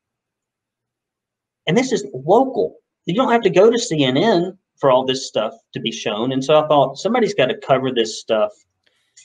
And 1.66 1.76
this 1.76 1.92
is 1.92 2.06
local. 2.14 2.76
You 3.04 3.14
don't 3.14 3.30
have 3.30 3.42
to 3.42 3.50
go 3.50 3.70
to 3.70 3.76
CNN 3.76 4.56
for 4.80 4.90
all 4.90 5.04
this 5.04 5.28
stuff 5.28 5.52
to 5.74 5.80
be 5.80 5.92
shown. 5.92 6.32
And 6.32 6.42
so 6.42 6.58
I 6.58 6.66
thought 6.66 6.96
somebody's 6.96 7.34
got 7.34 7.48
to 7.48 7.58
cover 7.58 7.92
this 7.92 8.18
stuff 8.18 8.52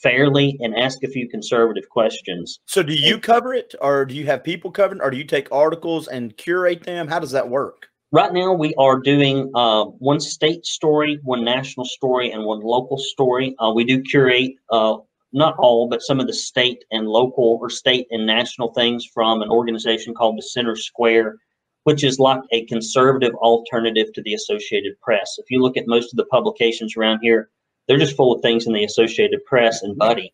fairly 0.03 0.57
and 0.59 0.75
ask 0.75 1.01
a 1.01 1.07
few 1.07 1.29
conservative 1.29 1.87
questions. 1.87 2.59
So, 2.65 2.83
do 2.83 2.93
you 2.93 3.17
cover 3.17 3.53
it, 3.53 3.75
or 3.79 4.05
do 4.05 4.13
you 4.13 4.25
have 4.25 4.43
people 4.43 4.71
covering, 4.71 4.99
or 4.99 5.09
do 5.09 5.15
you 5.15 5.23
take 5.23 5.49
articles 5.53 6.09
and 6.09 6.35
curate 6.35 6.83
them? 6.83 7.07
How 7.07 7.19
does 7.19 7.31
that 7.31 7.47
work? 7.47 7.88
Right 8.11 8.33
now, 8.33 8.53
we 8.53 8.73
are 8.73 8.99
doing 8.99 9.51
uh, 9.53 9.85
one 9.85 10.19
state 10.19 10.65
story, 10.65 11.19
one 11.21 11.43
national 11.43 11.85
story, 11.85 12.31
and 12.31 12.43
one 12.43 12.61
local 12.61 12.97
story. 12.97 13.55
Uh, 13.59 13.71
we 13.71 13.83
do 13.83 14.01
curate 14.01 14.53
uh, 14.71 14.97
not 15.31 15.55
all, 15.59 15.87
but 15.87 16.01
some 16.01 16.19
of 16.19 16.25
the 16.25 16.33
state 16.33 16.83
and 16.89 17.07
local 17.07 17.59
or 17.61 17.69
state 17.69 18.07
and 18.09 18.25
national 18.25 18.73
things 18.73 19.05
from 19.05 19.43
an 19.43 19.49
organization 19.49 20.15
called 20.15 20.39
the 20.39 20.41
Center 20.41 20.75
Square, 20.75 21.37
which 21.83 22.03
is 22.03 22.17
like 22.17 22.41
a 22.51 22.65
conservative 22.65 23.35
alternative 23.35 24.11
to 24.13 24.23
the 24.23 24.33
Associated 24.33 24.99
Press. 25.01 25.35
If 25.37 25.51
you 25.51 25.61
look 25.61 25.77
at 25.77 25.87
most 25.87 26.11
of 26.11 26.17
the 26.17 26.25
publications 26.25 26.97
around 26.97 27.19
here, 27.21 27.51
they're 27.87 27.99
just 27.99 28.17
full 28.17 28.33
of 28.33 28.41
things 28.41 28.65
in 28.65 28.73
the 28.73 28.85
Associated 28.85 29.45
Press. 29.45 29.83
And 29.83 29.95
buddy, 29.95 30.33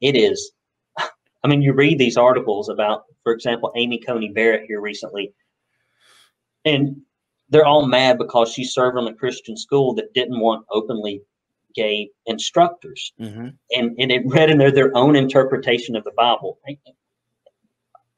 it 0.00 0.16
is. 0.16 0.50
I 0.98 1.46
mean, 1.46 1.62
you 1.62 1.74
read 1.74 1.98
these 1.98 2.16
articles 2.16 2.68
about, 2.68 3.04
for 3.22 3.32
example, 3.32 3.72
Amy 3.76 4.00
Coney 4.00 4.30
Barrett 4.30 4.66
here 4.66 4.80
recently, 4.80 5.32
and 6.68 7.02
they're 7.50 7.66
all 7.66 7.86
mad 7.86 8.18
because 8.18 8.52
she 8.52 8.64
served 8.64 8.98
on 8.98 9.08
a 9.08 9.14
Christian 9.14 9.56
school 9.56 9.94
that 9.94 10.12
didn't 10.14 10.40
want 10.40 10.66
openly 10.70 11.22
gay 11.74 12.10
instructors. 12.26 13.12
Mm-hmm. 13.20 13.48
And, 13.72 13.96
and 13.98 14.12
it 14.12 14.22
read 14.26 14.50
in 14.50 14.58
there 14.58 14.70
their 14.70 14.96
own 14.96 15.16
interpretation 15.16 15.96
of 15.96 16.04
the 16.04 16.12
Bible. 16.16 16.58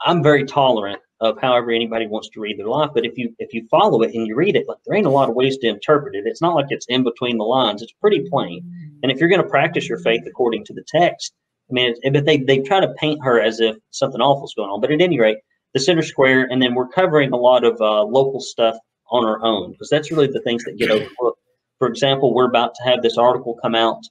I'm 0.03 0.23
very 0.23 0.45
tolerant 0.45 1.01
of 1.21 1.39
however 1.41 1.71
anybody 1.71 2.07
wants 2.07 2.31
to 2.31 2.41
read 2.41 2.59
their 2.59 2.69
life. 2.69 2.91
But 2.95 3.05
if 3.05 3.19
you 3.19 3.35
if 3.39 3.53
you 3.53 3.67
follow 3.71 4.03
it 4.03 4.15
and 4.15 4.27
you 4.27 4.35
read 4.35 4.57
it, 4.57 4.67
like 4.67 4.79
there 4.87 4.97
ain't 4.97 5.07
a 5.07 5.11
lot 5.11 5.29
of 5.29 5.35
ways 5.35 5.59
to 5.59 5.69
interpret 5.69 6.15
it. 6.15 6.25
It's 6.27 6.41
not 6.41 6.55
like 6.55 6.67
it's 6.71 6.87
in 6.87 7.05
between 7.05 7.37
the 7.37 7.45
lines. 7.45 7.83
It's 7.83 7.93
pretty 7.93 8.27
plain. 8.31 8.64
And 9.03 9.12
if 9.12 9.18
you're 9.18 9.29
going 9.29 9.43
to 9.43 9.49
practice 9.49 9.89
your 9.89 9.99
faith 9.99 10.22
according 10.27 10.64
to 10.66 10.72
the 10.72 10.85
text, 10.87 11.35
I 11.70 11.72
mean, 11.74 11.95
but 12.12 12.24
they 12.24 12.39
they 12.39 12.61
try 12.61 12.81
to 12.81 12.95
paint 12.95 13.22
her 13.22 13.41
as 13.41 13.61
if 13.61 13.77
something 13.91 14.20
awful's 14.20 14.55
going 14.55 14.70
on. 14.70 14.81
But 14.81 14.91
at 14.91 15.03
any 15.03 15.20
rate, 15.20 15.39
the 15.75 15.81
center 15.81 16.03
square, 16.03 16.49
and 16.51 16.61
then 16.61 16.75
we're 16.75 16.89
covering 16.89 17.33
a 17.33 17.37
lot 17.37 17.64
of 17.64 17.81
uh, 17.81 18.03
local 18.03 18.41
stuff 18.41 18.77
on 19.11 19.25
our 19.25 19.43
own 19.43 19.73
because 19.73 19.89
that's 19.89 20.11
really 20.11 20.27
the 20.27 20.41
things 20.41 20.64
that 20.64 20.77
get 20.79 20.91
overlooked. 20.91 21.41
For 21.79 21.89
example, 21.89 22.35
we're 22.35 22.49
about 22.49 22.75
to 22.77 22.83
have 22.85 23.03
this 23.03 23.16
article 23.16 23.59
come 23.62 23.75
out 23.75 24.03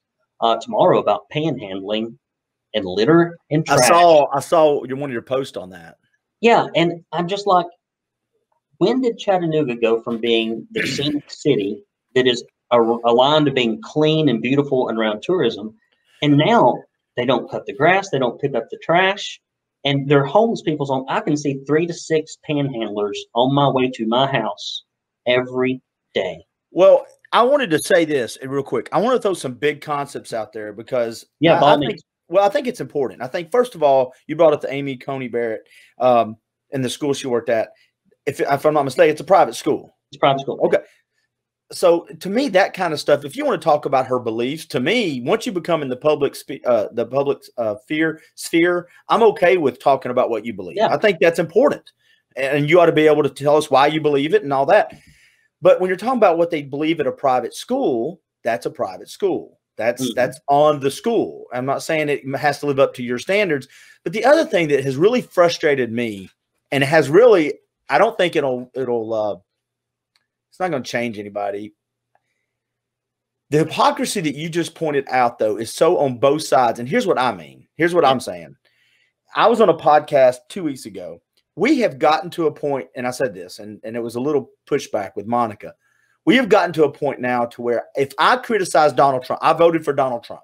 uh, 0.41 0.57
tomorrow 0.61 0.99
about 0.99 1.29
panhandling 1.33 2.17
and 2.73 2.85
litter 2.85 3.37
and 3.51 3.65
trash. 3.65 3.79
I 3.83 3.87
saw 3.87 4.27
I 4.33 4.39
saw 4.39 4.81
one 4.81 5.09
of 5.09 5.13
your 5.13 5.21
posts 5.21 5.57
on 5.57 5.69
that. 5.71 5.97
Yeah, 6.41 6.67
and 6.75 7.03
I'm 7.11 7.27
just 7.27 7.47
like, 7.47 7.67
when 8.77 9.01
did 9.01 9.17
Chattanooga 9.17 9.75
go 9.75 10.01
from 10.01 10.19
being 10.19 10.65
the 10.71 10.87
scenic 10.87 11.29
city 11.29 11.83
that 12.15 12.27
is 12.27 12.43
aligned 12.71 13.45
to 13.45 13.51
being 13.51 13.81
clean 13.81 14.29
and 14.29 14.41
beautiful 14.41 14.89
and 14.89 14.97
around 14.97 15.21
tourism 15.21 15.75
And 16.21 16.37
now 16.37 16.81
they 17.17 17.25
don't 17.25 17.49
cut 17.49 17.65
the 17.65 17.73
grass, 17.73 18.09
they 18.09 18.19
don't 18.19 18.39
pick 18.39 18.55
up 18.55 18.67
the 18.69 18.79
trash, 18.83 19.39
and 19.89 20.07
they're 20.07 20.23
homeless 20.23 20.61
people's 20.61 20.91
on. 20.91 21.03
I 21.09 21.19
can 21.19 21.35
see 21.35 21.61
three 21.65 21.87
to 21.87 21.93
six 21.93 22.37
panhandlers 22.47 23.17
on 23.33 23.53
my 23.55 23.67
way 23.67 23.89
to 23.95 24.05
my 24.05 24.31
house 24.31 24.83
every 25.25 25.81
day. 26.13 26.45
Well, 26.69 27.07
I 27.31 27.41
wanted 27.41 27.71
to 27.71 27.79
say 27.79 28.05
this 28.05 28.37
real 28.43 28.61
quick. 28.61 28.87
I 28.91 28.99
want 28.99 29.15
to 29.15 29.21
throw 29.21 29.33
some 29.33 29.55
big 29.55 29.81
concepts 29.81 30.31
out 30.31 30.53
there 30.53 30.73
because 30.73 31.25
yeah, 31.39 31.59
I, 31.59 31.73
I 31.73 31.77
think, 31.79 31.99
well, 32.27 32.45
I 32.45 32.49
think 32.49 32.67
it's 32.67 32.81
important. 32.81 33.23
I 33.23 33.27
think 33.27 33.49
first 33.49 33.73
of 33.73 33.81
all, 33.81 34.13
you 34.27 34.35
brought 34.35 34.53
up 34.53 34.61
the 34.61 34.71
Amy 34.71 34.95
Coney 34.95 35.27
Barrett 35.27 35.67
um, 35.99 36.37
in 36.69 36.83
the 36.83 36.89
school 36.89 37.13
she 37.13 37.27
worked 37.27 37.49
at. 37.49 37.69
If, 38.27 38.39
if 38.39 38.65
I'm 38.65 38.75
not 38.75 38.85
mistaken, 38.85 39.11
it's 39.11 39.21
a 39.21 39.25
private 39.25 39.55
school. 39.55 39.97
It's 40.11 40.19
private 40.19 40.41
school. 40.41 40.59
Okay. 40.65 40.83
So 41.71 42.05
to 42.19 42.29
me, 42.29 42.49
that 42.49 42.73
kind 42.73 42.93
of 42.93 42.99
stuff. 42.99 43.23
If 43.23 43.35
you 43.35 43.45
want 43.45 43.61
to 43.61 43.63
talk 43.63 43.85
about 43.85 44.07
her 44.07 44.19
beliefs, 44.19 44.65
to 44.67 44.79
me, 44.79 45.21
once 45.21 45.45
you 45.45 45.51
become 45.51 45.83
in 45.83 45.89
the 45.89 45.95
public 45.95 46.35
uh, 46.65 46.87
the 46.91 47.05
public 47.05 47.43
uh, 47.57 47.75
fear 47.87 48.21
sphere, 48.35 48.87
I'm 49.07 49.21
okay 49.23 49.57
with 49.57 49.79
talking 49.79 50.11
about 50.11 50.29
what 50.29 50.45
you 50.45 50.53
believe. 50.53 50.77
Yeah. 50.77 50.87
I 50.87 50.97
think 50.97 51.19
that's 51.19 51.37
important, 51.37 51.91
and 52.35 52.67
you 52.67 52.79
ought 52.79 52.87
to 52.87 52.91
be 52.91 53.05
able 53.05 53.23
to 53.23 53.29
tell 53.29 53.55
us 53.55 53.69
why 53.69 53.87
you 53.87 54.01
believe 54.01 54.33
it 54.33 54.43
and 54.43 54.51
all 54.51 54.65
that. 54.65 54.93
But 55.61 55.79
when 55.79 55.89
you're 55.89 55.97
talking 55.97 56.17
about 56.17 56.37
what 56.37 56.49
they 56.49 56.63
believe 56.63 56.99
at 56.99 57.07
a 57.07 57.11
private 57.11 57.53
school, 57.53 58.21
that's 58.43 58.65
a 58.65 58.71
private 58.71 59.09
school. 59.09 59.59
That's 59.77 60.03
mm-hmm. 60.03 60.15
that's 60.15 60.39
on 60.47 60.79
the 60.79 60.89
school. 60.89 61.45
I'm 61.53 61.65
not 61.65 61.83
saying 61.83 62.09
it 62.09 62.23
has 62.35 62.59
to 62.59 62.65
live 62.65 62.79
up 62.79 62.93
to 62.95 63.03
your 63.03 63.19
standards, 63.19 63.67
but 64.03 64.13
the 64.13 64.25
other 64.25 64.45
thing 64.45 64.69
that 64.69 64.83
has 64.83 64.97
really 64.97 65.21
frustrated 65.21 65.91
me, 65.91 66.31
and 66.71 66.83
has 66.83 67.09
really, 67.09 67.53
I 67.89 67.97
don't 67.97 68.17
think 68.17 68.35
it'll 68.35 68.71
it'll 68.73 69.13
uh, 69.13 69.35
it's 70.49 70.59
not 70.59 70.71
going 70.71 70.83
to 70.83 70.89
change 70.89 71.17
anybody. 71.19 71.73
The 73.51 73.59
hypocrisy 73.59 74.21
that 74.21 74.35
you 74.35 74.49
just 74.49 74.75
pointed 74.75 75.07
out, 75.09 75.39
though, 75.39 75.57
is 75.57 75.73
so 75.73 75.97
on 75.97 76.19
both 76.19 76.43
sides. 76.43 76.79
And 76.79 76.87
here's 76.87 77.07
what 77.07 77.17
I 77.17 77.33
mean. 77.33 77.67
Here's 77.75 77.95
what 77.95 78.05
I'm 78.05 78.19
saying. 78.19 78.55
I 79.35 79.47
was 79.47 79.61
on 79.61 79.69
a 79.69 79.73
podcast 79.73 80.37
two 80.49 80.63
weeks 80.63 80.85
ago, 80.85 81.21
we 81.59 81.79
have 81.79 81.99
gotten 81.99 82.29
to 82.31 82.47
a 82.47 82.51
point, 82.51 82.87
and 82.95 83.05
I 83.05 83.11
said 83.11 83.33
this, 83.33 83.59
and, 83.59 83.81
and 83.83 83.95
it 83.95 83.99
was 83.99 84.15
a 84.15 84.21
little 84.21 84.51
pushback 84.65 85.11
with 85.15 85.27
Monica. 85.27 85.73
We 86.25 86.37
have 86.37 86.47
gotten 86.47 86.71
to 86.73 86.85
a 86.85 86.91
point 86.91 87.19
now 87.19 87.45
to 87.47 87.61
where 87.61 87.85
if 87.95 88.13
I 88.17 88.37
criticize 88.37 88.93
Donald 88.93 89.23
Trump, 89.23 89.41
I 89.43 89.51
voted 89.53 89.83
for 89.83 89.91
Donald 89.91 90.23
Trump. 90.23 90.41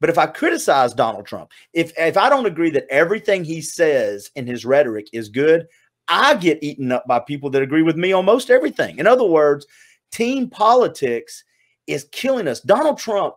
But 0.00 0.10
if 0.10 0.18
I 0.18 0.26
criticize 0.26 0.92
Donald 0.92 1.26
Trump, 1.26 1.50
if 1.72 1.92
if 1.96 2.16
I 2.16 2.28
don't 2.28 2.46
agree 2.46 2.70
that 2.70 2.86
everything 2.90 3.44
he 3.44 3.62
says 3.62 4.30
in 4.34 4.46
his 4.46 4.64
rhetoric 4.64 5.06
is 5.12 5.28
good, 5.28 5.66
I 6.08 6.34
get 6.36 6.62
eaten 6.62 6.92
up 6.92 7.06
by 7.06 7.20
people 7.20 7.50
that 7.50 7.62
agree 7.62 7.82
with 7.82 7.96
me 7.96 8.12
on 8.12 8.24
most 8.24 8.50
everything. 8.50 8.98
In 8.98 9.06
other 9.06 9.24
words, 9.24 9.66
team 10.10 10.48
politics 10.48 11.44
is 11.86 12.08
killing 12.12 12.48
us. 12.48 12.60
Donald 12.60 12.98
Trump 12.98 13.36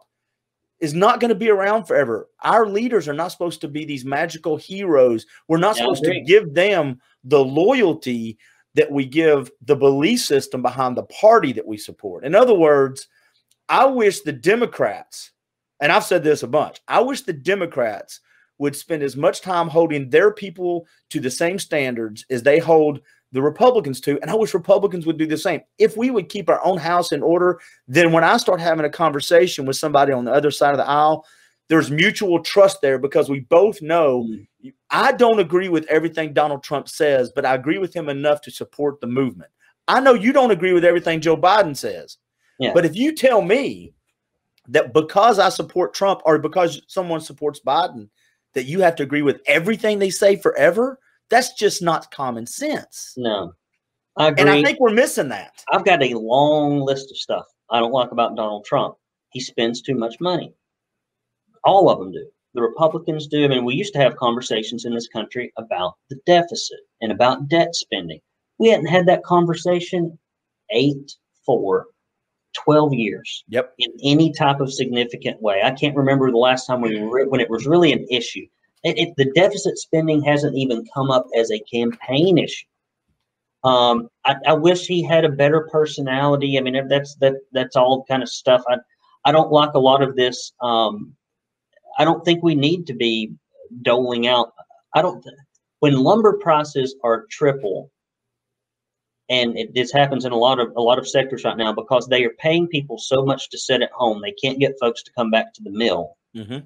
is 0.80 0.94
not 0.94 1.20
going 1.20 1.30
to 1.30 1.36
be 1.36 1.50
around 1.50 1.86
forever. 1.86 2.30
Our 2.44 2.68
leaders 2.68 3.08
are 3.08 3.14
not 3.14 3.32
supposed 3.32 3.62
to 3.62 3.68
be 3.68 3.86
these 3.86 4.06
magical 4.06 4.58
heroes. 4.58 5.26
We're 5.48 5.58
not 5.58 5.78
yeah, 5.78 5.84
supposed 5.84 6.04
to 6.04 6.22
give 6.22 6.54
them 6.54 7.00
the 7.24 7.44
loyalty 7.44 8.38
that 8.76 8.92
we 8.92 9.06
give 9.06 9.52
the 9.62 9.76
belief 9.76 10.22
system 10.22 10.62
behind 10.62 10.98
the 10.98 11.04
party 11.04 11.54
that 11.54 11.66
we 11.66 11.78
support. 11.78 12.26
In 12.26 12.36
other 12.36 12.54
words, 12.54 13.08
I 13.70 13.86
wish 13.86 14.22
the 14.22 14.34
Democrats, 14.34 15.32
and 15.80 15.92
I've 15.92 16.04
said 16.04 16.24
this 16.24 16.44
a 16.44 16.48
bunch, 16.48 16.82
I 16.88 17.00
wish 17.00 17.22
the 17.22 17.34
Democrats 17.34 18.20
would 18.58 18.76
spend 18.76 19.04
as 19.04 19.18
much 19.18 19.42
time 19.42 19.68
holding 19.68 20.10
their 20.10 20.32
people 20.32 20.88
to 21.10 21.20
the 21.20 21.32
same 21.32 21.60
standards 21.60 22.26
as 22.30 22.44
they 22.44 22.60
hold 22.60 23.02
the 23.32 23.42
Republicans 23.42 24.00
to. 24.02 24.20
And 24.22 24.32
I 24.32 24.36
wish 24.36 24.54
Republicans 24.54 25.06
would 25.06 25.18
do 25.18 25.26
the 25.26 25.38
same. 25.38 25.62
If 25.78 25.98
we 25.98 26.10
would 26.10 26.30
keep 26.30 26.50
our 26.50 26.64
own 26.66 26.78
house 26.78 27.12
in 27.12 27.22
order, 27.22 27.60
then 27.88 28.12
when 28.12 28.24
I 28.24 28.38
start 28.38 28.62
having 28.62 28.86
a 28.86 28.90
conversation 28.90 29.66
with 29.66 29.76
somebody 29.76 30.14
on 30.14 30.26
the 30.26 30.32
other 30.32 30.52
side 30.52 30.72
of 30.72 30.78
the 30.78 30.88
aisle, 30.88 31.26
there's 31.68 31.92
mutual 31.92 32.42
trust 32.42 32.82
there 32.82 32.98
because 32.98 33.30
we 33.30 33.42
both 33.42 33.82
know 33.82 34.24
mm. 34.24 34.46
I 34.90 35.12
don't 35.12 35.40
agree 35.40 35.70
with 35.70 35.86
everything 35.88 36.34
Donald 36.34 36.64
Trump 36.64 36.88
says, 36.90 37.32
but 37.36 37.46
I 37.46 37.56
agree 37.56 37.78
with 37.78 37.94
him 37.94 38.10
enough 38.10 38.42
to 38.42 38.52
support 38.52 39.02
the 39.02 39.08
movement. 39.08 39.52
I 39.88 40.00
know 40.00 40.14
you 40.14 40.34
don't 40.34 40.52
agree 40.52 40.74
with 40.74 40.86
everything 40.86 41.22
Joe 41.22 41.38
Biden 41.38 41.76
says. 41.76 42.18
Yeah. 42.60 42.72
But 42.74 42.86
if 42.86 42.96
you 42.96 43.14
tell 43.14 43.42
me 43.42 43.94
that 44.70 44.94
because 44.94 45.38
I 45.38 45.50
support 45.50 45.94
Trump 45.94 46.22
or 46.26 46.40
because 46.40 46.82
someone 46.88 47.22
supports 47.22 47.60
Biden, 47.60 48.10
that 48.56 48.66
you 48.66 48.82
have 48.82 48.96
to 48.96 49.04
agree 49.04 49.22
with 49.22 49.42
everything 49.46 50.00
they 50.00 50.10
say 50.10 50.36
forever, 50.36 51.00
that's 51.30 51.54
just 51.54 51.82
not 51.82 52.12
common 52.12 52.48
sense. 52.48 53.14
No. 53.18 53.54
I 54.18 54.30
agree. 54.30 54.42
And 54.42 54.50
I 54.50 54.64
think 54.64 54.80
we're 54.80 54.94
missing 54.94 55.30
that. 55.30 55.64
I've 55.72 55.86
got 55.86 56.02
a 56.02 56.14
long 56.14 56.80
list 56.80 57.12
of 57.12 57.18
stuff 57.18 57.46
I 57.70 57.80
don't 57.80 57.92
like 57.92 58.12
about 58.12 58.36
Donald 58.36 58.66
Trump. 58.66 58.96
He 59.32 59.40
spends 59.40 59.82
too 59.82 59.96
much 59.96 60.16
money. 60.20 60.54
All 61.64 61.90
of 61.90 62.00
them 62.00 62.12
do. 62.12 62.26
The 62.54 62.62
Republicans 62.62 63.28
do. 63.28 63.44
I 63.44 63.48
mean, 63.48 63.66
we 63.66 63.76
used 63.76 63.94
to 63.94 64.00
have 64.00 64.16
conversations 64.16 64.86
in 64.86 64.94
this 64.94 65.08
country 65.08 65.52
about 65.58 65.96
the 66.10 66.18
deficit 66.26 66.80
and 67.02 67.12
about 67.12 67.50
debt 67.50 67.76
spending. 67.76 68.22
We 68.60 68.70
hadn't 68.70 68.86
had 68.86 69.08
that 69.08 69.24
conversation 69.24 70.18
eight, 70.72 71.12
four, 71.46 71.88
12 72.64 72.94
years 72.94 73.44
yep. 73.48 73.74
in 73.78 73.92
any 74.04 74.32
type 74.34 74.60
of 74.60 74.74
significant 74.74 75.42
way. 75.42 75.62
I 75.64 75.72
can't 75.72 75.96
remember 75.96 76.32
the 76.32 76.38
last 76.38 76.66
time 76.66 76.82
we 76.82 77.00
re- 77.00 77.28
when 77.28 77.42
it 77.42 77.50
was 77.50 77.66
really 77.66 77.92
an 77.92 78.06
issue. 78.10 78.46
It, 78.84 78.98
it, 79.00 79.14
the 79.18 79.32
deficit 79.34 79.78
spending 79.78 80.22
hasn't 80.24 80.56
even 80.56 80.86
come 80.94 81.10
up 81.10 81.26
as 81.38 81.52
a 81.52 81.60
campaign 81.60 82.38
issue. 82.38 82.66
Um, 83.64 84.10
I, 84.26 84.36
I, 84.46 84.54
wish 84.54 84.86
he 84.86 85.02
had 85.02 85.26
a 85.26 85.30
better 85.30 85.68
personality. 85.72 86.58
I 86.58 86.62
mean, 86.62 86.88
that's 86.88 87.16
that 87.16 87.34
that's 87.52 87.76
all 87.76 88.06
kind 88.08 88.22
of 88.22 88.30
stuff. 88.30 88.64
I 88.70 88.78
I 89.26 89.32
don't 89.32 89.52
like 89.52 89.74
a 89.74 89.80
lot 89.80 90.04
of 90.04 90.16
this. 90.16 90.54
Um, 90.62 91.16
I 91.98 92.06
don't 92.06 92.24
think 92.24 92.44
we 92.44 92.54
need 92.54 92.86
to 92.86 92.94
be 92.94 93.34
doling 93.82 94.28
out. 94.28 94.54
I 94.94 95.02
don't. 95.02 95.26
When 95.80 95.96
lumber 95.96 96.34
prices 96.34 96.96
are 97.04 97.26
triple 97.32 97.90
and 99.30 99.58
it, 99.58 99.74
this 99.74 99.92
happens 99.92 100.26
in 100.26 100.32
a 100.32 100.38
lot 100.38 100.60
of 100.60 100.72
a 100.76 100.82
lot 100.82 101.00
of 101.00 101.08
sectors 101.08 101.44
right 101.44 101.58
now 101.58 101.74
because 101.74 102.08
they 102.08 102.24
are 102.24 102.34
paying 102.40 102.68
people 102.68 102.98
so 102.98 103.26
much 103.26 103.50
to 103.50 103.58
sit 103.58 103.82
at 103.82 103.92
home. 103.92 104.22
They 104.22 104.34
can't 104.34 104.60
get 104.60 104.80
folks 104.80 105.04
to 105.04 105.12
come 105.14 105.32
back 105.32 105.54
to 105.54 105.64
the 105.64 105.72
mill. 105.72 106.18
Mm-hmm. 106.36 106.66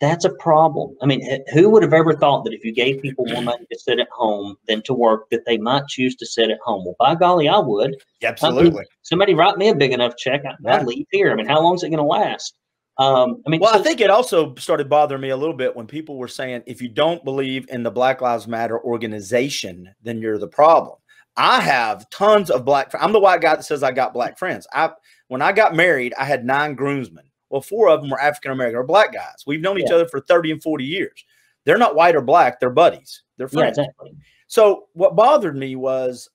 that's 0.00 0.24
a 0.24 0.30
problem. 0.30 0.96
I 1.02 1.06
mean 1.06 1.20
who 1.52 1.68
would 1.70 1.82
have 1.82 1.92
ever 1.92 2.14
thought 2.14 2.44
that 2.44 2.54
if 2.54 2.64
you 2.64 2.72
gave 2.72 3.02
people 3.02 3.26
more 3.26 3.42
money 3.42 3.66
to 3.70 3.78
sit 3.78 3.98
at 3.98 4.08
home 4.10 4.56
than 4.68 4.82
to 4.82 4.94
work 4.94 5.28
that 5.30 5.44
they 5.46 5.58
might 5.58 5.88
choose 5.88 6.14
to 6.16 6.26
sit 6.26 6.50
at 6.50 6.58
home? 6.64 6.84
Well 6.84 6.96
by 6.98 7.16
golly 7.16 7.48
i 7.48 7.58
would. 7.58 7.96
Absolutely 8.22 8.70
I 8.70 8.74
mean, 8.74 8.84
somebody 9.02 9.34
write 9.34 9.58
me 9.58 9.68
a 9.68 9.74
big 9.74 9.92
enough 9.92 10.16
check 10.16 10.42
i'd, 10.46 10.56
yeah. 10.64 10.82
leave 10.82 11.06
here. 11.10 11.32
I 11.32 11.34
mean 11.34 11.46
how 11.46 11.60
long 11.60 11.74
is 11.74 11.82
it 11.82 11.90
going 11.90 11.98
to 11.98 12.04
last? 12.04 12.54
Um, 12.98 13.42
I 13.46 13.50
mean, 13.50 13.60
well, 13.60 13.72
so- 13.72 13.80
I 13.80 13.82
think 13.82 14.00
it 14.00 14.10
also 14.10 14.54
started 14.56 14.88
bothering 14.88 15.22
me 15.22 15.30
a 15.30 15.36
little 15.36 15.56
bit 15.56 15.74
when 15.74 15.86
people 15.86 16.18
were 16.18 16.28
saying, 16.28 16.62
if 16.66 16.82
you 16.82 16.88
don't 16.88 17.24
believe 17.24 17.66
in 17.70 17.82
the 17.82 17.90
Black 17.90 18.20
Lives 18.20 18.46
Matter 18.46 18.78
organization, 18.78 19.88
then 20.02 20.20
you're 20.20 20.36
the 20.36 20.46
problem. 20.46 20.98
I 21.36 21.60
have 21.60 22.08
tons 22.10 22.50
of 22.50 22.64
black. 22.64 22.92
I'm 22.98 23.12
the 23.12 23.20
white 23.20 23.40
guy 23.40 23.56
that 23.56 23.64
says 23.64 23.82
I 23.82 23.92
got 23.92 24.12
black 24.12 24.38
friends. 24.38 24.66
I 24.72 24.90
when 25.28 25.42
I 25.42 25.52
got 25.52 25.74
married, 25.74 26.14
I 26.18 26.24
had 26.24 26.44
nine 26.44 26.74
groomsmen. 26.74 27.24
Well, 27.50 27.60
four 27.60 27.88
of 27.88 28.00
them 28.00 28.10
were 28.10 28.20
African 28.20 28.52
American 28.52 28.78
or 28.78 28.84
black 28.84 29.12
guys. 29.12 29.44
We've 29.46 29.60
known 29.60 29.78
yeah. 29.78 29.84
each 29.84 29.90
other 29.90 30.08
for 30.08 30.20
30 30.20 30.52
and 30.52 30.62
40 30.62 30.84
years. 30.84 31.24
They're 31.64 31.78
not 31.78 31.94
white 31.94 32.16
or 32.16 32.22
black, 32.22 32.60
they're 32.60 32.70
buddies. 32.70 33.22
They're 33.36 33.48
friends. 33.48 33.78
Yeah, 33.78 33.84
exactly. 33.84 34.12
So 34.46 34.88
what 34.94 35.16
bothered 35.16 35.56
me 35.56 35.76
was 35.76 36.28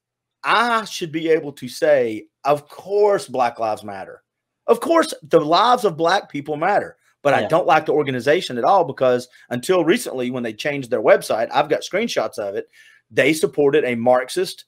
I 0.44 0.86
should 0.86 1.12
be 1.12 1.30
able 1.30 1.52
to 1.54 1.68
say, 1.68 2.28
of 2.44 2.70
course, 2.70 3.28
Black 3.28 3.60
Lives 3.60 3.84
Matter. 3.84 4.24
Of 4.68 4.80
course, 4.80 5.14
the 5.24 5.42
lives 5.42 5.86
of 5.86 5.98
black 5.98 6.30
people 6.30 6.56
matter. 6.56 6.98
But 7.22 7.34
yeah. 7.34 7.46
I 7.46 7.50
don't 7.50 7.68
like 7.68 7.88
the 7.88 7.94
organization 7.94 8.58
at 8.58 8.64
all 8.64 8.84
because 8.84 9.28
until 9.50 9.84
recently, 9.84 10.30
when 10.30 10.44
they 10.44 10.54
changed 10.54 10.92
their 10.92 11.02
website, 11.02 11.50
I've 11.52 11.70
got 11.70 11.82
screenshots 11.82 12.38
of 12.38 12.56
it. 12.56 12.68
They 13.10 13.34
supported 13.34 13.84
a 13.84 13.96
Marxist 13.96 14.66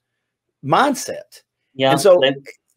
mindset. 0.67 1.41
Yeah. 1.73 1.91
And 1.91 2.01
so 2.01 2.21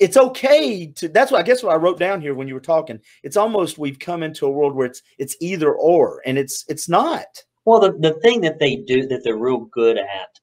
it's 0.01 0.17
okay 0.17 0.87
to 0.87 1.09
that's 1.09 1.31
what 1.31 1.41
I 1.41 1.43
guess 1.43 1.63
what 1.63 1.75
I 1.75 1.79
wrote 1.79 1.99
down 1.99 2.21
here 2.21 2.35
when 2.35 2.49
you 2.49 2.55
were 2.55 2.61
talking. 2.61 2.99
It's 3.23 3.37
almost 3.37 3.79
we've 3.79 3.99
come 3.99 4.23
into 4.23 4.47
a 4.47 4.51
world 4.51 4.75
where 4.75 4.87
it's 4.87 5.03
it's 5.19 5.37
either 5.41 5.75
or 5.75 6.23
and 6.25 6.39
it's 6.39 6.65
it's 6.69 6.89
not. 6.89 7.27
Well, 7.67 7.81
the, 7.81 7.93
the 7.93 8.19
thing 8.21 8.41
that 8.41 8.59
they 8.59 8.77
do 8.77 9.07
that 9.09 9.23
they're 9.23 9.37
real 9.37 9.67
good 9.67 9.99
at, 9.99 10.41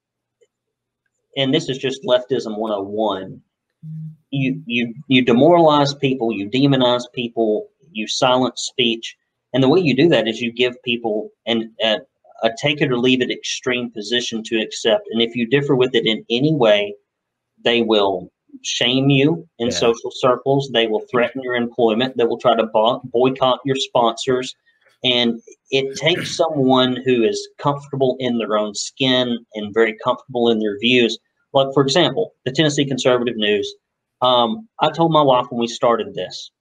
and 1.36 1.54
this 1.54 1.68
is 1.70 1.80
just 1.80 2.04
leftism 2.04 2.58
101, 2.58 3.42
you 4.30 4.62
you 4.68 4.94
you 5.08 5.26
demoralize 5.26 5.96
people, 5.96 6.32
you 6.32 6.50
demonize 6.50 7.04
people, 7.14 7.70
you 7.92 8.08
silence 8.08 8.62
speech. 8.62 9.18
And 9.54 9.64
the 9.64 9.70
way 9.70 9.80
you 9.80 9.96
do 9.96 10.08
that 10.10 10.28
is 10.28 10.40
you 10.40 10.52
give 10.52 10.82
people 10.84 11.32
an, 11.48 11.74
a, 11.82 11.98
a 12.44 12.52
take 12.62 12.82
it 12.82 12.92
or 12.92 12.98
leave 12.98 13.22
it 13.22 13.32
extreme 13.32 13.90
position 13.90 14.44
to 14.44 14.62
accept. 14.62 15.08
And 15.12 15.22
if 15.22 15.36
you 15.36 15.48
differ 15.48 15.76
with 15.76 15.96
it 15.96 16.06
in 16.06 16.24
any 16.30 16.54
way, 16.54 16.94
they 17.68 17.82
will 17.82 18.32
shame 18.64 19.10
you 19.10 19.46
in 19.60 19.68
yeah. 19.68 19.74
social 19.74 20.10
circles. 20.10 20.70
They 20.74 20.88
will 20.88 21.06
threaten 21.12 21.42
your 21.44 21.56
employment. 21.56 22.16
They 22.16 22.24
will 22.24 22.40
try 22.40 22.56
to 22.56 22.66
bo- 22.66 23.02
boycott 23.04 23.60
your 23.66 23.76
sponsors. 23.76 24.56
And 25.04 25.42
it 25.70 25.98
takes 25.98 26.36
someone 26.36 26.96
who 27.06 27.24
is 27.24 27.46
comfortable 27.60 28.16
in 28.20 28.38
their 28.38 28.58
own 28.58 28.74
skin 28.74 29.38
and 29.54 29.74
very 29.74 29.98
comfortable 30.02 30.50
in 30.50 30.60
their 30.60 30.80
views. 30.80 31.20
Like, 31.54 31.68
for 31.74 31.84
example, 31.84 32.34
the 32.46 32.54
Tennessee 32.54 32.86
Conservative 32.86 33.36
News. 33.36 33.76
Um, 34.22 34.68
I 34.80 34.90
told 34.90 35.12
my 35.12 35.22
wife 35.22 35.48
when 35.50 35.60
we 35.60 35.68
started 35.68 36.16
this, 36.16 36.52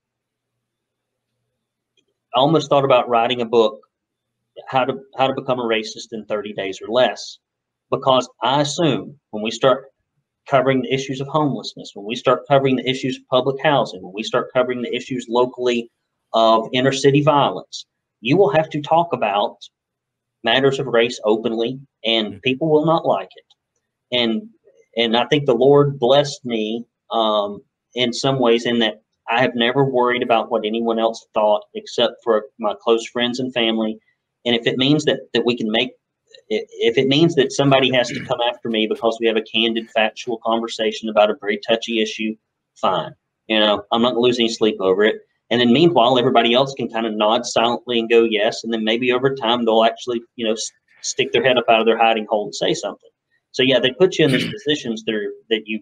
I 2.35 2.39
almost 2.41 2.69
thought 2.69 2.85
about 2.85 3.09
writing 3.09 3.41
a 3.41 3.45
book, 3.45 3.79
how 4.67 4.83
to 4.83 4.99
how 5.17 5.27
to 5.27 5.33
become 5.33 5.59
a 5.59 5.63
racist 5.63 6.09
in 6.11 6.25
30 6.25 6.53
days 6.53 6.79
or 6.81 6.89
less, 6.89 7.39
because 7.89 8.29
I 8.43 8.61
assume 8.61 9.19
when 9.31 9.41
we 9.41 9.49
start 9.49 9.85
covering 10.49 10.81
the 10.81 10.93
issues 10.93 11.21
of 11.21 11.27
homelessness, 11.27 11.91
when 11.93 12.05
we 12.05 12.15
start 12.15 12.47
covering 12.47 12.75
the 12.75 12.89
issues 12.89 13.17
of 13.17 13.27
public 13.29 13.57
housing, 13.63 14.01
when 14.01 14.13
we 14.13 14.23
start 14.23 14.51
covering 14.53 14.81
the 14.81 14.95
issues 14.95 15.25
locally 15.29 15.89
of 16.33 16.67
inner 16.73 16.91
city 16.91 17.21
violence, 17.21 17.85
you 18.21 18.37
will 18.37 18.49
have 18.49 18.69
to 18.69 18.81
talk 18.81 19.13
about 19.13 19.57
matters 20.43 20.79
of 20.79 20.87
race 20.87 21.19
openly, 21.23 21.79
and 22.05 22.27
mm-hmm. 22.27 22.39
people 22.39 22.69
will 22.69 22.85
not 22.85 23.05
like 23.05 23.29
it. 23.35 24.17
And 24.17 24.49
and 24.95 25.15
I 25.15 25.25
think 25.25 25.45
the 25.45 25.53
Lord 25.53 25.99
blessed 25.99 26.43
me 26.43 26.85
um, 27.11 27.61
in 27.93 28.13
some 28.13 28.39
ways 28.39 28.65
in 28.65 28.79
that 28.79 29.01
I 29.29 29.41
have 29.41 29.55
never 29.55 29.83
worried 29.83 30.23
about 30.23 30.49
what 30.49 30.65
anyone 30.65 30.99
else 30.99 31.27
thought 31.33 31.63
except 31.75 32.15
for 32.23 32.45
my 32.59 32.73
close 32.81 33.05
friends 33.07 33.39
and 33.39 33.53
family. 33.53 33.99
And 34.45 34.55
if 34.55 34.65
it 34.65 34.77
means 34.77 35.05
that 35.05 35.19
that 35.33 35.45
we 35.45 35.57
can 35.57 35.71
make 35.71 35.91
if 36.49 36.97
it 36.97 37.07
means 37.07 37.35
that 37.35 37.51
somebody 37.51 37.91
has 37.93 38.07
to 38.09 38.23
come 38.25 38.39
after 38.41 38.69
me 38.69 38.87
because 38.87 39.17
we 39.19 39.27
have 39.27 39.37
a 39.37 39.41
candid, 39.41 39.89
factual 39.91 40.39
conversation 40.45 41.09
about 41.09 41.29
a 41.29 41.35
very 41.39 41.59
touchy 41.67 42.01
issue, 42.01 42.35
fine. 42.75 43.13
You 43.47 43.59
know, 43.59 43.83
I'm 43.91 44.01
not 44.01 44.13
going 44.13 44.23
to 44.23 44.27
lose 44.27 44.39
any 44.39 44.49
sleep 44.49 44.77
over 44.79 45.03
it. 45.03 45.15
And 45.49 45.61
then 45.61 45.71
meanwhile, 45.71 46.19
everybody 46.19 46.53
else 46.53 46.73
can 46.73 46.89
kind 46.89 47.05
of 47.05 47.13
nod 47.13 47.45
silently 47.45 47.99
and 47.99 48.09
go 48.09 48.23
yes. 48.23 48.63
And 48.63 48.73
then 48.73 48.83
maybe 48.83 49.13
over 49.13 49.33
time, 49.33 49.63
they'll 49.63 49.85
actually, 49.85 50.21
you 50.35 50.45
know, 50.45 50.53
s- 50.53 50.71
stick 51.01 51.31
their 51.31 51.43
head 51.43 51.57
up 51.57 51.65
out 51.69 51.79
of 51.79 51.85
their 51.85 51.97
hiding 51.97 52.25
hole 52.29 52.45
and 52.45 52.55
say 52.55 52.73
something. 52.73 53.09
So 53.51 53.63
yeah, 53.63 53.79
they 53.79 53.91
put 53.91 54.17
you 54.17 54.25
in 54.25 54.31
these 54.31 54.43
hmm. 54.43 54.51
positions 54.51 55.03
that 55.05 55.15
are 55.15 55.31
that 55.49 55.63
you 55.65 55.81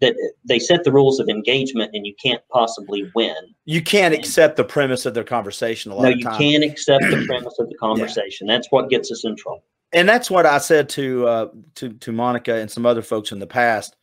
that 0.00 0.16
they 0.44 0.58
set 0.58 0.84
the 0.84 0.90
rules 0.90 1.20
of 1.20 1.28
engagement 1.28 1.90
and 1.94 2.04
you 2.06 2.14
can't 2.22 2.42
possibly 2.50 3.10
win. 3.14 3.36
You 3.64 3.82
can't 3.82 4.14
and, 4.14 4.22
accept 4.22 4.56
the 4.56 4.64
premise 4.64 5.06
of 5.06 5.14
their 5.14 5.24
conversation 5.24 5.92
a 5.92 5.94
lot 5.94 6.02
no, 6.02 6.08
you 6.08 6.24
can't 6.24 6.64
accept 6.64 7.04
the 7.04 7.24
premise 7.26 7.54
of 7.58 7.68
the 7.68 7.76
conversation. 7.76 8.48
Yeah. 8.48 8.54
That's 8.54 8.68
what 8.70 8.90
gets 8.90 9.12
us 9.12 9.24
in 9.24 9.36
trouble. 9.36 9.64
And 9.94 10.08
that's 10.08 10.30
what 10.30 10.44
I 10.44 10.58
said 10.58 10.88
to 10.90 11.26
uh, 11.26 11.48
to 11.76 11.92
to 11.94 12.12
Monica 12.12 12.56
and 12.56 12.70
some 12.70 12.84
other 12.84 13.02
folks 13.02 13.32
in 13.32 13.38
the 13.38 13.46
past. 13.46 13.96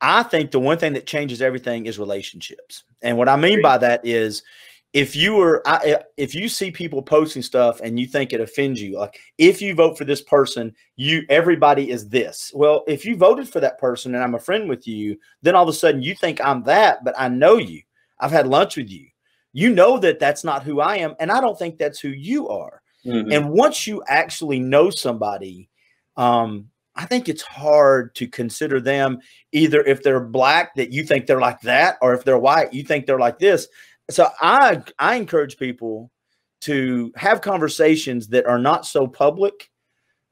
I 0.00 0.24
think 0.24 0.50
the 0.50 0.60
one 0.60 0.78
thing 0.78 0.92
that 0.92 1.06
changes 1.06 1.40
everything 1.40 1.86
is 1.86 1.98
relationships. 1.98 2.84
And 3.02 3.16
what 3.16 3.28
I 3.28 3.36
mean 3.36 3.62
by 3.62 3.78
that 3.78 4.04
is 4.04 4.42
if 4.92 5.16
you 5.16 5.34
were 5.34 5.62
I, 5.66 5.98
if 6.16 6.34
you 6.34 6.48
see 6.48 6.70
people 6.70 7.02
posting 7.02 7.42
stuff 7.42 7.80
and 7.80 7.98
you 7.98 8.06
think 8.06 8.32
it 8.32 8.40
offends 8.40 8.80
you 8.82 8.98
like 8.98 9.18
if 9.38 9.62
you 9.62 9.74
vote 9.74 9.96
for 9.96 10.04
this 10.04 10.22
person 10.22 10.74
you 10.96 11.24
everybody 11.28 11.90
is 11.90 12.08
this. 12.08 12.50
Well 12.54 12.84
if 12.86 13.04
you 13.04 13.16
voted 13.16 13.48
for 13.48 13.60
that 13.60 13.78
person 13.78 14.14
and 14.14 14.22
i'm 14.24 14.34
a 14.34 14.40
friend 14.40 14.68
with 14.68 14.86
you 14.86 15.18
then 15.42 15.54
all 15.54 15.64
of 15.64 15.68
a 15.68 15.72
sudden 15.72 16.02
you 16.02 16.14
think 16.14 16.40
i'm 16.40 16.62
that 16.64 17.04
but 17.04 17.14
i 17.18 17.28
know 17.28 17.56
you. 17.56 17.82
I've 18.18 18.30
had 18.30 18.48
lunch 18.48 18.76
with 18.76 18.90
you. 18.90 19.06
You 19.52 19.70
know 19.70 19.98
that 19.98 20.18
that's 20.18 20.44
not 20.44 20.62
who 20.62 20.80
i 20.80 20.96
am 20.96 21.14
and 21.20 21.30
i 21.30 21.40
don't 21.40 21.58
think 21.58 21.78
that's 21.78 22.00
who 22.00 22.08
you 22.08 22.48
are 22.48 22.82
mm-hmm. 23.06 23.32
and 23.32 23.50
once 23.50 23.86
you 23.86 24.02
actually 24.08 24.58
know 24.58 24.90
somebody 24.90 25.68
um 26.16 26.68
I 26.98 27.04
think 27.04 27.28
it's 27.28 27.42
hard 27.42 28.14
to 28.14 28.26
consider 28.26 28.80
them 28.80 29.18
either 29.52 29.82
if 29.82 30.02
they're 30.02 30.20
black 30.20 30.74
that 30.76 30.92
you 30.92 31.04
think 31.04 31.26
they're 31.26 31.38
like 31.38 31.60
that, 31.60 31.98
or 32.00 32.14
if 32.14 32.24
they're 32.24 32.38
white, 32.38 32.72
you 32.72 32.84
think 32.84 33.04
they're 33.04 33.18
like 33.18 33.38
this 33.38 33.68
so 34.10 34.28
I 34.40 34.82
I 34.98 35.16
encourage 35.16 35.56
people 35.56 36.10
to 36.62 37.12
have 37.16 37.40
conversations 37.40 38.28
that 38.28 38.46
are 38.46 38.58
not 38.58 38.86
so 38.86 39.06
public. 39.06 39.70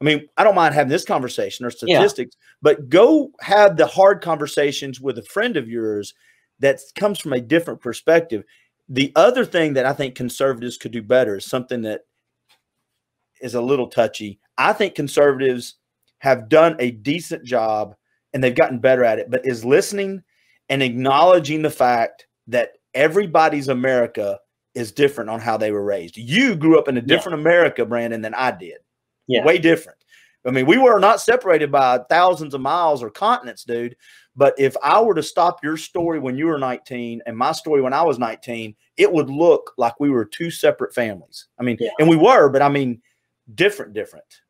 I 0.01 0.05
mean, 0.05 0.27
I 0.37 0.43
don't 0.43 0.55
mind 0.55 0.73
having 0.73 0.89
this 0.89 1.05
conversation 1.05 1.65
or 1.65 1.71
statistics, 1.71 2.35
yeah. 2.35 2.47
but 2.61 2.89
go 2.89 3.31
have 3.41 3.77
the 3.77 3.87
hard 3.87 4.21
conversations 4.21 4.99
with 4.99 5.17
a 5.17 5.23
friend 5.23 5.55
of 5.55 5.69
yours 5.69 6.13
that 6.59 6.79
comes 6.95 7.19
from 7.19 7.33
a 7.33 7.41
different 7.41 7.81
perspective. 7.81 8.43
The 8.89 9.11
other 9.15 9.45
thing 9.45 9.73
that 9.73 9.85
I 9.85 9.93
think 9.93 10.15
conservatives 10.15 10.77
could 10.77 10.91
do 10.91 11.01
better 11.01 11.37
is 11.37 11.45
something 11.45 11.81
that 11.83 12.01
is 13.45 13.55
a 13.55 13.61
little 13.61 13.87
touchy. 13.87 14.39
I 14.57 14.73
think 14.73 14.95
conservatives 14.95 15.75
have 16.19 16.49
done 16.49 16.75
a 16.79 16.91
decent 16.91 17.45
job 17.45 17.95
and 18.33 18.43
they've 18.43 18.55
gotten 18.55 18.79
better 18.79 19.03
at 19.05 19.19
it, 19.19 19.29
but 19.29 19.45
is 19.45 19.63
listening 19.63 20.23
and 20.67 20.81
acknowledging 20.81 21.61
the 21.61 21.69
fact 21.69 22.27
that 22.47 22.73
everybody's 22.93 23.69
America 23.69 24.39
is 24.73 24.91
different 24.91 25.29
on 25.29 25.39
how 25.39 25.55
they 25.55 25.71
were 25.71 25.85
raised. 25.85 26.17
You 26.17 26.55
grew 26.55 26.77
up 26.77 26.87
in 26.87 26.97
a 26.97 27.01
different 27.01 27.37
yeah. 27.37 27.41
America, 27.41 27.85
Brandon, 27.85 28.21
than 28.21 28.33
I 28.33 28.51
did. 28.51 28.77
Yeah. 29.27 29.45
Way 29.45 29.59
different. 29.59 29.99
I 30.45 30.51
mean, 30.51 30.65
we 30.65 30.77
were 30.77 30.99
not 30.99 31.21
separated 31.21 31.71
by 31.71 31.99
thousands 32.09 32.53
of 32.53 32.61
miles 32.61 33.01
or 33.01 33.09
continents, 33.09 33.63
dude. 33.63 33.95
But 34.35 34.53
if 34.57 34.75
I 34.83 35.01
were 35.01 35.15
to 35.15 35.23
stop 35.23 35.63
your 35.63 35.77
story 35.77 36.19
when 36.19 36.37
you 36.37 36.47
were 36.47 36.59
19 36.59 37.21
and 37.25 37.37
my 37.37 37.51
story 37.51 37.81
when 37.81 37.93
I 37.93 38.03
was 38.03 38.19
19, 38.19 38.75
it 38.97 39.11
would 39.11 39.29
look 39.29 39.73
like 39.77 39.99
we 39.99 40.09
were 40.09 40.25
two 40.25 40.51
separate 40.51 40.93
families. 40.93 41.47
I 41.59 41.63
mean, 41.63 41.77
yeah. 41.79 41.89
and 41.99 42.09
we 42.09 42.17
were, 42.17 42.49
but 42.49 42.61
I 42.61 42.69
mean, 42.69 43.01
different, 43.53 43.93
different. 43.93 44.41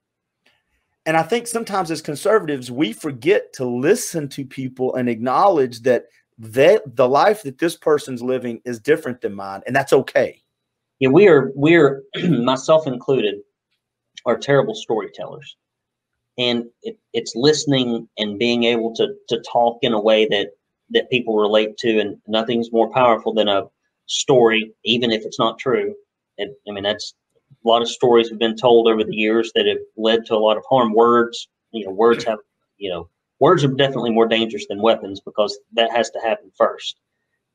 And 1.06 1.16
I 1.16 1.24
think 1.24 1.48
sometimes 1.48 1.91
as 1.91 2.02
conservatives, 2.02 2.72
we 2.72 2.91
forget 2.91 3.54
to 3.54 3.66
listen 3.66 4.28
to 4.30 4.46
people 4.46 4.96
and 4.96 5.08
acknowledge 5.08 5.82
that 5.82 6.06
that 6.38 6.96
the 6.98 7.08
life 7.08 7.43
that 7.43 7.60
this 7.60 7.78
person's 7.78 8.22
living 8.22 8.62
is 8.66 8.80
different 8.80 9.22
than 9.22 9.34
mine, 9.34 9.62
and 9.68 9.76
that's 9.76 9.93
okay. 9.93 10.41
Yeah, 11.00 11.10
we 11.10 11.28
are 11.28 11.52
we're 11.56 12.04
myself 12.30 12.88
included 12.88 13.36
are 14.26 14.38
terrible 14.38 14.74
storytellers, 14.74 15.56
and 16.38 16.66
it, 16.82 16.98
it's 17.14 17.36
listening 17.36 18.10
and 18.18 18.39
being 18.39 18.64
able 18.64 18.93
to 18.96 19.14
to 19.30 19.41
talk 19.41 19.80
in 19.82 19.93
a 19.93 20.02
way 20.02 20.26
that 20.26 20.50
that 20.89 21.10
people 21.10 21.38
relate 21.38 21.78
to, 21.78 22.00
and 22.00 22.18
nothing's 22.28 22.72
more 22.72 22.89
powerful 22.89 23.34
than 23.34 23.48
a 23.48 23.64
story, 24.08 24.74
even 24.84 25.12
if 25.12 25.24
it's 25.24 25.39
not 25.39 25.60
true. 25.60 25.96
I 26.39 26.72
mean, 26.72 26.84
that's 26.84 27.14
a 27.66 27.68
lot 27.68 27.82
of 27.82 27.89
stories 27.89 28.30
have 28.30 28.39
been 28.39 28.55
told 28.55 28.88
over 28.88 29.03
the 29.03 29.16
years 29.16 29.51
that 29.55 29.66
have 29.66 29.78
led 29.97 30.26
to 30.28 30.36
a 30.36 30.38
lot 30.38 30.57
of 30.57 30.63
harm. 30.70 30.93
Words, 30.93 31.47
you 31.72 31.86
know, 31.86 31.91
words 31.91 32.24
have 32.26 32.39
you 32.78 32.89
know 32.89 33.09
words 33.39 33.63
are 33.63 33.70
definitely 33.70 34.11
more 34.11 34.28
dangerous 34.28 34.66
than 34.70 34.82
weapons 34.82 35.20
because 35.20 35.57
that 35.74 35.91
has 35.91 36.09
to 36.11 36.20
happen 36.20 36.51
first. 36.57 36.97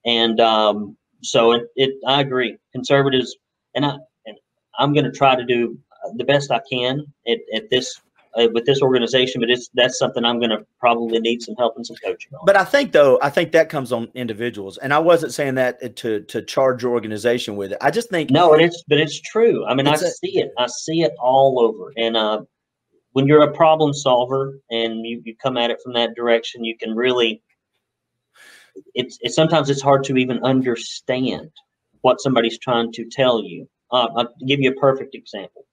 And 0.05 0.41
um, 0.41 0.97
so 1.23 1.53
it, 1.53 1.65
it, 1.77 1.95
I 2.07 2.21
agree. 2.21 2.57
Conservatives, 2.73 3.37
and 3.75 3.85
I, 3.85 3.97
and 4.27 4.37
I'm 4.79 4.93
going 4.93 5.05
to 5.05 5.13
try 5.13 5.37
to 5.37 5.45
do 5.45 5.79
the 6.17 6.25
best 6.25 6.51
I 6.51 6.61
can 6.71 7.05
at, 7.29 7.39
at 7.55 7.71
this 7.71 8.01
uh, 8.37 8.49
with 8.53 8.65
this 8.65 8.83
organization, 8.83 9.41
but 9.41 9.51
it's 9.51 9.71
that's 9.75 9.99
something 9.99 10.25
I'm 10.25 10.39
going 10.39 10.51
to 10.51 10.65
probably 10.79 11.21
need 11.21 11.43
some 11.43 11.55
help 11.57 11.77
and 11.77 11.87
some 11.87 11.97
coaching 12.05 12.33
on. 12.35 12.47
But 12.47 12.57
I 12.57 12.65
think 12.65 12.93
though, 12.93 13.19
I 13.23 13.31
think 13.31 13.53
that 13.53 13.69
comes 13.69 13.93
on 13.93 14.09
individuals, 14.15 14.79
and 14.79 14.93
I 14.93 14.99
wasn't 14.99 15.33
saying 15.33 15.57
that 15.57 15.97
to 15.97 16.21
to 16.21 16.43
charge 16.43 16.83
your 16.83 16.93
organization 16.93 17.57
with 17.57 17.73
it. 17.73 17.79
I 17.81 17.91
just 17.91 18.11
think 18.11 18.31
no, 18.31 18.53
and 18.53 18.63
it's 18.63 18.83
but 18.89 18.99
it's 18.99 19.21
true. 19.21 19.67
I 19.67 19.75
mean, 19.75 19.87
I 19.87 19.95
a, 19.95 19.99
see 19.99 20.39
it. 20.39 20.53
I 20.59 20.67
see 20.67 21.03
it 21.03 21.13
all 21.21 21.61
over, 21.61 21.93
and 21.97 22.17
uh, 22.17 22.43
when 23.13 23.27
you're 23.27 23.43
a 23.43 23.53
problem 23.53 23.93
solver 23.93 24.59
and 24.71 25.05
you, 25.05 25.21
you 25.25 25.35
come 25.43 25.57
at 25.57 25.71
it 25.71 25.79
from 25.83 25.95
that 25.95 26.15
direction, 26.15 26.65
you 26.65 26.77
can 26.79 26.95
really 26.95 27.43
it's, 28.95 29.19
it's 29.21 29.35
sometimes 29.35 29.71
it's 29.71 29.83
hard 29.83 30.05
to 30.05 30.17
even 30.17 30.43
understand 30.45 31.51
what 32.03 32.21
somebody's 32.21 32.59
trying 32.59 32.93
to 32.93 33.05
tell 33.11 33.43
you. 33.43 33.69
Uh, 33.91 34.09
I'll 34.17 34.35
give 34.47 34.61
you 34.61 34.71
a 34.71 34.75
perfect 34.75 35.15
example. 35.15 35.67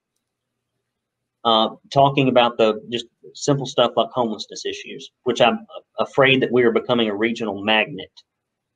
Uh, 1.48 1.70
talking 1.94 2.28
about 2.28 2.58
the 2.58 2.70
just 2.92 3.06
simple 3.34 3.66
stuff 3.66 3.94
like 3.96 4.10
homelessness 4.12 4.66
issues, 4.66 5.12
which 5.24 5.40
I'm 5.40 5.60
afraid 5.98 6.42
that 6.42 6.52
we 6.52 6.64
are 6.64 6.74
becoming 6.74 7.08
a 7.08 7.16
regional 7.16 7.64
magnet. 7.64 8.12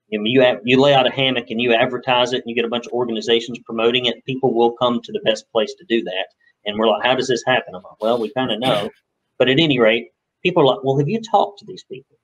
You, 0.07 0.21
you, 0.23 0.39
have, 0.41 0.59
you 0.63 0.79
lay 0.79 0.93
out 0.93 1.05
a 1.05 1.11
hammock 1.11 1.47
and 1.49 1.59
you 1.59 1.73
advertise 1.73 2.31
it, 2.31 2.37
and 2.37 2.45
you 2.45 2.55
get 2.55 2.63
a 2.63 2.69
bunch 2.69 2.87
of 2.87 2.93
organizations 2.93 3.59
promoting 3.65 4.05
it. 4.05 4.23
People 4.23 4.53
will 4.53 4.71
come 4.71 5.01
to 5.01 5.11
the 5.11 5.19
best 5.25 5.51
place 5.51 5.73
to 5.79 5.85
do 5.89 6.01
that. 6.03 6.27
And 6.65 6.79
we're 6.79 6.87
like, 6.87 7.03
how 7.03 7.13
does 7.13 7.27
this 7.27 7.43
happen? 7.45 7.75
I'm 7.75 7.83
like, 7.83 7.99
well, 7.99 8.21
we 8.21 8.31
kind 8.31 8.51
of 8.53 8.59
know. 8.61 8.89
But 9.37 9.49
at 9.49 9.59
any 9.59 9.77
rate, 9.77 10.07
people 10.41 10.63
are 10.63 10.67
like, 10.67 10.81
well, 10.81 10.97
have 10.97 11.09
you 11.09 11.19
talked 11.19 11.59
to 11.59 11.65
these 11.65 11.83
people? 11.83 12.15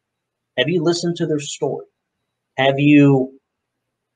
Have 0.57 0.69
you 0.69 0.81
listened 0.81 1.17
to 1.17 1.25
their 1.25 1.41
story? 1.41 1.87
Have 2.55 2.79
you 2.79 3.37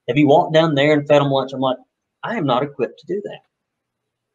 have 0.07 0.17
you 0.17 0.27
walked 0.27 0.53
down 0.53 0.75
there 0.75 0.93
and 0.93 1.05
fed 1.05 1.21
them 1.21 1.29
lunch? 1.29 1.51
I'm 1.51 1.59
like, 1.59 1.77
I 2.23 2.37
am 2.37 2.45
not 2.45 2.63
equipped 2.63 2.99
to 2.99 3.13
do 3.13 3.21
that. 3.25 3.41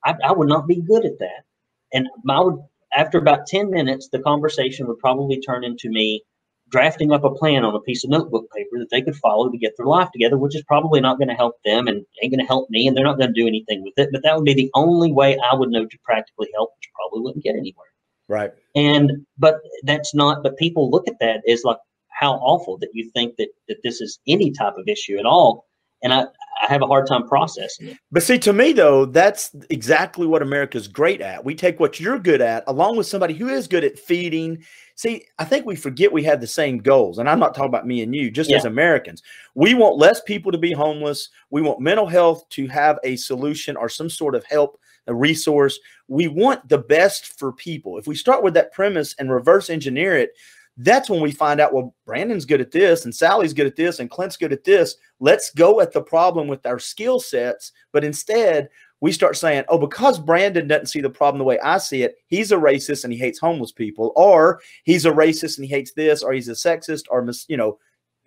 I, 0.05 0.29
I 0.29 0.33
would 0.33 0.49
not 0.49 0.67
be 0.67 0.83
good 0.83 1.07
at 1.07 1.19
that. 1.21 1.45
And 1.93 2.09
I 2.29 2.41
would 2.41 2.59
after 2.97 3.19
about 3.19 3.47
10 3.47 3.71
minutes, 3.71 4.09
the 4.11 4.21
conversation 4.21 4.87
would 4.87 4.99
probably 4.99 5.41
turn 5.41 5.65
into 5.65 5.91
me 5.91 6.23
drafting 6.69 7.13
up 7.13 7.25
a 7.25 7.31
plan 7.31 7.65
on 7.65 7.75
a 7.75 7.81
piece 7.81 8.03
of 8.03 8.11
notebook 8.11 8.51
paper 8.51 8.79
that 8.79 8.91
they 8.91 9.03
could 9.03 9.15
follow 9.17 9.49
to 9.49 9.59
get 9.59 9.73
their 9.77 9.87
life 9.87 10.11
together, 10.13 10.37
which 10.37 10.57
is 10.57 10.65
probably 10.65 11.01
not 11.01 11.19
going 11.19 11.29
to 11.29 11.35
help 11.35 11.55
them 11.65 11.87
and 11.87 12.05
ain't 12.23 12.33
going 12.33 12.41
to 12.41 12.47
help 12.47 12.69
me, 12.71 12.87
and 12.87 12.97
they're 12.97 13.05
not 13.05 13.19
going 13.19 13.33
to 13.33 13.41
do 13.41 13.47
anything 13.47 13.83
with 13.85 13.95
it. 13.97 14.09
But 14.13 14.23
that 14.25 14.35
would 14.35 14.45
be 14.45 14.55
the 14.55 14.71
only 14.75 15.13
way 15.13 15.39
I 15.39 15.55
would 15.55 15.71
know 15.71 15.87
to 15.87 15.99
practically 16.03 16.49
help, 16.55 16.71
which 16.77 16.91
probably 16.95 17.25
wouldn't 17.25 17.45
get 17.45 17.55
anywhere. 17.55 17.87
Right. 18.29 18.51
And 18.75 19.25
but 19.39 19.61
that's 19.85 20.15
not. 20.15 20.43
But 20.43 20.57
people 20.57 20.91
look 20.91 21.07
at 21.07 21.19
that 21.21 21.43
as 21.49 21.63
like 21.63 21.79
how 22.09 22.35
awful 22.35 22.79
that 22.79 22.91
you 22.93 23.11
think 23.11 23.37
that 23.37 23.49
that 23.69 23.79
this 23.85 24.01
is 24.01 24.19
any 24.27 24.51
type 24.51 24.75
of 24.77 24.89
issue 24.89 25.19
at 25.19 25.27
all. 25.27 25.67
And 26.03 26.13
I, 26.13 26.23
I 26.63 26.73
have 26.73 26.83
a 26.83 26.87
hard 26.87 27.07
time 27.07 27.27
processing 27.29 27.89
it. 27.89 27.99
But 28.11 28.23
see, 28.23 28.39
to 28.41 28.53
me 28.53 28.73
though, 28.73 29.07
that's 29.07 29.55
exactly 29.71 30.27
what 30.27 30.43
America's 30.43 30.89
great 30.89 31.21
at. 31.21 31.45
We 31.45 31.55
take 31.55 31.81
what 31.81 32.01
you're 32.01 32.19
good 32.19 32.41
at, 32.41 32.65
along 32.67 32.97
with 32.97 33.07
somebody 33.07 33.35
who 33.35 33.49
is 33.49 33.69
good 33.69 33.85
at 33.85 33.99
feeding. 33.99 34.63
See, 34.95 35.25
I 35.39 35.45
think 35.45 35.67
we 35.67 35.77
forget 35.77 36.13
we 36.13 36.23
have 36.25 36.41
the 36.41 36.47
same 36.47 36.79
goals, 36.79 37.19
and 37.19 37.29
I'm 37.29 37.39
not 37.39 37.55
talking 37.55 37.69
about 37.69 37.87
me 37.87 38.03
and 38.03 38.15
you, 38.15 38.31
just 38.31 38.51
yeah. 38.51 38.57
as 38.57 38.65
Americans. 38.65 39.23
We 39.55 39.75
want 39.75 39.99
less 39.99 40.23
people 40.23 40.53
to 40.53 40.59
be 40.59 40.73
homeless. 40.73 41.29
We 41.51 41.63
want 41.63 41.81
mental 41.81 42.07
health 42.07 42.49
to 42.51 42.67
have 42.69 42.99
a 43.05 43.17
solution 43.17 43.77
or 43.77 43.89
some 43.89 44.09
sort 44.09 44.35
of 44.35 44.45
help, 44.45 44.81
a 45.07 45.15
resource. 45.15 45.79
We 46.09 46.29
want 46.29 46.67
the 46.69 46.79
best 46.79 47.39
for 47.39 47.53
people. 47.53 47.99
If 47.99 48.07
we 48.07 48.15
start 48.15 48.43
with 48.43 48.55
that 48.55 48.73
premise 48.73 49.15
and 49.19 49.31
reverse 49.31 49.69
engineer 49.69 50.17
it, 50.17 50.31
that's 50.79 51.09
when 51.09 51.21
we 51.21 51.33
find 51.33 51.61
out, 51.61 51.73
well, 51.73 51.95
Brandon's 52.05 52.45
good 52.45 52.61
at 52.61 52.71
this 52.71 53.05
and 53.05 53.15
Sally's 53.15 53.55
good 53.55 53.67
at 53.67 53.77
this 53.77 53.99
and 53.99 54.11
Clint's 54.11 54.37
good 54.37 54.53
at 54.53 54.65
this. 54.65 54.97
Let's 55.21 55.51
go 55.51 55.81
at 55.81 55.93
the 55.93 56.03
problem 56.03 56.49
with 56.49 56.67
our 56.67 56.79
skill 56.79 57.19
sets. 57.19 57.73
But 57.93 58.05
instead, 58.05 58.69
we 59.01 59.13
start 59.13 59.37
saying, 59.37 59.65
oh, 59.69 59.79
because 59.79 60.19
Brandon 60.19 60.69
doesn't 60.69 60.87
see 60.87 61.01
the 61.01 61.09
problem 61.09 61.39
the 61.39 61.45
way 61.45 61.59
I 61.61 61.79
see 61.79 62.03
it, 62.03 62.17
he's 62.27 62.53
a 62.53 62.57
racist 62.57 63.05
and 63.05 63.13
he 63.13 63.19
hates 63.19 63.39
homeless 63.39 63.73
people, 63.73 64.13
or 64.17 64.61
he's 64.85 65.07
a 65.07 65.11
racist 65.11 65.59
and 65.59 65.67
he 65.67 65.71
hates 65.71 65.93
this, 65.93 66.23
or 66.23 66.33
he's 66.33 66.49
a 66.49 66.53
sexist 66.53 67.05
or, 67.11 67.27
you 67.49 67.57
know, 67.57 67.79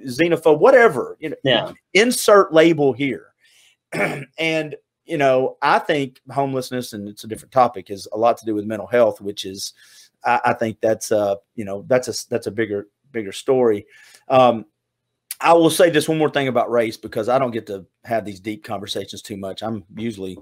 xenophobe, 0.04 0.60
whatever. 0.60 1.18
You 1.20 1.30
know, 1.30 1.36
yeah. 1.44 1.72
insert 1.94 2.52
label 2.52 2.94
here. 2.94 3.28
and, 4.40 4.76
you 5.06 5.18
know, 5.18 5.58
I 5.62 5.80
think 5.80 6.20
homelessness, 6.32 6.94
and 6.94 7.08
it's 7.08 7.24
a 7.24 7.28
different 7.28 7.52
topic, 7.52 7.92
is 7.92 8.08
a 8.12 8.18
lot 8.18 8.38
to 8.38 8.46
do 8.46 8.56
with 8.56 8.66
mental 8.66 8.88
health, 8.88 9.22
which 9.22 9.46
is– 9.46 9.74
I, 10.26 10.40
I 10.46 10.54
think 10.54 10.80
that's 10.82 11.12
uh 11.12 11.36
you 11.56 11.66
know 11.66 11.86
that's 11.88 12.08
a 12.08 12.30
that's 12.30 12.48
a 12.48 12.52
bigger 12.52 12.88
bigger 13.12 13.32
story. 13.32 13.86
Um, 14.28 14.66
I 15.42 15.54
will 15.54 15.70
say 15.70 15.90
just 15.90 16.10
one 16.10 16.18
more 16.18 16.30
thing 16.30 16.50
about 16.50 16.72
race 16.72 16.98
because 16.98 17.30
I 17.30 17.40
don't 17.40 17.52
get 17.52 17.68
to 17.68 17.86
have 18.04 18.26
these 18.26 18.40
deep 18.40 18.64
conversations 18.64 19.22
too 19.22 19.38
much. 19.38 19.64
I'm 19.64 19.86
usually 19.96 20.38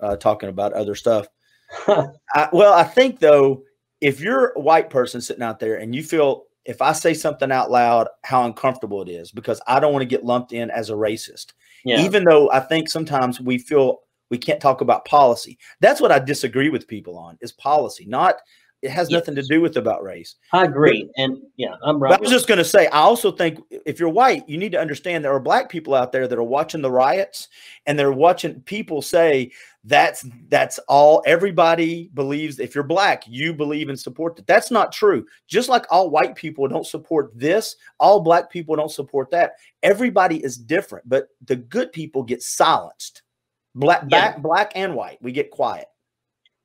uh, 0.00 0.16
talking 0.16 0.50
about 0.50 0.74
other 0.74 0.94
stuff. 0.94 1.26
I, 1.88 2.48
well, 2.52 2.74
I 2.74 2.84
think 2.84 3.20
though, 3.20 3.62
if 4.00 4.20
you're 4.20 4.52
a 4.54 4.60
white 4.60 4.90
person 4.90 5.20
sitting 5.20 5.42
out 5.42 5.58
there 5.58 5.76
and 5.76 5.94
you 5.94 6.02
feel 6.02 6.44
if 6.66 6.80
I 6.80 6.92
say 6.92 7.14
something 7.14 7.52
out 7.52 7.70
loud, 7.70 8.08
how 8.22 8.44
uncomfortable 8.44 9.02
it 9.02 9.08
is 9.08 9.30
because 9.30 9.60
I 9.66 9.80
don't 9.80 9.92
want 9.92 10.02
to 10.02 10.06
get 10.06 10.24
lumped 10.24 10.52
in 10.52 10.70
as 10.70 10.90
a 10.90 10.94
racist. 10.94 11.52
Yeah. 11.84 12.00
Even 12.00 12.24
though 12.24 12.50
I 12.50 12.60
think 12.60 12.88
sometimes 12.88 13.40
we 13.40 13.58
feel 13.58 14.00
we 14.30 14.38
can't 14.38 14.60
talk 14.60 14.80
about 14.80 15.04
policy. 15.04 15.58
That's 15.80 16.00
what 16.00 16.12
I 16.12 16.18
disagree 16.18 16.70
with 16.70 16.88
people 16.88 17.18
on 17.18 17.36
is 17.40 17.52
policy, 17.52 18.06
not 18.06 18.36
it 18.84 18.90
has 18.90 19.10
yes. 19.10 19.20
nothing 19.20 19.34
to 19.36 19.42
do 19.42 19.60
with 19.60 19.78
about 19.78 20.02
race. 20.02 20.36
I 20.52 20.64
agree, 20.64 21.10
but, 21.16 21.22
and 21.22 21.38
yeah, 21.56 21.74
I'm 21.82 21.98
right. 21.98 22.12
I 22.12 22.20
was 22.20 22.30
just 22.30 22.46
going 22.46 22.58
to 22.58 22.64
say, 22.64 22.86
I 22.88 22.98
also 22.98 23.32
think 23.32 23.60
if 23.70 23.98
you're 23.98 24.10
white, 24.10 24.46
you 24.48 24.58
need 24.58 24.72
to 24.72 24.80
understand 24.80 25.24
there 25.24 25.32
are 25.32 25.40
black 25.40 25.70
people 25.70 25.94
out 25.94 26.12
there 26.12 26.28
that 26.28 26.38
are 26.38 26.42
watching 26.42 26.82
the 26.82 26.90
riots, 26.90 27.48
and 27.86 27.98
they're 27.98 28.12
watching 28.12 28.60
people 28.60 29.00
say 29.00 29.50
that's 29.84 30.26
that's 30.48 30.78
all. 30.80 31.22
Everybody 31.26 32.10
believes 32.12 32.58
if 32.58 32.74
you're 32.74 32.84
black, 32.84 33.24
you 33.26 33.54
believe 33.54 33.88
and 33.88 33.98
support 33.98 34.36
that. 34.36 34.46
That's 34.46 34.70
not 34.70 34.92
true. 34.92 35.26
Just 35.48 35.70
like 35.70 35.86
all 35.90 36.10
white 36.10 36.34
people 36.34 36.68
don't 36.68 36.86
support 36.86 37.32
this, 37.34 37.76
all 37.98 38.20
black 38.20 38.50
people 38.50 38.76
don't 38.76 38.90
support 38.90 39.30
that. 39.30 39.52
Everybody 39.82 40.44
is 40.44 40.58
different, 40.58 41.08
but 41.08 41.28
the 41.46 41.56
good 41.56 41.90
people 41.92 42.22
get 42.22 42.42
silenced. 42.42 43.22
Black, 43.74 44.02
yeah. 44.02 44.08
black, 44.08 44.42
black, 44.42 44.72
and 44.74 44.94
white, 44.94 45.18
we 45.20 45.32
get 45.32 45.50
quiet. 45.50 45.86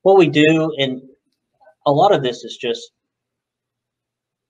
What 0.03 0.17
we 0.17 0.27
do, 0.27 0.73
and 0.77 1.01
a 1.85 1.91
lot 1.91 2.13
of 2.13 2.23
this 2.23 2.43
is 2.43 2.57
just 2.57 2.91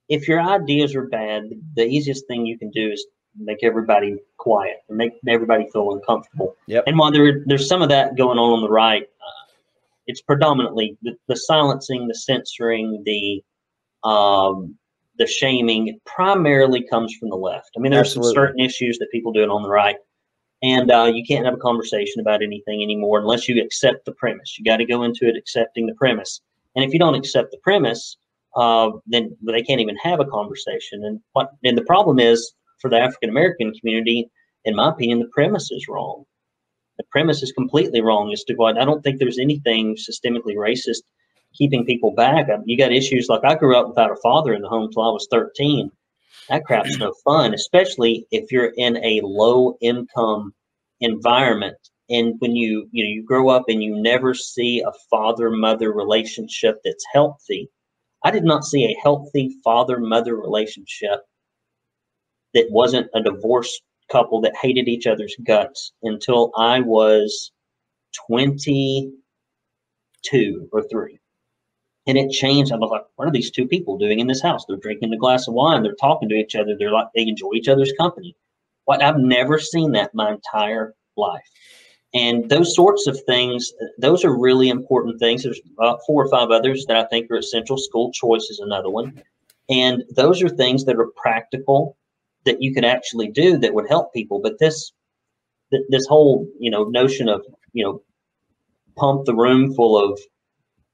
if 0.09 0.27
your 0.27 0.41
ideas 0.41 0.95
are 0.95 1.07
bad, 1.07 1.43
the 1.75 1.85
easiest 1.85 2.27
thing 2.27 2.45
you 2.45 2.57
can 2.57 2.71
do 2.71 2.91
is 2.91 3.05
make 3.37 3.63
everybody 3.63 4.17
quiet 4.37 4.77
and 4.89 4.97
make 4.97 5.13
everybody 5.27 5.67
feel 5.71 5.93
uncomfortable. 5.93 6.55
Yep. 6.67 6.85
And 6.87 6.97
while 6.97 7.11
there, 7.11 7.43
there's 7.45 7.67
some 7.67 7.81
of 7.81 7.89
that 7.89 8.17
going 8.17 8.39
on 8.39 8.53
on 8.53 8.61
the 8.61 8.69
right, 8.69 9.03
uh, 9.03 9.51
it's 10.07 10.21
predominantly 10.21 10.97
the, 11.03 11.15
the, 11.27 11.35
silencing, 11.35 12.07
the 12.07 12.15
censoring, 12.15 13.03
the 13.05 13.43
um, 14.07 14.75
the 15.17 15.27
shaming 15.27 15.99
primarily 16.05 16.81
comes 16.81 17.13
from 17.19 17.29
the 17.29 17.35
left. 17.35 17.71
I 17.77 17.81
mean, 17.81 17.91
there's 17.91 18.07
Absolutely. 18.07 18.29
some 18.29 18.35
certain 18.35 18.59
issues 18.61 18.97
that 18.99 19.11
people 19.11 19.33
do 19.33 19.43
it 19.43 19.49
on 19.49 19.61
the 19.61 19.69
right, 19.69 19.97
and 20.63 20.89
uh, 20.89 21.11
you 21.13 21.25
can't 21.27 21.45
have 21.45 21.53
a 21.53 21.57
conversation 21.57 22.21
about 22.21 22.41
anything 22.41 22.81
anymore 22.81 23.19
unless 23.19 23.47
you 23.47 23.61
accept 23.61 24.05
the 24.05 24.13
premise. 24.13 24.57
You 24.57 24.63
got 24.63 24.77
to 24.77 24.85
go 24.85 25.03
into 25.03 25.27
it 25.27 25.35
accepting 25.35 25.87
the 25.87 25.93
premise. 25.95 26.41
And 26.79 26.87
if 26.87 26.93
you 26.93 26.99
don't 26.99 27.15
accept 27.15 27.51
the 27.51 27.57
premise, 27.57 28.15
uh, 28.55 28.91
then 29.05 29.35
they 29.45 29.61
can't 29.61 29.81
even 29.81 29.97
have 29.97 30.21
a 30.21 30.25
conversation. 30.25 31.03
And 31.03 31.19
what 31.33 31.49
and 31.65 31.77
the 31.77 31.83
problem 31.83 32.19
is 32.19 32.53
for 32.79 32.89
the 32.89 32.97
African 32.97 33.29
American 33.29 33.73
community, 33.73 34.31
in 34.63 34.77
my 34.77 34.87
opinion, 34.87 35.19
the 35.19 35.27
premise 35.33 35.71
is 35.71 35.89
wrong. 35.89 36.23
The 36.97 37.03
premise 37.11 37.43
is 37.43 37.51
completely 37.51 37.99
wrong 37.99 38.31
as 38.31 38.45
to 38.45 38.53
what 38.53 38.77
I 38.77 38.85
don't 38.85 39.03
think 39.03 39.19
there's 39.19 39.39
anything 39.39 39.97
systemically 39.97 40.55
racist 40.55 41.01
keeping 41.53 41.85
people 41.85 42.11
back. 42.11 42.47
You 42.65 42.77
got 42.77 42.93
issues 42.93 43.27
like 43.27 43.43
I 43.43 43.55
grew 43.55 43.75
up 43.75 43.89
without 43.89 44.11
a 44.11 44.21
father 44.23 44.53
in 44.53 44.61
the 44.61 44.69
home 44.69 44.89
till 44.89 45.03
I 45.03 45.11
was 45.11 45.27
13. 45.29 45.91
That 46.47 46.63
crap's 46.63 46.97
no 46.97 47.13
fun, 47.25 47.53
especially 47.53 48.25
if 48.31 48.53
you're 48.53 48.71
in 48.77 48.95
a 49.03 49.19
low 49.21 49.77
income 49.81 50.53
environment 51.01 51.75
and 52.09 52.35
when 52.39 52.55
you 52.55 52.87
you 52.91 53.03
know 53.03 53.09
you 53.09 53.23
grow 53.23 53.49
up 53.49 53.65
and 53.67 53.83
you 53.83 54.01
never 54.01 54.33
see 54.33 54.81
a 54.81 54.91
father 55.09 55.49
mother 55.49 55.91
relationship 55.91 56.79
that's 56.83 57.05
healthy 57.13 57.69
i 58.23 58.31
did 58.31 58.43
not 58.43 58.65
see 58.65 58.85
a 58.85 58.97
healthy 59.01 59.55
father 59.63 59.99
mother 59.99 60.35
relationship 60.35 61.21
that 62.53 62.67
wasn't 62.71 63.07
a 63.13 63.21
divorced 63.21 63.81
couple 64.11 64.41
that 64.41 64.55
hated 64.61 64.87
each 64.87 65.07
other's 65.07 65.35
guts 65.45 65.93
until 66.03 66.51
i 66.57 66.79
was 66.79 67.51
22 68.27 70.69
or 70.71 70.83
3 70.89 71.19
and 72.07 72.17
it 72.17 72.31
changed. 72.31 72.71
I 72.71 72.77
was 72.77 72.89
like 72.89 73.03
what 73.15 73.27
are 73.27 73.31
these 73.31 73.51
two 73.51 73.67
people 73.67 73.97
doing 73.97 74.19
in 74.19 74.25
this 74.25 74.41
house? 74.41 74.65
They're 74.65 74.77
drinking 74.77 75.13
a 75.13 75.17
glass 75.17 75.47
of 75.47 75.53
wine. 75.53 75.83
They're 75.83 75.93
talking 75.93 76.27
to 76.29 76.35
each 76.35 76.55
other. 76.55 76.75
They're 76.77 76.91
like 76.91 77.05
they 77.13 77.21
enjoy 77.21 77.51
each 77.53 77.67
other's 77.67 77.93
company. 77.99 78.35
What 78.85 79.03
i've 79.03 79.19
never 79.19 79.59
seen 79.59 79.91
that 79.91 80.15
my 80.15 80.31
entire 80.31 80.95
life 81.15 81.43
and 82.13 82.49
those 82.49 82.75
sorts 82.75 83.07
of 83.07 83.19
things, 83.25 83.71
those 83.99 84.25
are 84.25 84.37
really 84.37 84.69
important 84.69 85.19
things. 85.19 85.43
There's 85.43 85.61
about 85.77 85.99
four 86.07 86.25
or 86.25 86.29
five 86.29 86.49
others 86.49 86.85
that 86.87 86.97
I 86.97 87.05
think 87.05 87.29
are 87.29 87.37
essential. 87.37 87.77
School 87.77 88.11
choice 88.11 88.43
is 88.49 88.59
another 88.59 88.89
one. 88.89 89.21
And 89.69 90.03
those 90.15 90.41
are 90.41 90.49
things 90.49 90.85
that 90.85 90.95
are 90.95 91.11
practical 91.15 91.97
that 92.45 92.61
you 92.61 92.73
can 92.73 92.83
actually 92.83 93.27
do 93.27 93.57
that 93.59 93.73
would 93.73 93.87
help 93.87 94.11
people. 94.11 94.39
But 94.41 94.57
this, 94.57 94.91
this 95.89 96.07
whole, 96.07 96.47
you 96.59 96.71
know, 96.71 96.85
notion 96.85 97.29
of, 97.29 97.45
you 97.73 97.83
know, 97.83 98.01
pump 98.95 99.25
the 99.25 99.35
room 99.35 99.73
full 99.75 99.97
of 99.97 100.19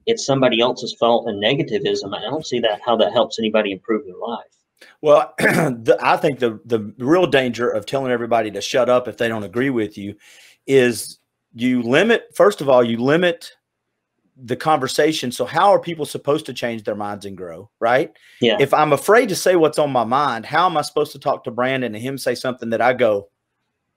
it's 0.06 0.26
somebody 0.26 0.60
else's 0.60 0.94
fault 1.00 1.28
and 1.28 1.42
negativism, 1.42 2.16
I 2.16 2.22
don't 2.22 2.46
see 2.46 2.60
that 2.60 2.82
how 2.86 2.96
that 2.98 3.14
helps 3.14 3.40
anybody 3.40 3.72
improve 3.72 4.06
their 4.06 4.16
life. 4.16 4.46
Well, 5.02 5.34
the, 5.40 5.98
I 6.02 6.18
think 6.18 6.40
the 6.40 6.60
the 6.66 6.94
real 7.00 7.26
danger 7.26 7.70
of 7.70 7.86
telling 7.86 8.12
everybody 8.12 8.52
to 8.52 8.62
shut 8.62 8.90
up 8.90 9.08
if 9.08 9.18
they 9.18 9.28
don't 9.28 9.44
agree 9.44 9.70
with 9.70 9.98
you 9.98 10.16
is 10.68 11.20
you 11.54 11.82
limit 11.82 12.28
first 12.34 12.62
of 12.62 12.70
all 12.70 12.84
you 12.84 12.98
limit 12.98 13.52
the 14.38 14.56
conversation. 14.56 15.32
So 15.32 15.46
how 15.46 15.72
are 15.72 15.80
people 15.80 16.06
supposed 16.06 16.46
to 16.48 16.54
change 16.54 16.84
their 16.84 16.96
minds 16.96 17.26
and 17.26 17.38
grow 17.38 17.70
right? 17.80 18.12
Yeah. 18.42 18.58
If 18.60 18.74
i'm 18.74 18.94
afraid 18.94 19.30
to 19.30 19.36
say 19.36 19.56
what's 19.56 19.80
on 19.80 19.92
my 19.92 20.04
mind 20.04 20.46
how 20.46 20.66
am 20.66 20.78
i 20.78 20.82
supposed 20.82 21.12
to 21.14 21.20
talk 21.20 21.44
to 21.46 21.52
brandon 21.52 21.96
and 21.96 22.04
him 22.04 22.18
say 22.18 22.36
something 22.36 22.70
that 22.72 22.82
i 22.82 22.94
go 22.94 23.30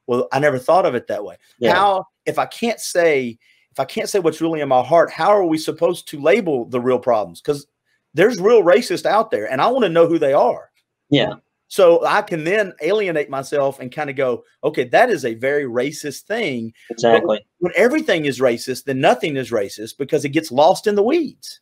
well 0.06 0.28
i 0.32 0.38
never 0.38 0.58
thought 0.58 0.86
of 0.86 0.94
it 0.94 1.06
that 1.08 1.24
way. 1.24 1.36
Yeah. 1.58 1.74
how 1.74 2.06
if 2.26 2.38
i 2.38 2.46
can't 2.46 2.80
say 2.80 3.38
if 3.72 3.80
i 3.80 3.84
can't 3.84 4.08
say 4.08 4.20
what's 4.20 4.40
really 4.40 4.60
in 4.60 4.68
my 4.68 4.82
heart 4.82 5.10
how 5.10 5.30
are 5.30 5.44
we 5.44 5.58
supposed 5.58 6.08
to 6.08 6.20
label 6.20 6.64
the 6.66 6.80
real 6.80 6.98
problems? 6.98 7.40
Because 7.40 7.66
there's 8.14 8.40
real 8.40 8.62
racists 8.62 9.06
out 9.06 9.30
there 9.30 9.50
and 9.50 9.60
i 9.60 9.66
want 9.66 9.84
to 9.84 9.90
know 9.90 10.06
who 10.06 10.18
they 10.18 10.32
are. 10.32 10.70
Yeah 11.10 11.34
so 11.68 12.04
I 12.04 12.22
can 12.22 12.44
then 12.44 12.72
alienate 12.80 13.28
myself 13.28 13.78
and 13.78 13.92
kind 13.92 14.08
of 14.08 14.16
go, 14.16 14.44
okay, 14.64 14.84
that 14.84 15.10
is 15.10 15.24
a 15.24 15.34
very 15.34 15.64
racist 15.64 16.22
thing. 16.22 16.72
Exactly. 16.90 17.36
But 17.36 17.42
when 17.58 17.72
everything 17.76 18.24
is 18.24 18.40
racist, 18.40 18.84
then 18.84 19.00
nothing 19.00 19.36
is 19.36 19.50
racist 19.50 19.98
because 19.98 20.24
it 20.24 20.30
gets 20.30 20.50
lost 20.50 20.86
in 20.86 20.94
the 20.94 21.02
weeds. 21.02 21.60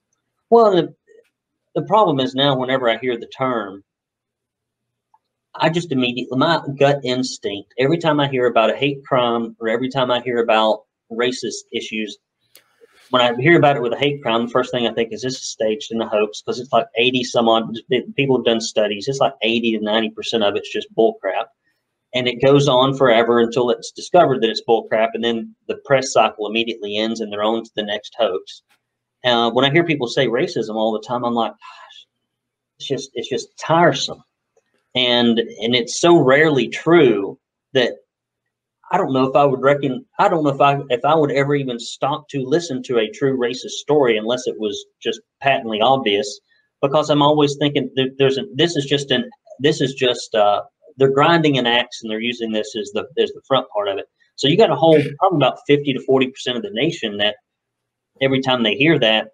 Well, 0.48 0.76
the, 0.76 0.94
the 1.74 1.82
problem 1.82 2.20
is 2.20 2.34
now, 2.34 2.56
whenever 2.56 2.88
I 2.88 2.98
hear 2.98 3.18
the 3.18 3.26
term, 3.36 3.82
I 5.56 5.70
just 5.70 5.90
immediately, 5.90 6.38
my 6.38 6.60
gut 6.78 7.00
instinct, 7.02 7.74
every 7.78 7.98
time 7.98 8.20
I 8.20 8.28
hear 8.28 8.46
about 8.46 8.70
a 8.70 8.76
hate 8.76 9.04
crime 9.04 9.56
or 9.58 9.68
every 9.68 9.88
time 9.88 10.10
I 10.10 10.20
hear 10.20 10.38
about 10.38 10.84
racist 11.10 11.64
issues, 11.72 12.16
when 13.10 13.22
I 13.22 13.34
hear 13.40 13.56
about 13.56 13.76
it 13.76 13.82
with 13.82 13.92
a 13.92 13.98
hate 13.98 14.22
crime, 14.22 14.46
the 14.46 14.52
first 14.52 14.70
thing 14.70 14.86
I 14.86 14.92
think 14.92 15.12
is 15.12 15.22
this 15.22 15.34
is 15.34 15.46
staged 15.46 15.92
in 15.92 15.98
the 15.98 16.08
hoax 16.08 16.42
because 16.42 16.58
it's 16.58 16.72
like 16.72 16.86
80 16.96 17.24
some 17.24 17.48
odd 17.48 17.76
people 18.16 18.38
have 18.38 18.44
done 18.44 18.60
studies. 18.60 19.08
It's 19.08 19.20
like 19.20 19.34
80 19.42 19.78
to 19.78 19.84
90% 19.84 20.48
of 20.48 20.56
it's 20.56 20.72
just 20.72 20.92
bullcrap. 20.94 21.46
And 22.14 22.26
it 22.26 22.42
goes 22.42 22.68
on 22.68 22.96
forever 22.96 23.40
until 23.40 23.70
it's 23.70 23.92
discovered 23.92 24.42
that 24.42 24.50
it's 24.50 24.62
bullcrap. 24.68 25.10
And 25.14 25.22
then 25.22 25.54
the 25.68 25.76
press 25.84 26.12
cycle 26.12 26.46
immediately 26.46 26.96
ends 26.96 27.20
and 27.20 27.32
they're 27.32 27.42
on 27.42 27.64
to 27.64 27.70
the 27.76 27.82
next 27.82 28.14
hoax. 28.18 28.62
Uh, 29.24 29.50
when 29.50 29.64
I 29.64 29.70
hear 29.70 29.84
people 29.84 30.06
say 30.06 30.26
racism 30.26 30.74
all 30.74 30.92
the 30.92 31.06
time, 31.06 31.24
I'm 31.24 31.34
like, 31.34 31.52
gosh, 31.52 32.06
it's 32.78 32.88
just, 32.88 33.10
it's 33.14 33.28
just 33.28 33.56
tiresome. 33.58 34.22
And, 34.94 35.38
and 35.38 35.74
it's 35.74 36.00
so 36.00 36.18
rarely 36.18 36.68
true 36.68 37.38
that 37.74 37.96
I 38.92 38.98
don't 38.98 39.12
know 39.12 39.28
if 39.28 39.34
I 39.34 39.44
would 39.44 39.62
reckon. 39.62 40.04
I 40.18 40.28
don't 40.28 40.44
know 40.44 40.50
if 40.50 40.60
I 40.60 40.78
if 40.90 41.04
I 41.04 41.14
would 41.14 41.32
ever 41.32 41.54
even 41.54 41.78
stop 41.78 42.28
to 42.30 42.42
listen 42.42 42.82
to 42.84 42.98
a 42.98 43.10
true 43.10 43.36
racist 43.36 43.78
story 43.80 44.16
unless 44.16 44.46
it 44.46 44.56
was 44.58 44.84
just 45.02 45.20
patently 45.40 45.80
obvious. 45.80 46.40
Because 46.82 47.10
I'm 47.10 47.22
always 47.22 47.56
thinking 47.58 47.90
that 47.96 48.14
there's 48.18 48.38
a, 48.38 48.42
this 48.54 48.76
is 48.76 48.84
just 48.84 49.10
an 49.10 49.28
this 49.60 49.80
is 49.80 49.94
just 49.94 50.34
uh, 50.34 50.62
they're 50.98 51.10
grinding 51.10 51.58
an 51.58 51.66
axe 51.66 52.00
and 52.02 52.10
they're 52.10 52.20
using 52.20 52.52
this 52.52 52.76
as 52.76 52.90
the 52.92 53.06
as 53.18 53.30
the 53.30 53.42
front 53.48 53.66
part 53.70 53.88
of 53.88 53.98
it. 53.98 54.06
So 54.36 54.46
you 54.46 54.56
got 54.56 54.70
a 54.70 54.76
whole 54.76 55.00
probably 55.18 55.38
about 55.38 55.58
fifty 55.66 55.92
to 55.92 56.00
forty 56.04 56.28
percent 56.28 56.56
of 56.56 56.62
the 56.62 56.70
nation 56.72 57.16
that 57.18 57.36
every 58.20 58.40
time 58.40 58.62
they 58.62 58.74
hear 58.74 58.98
that, 59.00 59.28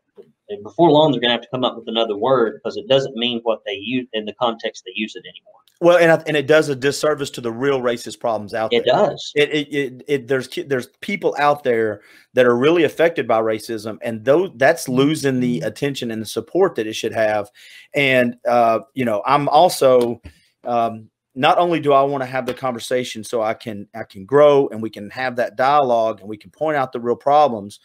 before 0.62 0.90
long 0.90 1.12
they're 1.12 1.20
going 1.20 1.30
to 1.30 1.34
have 1.34 1.42
to 1.42 1.48
come 1.50 1.64
up 1.64 1.76
with 1.76 1.88
another 1.88 2.16
word 2.16 2.54
because 2.54 2.76
it 2.76 2.88
doesn't 2.88 3.16
mean 3.16 3.40
what 3.42 3.60
they 3.64 3.78
use 3.80 4.06
in 4.12 4.24
the 4.24 4.34
context 4.34 4.82
they 4.84 4.92
use 4.94 5.14
it 5.14 5.24
anymore. 5.26 5.60
Well, 5.82 5.98
and 5.98 6.22
and 6.28 6.36
it 6.36 6.46
does 6.46 6.68
a 6.68 6.76
disservice 6.76 7.28
to 7.30 7.40
the 7.40 7.50
real 7.50 7.80
racist 7.80 8.20
problems 8.20 8.54
out 8.54 8.72
it 8.72 8.84
there. 8.86 8.94
It 8.94 9.08
does. 9.08 9.32
It, 9.34 9.50
it 9.50 9.74
it, 9.74 10.02
it 10.06 10.28
there's 10.28 10.48
there's 10.68 10.86
people 11.00 11.34
out 11.40 11.64
there 11.64 12.02
that 12.34 12.46
are 12.46 12.56
really 12.56 12.84
affected 12.84 13.26
by 13.26 13.40
racism, 13.40 13.98
and 14.00 14.24
those 14.24 14.50
that's 14.54 14.88
losing 14.88 15.40
the 15.40 15.60
attention 15.62 16.12
and 16.12 16.22
the 16.22 16.26
support 16.26 16.76
that 16.76 16.86
it 16.86 16.92
should 16.92 17.12
have. 17.12 17.50
And 17.94 18.36
uh, 18.46 18.80
you 18.94 19.04
know, 19.04 19.24
I'm 19.26 19.48
also 19.48 20.22
um, 20.62 21.10
not 21.34 21.58
only 21.58 21.80
do 21.80 21.92
I 21.92 22.02
want 22.02 22.22
to 22.22 22.30
have 22.30 22.46
the 22.46 22.54
conversation 22.54 23.24
so 23.24 23.42
I 23.42 23.54
can 23.54 23.88
I 23.92 24.04
can 24.04 24.24
grow 24.24 24.68
and 24.68 24.80
we 24.80 24.88
can 24.88 25.10
have 25.10 25.34
that 25.34 25.56
dialogue 25.56 26.20
and 26.20 26.28
we 26.28 26.36
can 26.36 26.52
point 26.52 26.76
out 26.76 26.92
the 26.92 27.00
real 27.00 27.16
problems, 27.16 27.80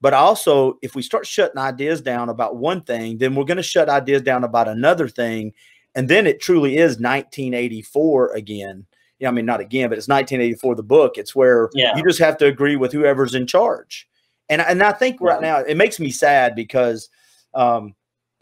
but 0.00 0.14
also 0.14 0.78
if 0.82 0.94
we 0.94 1.02
start 1.02 1.26
shutting 1.26 1.58
ideas 1.58 2.00
down 2.00 2.28
about 2.28 2.58
one 2.58 2.82
thing, 2.82 3.18
then 3.18 3.34
we're 3.34 3.42
going 3.42 3.56
to 3.56 3.62
shut 3.64 3.88
ideas 3.88 4.22
down 4.22 4.44
about 4.44 4.68
another 4.68 5.08
thing 5.08 5.52
and 5.94 6.08
then 6.08 6.26
it 6.26 6.40
truly 6.40 6.76
is 6.76 6.98
1984 6.98 8.34
again. 8.34 8.86
Yeah, 9.18 9.28
I 9.28 9.32
mean 9.32 9.46
not 9.46 9.60
again, 9.60 9.88
but 9.88 9.98
it's 9.98 10.08
1984 10.08 10.76
the 10.76 10.82
book. 10.82 11.18
It's 11.18 11.34
where 11.34 11.68
yeah. 11.74 11.96
you 11.96 12.02
just 12.02 12.18
have 12.20 12.38
to 12.38 12.46
agree 12.46 12.76
with 12.76 12.92
whoever's 12.92 13.34
in 13.34 13.46
charge. 13.46 14.08
And 14.48 14.60
and 14.62 14.82
I 14.82 14.92
think 14.92 15.20
right 15.20 15.40
now 15.40 15.58
it 15.58 15.76
makes 15.76 16.00
me 16.00 16.10
sad 16.10 16.54
because 16.54 17.08
um, 17.54 17.94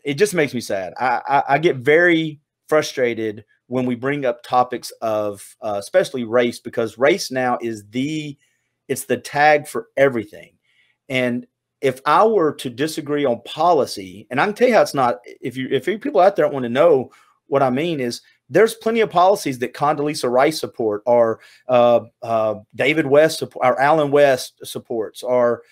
it 0.05 0.15
just 0.15 0.35
makes 0.35 0.55
me 0.55 0.61
sad. 0.61 0.95
I, 0.99 1.21
I, 1.29 1.43
I 1.49 1.59
get 1.59 1.77
very 1.77 2.41
frustrated 2.69 3.45
when 3.67 3.87
we 3.87 3.95
bring 3.95 4.25
up 4.25 4.43
topics 4.43 4.91
of 5.03 5.57
uh, 5.63 5.77
especially 5.79 6.25
race 6.25 6.59
because 6.59 6.99
race 6.99 7.31
now 7.31 7.59
is 7.61 7.85
the 7.91 8.37
it's 8.89 9.05
the 9.05 9.19
tag 9.19 9.67
for 9.67 9.89
everything. 9.97 10.55
And 11.09 11.47
if 11.81 12.01
I 12.07 12.25
were 12.25 12.55
to 12.55 12.71
disagree 12.71 13.25
on 13.25 13.43
policy, 13.45 14.27
and 14.31 14.41
I 14.41 14.47
can 14.47 14.55
tell 14.55 14.69
you 14.69 14.75
how 14.75 14.83
it's 14.83 14.95
not. 14.95 15.19
If 15.41 15.57
you 15.57 15.69
if 15.71 15.85
people 15.85 16.21
out 16.21 16.37
there 16.37 16.49
want 16.49 16.65
to 16.65 16.69
know 16.69 17.11
what 17.49 17.63
I 17.63 17.71
mean 17.71 18.01
is 18.01 18.23
there's 18.49 18.75
plenty 18.75 19.01
of 19.01 19.11
policies 19.11 19.59
that 19.59 19.75
Condoleezza 19.75 20.31
Rice 20.31 20.59
support, 20.59 21.03
or 21.07 21.41
uh, 21.69 22.01
uh, 22.23 22.57
David 22.75 23.07
West 23.07 23.43
or 23.55 23.81
Allen 23.81 24.11
West 24.11 24.61
supports, 24.65 25.23
or 25.23 25.63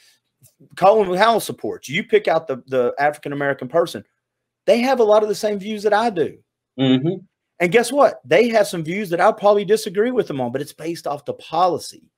Colin 0.77 1.17
Powell 1.17 1.41
supports. 1.41 1.89
You 1.89 2.05
pick 2.05 2.29
out 2.29 2.47
the 2.47 2.63
the 2.67 2.95
African 2.99 3.33
American 3.33 3.69
person. 3.69 4.05
They 4.67 4.81
have 4.81 5.01
a 5.01 5.05
lot 5.05 5.23
of 5.23 5.29
the 5.29 5.35
same 5.35 5.59
views 5.59 5.85
that 5.85 5.93
I 5.95 6.11
do. 6.11 6.39
Mm-hmm. 6.79 7.25
And 7.61 7.73
guess 7.73 7.91
what? 7.91 8.21
They 8.25 8.49
have 8.49 8.67
some 8.67 8.85
views 8.85 9.09
that 9.11 9.21
I'll 9.21 9.33
probably 9.33 9.65
disagree 9.65 10.11
with 10.11 10.27
them 10.27 10.41
on, 10.41 10.53
but 10.53 10.61
it's 10.61 10.73
based 10.73 11.07
off 11.07 11.25
the 11.25 11.35
policy. 11.35 12.11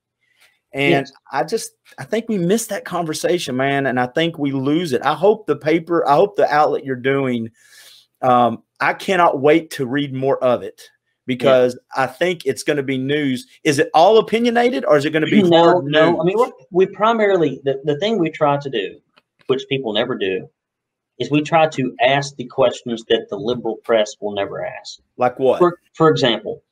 And 0.73 0.91
yes. 1.07 1.11
I 1.31 1.43
just 1.43 1.71
I 1.97 2.03
think 2.03 2.27
we 2.27 2.37
miss 2.37 2.67
that 2.67 2.85
conversation, 2.85 3.55
man. 3.55 3.85
And 3.85 3.99
I 3.99 4.07
think 4.07 4.37
we 4.37 4.51
lose 4.51 4.93
it. 4.93 5.01
I 5.03 5.13
hope 5.13 5.47
the 5.47 5.55
paper, 5.55 6.07
I 6.07 6.15
hope 6.15 6.35
the 6.35 6.51
outlet 6.53 6.85
you're 6.85 6.95
doing 6.95 7.49
um, 8.21 8.63
I 8.79 8.93
cannot 8.93 9.41
wait 9.41 9.71
to 9.71 9.85
read 9.85 10.13
more 10.13 10.41
of 10.43 10.63
it 10.63 10.81
because 11.25 11.77
yeah. 11.95 12.03
I 12.03 12.07
think 12.07 12.45
it's 12.45 12.63
going 12.63 12.77
to 12.77 12.83
be 12.83 12.97
news. 12.97 13.45
Is 13.63 13.79
it 13.79 13.89
all 13.93 14.17
opinionated 14.17 14.85
or 14.85 14.97
is 14.97 15.05
it 15.05 15.11
going 15.11 15.25
to 15.25 15.31
be 15.31 15.43
no? 15.43 15.79
No, 15.81 16.11
news? 16.11 16.19
I 16.21 16.23
mean 16.23 16.51
we 16.71 16.85
primarily 16.87 17.61
the, 17.63 17.79
the 17.83 17.97
thing 17.99 18.17
we 18.17 18.29
try 18.29 18.57
to 18.57 18.69
do, 18.69 18.99
which 19.47 19.63
people 19.69 19.93
never 19.93 20.17
do, 20.17 20.49
is 21.19 21.29
we 21.29 21.41
try 21.41 21.67
to 21.67 21.95
ask 22.01 22.35
the 22.35 22.45
questions 22.45 23.03
that 23.09 23.27
the 23.29 23.35
liberal 23.35 23.75
press 23.83 24.15
will 24.19 24.33
never 24.33 24.65
ask. 24.65 24.99
Like 25.17 25.37
what? 25.37 25.59
For, 25.59 25.77
for 25.93 26.09
example, 26.09 26.63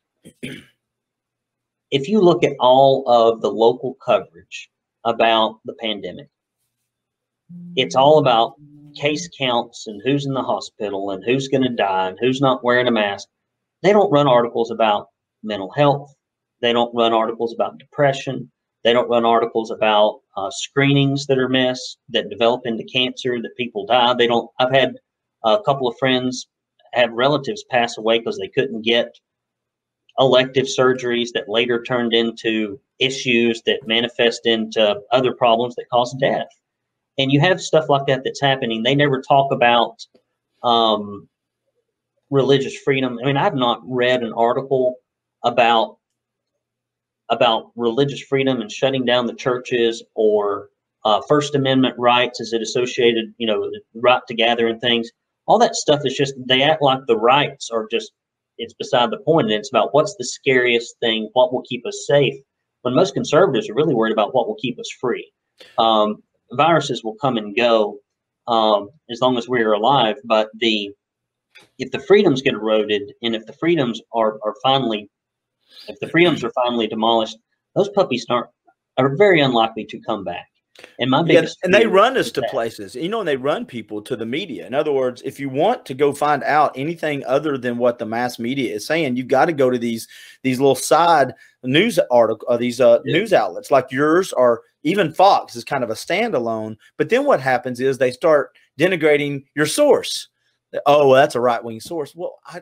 if 1.92 2.08
you 2.08 2.22
look 2.22 2.44
at 2.44 2.54
all 2.60 3.04
of 3.08 3.42
the 3.42 3.52
local 3.52 3.96
coverage 3.96 4.70
about 5.04 5.60
the 5.66 5.74
pandemic, 5.74 6.30
it's 7.76 7.96
all 7.96 8.20
about 8.20 8.56
case 8.96 9.30
counts 9.38 9.88
and 9.88 10.02
who's 10.04 10.26
in 10.26 10.34
the 10.34 10.42
hospital 10.42 11.12
and 11.12 11.24
who's 11.24 11.48
going 11.48 11.64
to 11.64 11.70
die 11.70 12.10
and 12.10 12.18
who's 12.20 12.42
not 12.42 12.64
wearing 12.64 12.88
a 12.88 12.92
mask. 12.92 13.28
They 13.84 13.92
don't 13.92 14.12
run 14.12 14.28
articles 14.28 14.72
about 14.72 15.08
mental 15.44 15.72
health. 15.72 16.14
They 16.62 16.74
don't 16.74 16.96
run 16.96 17.14
articles 17.14 17.54
about 17.54 17.78
depression. 17.78 18.52
They 18.84 18.94
don't 18.94 19.10
run 19.10 19.26
articles 19.26 19.72
about 19.72 20.22
uh, 20.36 20.50
screenings 20.52 21.26
that 21.28 21.38
are 21.38 21.50
missed, 21.50 21.98
that 22.10 22.30
develop 22.30 22.62
into 22.66 22.84
cancer, 22.86 23.42
that 23.42 23.58
people 23.58 23.86
die. 23.86 24.14
They 24.14 24.28
don't. 24.28 24.50
I've 24.60 24.72
had 24.72 24.96
a 25.44 25.60
couple 25.64 25.88
of 25.88 25.98
friends 26.00 26.48
have 26.94 27.12
relatives 27.12 27.64
pass 27.70 27.98
away 27.98 28.20
because 28.20 28.38
they 28.38 28.48
couldn't 28.48 28.84
get 28.84 29.14
elective 30.20 30.66
surgeries 30.66 31.30
that 31.34 31.50
later 31.50 31.84
turned 31.84 32.14
into 32.14 32.80
issues 33.00 33.62
that 33.66 33.86
manifest 33.86 34.46
into 34.46 35.00
other 35.12 35.34
problems 35.34 35.76
that 35.76 35.86
cause 35.92 36.16
death 36.20 36.48
and 37.18 37.32
you 37.32 37.40
have 37.40 37.62
stuff 37.62 37.90
like 37.90 38.06
that 38.08 38.24
that's 38.24 38.42
happening. 38.42 38.84
They 38.84 38.96
never 38.96 39.22
talk 39.22 39.52
about 39.52 40.06
um, 40.64 41.28
religious 42.30 42.78
freedom. 42.78 43.20
I 43.22 43.26
mean, 43.26 43.38
I've 43.38 43.56
not 43.56 43.82
read 43.86 44.24
an 44.24 44.34
article 44.34 44.96
about 45.44 45.98
about 47.30 47.72
religious 47.76 48.22
freedom 48.22 48.62
and 48.62 48.72
shutting 48.72 49.04
down 49.04 49.26
the 49.26 49.36
churches 49.36 50.02
or 50.16 50.70
uh, 51.04 51.22
First 51.28 51.56
Amendment 51.56 51.96
rights 51.98 52.40
as 52.40 52.54
it 52.54 52.62
associated, 52.62 53.34
you 53.38 53.48
know, 53.48 53.70
right 53.96 54.22
to 54.28 54.34
gather 54.34 54.68
and 54.68 54.80
things. 54.80 55.10
All 55.46 55.60
that 55.60 55.76
stuff 55.76 56.02
is 56.06 56.16
just 56.16 56.36
they 56.48 56.62
act 56.62 56.82
like 56.82 57.00
the 57.08 57.18
rights 57.18 57.70
are 57.70 57.88
just 57.92 58.12
it's 58.58 58.74
beside 58.74 59.12
the 59.12 59.20
point, 59.20 59.48
and 59.48 59.54
it's 59.54 59.70
about 59.70 59.94
what's 59.94 60.16
the 60.16 60.26
scariest 60.26 60.96
thing, 61.00 61.30
what 61.34 61.54
will 61.54 61.62
keep 61.64 61.86
us 61.86 62.06
safe. 62.08 62.36
When 62.82 62.96
most 62.96 63.14
conservatives 63.14 63.70
are 63.70 63.76
really 63.76 63.94
worried 63.94 64.14
about 64.14 64.34
what 64.34 64.48
will 64.48 64.58
keep 64.62 64.80
us 64.80 64.90
free. 65.00 65.32
Um, 65.78 66.24
viruses 66.52 67.04
will 67.04 67.16
come 67.16 67.38
and 67.38 67.56
go 67.56 68.00
um, 68.48 68.90
as 69.10 69.22
long 69.22 69.38
as 69.38 69.48
we're 69.48 69.74
alive. 69.74 70.16
But 70.26 70.50
the 70.60 70.92
if 71.80 71.92
the 71.92 72.00
freedoms 72.00 72.42
get 72.42 72.54
eroded, 72.54 73.14
and 73.22 73.36
if 73.36 73.46
the 73.46 73.54
freedoms 73.54 74.02
are 74.14 74.40
are 74.44 74.56
finally, 74.64 75.10
if 75.88 76.00
the 76.00 76.10
freedoms 76.10 76.44
are 76.44 76.52
finally 76.52 76.88
demolished, 76.88 77.38
those 77.76 77.90
puppies 77.90 78.26
aren't 78.30 78.50
are 78.98 79.16
very 79.16 79.42
unlikely 79.42 79.86
to 79.86 80.00
come 80.00 80.24
back. 80.24 80.48
And 81.00 81.10
my 81.10 81.24
biggest 81.24 81.58
yeah, 81.62 81.66
and 81.66 81.74
they 81.74 81.88
run 81.88 82.18
us 82.18 82.32
to 82.32 82.42
that. 82.42 82.52
places, 82.52 82.96
you 82.96 83.10
know, 83.10 83.20
and 83.20 83.28
they 83.28 83.36
run 83.36 83.66
people 83.66 84.02
to 84.04 84.16
the 84.16 84.26
media. 84.26 84.68
In 84.68 84.76
other 84.76 84.92
words, 84.92 85.24
if 85.26 85.40
you 85.40 85.50
want 85.50 85.86
to 85.88 85.96
go 85.96 86.14
find 86.14 86.44
out 86.44 86.78
anything 86.78 87.26
other 87.26 87.58
than 87.58 87.80
what 87.80 87.98
the 87.98 88.06
mass 88.06 88.38
media 88.38 88.76
is 88.76 88.86
saying, 88.86 89.16
you've 89.16 89.28
got 89.28 89.46
to 89.46 89.54
go 89.54 89.70
to 89.70 89.80
these 89.80 90.08
these 90.44 90.60
little 90.60 90.76
side 90.76 91.34
news 91.64 92.00
article, 92.12 92.48
uh, 92.50 92.58
these 92.58 92.80
uh, 92.80 93.00
yeah. 93.06 93.18
news 93.18 93.34
outlets 93.34 93.72
like 93.72 93.92
yours 93.92 94.34
or 94.34 94.62
even 94.88 95.14
Fox 95.14 95.56
is 95.56 95.64
kind 95.64 95.84
of 95.84 95.90
a 95.90 95.94
standalone. 95.94 96.78
But 96.98 97.10
then 97.10 97.26
what 97.26 97.42
happens 97.42 97.80
is 97.80 97.98
they 97.98 98.12
start 98.12 98.58
denigrating 98.80 99.44
your 99.56 99.66
source. 99.66 100.30
Oh, 100.86 101.10
well, 101.10 101.22
that's 101.22 101.36
a 101.36 101.42
right 101.42 101.64
wing 101.64 101.80
source. 101.80 102.16
Well, 102.16 102.40
I 102.46 102.62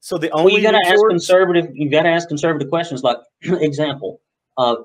so 0.00 0.16
the 0.16 0.30
only 0.30 0.52
well, 0.52 0.60
you 0.60 0.62
got 0.62 0.78
to 0.78 0.88
ask 0.88 1.00
conservative. 1.08 1.68
You 1.74 1.90
got 1.90 2.02
to 2.02 2.08
ask 2.08 2.28
conservative 2.28 2.68
questions. 2.68 3.02
Like 3.02 3.18
example, 3.42 4.20
uh, 4.56 4.76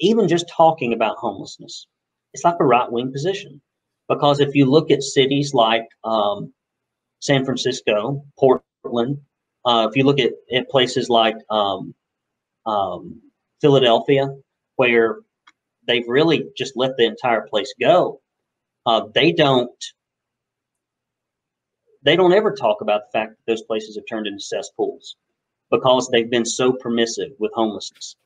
even 0.00 0.28
just 0.28 0.48
talking 0.48 0.92
about 0.92 1.16
homelessness, 1.16 1.86
it's 2.34 2.44
like 2.44 2.56
a 2.58 2.64
right 2.64 2.90
wing 2.90 3.12
position 3.12 3.60
because 4.08 4.40
if 4.40 4.54
you 4.54 4.66
look 4.66 4.90
at 4.90 5.02
cities 5.02 5.54
like 5.54 5.86
um, 6.04 6.52
San 7.20 7.44
Francisco, 7.44 8.24
Portland, 8.38 9.18
uh, 9.64 9.86
if 9.88 9.96
you 9.96 10.04
look 10.04 10.18
at, 10.18 10.32
at 10.52 10.68
places 10.68 11.08
like 11.08 11.36
um, 11.50 11.94
um, 12.66 13.22
Philadelphia, 13.60 14.34
where 14.76 15.20
they've 15.90 16.08
really 16.08 16.46
just 16.56 16.76
let 16.76 16.96
the 16.96 17.04
entire 17.04 17.42
place 17.48 17.74
go. 17.80 18.20
Uh, 18.86 19.02
they 19.14 19.32
don't 19.32 19.84
they 22.02 22.16
don't 22.16 22.32
ever 22.32 22.54
talk 22.54 22.80
about 22.80 23.02
the 23.06 23.18
fact 23.18 23.32
that 23.32 23.50
those 23.50 23.62
places 23.62 23.96
have 23.96 24.04
turned 24.08 24.26
into 24.26 24.42
cesspools 24.42 25.16
because 25.70 26.08
they've 26.08 26.30
been 26.30 26.46
so 26.46 26.72
permissive 26.72 27.32
with 27.38 27.52
homelessness 27.54 28.16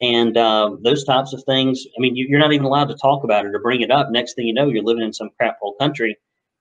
and 0.00 0.36
um, 0.36 0.78
those 0.82 1.04
types 1.04 1.32
of 1.32 1.42
things. 1.44 1.84
I 1.96 2.00
mean, 2.00 2.14
you, 2.14 2.36
are 2.36 2.38
not 2.38 2.52
even 2.52 2.66
allowed 2.66 2.88
to 2.88 2.94
talk 2.94 3.24
about 3.24 3.44
it 3.46 3.54
or 3.54 3.58
bring 3.58 3.80
it 3.80 3.90
up. 3.90 4.10
Next 4.10 4.34
thing 4.34 4.46
you 4.46 4.54
know, 4.54 4.68
you're 4.68 4.84
living 4.84 5.02
in 5.02 5.12
some 5.12 5.30
crap 5.36 5.58
hole 5.58 5.74
country 5.80 6.16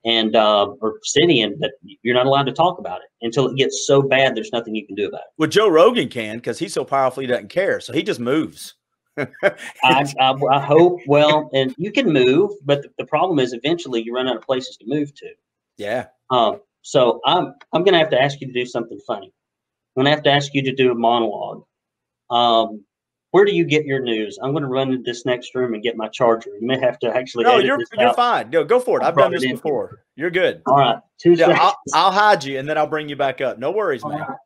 and 0.05 0.36
uh, 0.36 0.68
or 0.82 0.95
city, 1.03 1.41
and 1.41 1.59
that 1.61 1.74
you're 2.01 2.16
not 2.16 2.26
allowed 2.26 2.45
to 2.45 2.51
talk 2.51 2.80
about 2.80 3.01
it 3.01 3.07
until 3.22 3.47
it 3.47 3.55
gets 3.55 3.86
so 3.86 4.01
bad. 4.01 4.36
There's 4.36 4.51
nothing 4.51 4.76
you 4.76 4.86
can 4.86 4.95
do 4.95 5.07
about 5.07 5.22
it. 5.22 5.34
Well, 5.38 5.49
Joe 5.49 5.70
Rogan 5.70 6.09
can 6.09 6.38
because 6.38 6.59
he's 6.59 6.74
so 6.74 6.84
powerful 6.84 7.22
he 7.22 7.28
doesn't 7.28 7.49
care, 7.49 7.80
so 7.80 7.93
he 7.93 8.03
just 8.03 8.20
moves. 8.20 8.76
I, 9.18 9.28
I, 10.20 10.34
I, 10.51 10.59
hope. 10.59 10.99
Well, 11.07 11.49
and 11.53 11.74
you 11.78 11.91
can 11.91 12.11
move, 12.11 12.51
but 12.64 12.82
the, 12.82 12.89
the, 12.97 13.05
problem 13.05 13.39
is 13.39 13.53
eventually 13.53 14.01
you 14.01 14.14
run 14.14 14.28
out 14.28 14.38
of 14.38 14.41
places 14.41 14.78
to 14.78 14.86
move 14.88 15.14
to. 15.16 15.30
Yeah. 15.78 16.07
Um. 16.30 16.61
So 16.82 17.22
I'm 17.26 17.53
I'm 17.72 17.84
going 17.84 17.93
to 17.93 17.99
have 17.99 18.09
to 18.09 18.22
ask 18.22 18.41
you 18.41 18.47
to 18.47 18.53
do 18.53 18.66
something 18.66 18.99
funny. 19.07 19.34
I'm 19.95 20.03
going 20.03 20.05
to 20.05 20.11
have 20.11 20.24
to 20.24 20.32
ask 20.32 20.53
you 20.53 20.64
to 20.64 20.74
do 20.74 20.91
a 20.91 20.95
monologue. 20.95 21.64
Um, 22.30 22.84
where 23.32 23.45
do 23.45 23.55
you 23.55 23.66
get 23.66 23.86
your 23.86 23.99
news? 23.99 24.38
I'm 24.41 24.51
going 24.51 24.64
to 24.64 24.70
run 24.70 24.91
into 24.91 25.03
this 25.03 25.26
next 25.26 25.55
room 25.55 25.74
and 25.74 25.82
get 25.82 25.97
my 25.97 26.07
charger. 26.07 26.51
You 26.51 26.68
may 26.68 26.80
have 26.80 26.99
to 26.99 27.16
actually. 27.16 27.45
No, 27.45 27.57
you're 27.57 27.80
you're 27.97 28.09
out. 28.09 28.16
fine. 28.16 28.51
Go 28.51 28.64
go 28.64 28.80
for 28.80 29.01
it. 29.01 29.03
I've 29.03 29.16
done 29.16 29.32
this 29.32 29.43
before. 29.43 30.03
You're 30.16 30.30
good. 30.30 30.61
All 30.68 30.78
right, 30.78 30.97
two 31.20 31.34
yeah, 31.34 31.57
I'll, 31.59 31.76
I'll, 31.95 32.11
hide 32.11 32.43
you 32.43 32.59
and 32.59 32.70
then 32.70 32.78
I'll 32.78 32.88
bring 32.88 33.09
you 33.09 33.16
back 33.16 33.41
up. 33.41 33.57
No 33.57 33.72
worries, 33.72 34.03
All 34.03 34.11
man. 34.11 34.20
Right. 34.20 34.38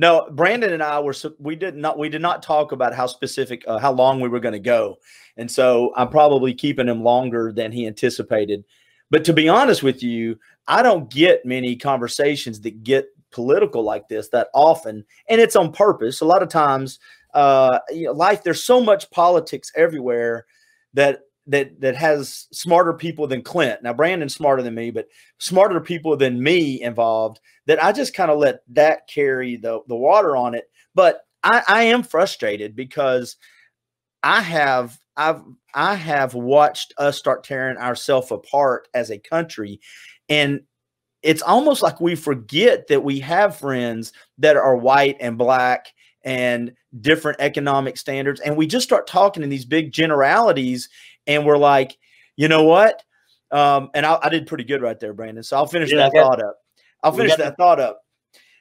No, 0.00 0.28
Brandon 0.30 0.72
and 0.72 0.82
I 0.82 1.00
were 1.00 1.14
we 1.40 1.56
did 1.56 1.74
not 1.74 1.98
we 1.98 2.08
did 2.08 2.22
not 2.22 2.40
talk 2.40 2.70
about 2.70 2.94
how 2.94 3.08
specific 3.08 3.64
uh, 3.66 3.78
how 3.78 3.92
long 3.92 4.20
we 4.20 4.28
were 4.28 4.38
going 4.38 4.52
to 4.52 4.60
go, 4.60 4.98
and 5.36 5.50
so 5.50 5.92
I'm 5.96 6.08
probably 6.08 6.54
keeping 6.54 6.86
him 6.86 7.02
longer 7.02 7.52
than 7.52 7.72
he 7.72 7.84
anticipated. 7.84 8.64
But 9.10 9.24
to 9.24 9.32
be 9.32 9.48
honest 9.48 9.82
with 9.82 10.00
you, 10.00 10.38
I 10.68 10.82
don't 10.84 11.10
get 11.10 11.44
many 11.44 11.74
conversations 11.74 12.60
that 12.60 12.84
get 12.84 13.08
political 13.32 13.82
like 13.82 14.08
this 14.08 14.28
that 14.28 14.50
often, 14.54 15.04
and 15.28 15.40
it's 15.40 15.56
on 15.56 15.72
purpose. 15.72 16.20
A 16.20 16.24
lot 16.24 16.44
of 16.44 16.48
times, 16.48 17.00
uh, 17.34 17.80
you 17.90 18.04
know, 18.04 18.12
life 18.12 18.44
there's 18.44 18.62
so 18.62 18.80
much 18.80 19.10
politics 19.10 19.72
everywhere 19.74 20.46
that 20.94 21.22
that 21.48 21.80
that 21.80 21.96
has 21.96 22.46
smarter 22.52 22.92
people 22.92 23.26
than 23.26 23.42
Clint. 23.42 23.82
Now 23.82 23.92
Brandon's 23.92 24.34
smarter 24.34 24.62
than 24.62 24.74
me, 24.74 24.90
but 24.90 25.08
smarter 25.38 25.80
people 25.80 26.16
than 26.16 26.42
me 26.42 26.80
involved. 26.80 27.40
That 27.66 27.82
I 27.82 27.92
just 27.92 28.14
kind 28.14 28.30
of 28.30 28.38
let 28.38 28.60
that 28.68 29.08
carry 29.08 29.56
the 29.56 29.80
the 29.88 29.96
water 29.96 30.36
on 30.36 30.54
it. 30.54 30.70
But 30.94 31.22
I, 31.42 31.62
I 31.66 31.82
am 31.84 32.02
frustrated 32.02 32.76
because 32.76 33.36
I 34.22 34.42
have 34.42 34.98
I've 35.16 35.42
I 35.74 35.94
have 35.94 36.34
watched 36.34 36.92
us 36.98 37.16
start 37.16 37.44
tearing 37.44 37.78
ourselves 37.78 38.30
apart 38.30 38.88
as 38.94 39.10
a 39.10 39.18
country, 39.18 39.80
and 40.28 40.60
it's 41.22 41.42
almost 41.42 41.82
like 41.82 42.00
we 42.00 42.14
forget 42.14 42.86
that 42.88 43.02
we 43.02 43.20
have 43.20 43.56
friends 43.56 44.12
that 44.38 44.56
are 44.56 44.76
white 44.76 45.16
and 45.20 45.36
black 45.36 45.88
and 46.24 46.72
different 47.00 47.40
economic 47.40 47.96
standards 47.96 48.40
and 48.40 48.56
we 48.56 48.66
just 48.66 48.84
start 48.84 49.06
talking 49.06 49.42
in 49.42 49.48
these 49.48 49.64
big 49.64 49.92
generalities 49.92 50.88
and 51.28 51.46
we're 51.46 51.58
like, 51.58 51.96
you 52.36 52.48
know 52.48 52.64
what? 52.64 53.02
Um, 53.52 53.90
and 53.94 54.04
I, 54.04 54.18
I, 54.20 54.28
did 54.28 54.46
pretty 54.46 54.64
good 54.64 54.82
right 54.82 54.98
there, 54.98 55.14
Brandon. 55.14 55.42
So 55.42 55.56
I'll 55.56 55.66
finish 55.66 55.90
yeah, 55.92 55.98
that 55.98 56.12
thought 56.12 56.42
up. 56.42 56.56
I'll 57.02 57.12
finish 57.12 57.36
that 57.36 57.56
thought 57.56 57.80
up. 57.80 58.00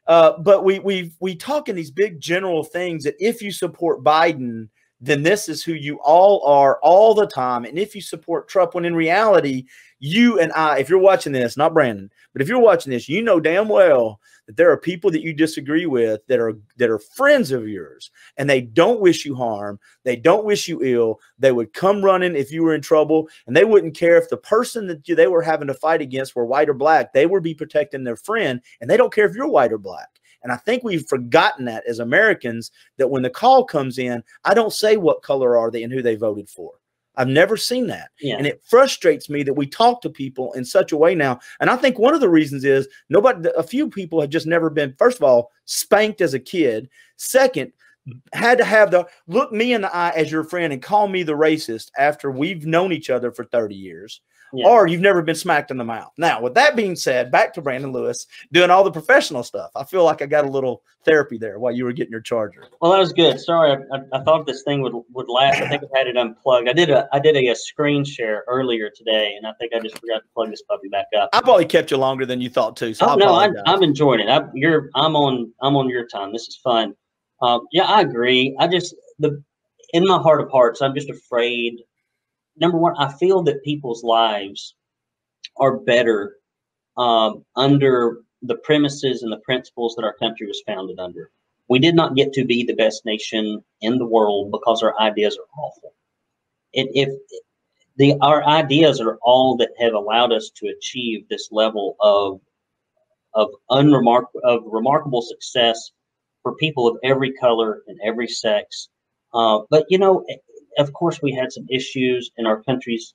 Uh, 0.06 0.38
but 0.40 0.64
we 0.64 0.80
we 0.80 1.12
we 1.20 1.36
talk 1.36 1.68
in 1.68 1.76
these 1.76 1.92
big 1.92 2.22
general 2.22 2.64
things 2.64 3.04
that 3.04 3.16
if 3.20 3.42
you 3.42 3.52
support 3.52 4.04
Biden, 4.04 4.70
then 5.02 5.24
this 5.24 5.50
is 5.50 5.62
who 5.64 5.74
you 5.74 6.00
all 6.02 6.46
are 6.46 6.80
all 6.82 7.14
the 7.14 7.28
time. 7.28 7.66
And 7.66 7.78
if 7.78 7.94
you 7.94 8.02
support 8.02 8.48
Trump, 8.48 8.76
when 8.76 8.86
in 8.86 8.96
reality, 8.96 9.66
you 10.00 10.40
and 10.40 10.52
I, 10.54 10.80
if 10.80 10.90
you're 10.90 11.00
watching 11.00 11.32
this, 11.32 11.58
not 11.58 11.74
Brandon, 11.74 12.12
but 12.34 12.42
if 12.42 12.48
you're 12.48 12.60
watching 12.60 12.92
this, 12.92 13.10
you 13.10 13.22
know 13.22 13.40
damn 13.40 13.68
well 13.68 14.20
that 14.46 14.56
there 14.56 14.72
are 14.72 14.78
people 14.78 15.10
that 15.12 15.22
you 15.22 15.34
disagree 15.34 15.86
with 15.86 16.26
that 16.28 16.40
are 16.40 16.54
that 16.78 16.90
are 16.90 17.00
friends 17.00 17.52
of 17.52 17.68
yours 17.68 18.12
and 18.38 18.50
they 18.50 18.62
don't 18.62 19.02
wish 19.02 19.26
you 19.26 19.36
harm. 19.36 19.80
They 20.04 20.16
don't 20.16 20.46
wish 20.46 20.68
you 20.68 20.84
ill. 20.84 21.20
They 21.40 21.52
would 21.52 21.74
come 21.74 22.04
running 22.04 22.36
if 22.36 22.52
you 22.52 22.64
were 22.64 22.76
in 22.76 22.82
trouble 22.82 23.28
and 23.48 23.56
they 23.56 23.66
wouldn't 23.66 23.98
care 23.98 24.18
if 24.18 24.30
the 24.30 24.38
person 24.38 24.88
that 24.88 25.04
they 25.06 25.28
were 25.28 25.42
having 25.42 25.68
to 25.68 25.74
fight 25.74 26.02
against 26.02 26.36
were 26.36 26.46
white 26.46 26.70
or 26.70 26.74
black. 26.74 27.14
They 27.14 27.26
would 27.26 27.44
be 27.44 27.56
protecting 27.56 28.04
their 28.04 28.18
friend 28.18 28.62
and 28.82 28.90
they 28.90 28.98
don't 28.98 29.14
care 29.14 29.26
if 29.26 29.36
you're 29.36 29.48
white 29.48 29.74
or 29.74 29.78
black. 29.78 30.10
And 30.44 30.52
I 30.52 30.58
think 30.58 30.84
we've 30.84 31.08
forgotten 31.08 31.66
that 31.66 31.84
as 31.88 32.00
Americans 32.00 32.72
that 32.98 33.10
when 33.10 33.24
the 33.24 33.30
call 33.30 33.66
comes 33.66 33.98
in, 33.98 34.24
I 34.46 34.54
don't 34.54 34.74
say 34.74 34.96
what 34.96 35.24
color 35.24 35.58
are 35.58 35.72
they 35.72 35.84
and 35.84 35.92
who 35.92 36.02
they 36.02 36.16
voted 36.16 36.50
for. 36.50 36.74
I've 37.18 37.28
never 37.28 37.58
seen 37.58 37.88
that. 37.88 38.12
Yeah. 38.22 38.38
And 38.38 38.48
it 38.48 38.62
frustrates 38.64 39.30
me 39.30 39.44
that 39.44 39.54
we 39.54 39.68
talk 39.68 40.02
to 40.02 40.10
people 40.10 40.54
in 40.54 40.64
such 40.64 40.92
a 40.92 40.98
way 40.98 41.16
now. 41.16 41.40
And 41.60 41.70
I 41.70 41.76
think 41.76 41.98
one 41.98 42.14
of 42.14 42.22
the 42.22 42.30
reasons 42.30 42.64
is 42.64 42.88
nobody, 43.10 43.50
a 43.58 43.64
few 43.64 43.90
people 43.90 44.22
have 44.22 44.30
just 44.30 44.48
never 44.48 44.70
been, 44.70 44.96
first 44.98 45.18
of 45.18 45.24
all, 45.24 45.52
spanked 45.66 46.22
as 46.22 46.36
a 46.36 46.40
kid. 46.40 46.90
Second, 47.18 47.74
had 48.32 48.58
to 48.60 48.64
have 48.64 48.92
the 48.92 49.06
look 49.28 49.52
me 49.52 49.74
in 49.74 49.82
the 49.82 49.94
eye 49.94 50.14
as 50.16 50.32
your 50.32 50.44
friend 50.44 50.72
and 50.72 50.82
call 50.82 51.08
me 51.08 51.24
the 51.24 51.34
racist 51.34 51.92
after 51.98 52.32
we've 52.32 52.66
known 52.66 52.94
each 52.94 53.10
other 53.10 53.32
for 53.32 53.44
30 53.44 53.76
years 53.76 54.22
yeah. 54.54 54.68
or 54.68 54.88
you've 54.88 55.02
never 55.02 55.22
been 55.22 55.36
smacked 55.36 55.72
in 55.72 55.78
the 55.78 55.84
mouth. 55.84 56.12
Now, 56.18 56.42
with 56.42 56.54
that 56.56 56.76
being 56.76 56.96
said, 56.96 57.32
back 57.32 57.54
to 57.54 57.62
Brandon 57.62 57.92
Lewis 57.92 58.28
doing 58.52 58.70
all 58.70 58.84
the 58.84 58.92
professional 58.92 59.44
stuff. 59.44 59.72
I 59.76 59.84
feel 59.84 60.04
like 60.04 60.22
I 60.22 60.26
got 60.26 60.46
a 60.46 60.50
little 60.50 60.84
therapy 61.06 61.38
there 61.38 61.60
while 61.60 61.72
you 61.72 61.86
were 61.86 61.94
getting 61.94 62.12
your 62.12 62.22
charger. 62.22 62.66
Well, 62.82 62.92
that 62.92 63.00
was 63.00 63.14
good. 63.14 63.40
Sorry, 63.40 63.72
I, 63.72 63.96
I, 63.96 64.20
I 64.20 64.24
thought 64.24 64.46
this 64.46 64.64
thing 64.64 64.82
would 64.82 64.94
would 65.14 65.30
last. 65.30 65.62
I 65.62 65.70
think 65.70 65.84
I 65.84 65.98
had 65.98 66.08
it 66.08 66.18
unplugged. 66.18 66.70
I 66.70 66.74
did 66.74 66.90
a 66.90 67.08
I 67.14 67.20
did 67.20 67.36
a, 67.36 67.48
a, 67.50 67.56
screen 67.56 68.04
share 68.04 68.44
earlier 68.48 68.90
today, 68.90 69.34
and 69.36 69.48
I 69.48 69.54
think 69.60 69.74
I 69.74 69.80
just 69.80 69.98
forgot 70.00 70.20
to 70.20 70.28
plug 70.34 70.50
this 70.50 70.62
puppy 70.64 70.90
back 70.90 71.08
up. 71.18 71.30
I 71.34 71.42
probably 71.42 71.66
kept 71.66 71.92
you 71.92 71.98
longer 71.98 72.26
than 72.26 72.42
you 72.42 72.50
thought 72.50 72.76
too. 72.78 72.94
So 72.94 73.08
oh, 73.08 73.16
no, 73.16 73.34
I, 73.34 73.50
am 73.66 73.84
enjoying 73.84 74.20
it. 74.20 74.30
I, 74.30 74.42
you're 74.54 74.90
I'm 74.96 75.16
on 75.16 75.52
I'm 75.62 75.76
on 75.76 75.90
your 75.90 76.06
time. 76.08 76.32
This 76.34 76.48
is 76.48 76.58
fun. 76.58 76.94
Um, 77.42 77.62
yeah, 77.72 77.84
I 77.84 78.02
agree. 78.02 78.56
I 78.60 78.68
just 78.68 78.96
the 79.20 79.42
in 79.94 80.06
my 80.06 80.18
heart 80.18 80.42
of 80.42 80.50
hearts, 80.52 80.82
I'm 80.82 80.94
just 80.94 81.10
afraid 81.10 81.82
number 82.60 82.78
one, 82.78 82.96
I 82.98 83.14
feel 83.14 83.44
that 83.44 83.64
people's 83.64 84.04
lives 84.04 84.76
are 85.58 85.78
better 85.78 86.38
um, 86.98 87.46
under 87.56 88.22
the 88.42 88.56
premises 88.56 89.24
and 89.24 89.32
the 89.32 89.40
principles 89.40 89.96
that 89.96 90.06
our 90.06 90.14
country 90.14 90.48
was 90.48 90.62
founded 90.66 91.00
under. 91.00 91.32
We 91.70 91.80
did 91.80 91.96
not 91.96 92.16
get 92.16 92.34
to 92.34 92.46
be 92.46 92.64
the 92.64 92.76
best 92.76 93.06
nation 93.06 93.64
in 93.82 93.98
the 93.98 94.06
world 94.06 94.52
because 94.52 94.82
our 94.84 95.00
ideas 95.00 95.38
are 95.38 95.62
awful. 95.62 95.94
It, 96.74 96.90
if 96.94 97.10
the 97.98 98.16
our 98.22 98.44
ideas 98.46 99.02
are 99.02 99.18
all 99.22 99.58
that 99.58 99.72
have 99.80 99.94
allowed 99.94 100.32
us 100.32 100.52
to 100.58 100.68
achieve 100.68 101.28
this 101.28 101.50
level 101.52 101.96
of 102.00 102.40
of 103.34 103.50
unremark 103.70 104.26
of 104.44 104.64
remarkable 104.66 105.22
success 105.22 105.92
for 106.44 106.56
people 106.56 106.88
of 106.88 106.98
every 107.04 107.34
color 107.34 107.84
and 107.88 108.00
every 108.04 108.28
sex. 108.28 108.90
Uh, 109.34 109.60
but 109.70 109.86
you 109.90 109.98
know, 109.98 110.26
of 110.78 110.94
course, 110.94 111.22
we 111.22 111.32
had 111.34 111.52
some 111.52 111.66
issues 111.70 112.32
in 112.38 112.46
our 112.46 112.62
country's 112.64 113.14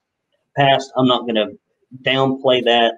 past. 0.56 0.92
I'm 0.96 1.06
not 1.06 1.22
going 1.22 1.36
to 1.36 1.58
downplay 2.02 2.64
that. 2.64 2.94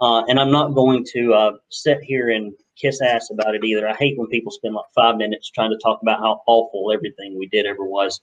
Uh, 0.00 0.24
and 0.26 0.40
I'm 0.40 0.50
not 0.50 0.74
going 0.74 1.04
to 1.12 1.32
uh, 1.32 1.52
sit 1.70 2.00
here 2.02 2.30
and 2.30 2.52
kiss 2.76 3.00
ass 3.00 3.30
about 3.30 3.54
it 3.54 3.64
either. 3.64 3.88
I 3.88 3.94
hate 3.94 4.18
when 4.18 4.26
people 4.28 4.50
spend 4.50 4.74
like 4.74 4.86
five 4.94 5.16
minutes 5.16 5.50
trying 5.50 5.70
to 5.70 5.78
talk 5.78 6.00
about 6.02 6.18
how 6.18 6.42
awful 6.46 6.92
everything 6.92 7.38
we 7.38 7.46
did 7.46 7.66
ever 7.66 7.84
was. 7.84 8.20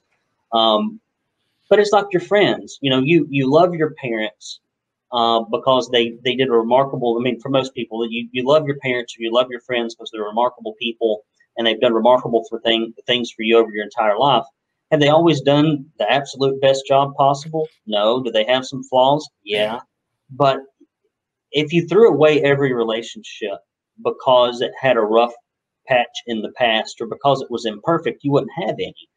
Um, 0.51 0.99
but 1.69 1.79
it's 1.79 1.91
like 1.91 2.07
your 2.11 2.21
friends. 2.21 2.79
You 2.81 2.89
know, 2.89 2.99
you 2.99 3.27
you 3.29 3.49
love 3.49 3.75
your 3.75 3.91
parents 3.91 4.59
uh, 5.11 5.41
because 5.51 5.89
they 5.89 6.17
they 6.23 6.35
did 6.35 6.49
a 6.49 6.53
remarkable. 6.53 7.17
I 7.17 7.23
mean, 7.23 7.39
for 7.39 7.49
most 7.49 7.73
people, 7.73 8.05
you 8.09 8.27
you 8.31 8.45
love 8.45 8.65
your 8.65 8.77
parents 8.79 9.15
or 9.17 9.21
you 9.21 9.31
love 9.31 9.47
your 9.49 9.61
friends 9.61 9.95
because 9.95 10.09
they're 10.11 10.23
remarkable 10.23 10.75
people 10.79 11.23
and 11.57 11.65
they've 11.65 11.79
done 11.79 11.93
remarkable 11.93 12.43
for 12.49 12.59
thing 12.59 12.93
things 13.05 13.31
for 13.31 13.43
you 13.43 13.57
over 13.57 13.69
your 13.71 13.83
entire 13.83 14.17
life. 14.17 14.45
Have 14.91 14.99
they 14.99 15.09
always 15.09 15.41
done 15.41 15.85
the 15.99 16.11
absolute 16.11 16.59
best 16.61 16.85
job 16.87 17.13
possible? 17.15 17.67
No. 17.85 18.23
Do 18.23 18.31
they 18.31 18.45
have 18.45 18.65
some 18.65 18.83
flaws? 18.83 19.27
Yeah. 19.43 19.79
But 20.31 20.59
if 21.51 21.71
you 21.73 21.87
threw 21.87 22.09
away 22.09 22.41
every 22.41 22.73
relationship 22.73 23.59
because 24.03 24.61
it 24.61 24.71
had 24.79 24.97
a 24.97 25.01
rough 25.01 25.33
patch 25.87 26.07
in 26.27 26.41
the 26.41 26.51
past 26.51 27.01
or 27.01 27.07
because 27.07 27.41
it 27.41 27.51
was 27.51 27.65
imperfect, 27.65 28.23
you 28.23 28.31
wouldn't 28.31 28.51
have 28.55 28.75
any. 28.75 29.09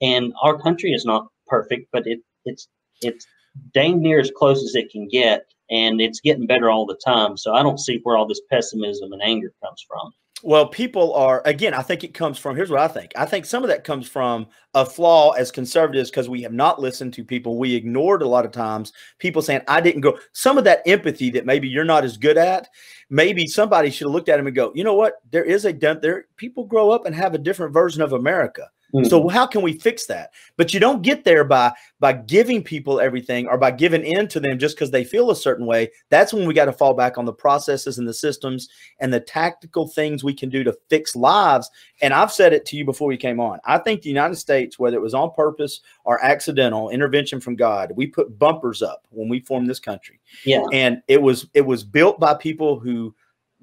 And 0.00 0.32
our 0.42 0.60
country 0.60 0.92
is 0.92 1.04
not 1.04 1.28
perfect, 1.46 1.88
but 1.92 2.06
it, 2.06 2.20
it's 2.44 2.68
it's 3.02 3.26
dang 3.72 4.00
near 4.02 4.20
as 4.20 4.30
close 4.36 4.62
as 4.62 4.74
it 4.74 4.90
can 4.90 5.08
get, 5.08 5.46
and 5.70 6.00
it's 6.00 6.20
getting 6.20 6.46
better 6.46 6.70
all 6.70 6.86
the 6.86 6.98
time. 7.04 7.36
So 7.36 7.54
I 7.54 7.62
don't 7.62 7.80
see 7.80 8.00
where 8.02 8.16
all 8.16 8.26
this 8.26 8.42
pessimism 8.50 9.12
and 9.12 9.22
anger 9.22 9.52
comes 9.62 9.84
from. 9.88 10.12
Well, 10.42 10.68
people 10.68 11.14
are 11.14 11.40
again. 11.46 11.72
I 11.72 11.80
think 11.80 12.04
it 12.04 12.12
comes 12.12 12.38
from. 12.38 12.56
Here's 12.56 12.70
what 12.70 12.80
I 12.80 12.88
think. 12.88 13.10
I 13.16 13.24
think 13.24 13.46
some 13.46 13.62
of 13.64 13.68
that 13.70 13.84
comes 13.84 14.06
from 14.06 14.46
a 14.74 14.84
flaw 14.84 15.30
as 15.30 15.50
conservatives 15.50 16.10
because 16.10 16.28
we 16.28 16.42
have 16.42 16.52
not 16.52 16.78
listened 16.78 17.14
to 17.14 17.24
people. 17.24 17.58
We 17.58 17.74
ignored 17.74 18.20
a 18.20 18.28
lot 18.28 18.44
of 18.44 18.52
times 18.52 18.92
people 19.18 19.40
saying, 19.40 19.62
"I 19.66 19.80
didn't 19.80 20.02
go." 20.02 20.18
Some 20.34 20.58
of 20.58 20.64
that 20.64 20.82
empathy 20.86 21.30
that 21.30 21.46
maybe 21.46 21.68
you're 21.68 21.84
not 21.84 22.04
as 22.04 22.18
good 22.18 22.36
at. 22.36 22.68
Maybe 23.08 23.46
somebody 23.46 23.90
should 23.90 24.08
have 24.08 24.12
looked 24.12 24.28
at 24.28 24.38
him 24.38 24.46
and 24.46 24.54
go, 24.54 24.72
"You 24.74 24.84
know 24.84 24.94
what? 24.94 25.14
There 25.30 25.44
is 25.44 25.64
a 25.64 25.72
there. 25.72 26.26
People 26.36 26.64
grow 26.64 26.90
up 26.90 27.06
and 27.06 27.14
have 27.14 27.34
a 27.34 27.38
different 27.38 27.72
version 27.72 28.02
of 28.02 28.12
America. 28.12 28.68
Mm-hmm. 28.94 29.08
So 29.08 29.28
how 29.28 29.46
can 29.46 29.62
we 29.62 29.72
fix 29.72 30.06
that? 30.06 30.30
But 30.56 30.72
you 30.72 30.80
don't 30.80 31.02
get 31.02 31.24
there 31.24 31.44
by 31.44 31.72
by 31.98 32.12
giving 32.12 32.62
people 32.62 33.00
everything 33.00 33.46
or 33.48 33.58
by 33.58 33.70
giving 33.70 34.04
in 34.04 34.28
to 34.28 34.38
them 34.38 34.58
just 34.58 34.76
because 34.76 34.90
they 34.90 35.04
feel 35.04 35.30
a 35.30 35.36
certain 35.36 35.66
way. 35.66 35.90
That's 36.10 36.32
when 36.32 36.46
we 36.46 36.54
got 36.54 36.66
to 36.66 36.72
fall 36.72 36.94
back 36.94 37.18
on 37.18 37.24
the 37.24 37.32
processes 37.32 37.98
and 37.98 38.06
the 38.06 38.14
systems 38.14 38.68
and 39.00 39.12
the 39.12 39.20
tactical 39.20 39.88
things 39.88 40.22
we 40.22 40.34
can 40.34 40.48
do 40.48 40.62
to 40.64 40.76
fix 40.88 41.16
lives. 41.16 41.70
And 42.00 42.14
I've 42.14 42.32
said 42.32 42.52
it 42.52 42.64
to 42.66 42.76
you 42.76 42.84
before 42.84 43.08
we 43.08 43.16
came 43.16 43.40
on. 43.40 43.58
I 43.64 43.78
think 43.78 44.02
the 44.02 44.08
United 44.08 44.36
States, 44.36 44.78
whether 44.78 44.96
it 44.96 45.02
was 45.02 45.14
on 45.14 45.32
purpose 45.32 45.80
or 46.04 46.22
accidental 46.24 46.90
intervention 46.90 47.40
from 47.40 47.56
God, 47.56 47.92
we 47.96 48.06
put 48.06 48.38
bumpers 48.38 48.82
up 48.82 49.06
when 49.10 49.28
we 49.28 49.40
formed 49.40 49.68
this 49.68 49.80
country. 49.80 50.20
Yeah. 50.44 50.64
And 50.72 51.02
it 51.08 51.20
was 51.20 51.48
it 51.54 51.66
was 51.66 51.82
built 51.82 52.20
by 52.20 52.34
people 52.34 52.78
who 52.78 53.14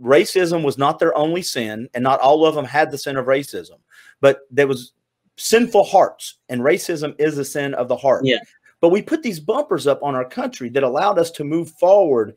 racism 0.01 0.63
was 0.63 0.77
not 0.77 0.99
their 0.99 1.15
only 1.17 1.41
sin, 1.41 1.87
and 1.93 2.03
not 2.03 2.19
all 2.19 2.45
of 2.45 2.55
them 2.55 2.65
had 2.65 2.91
the 2.91 2.97
sin 2.97 3.17
of 3.17 3.25
racism, 3.27 3.77
but 4.21 4.39
there 4.49 4.67
was 4.67 4.93
sinful 5.37 5.83
hearts, 5.83 6.37
and 6.49 6.61
racism 6.61 7.15
is 7.19 7.37
a 7.37 7.45
sin 7.45 7.73
of 7.73 7.87
the 7.87 7.95
heart. 7.95 8.25
Yeah. 8.25 8.39
But 8.81 8.89
we 8.89 9.01
put 9.01 9.23
these 9.23 9.39
bumpers 9.39 9.87
up 9.87 10.03
on 10.03 10.15
our 10.15 10.25
country 10.25 10.69
that 10.69 10.83
allowed 10.83 11.17
us 11.17 11.31
to 11.31 11.43
move 11.43 11.71
forward 11.79 12.35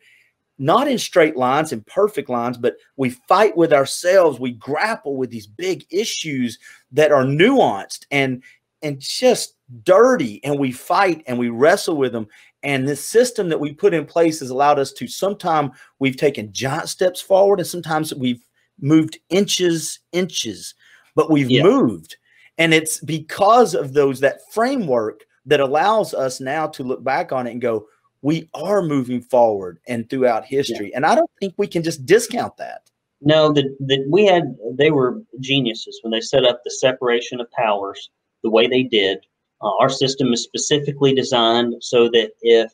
not 0.59 0.89
in 0.89 0.99
straight 0.99 1.37
lines 1.37 1.73
and 1.73 1.87
perfect 1.87 2.31
lines, 2.31 2.57
but 2.57 2.77
we 2.97 3.11
fight 3.11 3.57
with 3.57 3.73
ourselves. 3.73 4.41
We 4.41 4.53
grapple 4.53 5.17
with 5.17 5.31
these 5.31 5.47
big 5.47 5.85
issues 5.91 6.59
that 6.93 7.13
are 7.13 7.25
nuanced 7.25 8.07
and 8.11 8.43
and 8.83 9.01
just 9.01 9.55
dirty, 9.83 10.43
and 10.45 10.59
we 10.59 10.71
fight 10.71 11.23
and 11.27 11.39
we 11.39 11.49
wrestle 11.49 11.97
with 11.97 12.13
them. 12.13 12.27
And 12.63 12.87
this 12.87 13.07
system 13.07 13.49
that 13.49 13.61
we 13.61 13.73
put 13.73 13.95
in 13.95 14.07
place 14.07 14.41
has 14.41 14.51
allowed 14.51 14.79
us 14.79 14.93
to 14.95 15.09
sometimes 15.09 15.73
we've 15.99 16.17
taken 16.17 16.53
giant 16.53 16.89
steps 16.89 17.21
forward, 17.21 17.59
and 17.59 17.67
sometimes 17.67 18.15
we've 18.15 18.47
moved 18.81 19.19
inches, 19.31 20.01
inches, 20.13 20.75
but 21.15 21.31
we've 21.31 21.51
yeah. 21.51 21.63
moved. 21.63 22.17
And 22.59 22.73
it's 22.73 23.01
because 23.01 23.75
of 23.75 23.93
those 23.93 24.21
that 24.21 24.41
framework 24.53 25.25
that 25.47 25.61
allows 25.61 26.15
us 26.15 26.41
now 26.41 26.67
to 26.69 26.83
look 26.83 27.05
back 27.05 27.33
on 27.33 27.47
it 27.47 27.53
and 27.53 27.61
go, 27.61 27.87
we 28.23 28.49
are 28.55 28.83
moving 28.83 29.21
forward 29.21 29.79
and 29.87 30.09
throughout 30.09 30.45
history. 30.45 30.91
Yeah. 30.91 30.97
And 30.97 31.07
I 31.07 31.15
don't 31.15 31.31
think 31.39 31.55
we 31.57 31.67
can 31.67 31.83
just 31.83 32.07
discount 32.07 32.57
that. 32.57 32.91
No, 33.21 33.53
that 33.53 33.77
the, 33.81 34.05
we 34.11 34.27
had 34.27 34.57
they 34.73 34.91
were 34.91 35.23
geniuses 35.41 35.99
when 36.03 36.11
they 36.11 36.21
set 36.21 36.45
up 36.45 36.61
the 36.65 36.71
separation 36.71 37.41
of 37.41 37.51
powers 37.53 38.11
the 38.43 38.51
way 38.51 38.67
they 38.67 38.83
did. 38.83 39.19
Uh, 39.63 39.75
our 39.81 39.89
system 39.89 40.33
is 40.33 40.43
specifically 40.43 41.15
designed 41.15 41.75
so 41.81 42.09
that 42.11 42.33
if 42.43 42.71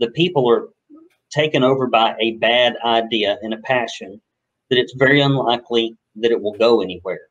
the 0.00 0.10
people 0.10 0.50
are 0.50 0.68
taken 1.30 1.62
over 1.62 1.86
by 1.86 2.16
a 2.20 2.32
bad 2.38 2.74
idea 2.84 3.38
and 3.42 3.54
a 3.54 3.58
passion, 3.58 4.20
that 4.68 4.78
it's 4.78 4.94
very 4.96 5.20
unlikely 5.20 5.96
that 6.16 6.32
it 6.32 6.40
will 6.40 6.56
go 6.58 6.80
anywhere. 6.80 7.29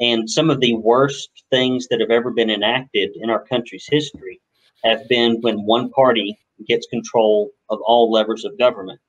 And 0.00 0.28
some 0.28 0.50
of 0.50 0.60
the 0.60 0.76
worst 0.76 1.30
things 1.50 1.86
that 1.88 2.00
have 2.00 2.10
ever 2.10 2.30
been 2.30 2.50
enacted 2.50 3.10
in 3.16 3.30
our 3.30 3.44
country's 3.44 3.86
history 3.88 4.40
have 4.84 5.06
been 5.08 5.38
when 5.42 5.66
one 5.66 5.90
party 5.90 6.38
gets 6.66 6.86
control 6.86 7.50
of 7.68 7.80
all 7.84 8.10
levers 8.10 8.44
of 8.44 8.58
government. 8.58 9.00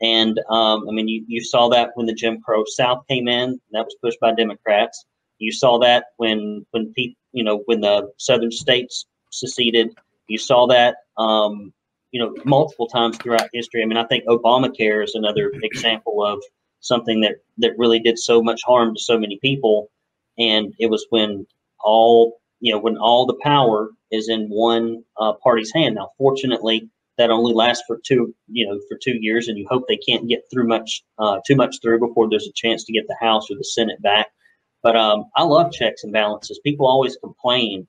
And 0.00 0.38
um, 0.50 0.86
I 0.88 0.92
mean, 0.92 1.08
you, 1.08 1.24
you 1.26 1.42
saw 1.42 1.68
that 1.70 1.90
when 1.94 2.06
the 2.06 2.14
Jim 2.14 2.40
Crow 2.42 2.64
South 2.66 3.04
came 3.08 3.28
in, 3.28 3.60
that 3.72 3.84
was 3.84 3.96
pushed 4.02 4.20
by 4.20 4.34
Democrats. 4.34 5.04
You 5.38 5.52
saw 5.52 5.78
that 5.80 6.06
when 6.18 6.64
when 6.70 6.92
people, 6.92 7.18
you 7.32 7.44
know, 7.44 7.62
when 7.66 7.80
the 7.80 8.10
southern 8.18 8.50
states 8.50 9.06
seceded. 9.30 9.90
You 10.28 10.38
saw 10.38 10.66
that, 10.66 10.96
um, 11.18 11.72
you 12.10 12.20
know, 12.20 12.34
multiple 12.44 12.86
times 12.86 13.16
throughout 13.18 13.48
history. 13.52 13.82
I 13.82 13.86
mean, 13.86 13.98
I 13.98 14.06
think 14.06 14.24
Obamacare 14.26 15.04
is 15.04 15.14
another 15.14 15.52
example 15.62 16.24
of 16.24 16.42
something 16.80 17.20
that 17.22 17.36
that 17.58 17.78
really 17.78 17.98
did 17.98 18.18
so 18.18 18.42
much 18.42 18.60
harm 18.64 18.94
to 18.94 19.00
so 19.00 19.18
many 19.18 19.38
people. 19.40 19.90
And 20.38 20.74
it 20.78 20.90
was 20.90 21.06
when 21.10 21.46
all 21.80 22.38
you 22.60 22.72
know 22.72 22.78
when 22.78 22.96
all 22.96 23.26
the 23.26 23.38
power 23.42 23.90
is 24.10 24.28
in 24.28 24.48
one 24.48 25.02
uh, 25.20 25.32
party's 25.42 25.72
hand. 25.72 25.96
Now, 25.96 26.10
fortunately, 26.18 26.88
that 27.18 27.30
only 27.30 27.54
lasts 27.54 27.84
for 27.86 27.98
two, 28.04 28.34
you 28.48 28.66
know, 28.66 28.78
for 28.88 28.98
two 29.02 29.16
years, 29.20 29.48
and 29.48 29.58
you 29.58 29.66
hope 29.68 29.84
they 29.88 29.96
can't 29.96 30.28
get 30.28 30.42
through 30.52 30.68
much, 30.68 31.02
uh, 31.18 31.38
too 31.46 31.56
much 31.56 31.76
through 31.82 31.98
before 31.98 32.28
there's 32.28 32.46
a 32.46 32.52
chance 32.52 32.84
to 32.84 32.92
get 32.92 33.06
the 33.08 33.16
House 33.20 33.50
or 33.50 33.56
the 33.56 33.64
Senate 33.64 34.00
back. 34.02 34.28
But 34.82 34.96
um, 34.96 35.24
I 35.34 35.42
love 35.42 35.72
checks 35.72 36.04
and 36.04 36.12
balances. 36.12 36.60
People 36.62 36.86
always 36.86 37.16
complain 37.16 37.86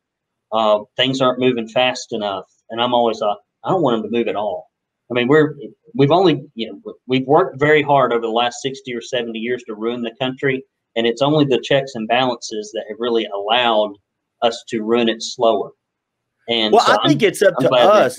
uh, 0.51 0.79
things 0.95 1.21
aren't 1.21 1.39
moving 1.39 1.67
fast 1.67 2.13
enough, 2.13 2.45
and 2.69 2.81
I'm 2.81 2.93
always 2.93 3.21
uh, 3.21 3.35
I 3.63 3.69
don't 3.69 3.81
want 3.81 4.01
them 4.01 4.11
to 4.11 4.17
move 4.17 4.27
at 4.27 4.35
all. 4.35 4.69
I 5.11 5.13
mean, 5.13 5.27
we're 5.27 5.55
we've 5.93 6.11
only 6.11 6.49
you 6.55 6.71
know 6.71 6.93
we've 7.05 7.27
worked 7.27 7.59
very 7.59 7.81
hard 7.81 8.13
over 8.13 8.21
the 8.21 8.31
last 8.31 8.61
sixty 8.61 8.95
or 8.95 9.01
seventy 9.01 9.39
years 9.39 9.63
to 9.63 9.75
ruin 9.75 10.01
the 10.01 10.15
country, 10.19 10.63
and 10.97 11.07
it's 11.07 11.21
only 11.21 11.45
the 11.45 11.61
checks 11.61 11.95
and 11.95 12.07
balances 12.07 12.71
that 12.73 12.83
have 12.89 12.97
really 12.99 13.27
allowed 13.27 13.93
us 14.41 14.63
to 14.67 14.81
run 14.81 15.07
it 15.07 15.21
slower. 15.21 15.71
And 16.49 16.73
well, 16.73 16.85
so 16.85 16.93
I 16.93 17.07
think 17.07 17.21
I'm, 17.21 17.27
it's 17.27 17.41
up 17.41 17.53
I'm 17.59 17.65
to 17.65 17.71
us, 17.73 18.17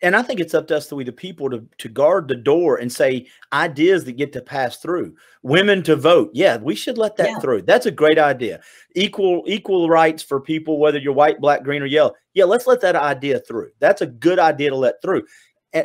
and 0.00 0.16
I 0.16 0.22
think 0.22 0.40
it's 0.40 0.54
up 0.54 0.66
to 0.68 0.76
us, 0.78 0.90
we 0.90 1.04
the 1.04 1.12
people, 1.12 1.50
to 1.50 1.62
to 1.76 1.88
guard 1.90 2.26
the 2.26 2.34
door 2.34 2.78
and 2.78 2.90
say 2.90 3.26
ideas 3.52 4.04
that 4.04 4.12
get 4.12 4.32
to 4.32 4.40
pass 4.40 4.78
through. 4.78 5.14
Women 5.42 5.82
to 5.82 5.94
vote, 5.94 6.30
yeah, 6.32 6.56
we 6.56 6.74
should 6.74 6.96
let 6.96 7.16
that 7.16 7.28
yeah. 7.28 7.38
through. 7.38 7.62
That's 7.62 7.84
a 7.84 7.90
great 7.90 8.18
idea. 8.18 8.60
Equal 8.94 9.44
equal 9.46 9.90
rights 9.90 10.22
for 10.22 10.40
people, 10.40 10.78
whether 10.78 10.98
you're 10.98 11.12
white, 11.12 11.38
black, 11.38 11.64
green, 11.64 11.82
or 11.82 11.86
yellow. 11.86 12.14
Yeah, 12.32 12.44
let's 12.44 12.66
let 12.66 12.80
that 12.80 12.96
idea 12.96 13.40
through. 13.40 13.68
That's 13.78 14.00
a 14.00 14.06
good 14.06 14.38
idea 14.38 14.70
to 14.70 14.76
let 14.76 15.02
through. 15.02 15.24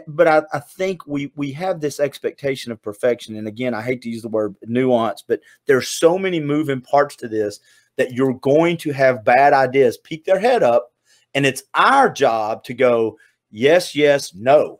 But 0.08 0.28
I, 0.28 0.42
I 0.54 0.60
think 0.60 1.06
we 1.08 1.32
we 1.36 1.52
have 1.54 1.82
this 1.82 2.00
expectation 2.00 2.72
of 2.72 2.82
perfection, 2.82 3.36
and 3.36 3.48
again, 3.48 3.74
I 3.74 3.82
hate 3.82 4.02
to 4.04 4.10
use 4.10 4.22
the 4.22 4.30
word 4.30 4.56
nuance, 4.64 5.24
but 5.28 5.42
there's 5.68 5.88
so 5.88 6.18
many 6.18 6.39
moving 6.39 6.82
parts 6.82 7.16
to 7.18 7.28
this 7.28 7.60
that 7.98 8.14
you're 8.14 8.34
going 8.36 8.78
to 8.78 8.92
have 8.92 9.26
bad 9.26 9.54
ideas 9.54 9.98
peek 9.98 10.26
their 10.26 10.39
head 10.39 10.64
up 10.64 10.92
and 11.34 11.46
it's 11.46 11.64
our 11.74 12.10
job 12.10 12.64
to 12.66 12.74
go, 12.74 13.18
yes, 13.50 13.96
yes, 13.96 14.34
no. 14.34 14.80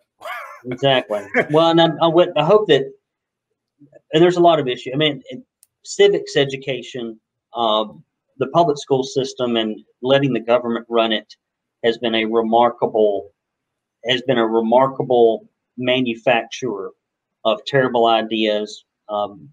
exactly. 0.66 1.26
Well, 1.51 1.70
and 1.70 1.82
I, 1.82 1.89
I, 2.01 2.07
would, 2.07 2.30
I 2.38 2.43
hope 2.43 2.68
that, 2.68 2.84
and 4.14 4.22
there's 4.24 4.38
a 4.38 4.41
lot 4.41 4.59
of 4.59 4.68
issue. 4.68 4.91
I 4.93 4.97
mean, 4.97 5.24
civics 5.84 6.36
education, 6.36 7.20
um, 7.55 8.03
the 8.38 8.47
public 8.47 8.78
school 8.78 9.03
system, 9.03 9.55
and 9.55 9.80
letting 10.01 10.34
the 10.34 10.39
government 10.39 10.86
run 10.89 11.12
it 11.12 11.34
has 11.84 11.97
been 11.97 12.16
a 12.16 12.26
remarkable, 12.26 13.32
has 14.08 14.22
been 14.24 14.38
a 14.38 14.47
remarkable 14.47 15.47
manufacturer 15.78 16.91
of 17.45 17.64
terrible 17.66 18.08
ideas. 18.08 18.86
Um, 19.10 19.49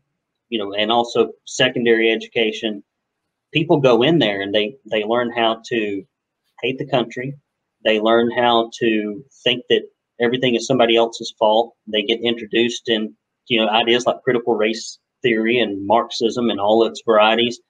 you 0.48 0.58
know, 0.58 0.72
and 0.74 0.90
also 0.90 1.32
secondary 1.44 2.10
education. 2.10 2.82
People 3.52 3.80
go 3.80 4.02
in 4.02 4.18
there 4.18 4.40
and 4.40 4.54
they 4.54 4.76
they 4.90 5.04
learn 5.04 5.30
how 5.30 5.62
to 5.66 6.04
hate 6.62 6.78
the 6.78 6.86
country. 6.86 7.34
They 7.84 8.00
learn 8.00 8.30
how 8.30 8.70
to 8.80 9.24
think 9.44 9.64
that 9.68 9.82
everything 10.20 10.54
is 10.54 10.66
somebody 10.66 10.96
else's 10.96 11.34
fault. 11.38 11.74
They 11.86 12.02
get 12.02 12.20
introduced 12.20 12.88
in 12.88 13.14
you 13.46 13.60
know 13.60 13.68
ideas 13.68 14.06
like 14.06 14.22
critical 14.22 14.54
race 14.54 14.98
theory 15.22 15.58
and 15.58 15.86
Marxism 15.86 16.50
and 16.50 16.60
all 16.60 16.86
its 16.86 17.02
varieties. 17.04 17.60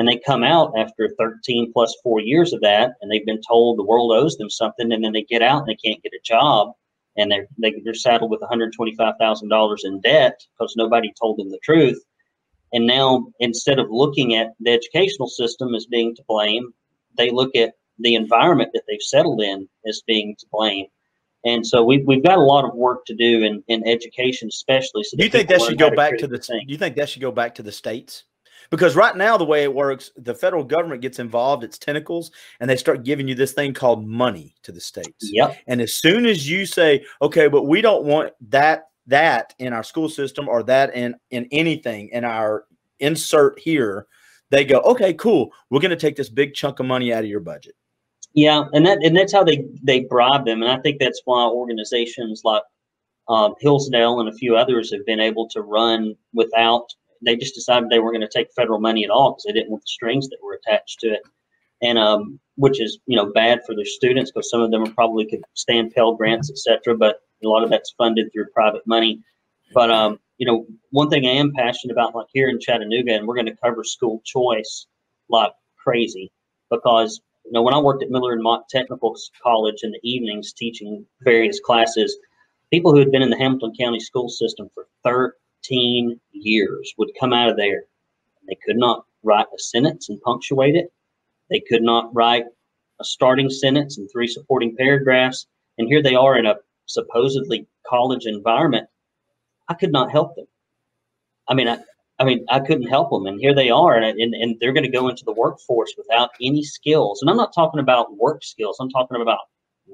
And 0.00 0.08
they 0.08 0.18
come 0.24 0.42
out 0.42 0.72
after 0.78 1.10
13 1.18 1.74
plus 1.74 1.94
four 2.02 2.20
years 2.20 2.54
of 2.54 2.62
that, 2.62 2.92
and 3.02 3.12
they've 3.12 3.26
been 3.26 3.42
told 3.46 3.76
the 3.76 3.84
world 3.84 4.12
owes 4.12 4.38
them 4.38 4.48
something, 4.48 4.90
and 4.90 5.04
then 5.04 5.12
they 5.12 5.24
get 5.24 5.42
out 5.42 5.58
and 5.58 5.68
they 5.68 5.74
can't 5.74 6.02
get 6.02 6.14
a 6.14 6.24
job, 6.24 6.72
and 7.18 7.30
they're, 7.30 7.46
they, 7.58 7.68
are 7.68 7.80
they 7.84 7.90
are 7.90 7.94
saddled 7.94 8.30
with 8.30 8.40
$125,000 8.40 9.76
in 9.84 10.00
debt 10.00 10.40
because 10.58 10.72
nobody 10.74 11.12
told 11.20 11.36
them 11.36 11.50
the 11.50 11.58
truth. 11.62 12.02
And 12.72 12.86
now, 12.86 13.26
instead 13.40 13.78
of 13.78 13.90
looking 13.90 14.34
at 14.36 14.54
the 14.58 14.70
educational 14.70 15.28
system 15.28 15.74
as 15.74 15.84
being 15.84 16.16
to 16.16 16.22
blame, 16.26 16.72
they 17.18 17.30
look 17.30 17.54
at 17.54 17.74
the 17.98 18.14
environment 18.14 18.70
that 18.72 18.84
they've 18.88 19.02
settled 19.02 19.42
in 19.42 19.68
as 19.86 20.00
being 20.06 20.34
to 20.38 20.46
blame. 20.50 20.86
And 21.44 21.66
so 21.66 21.84
we've, 21.84 22.06
we've 22.06 22.24
got 22.24 22.38
a 22.38 22.42
lot 22.42 22.64
of 22.64 22.74
work 22.74 23.04
to 23.04 23.14
do 23.14 23.42
in, 23.42 23.62
in 23.68 23.86
education, 23.86 24.48
especially. 24.48 25.04
So 25.04 25.18
do 25.18 25.24
you 25.24 25.30
think 25.30 25.50
that 25.50 25.60
should 25.60 25.78
go 25.78 25.90
back 25.90 26.16
to 26.16 26.26
the 26.26 26.38
thing. 26.38 26.64
Do 26.66 26.72
you 26.72 26.78
think 26.78 26.96
that 26.96 27.10
should 27.10 27.20
go 27.20 27.32
back 27.32 27.56
to 27.56 27.62
the 27.62 27.72
states? 27.72 28.24
Because 28.70 28.94
right 28.94 29.16
now, 29.16 29.36
the 29.36 29.44
way 29.44 29.64
it 29.64 29.74
works, 29.74 30.12
the 30.16 30.34
federal 30.34 30.62
government 30.62 31.02
gets 31.02 31.18
involved, 31.18 31.64
its 31.64 31.76
tentacles, 31.76 32.30
and 32.60 32.70
they 32.70 32.76
start 32.76 33.04
giving 33.04 33.26
you 33.26 33.34
this 33.34 33.52
thing 33.52 33.74
called 33.74 34.06
money 34.06 34.54
to 34.62 34.70
the 34.70 34.80
states. 34.80 35.30
Yep. 35.32 35.58
And 35.66 35.80
as 35.80 35.94
soon 35.94 36.24
as 36.24 36.48
you 36.48 36.66
say, 36.66 37.04
okay, 37.20 37.48
but 37.48 37.64
we 37.64 37.80
don't 37.80 38.04
want 38.04 38.32
that 38.48 38.84
that 39.06 39.54
in 39.58 39.72
our 39.72 39.82
school 39.82 40.08
system 40.08 40.48
or 40.48 40.62
that 40.62 40.94
in 40.94 41.16
in 41.30 41.48
anything 41.50 42.10
in 42.12 42.24
our 42.24 42.64
insert 43.00 43.58
here, 43.58 44.06
they 44.50 44.64
go, 44.64 44.80
okay, 44.80 45.14
cool. 45.14 45.50
We're 45.70 45.80
going 45.80 45.90
to 45.90 45.96
take 45.96 46.16
this 46.16 46.28
big 46.28 46.54
chunk 46.54 46.80
of 46.80 46.86
money 46.86 47.12
out 47.12 47.24
of 47.24 47.30
your 47.30 47.40
budget. 47.40 47.74
Yeah, 48.34 48.64
and 48.72 48.86
that 48.86 49.02
and 49.02 49.16
that's 49.16 49.32
how 49.32 49.42
they 49.42 49.64
they 49.82 50.00
bribe 50.00 50.44
them, 50.44 50.62
and 50.62 50.70
I 50.70 50.78
think 50.78 51.00
that's 51.00 51.20
why 51.24 51.44
organizations 51.46 52.42
like 52.44 52.62
um, 53.28 53.54
Hillsdale 53.60 54.20
and 54.20 54.28
a 54.28 54.32
few 54.32 54.56
others 54.56 54.92
have 54.92 55.04
been 55.04 55.20
able 55.20 55.48
to 55.48 55.62
run 55.62 56.14
without. 56.32 56.86
They 57.22 57.36
just 57.36 57.54
decided 57.54 57.88
they 57.88 57.98
weren't 57.98 58.16
going 58.16 58.28
to 58.28 58.38
take 58.38 58.52
federal 58.52 58.80
money 58.80 59.04
at 59.04 59.10
all 59.10 59.32
because 59.32 59.44
they 59.44 59.52
didn't 59.52 59.70
want 59.70 59.82
the 59.82 59.88
strings 59.88 60.28
that 60.28 60.38
were 60.42 60.54
attached 60.64 61.00
to 61.00 61.08
it, 61.08 61.22
and 61.82 61.98
um, 61.98 62.40
which 62.56 62.80
is 62.80 62.98
you 63.06 63.16
know 63.16 63.32
bad 63.32 63.60
for 63.66 63.74
their 63.74 63.84
students 63.84 64.30
because 64.30 64.50
some 64.50 64.60
of 64.60 64.70
them 64.70 64.82
are 64.82 64.92
probably 64.92 65.26
could 65.26 65.42
stand 65.54 65.92
Pell 65.94 66.14
grants, 66.14 66.50
etc. 66.50 66.96
But 66.96 67.20
a 67.44 67.48
lot 67.48 67.62
of 67.62 67.70
that's 67.70 67.94
funded 67.96 68.32
through 68.32 68.46
private 68.54 68.86
money. 68.86 69.20
But 69.74 69.90
um, 69.90 70.18
you 70.38 70.46
know, 70.46 70.66
one 70.90 71.10
thing 71.10 71.26
I 71.26 71.30
am 71.30 71.52
passionate 71.52 71.92
about, 71.92 72.14
like 72.14 72.28
here 72.32 72.48
in 72.48 72.60
Chattanooga, 72.60 73.14
and 73.14 73.26
we're 73.26 73.34
going 73.34 73.46
to 73.46 73.56
cover 73.56 73.84
school 73.84 74.22
choice 74.24 74.86
like 75.28 75.52
crazy 75.76 76.32
because 76.70 77.20
you 77.44 77.52
know, 77.52 77.62
when 77.62 77.74
I 77.74 77.78
worked 77.78 78.02
at 78.02 78.10
Miller 78.10 78.32
and 78.32 78.42
Motte 78.42 78.68
Technical 78.68 79.16
College 79.42 79.80
in 79.82 79.90
the 79.90 80.00
evenings 80.02 80.52
teaching 80.52 81.04
various 81.22 81.58
classes, 81.60 82.16
people 82.70 82.92
who 82.92 82.98
had 82.98 83.10
been 83.10 83.22
in 83.22 83.30
the 83.30 83.38
Hamilton 83.38 83.72
County 83.78 84.00
school 84.00 84.28
system 84.28 84.70
for 84.74 85.36
13 85.62 86.20
years 86.32 86.94
would 86.98 87.10
come 87.18 87.32
out 87.32 87.48
of 87.48 87.56
there. 87.56 87.84
They 88.48 88.56
could 88.64 88.76
not 88.76 89.04
write 89.22 89.46
a 89.54 89.58
sentence 89.58 90.08
and 90.08 90.20
punctuate 90.22 90.74
it. 90.74 90.92
They 91.50 91.60
could 91.60 91.82
not 91.82 92.14
write 92.14 92.44
a 93.00 93.04
starting 93.04 93.50
sentence 93.50 93.98
and 93.98 94.08
three 94.10 94.26
supporting 94.26 94.76
paragraphs. 94.76 95.46
And 95.78 95.88
here 95.88 96.02
they 96.02 96.14
are 96.14 96.36
in 96.36 96.46
a 96.46 96.56
supposedly 96.86 97.66
college 97.86 98.26
environment. 98.26 98.88
I 99.68 99.74
could 99.74 99.92
not 99.92 100.10
help 100.10 100.34
them. 100.36 100.46
I 101.48 101.54
mean, 101.54 101.68
I, 101.68 101.78
I 102.18 102.24
mean, 102.24 102.44
I 102.50 102.60
couldn't 102.60 102.88
help 102.88 103.10
them, 103.10 103.26
and 103.26 103.40
here 103.40 103.54
they 103.54 103.70
are, 103.70 103.96
and 103.96 104.20
and, 104.20 104.34
and 104.34 104.56
they're 104.60 104.74
going 104.74 104.84
to 104.84 104.90
go 104.90 105.08
into 105.08 105.24
the 105.24 105.32
workforce 105.32 105.94
without 105.96 106.30
any 106.42 106.62
skills. 106.62 107.22
And 107.22 107.30
I'm 107.30 107.36
not 107.36 107.54
talking 107.54 107.80
about 107.80 108.16
work 108.18 108.44
skills. 108.44 108.76
I'm 108.78 108.90
talking 108.90 109.22
about 109.22 109.38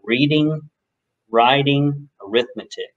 reading, 0.02 0.60
writing, 1.30 2.08
arithmetic. 2.20 2.95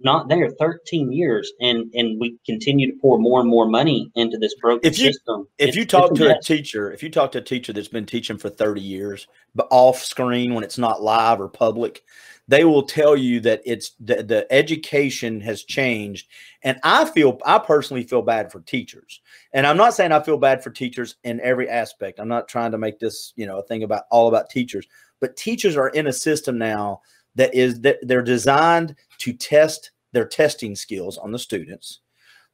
Not 0.00 0.28
there 0.28 0.50
13 0.50 1.12
years 1.12 1.52
and 1.60 1.90
and 1.94 2.20
we 2.20 2.36
continue 2.44 2.90
to 2.90 2.98
pour 3.00 3.18
more 3.18 3.40
and 3.40 3.48
more 3.48 3.66
money 3.68 4.10
into 4.16 4.36
this 4.36 4.54
broken 4.60 4.80
if 4.82 4.98
you, 4.98 5.12
system. 5.12 5.46
if 5.58 5.76
you 5.76 5.86
talk 5.86 6.14
to 6.14 6.36
a 6.36 6.40
teacher 6.42 6.90
if 6.90 7.02
you 7.02 7.10
talk 7.10 7.30
to 7.32 7.38
a 7.38 7.42
teacher 7.42 7.72
that's 7.72 7.88
been 7.88 8.04
teaching 8.04 8.36
for 8.36 8.50
30 8.50 8.80
years 8.80 9.28
but 9.54 9.68
off 9.70 10.02
screen 10.02 10.52
when 10.52 10.64
it's 10.64 10.78
not 10.78 11.00
live 11.00 11.40
or 11.40 11.48
public 11.48 12.02
they 12.46 12.64
will 12.64 12.82
tell 12.82 13.16
you 13.16 13.40
that 13.40 13.62
it's 13.64 13.92
the, 14.00 14.22
the 14.22 14.46
education 14.52 15.40
has 15.40 15.64
changed. 15.64 16.28
And 16.62 16.78
i 16.82 17.04
feel 17.04 17.38
i 17.44 17.58
personally 17.58 18.04
feel 18.04 18.22
bad 18.22 18.52
for 18.52 18.60
teachers. 18.60 19.20
And 19.52 19.66
i'm 19.66 19.76
not 19.76 19.94
saying 19.94 20.12
i 20.12 20.20
feel 20.20 20.38
bad 20.38 20.62
for 20.62 20.70
teachers 20.70 21.16
in 21.24 21.40
every 21.40 21.68
aspect. 21.68 22.18
I'm 22.18 22.28
not 22.28 22.48
trying 22.48 22.72
to 22.72 22.78
make 22.78 22.98
this 22.98 23.32
you 23.36 23.46
know 23.46 23.58
a 23.58 23.62
thing 23.62 23.82
about 23.82 24.04
all 24.10 24.28
about 24.28 24.50
teachers. 24.50 24.86
But 25.20 25.36
teachers 25.36 25.76
are 25.76 25.88
in 25.88 26.06
a 26.06 26.12
system 26.12 26.58
now 26.58 27.00
that 27.36 27.54
is 27.54 27.80
that 27.80 27.98
they're 28.02 28.22
designed 28.22 28.94
to 29.24 29.32
test 29.32 29.90
their 30.12 30.26
testing 30.26 30.76
skills 30.76 31.16
on 31.16 31.32
the 31.32 31.38
students. 31.38 32.00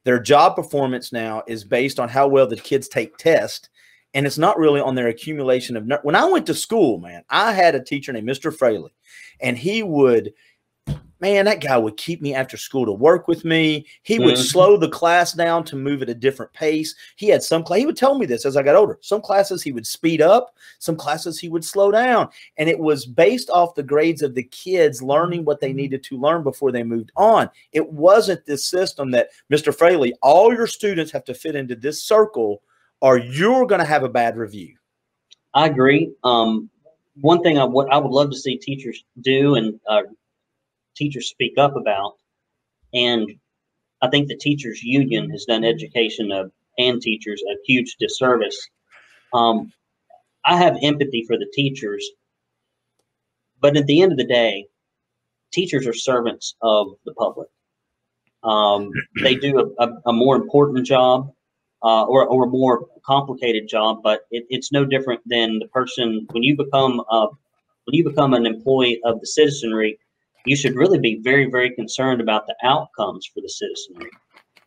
Their 0.05 0.19
job 0.21 0.55
performance 0.55 1.11
now 1.11 1.43
is 1.47 1.65
based 1.65 1.99
on 1.99 2.07
how 2.07 2.29
well 2.29 2.47
the 2.47 2.55
kids 2.55 2.87
take 2.87 3.17
tests, 3.17 3.67
and 4.13 4.25
it's 4.25 4.37
not 4.37 4.57
really 4.57 4.79
on 4.79 4.95
their 4.95 5.09
accumulation 5.09 5.75
of. 5.75 5.85
When 6.03 6.15
I 6.15 6.23
went 6.25 6.45
to 6.45 6.53
school, 6.53 6.97
man, 6.97 7.23
I 7.29 7.51
had 7.51 7.75
a 7.75 7.83
teacher 7.83 8.13
named 8.13 8.27
Mr. 8.27 8.55
Fraley, 8.55 8.93
and 9.41 9.57
he 9.57 9.83
would 9.83 10.31
man, 11.21 11.45
that 11.45 11.61
guy 11.61 11.77
would 11.77 11.95
keep 11.97 12.21
me 12.21 12.33
after 12.33 12.57
school 12.57 12.85
to 12.85 12.91
work 12.91 13.27
with 13.27 13.45
me. 13.45 13.85
He 14.01 14.17
would 14.19 14.33
mm-hmm. 14.33 14.43
slow 14.43 14.75
the 14.75 14.89
class 14.89 15.33
down 15.33 15.63
to 15.65 15.75
move 15.75 16.01
at 16.01 16.09
a 16.09 16.15
different 16.15 16.51
pace. 16.53 16.95
He 17.15 17.27
had 17.27 17.43
some 17.43 17.63
class, 17.63 17.79
he 17.79 17.85
would 17.85 17.95
tell 17.95 18.17
me 18.17 18.25
this 18.25 18.45
as 18.45 18.57
I 18.57 18.63
got 18.63 18.75
older. 18.75 18.97
Some 19.01 19.21
classes 19.21 19.61
he 19.61 19.71
would 19.71 19.85
speed 19.85 20.21
up, 20.21 20.55
some 20.79 20.95
classes 20.95 21.39
he 21.39 21.47
would 21.47 21.63
slow 21.63 21.91
down. 21.91 22.29
And 22.57 22.67
it 22.67 22.79
was 22.79 23.05
based 23.05 23.49
off 23.51 23.75
the 23.75 23.83
grades 23.83 24.23
of 24.23 24.33
the 24.33 24.43
kids 24.43 25.03
learning 25.03 25.45
what 25.45 25.61
they 25.61 25.71
needed 25.71 26.03
to 26.05 26.17
learn 26.17 26.43
before 26.43 26.71
they 26.71 26.83
moved 26.83 27.11
on. 27.15 27.49
It 27.71 27.87
wasn't 27.87 28.45
this 28.45 28.65
system 28.65 29.11
that 29.11 29.29
Mr. 29.51 29.73
Fraley, 29.73 30.13
all 30.21 30.53
your 30.53 30.67
students 30.67 31.11
have 31.11 31.23
to 31.25 31.33
fit 31.35 31.55
into 31.55 31.75
this 31.75 32.01
circle 32.01 32.63
or 32.99 33.17
you're 33.17 33.65
going 33.65 33.79
to 33.79 33.85
have 33.85 34.03
a 34.03 34.09
bad 34.09 34.37
review. 34.37 34.75
I 35.53 35.67
agree. 35.67 36.11
Um, 36.23 36.69
one 37.19 37.41
thing 37.43 37.57
I, 37.57 37.63
what 37.65 37.91
I 37.91 37.97
would 37.97 38.11
love 38.11 38.31
to 38.31 38.37
see 38.37 38.57
teachers 38.57 39.03
do 39.21 39.55
and 39.55 39.79
uh, 39.87 40.03
teachers 41.01 41.29
speak 41.29 41.57
up 41.57 41.75
about. 41.75 42.13
And 42.93 43.27
I 44.01 44.09
think 44.09 44.27
the 44.27 44.37
teachers 44.37 44.83
union 44.83 45.29
has 45.31 45.45
done 45.45 45.63
education 45.63 46.31
of, 46.31 46.51
and 46.77 47.01
teachers 47.01 47.41
a 47.49 47.55
huge 47.65 47.95
disservice. 47.99 48.57
Um, 49.33 49.71
I 50.45 50.57
have 50.57 50.77
empathy 50.81 51.23
for 51.27 51.37
the 51.37 51.49
teachers, 51.53 52.05
but 53.59 53.77
at 53.77 53.87
the 53.87 54.01
end 54.01 54.11
of 54.11 54.17
the 54.17 54.25
day, 54.25 54.67
teachers 55.51 55.87
are 55.87 55.93
servants 55.93 56.55
of 56.61 56.87
the 57.05 57.13
public. 57.13 57.49
Um, 58.43 58.91
they 59.21 59.35
do 59.35 59.59
a, 59.59 59.83
a, 59.83 59.93
a, 60.07 60.13
more 60.13 60.35
important 60.35 60.83
job 60.85 61.31
uh, 61.83 62.05
or, 62.05 62.25
or 62.25 62.45
a 62.45 62.49
more 62.49 62.87
complicated 63.05 63.67
job, 63.67 63.99
but 64.01 64.21
it, 64.31 64.45
it's 64.49 64.71
no 64.71 64.83
different 64.83 65.21
than 65.27 65.59
the 65.59 65.67
person 65.67 66.27
when 66.31 66.41
you 66.41 66.57
become 66.57 67.03
a, 67.11 67.27
when 67.85 67.93
you 67.93 68.03
become 68.03 68.33
an 68.33 68.47
employee 68.47 68.99
of 69.03 69.19
the 69.19 69.27
citizenry 69.27 69.99
you 70.45 70.55
should 70.55 70.75
really 70.75 70.99
be 70.99 71.19
very, 71.21 71.49
very 71.49 71.71
concerned 71.71 72.21
about 72.21 72.47
the 72.47 72.55
outcomes 72.63 73.27
for 73.27 73.41
the 73.41 73.49
citizenry. 73.49 74.09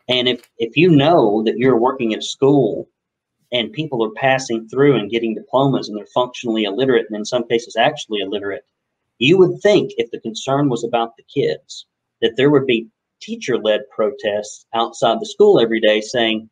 And 0.08 0.28
if, 0.28 0.48
if 0.58 0.76
you 0.76 0.90
know 0.90 1.42
that 1.44 1.56
you're 1.56 1.78
working 1.78 2.12
at 2.12 2.20
a 2.20 2.22
school 2.22 2.88
and 3.52 3.72
people 3.72 4.04
are 4.04 4.12
passing 4.16 4.68
through 4.68 4.96
and 4.96 5.10
getting 5.10 5.34
diplomas 5.34 5.88
and 5.88 5.96
they're 5.96 6.06
functionally 6.06 6.64
illiterate 6.64 7.06
and 7.08 7.16
in 7.16 7.24
some 7.24 7.46
cases 7.48 7.76
actually 7.76 8.20
illiterate, 8.20 8.64
you 9.18 9.38
would 9.38 9.60
think 9.62 9.92
if 9.96 10.10
the 10.10 10.20
concern 10.20 10.68
was 10.68 10.84
about 10.84 11.16
the 11.16 11.24
kids, 11.32 11.86
that 12.20 12.36
there 12.36 12.50
would 12.50 12.66
be 12.66 12.88
teacher 13.20 13.58
led 13.58 13.80
protests 13.94 14.66
outside 14.74 15.18
the 15.20 15.26
school 15.26 15.60
every 15.60 15.80
day 15.80 16.00
saying, 16.00 16.48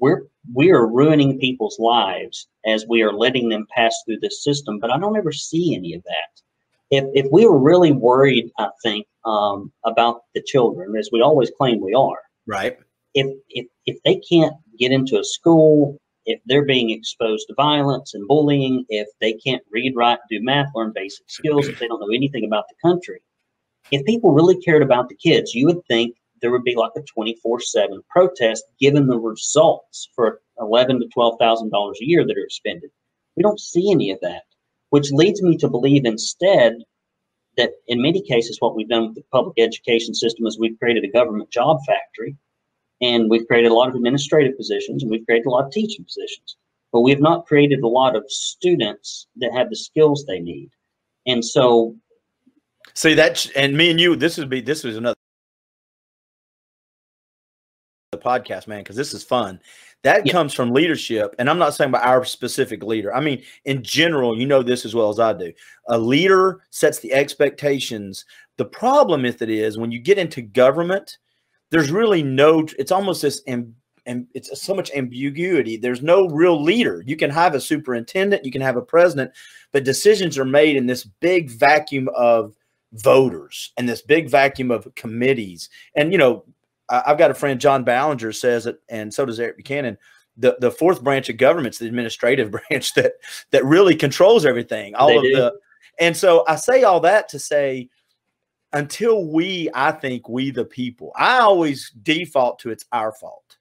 we're 0.00 0.22
we 0.54 0.70
are 0.70 0.86
ruining 0.86 1.38
people's 1.38 1.78
lives 1.78 2.46
as 2.64 2.86
we 2.88 3.02
are 3.02 3.12
letting 3.12 3.48
them 3.48 3.66
pass 3.74 3.94
through 4.04 4.18
this 4.20 4.44
system. 4.44 4.78
But 4.78 4.90
I 4.90 4.98
don't 4.98 5.16
ever 5.16 5.32
see 5.32 5.74
any 5.74 5.92
of 5.94 6.02
that 6.04 6.37
if, 6.90 7.04
if 7.14 7.26
we 7.30 7.46
were 7.46 7.58
really 7.58 7.92
worried, 7.92 8.50
I 8.58 8.68
think, 8.82 9.06
um, 9.24 9.72
about 9.84 10.22
the 10.34 10.42
children, 10.42 10.96
as 10.96 11.10
we 11.12 11.20
always 11.20 11.50
claim 11.56 11.80
we 11.80 11.94
are, 11.94 12.20
right? 12.46 12.78
If, 13.14 13.26
if, 13.50 13.66
if 13.86 13.98
they 14.04 14.16
can't 14.16 14.54
get 14.78 14.92
into 14.92 15.18
a 15.18 15.24
school, 15.24 15.98
if 16.24 16.40
they're 16.46 16.64
being 16.64 16.90
exposed 16.90 17.46
to 17.48 17.54
violence 17.54 18.14
and 18.14 18.26
bullying, 18.28 18.84
if 18.88 19.08
they 19.20 19.32
can't 19.34 19.62
read, 19.70 19.94
write, 19.96 20.18
do 20.30 20.42
math, 20.42 20.68
learn 20.74 20.92
basic 20.94 21.28
skills, 21.30 21.68
if 21.68 21.78
they 21.78 21.88
don't 21.88 22.00
know 22.00 22.14
anything 22.14 22.44
about 22.44 22.64
the 22.68 22.88
country, 22.88 23.20
if 23.90 24.04
people 24.04 24.32
really 24.32 24.60
cared 24.60 24.82
about 24.82 25.08
the 25.08 25.16
kids, 25.16 25.54
you 25.54 25.66
would 25.66 25.84
think 25.88 26.14
there 26.40 26.50
would 26.50 26.64
be 26.64 26.76
like 26.76 26.92
a 26.96 27.18
24-7 27.18 27.98
protest 28.08 28.64
given 28.78 29.06
the 29.06 29.18
results 29.18 30.08
for 30.14 30.40
eleven 30.60 31.00
to 31.00 31.08
twelve 31.08 31.36
thousand 31.38 31.70
dollars 31.70 31.98
a 32.00 32.04
year 32.04 32.26
that 32.26 32.36
are 32.36 32.44
expended. 32.44 32.90
We 33.36 33.42
don't 33.42 33.60
see 33.60 33.90
any 33.90 34.10
of 34.10 34.18
that 34.20 34.42
which 34.90 35.10
leads 35.10 35.42
me 35.42 35.56
to 35.58 35.68
believe 35.68 36.04
instead 36.04 36.76
that 37.56 37.72
in 37.88 38.00
many 38.00 38.22
cases, 38.22 38.60
what 38.60 38.74
we've 38.74 38.88
done 38.88 39.08
with 39.08 39.16
the 39.16 39.24
public 39.32 39.58
education 39.58 40.14
system 40.14 40.46
is 40.46 40.58
we've 40.58 40.78
created 40.78 41.04
a 41.04 41.10
government 41.10 41.50
job 41.50 41.78
factory 41.86 42.36
and 43.00 43.28
we've 43.28 43.46
created 43.46 43.70
a 43.70 43.74
lot 43.74 43.88
of 43.88 43.94
administrative 43.94 44.56
positions 44.56 45.02
and 45.02 45.10
we've 45.10 45.26
created 45.26 45.46
a 45.46 45.50
lot 45.50 45.66
of 45.66 45.72
teaching 45.72 46.04
positions, 46.04 46.56
but 46.92 47.00
we've 47.00 47.20
not 47.20 47.46
created 47.46 47.80
a 47.80 47.88
lot 47.88 48.16
of 48.16 48.24
students 48.28 49.26
that 49.36 49.52
have 49.52 49.70
the 49.70 49.76
skills 49.76 50.24
they 50.24 50.38
need. 50.38 50.70
And 51.26 51.44
so, 51.44 51.96
see 52.94 53.14
that, 53.14 53.50
and 53.54 53.76
me 53.76 53.90
and 53.90 54.00
you, 54.00 54.16
this 54.16 54.38
would 54.38 54.48
be 54.48 54.60
this 54.60 54.84
was 54.84 54.96
another 54.96 55.17
podcast, 58.28 58.66
man, 58.66 58.80
because 58.80 58.96
this 58.96 59.14
is 59.14 59.24
fun. 59.24 59.60
That 60.02 60.26
yeah. 60.26 60.32
comes 60.32 60.54
from 60.54 60.72
leadership. 60.72 61.34
And 61.38 61.48
I'm 61.48 61.58
not 61.58 61.74
saying 61.74 61.90
by 61.90 62.00
our 62.00 62.24
specific 62.24 62.82
leader. 62.82 63.14
I 63.14 63.20
mean, 63.20 63.42
in 63.64 63.82
general, 63.82 64.38
you 64.38 64.46
know 64.46 64.62
this 64.62 64.84
as 64.84 64.94
well 64.94 65.08
as 65.08 65.18
I 65.18 65.32
do. 65.32 65.52
A 65.88 65.98
leader 65.98 66.60
sets 66.70 67.00
the 67.00 67.12
expectations. 67.12 68.24
The 68.56 68.64
problem 68.64 69.22
with 69.22 69.42
it 69.42 69.50
is 69.50 69.78
when 69.78 69.90
you 69.90 69.98
get 69.98 70.18
into 70.18 70.42
government, 70.42 71.18
there's 71.70 71.90
really 71.90 72.22
no, 72.22 72.66
it's 72.78 72.92
almost 72.92 73.22
this, 73.22 73.42
and 73.46 73.74
and 74.06 74.26
it's 74.32 74.62
so 74.62 74.74
much 74.74 74.90
ambiguity. 74.92 75.76
There's 75.76 76.00
no 76.00 76.28
real 76.28 76.62
leader. 76.62 77.04
You 77.06 77.14
can 77.14 77.28
have 77.28 77.54
a 77.54 77.60
superintendent, 77.60 78.44
you 78.44 78.50
can 78.50 78.62
have 78.62 78.78
a 78.78 78.82
president, 78.82 79.32
but 79.70 79.84
decisions 79.84 80.38
are 80.38 80.46
made 80.46 80.76
in 80.76 80.86
this 80.86 81.04
big 81.04 81.50
vacuum 81.50 82.08
of 82.16 82.56
voters 82.92 83.72
and 83.76 83.86
this 83.86 84.00
big 84.00 84.30
vacuum 84.30 84.70
of 84.70 84.88
committees. 84.94 85.68
And 85.94 86.10
you 86.10 86.16
know, 86.16 86.44
I've 86.88 87.18
got 87.18 87.30
a 87.30 87.34
friend, 87.34 87.60
John 87.60 87.84
Ballinger, 87.84 88.32
says 88.32 88.66
it, 88.66 88.80
and 88.88 89.12
so 89.12 89.26
does 89.26 89.40
Eric 89.40 89.56
Buchanan. 89.56 89.98
The, 90.36 90.56
the 90.60 90.70
fourth 90.70 91.02
branch 91.02 91.28
of 91.28 91.36
government's 91.36 91.78
the 91.78 91.86
administrative 91.86 92.50
branch 92.70 92.94
that 92.94 93.14
that 93.50 93.64
really 93.64 93.96
controls 93.96 94.46
everything. 94.46 94.94
All 94.94 95.08
they 95.08 95.16
of 95.16 95.22
do. 95.22 95.36
the 95.36 95.58
and 95.98 96.16
so 96.16 96.44
I 96.46 96.56
say 96.56 96.84
all 96.84 97.00
that 97.00 97.28
to 97.30 97.38
say 97.38 97.88
until 98.72 99.26
we, 99.26 99.70
I 99.74 99.92
think 99.92 100.28
we 100.28 100.50
the 100.50 100.64
people, 100.64 101.12
I 101.16 101.38
always 101.38 101.90
default 102.02 102.58
to 102.60 102.70
it's 102.70 102.84
our 102.92 103.12
fault. 103.12 103.56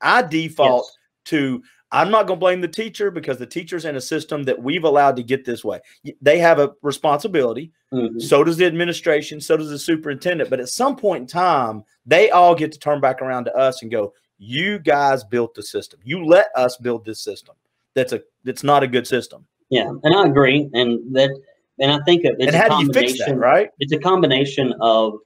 I 0.00 0.22
default 0.22 0.86
yes. 0.86 0.98
to 1.26 1.62
I'm 1.92 2.10
not 2.10 2.26
going 2.26 2.38
to 2.38 2.40
blame 2.40 2.60
the 2.62 2.68
teacher 2.68 3.10
because 3.10 3.36
the 3.36 3.46
teacher's 3.46 3.84
in 3.84 3.96
a 3.96 4.00
system 4.00 4.44
that 4.44 4.60
we've 4.60 4.84
allowed 4.84 5.14
to 5.16 5.22
get 5.22 5.44
this 5.44 5.62
way. 5.62 5.80
They 6.22 6.38
have 6.38 6.58
a 6.58 6.72
responsibility. 6.80 7.70
Mm-hmm. 7.92 8.18
So 8.18 8.42
does 8.42 8.56
the 8.56 8.64
administration. 8.64 9.42
So 9.42 9.58
does 9.58 9.68
the 9.68 9.78
superintendent. 9.78 10.48
But 10.48 10.60
at 10.60 10.70
some 10.70 10.96
point 10.96 11.20
in 11.20 11.26
time, 11.26 11.84
they 12.06 12.30
all 12.30 12.54
get 12.54 12.72
to 12.72 12.78
turn 12.78 13.00
back 13.00 13.20
around 13.20 13.44
to 13.44 13.54
us 13.54 13.82
and 13.82 13.90
go, 13.90 14.14
"You 14.38 14.78
guys 14.78 15.22
built 15.22 15.54
the 15.54 15.62
system. 15.62 16.00
You 16.02 16.24
let 16.24 16.46
us 16.56 16.78
build 16.78 17.04
this 17.04 17.22
system. 17.22 17.54
That's 17.94 18.14
a 18.14 18.22
that's 18.42 18.64
not 18.64 18.82
a 18.82 18.88
good 18.88 19.06
system." 19.06 19.46
Yeah, 19.68 19.90
and 20.02 20.16
I 20.16 20.26
agree. 20.26 20.70
And 20.72 21.14
that 21.14 21.30
and 21.78 21.92
I 21.92 21.98
think 22.04 22.22
it's 22.24 22.36
and 22.40 22.54
how 22.54 22.78
do 22.78 22.86
you 22.86 22.92
fix 22.92 23.18
that? 23.18 23.36
Right? 23.36 23.68
It's 23.80 23.92
a 23.92 23.98
combination 23.98 24.72
of 24.80 25.18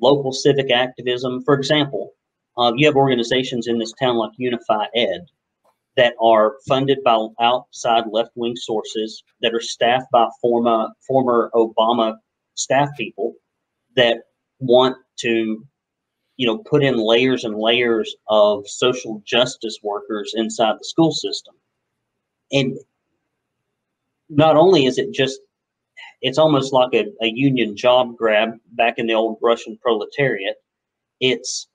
local 0.00 0.32
civic 0.32 0.70
activism. 0.70 1.42
For 1.42 1.54
example, 1.54 2.12
uh, 2.56 2.72
you 2.76 2.86
have 2.86 2.94
organizations 2.94 3.66
in 3.66 3.78
this 3.78 3.92
town 4.00 4.16
like 4.16 4.30
UnifiEd 4.40 5.26
that 5.96 6.14
are 6.20 6.56
funded 6.68 6.98
by 7.04 7.26
outside 7.40 8.04
left 8.10 8.30
wing 8.34 8.56
sources 8.56 9.22
that 9.40 9.54
are 9.54 9.60
staffed 9.60 10.06
by 10.12 10.28
former 10.40 10.88
former 11.06 11.50
Obama 11.54 12.16
staff 12.54 12.88
people 12.96 13.34
that 13.96 14.18
want 14.58 14.96
to 15.18 15.64
you 16.36 16.46
know 16.46 16.58
put 16.58 16.82
in 16.82 16.96
layers 16.96 17.44
and 17.44 17.56
layers 17.58 18.14
of 18.28 18.66
social 18.68 19.22
justice 19.26 19.78
workers 19.82 20.32
inside 20.36 20.76
the 20.78 20.84
school 20.84 21.12
system. 21.12 21.54
And 22.52 22.78
not 24.30 24.56
only 24.56 24.86
is 24.86 24.96
it 24.96 25.12
just 25.12 25.40
it's 26.22 26.38
almost 26.38 26.72
like 26.72 26.94
a, 26.94 27.06
a 27.20 27.26
union 27.26 27.76
job 27.76 28.16
grab 28.16 28.50
back 28.72 28.94
in 28.96 29.06
the 29.06 29.12
old 29.12 29.36
russian 29.42 29.76
proletariat 29.82 30.54
it's 31.18 31.68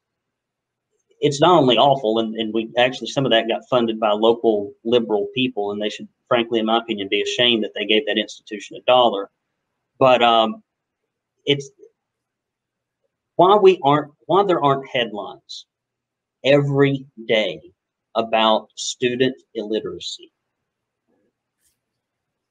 it's 1.22 1.42
not 1.42 1.60
only 1.60 1.78
awful, 1.78 2.20
and, 2.20 2.36
and 2.36 2.54
we 2.54 2.72
actually 2.78 3.08
some 3.08 3.26
of 3.26 3.32
that 3.32 3.48
got 3.48 3.68
funded 3.70 4.00
by 4.00 4.12
local 4.12 4.74
liberal 4.84 5.28
people, 5.34 5.72
and 5.72 5.82
they 5.82 5.90
should, 5.90 6.08
frankly, 6.28 6.60
in 6.60 6.66
my 6.66 6.78
opinion, 6.78 7.08
be 7.10 7.22
ashamed 7.22 7.64
that 7.64 7.72
they 7.76 7.86
gave 7.86 8.06
that 8.06 8.18
institution 8.18 8.78
a 8.78 8.82
dollar. 8.82 9.30
But 9.98 10.22
um, 10.22 10.62
it's 11.46 11.70
why 13.36 13.56
we 13.56 13.80
aren't 13.84 14.12
why 14.26 14.44
there 14.44 14.64
aren't 14.64 14.88
headlines 14.88 15.66
every 16.44 17.06
day 17.28 17.62
about 18.16 18.70
student 18.76 19.36
illiteracy 19.56 20.32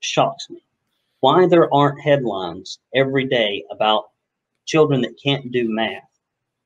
shocks 0.01 0.49
me. 0.51 0.63
Why 1.21 1.47
there 1.47 1.73
aren't 1.73 2.01
headlines 2.01 2.79
every 2.95 3.25
day 3.27 3.65
about 3.71 4.05
children 4.67 5.01
that 5.03 5.19
can't 5.23 5.51
do 5.51 5.67
math, 5.69 6.03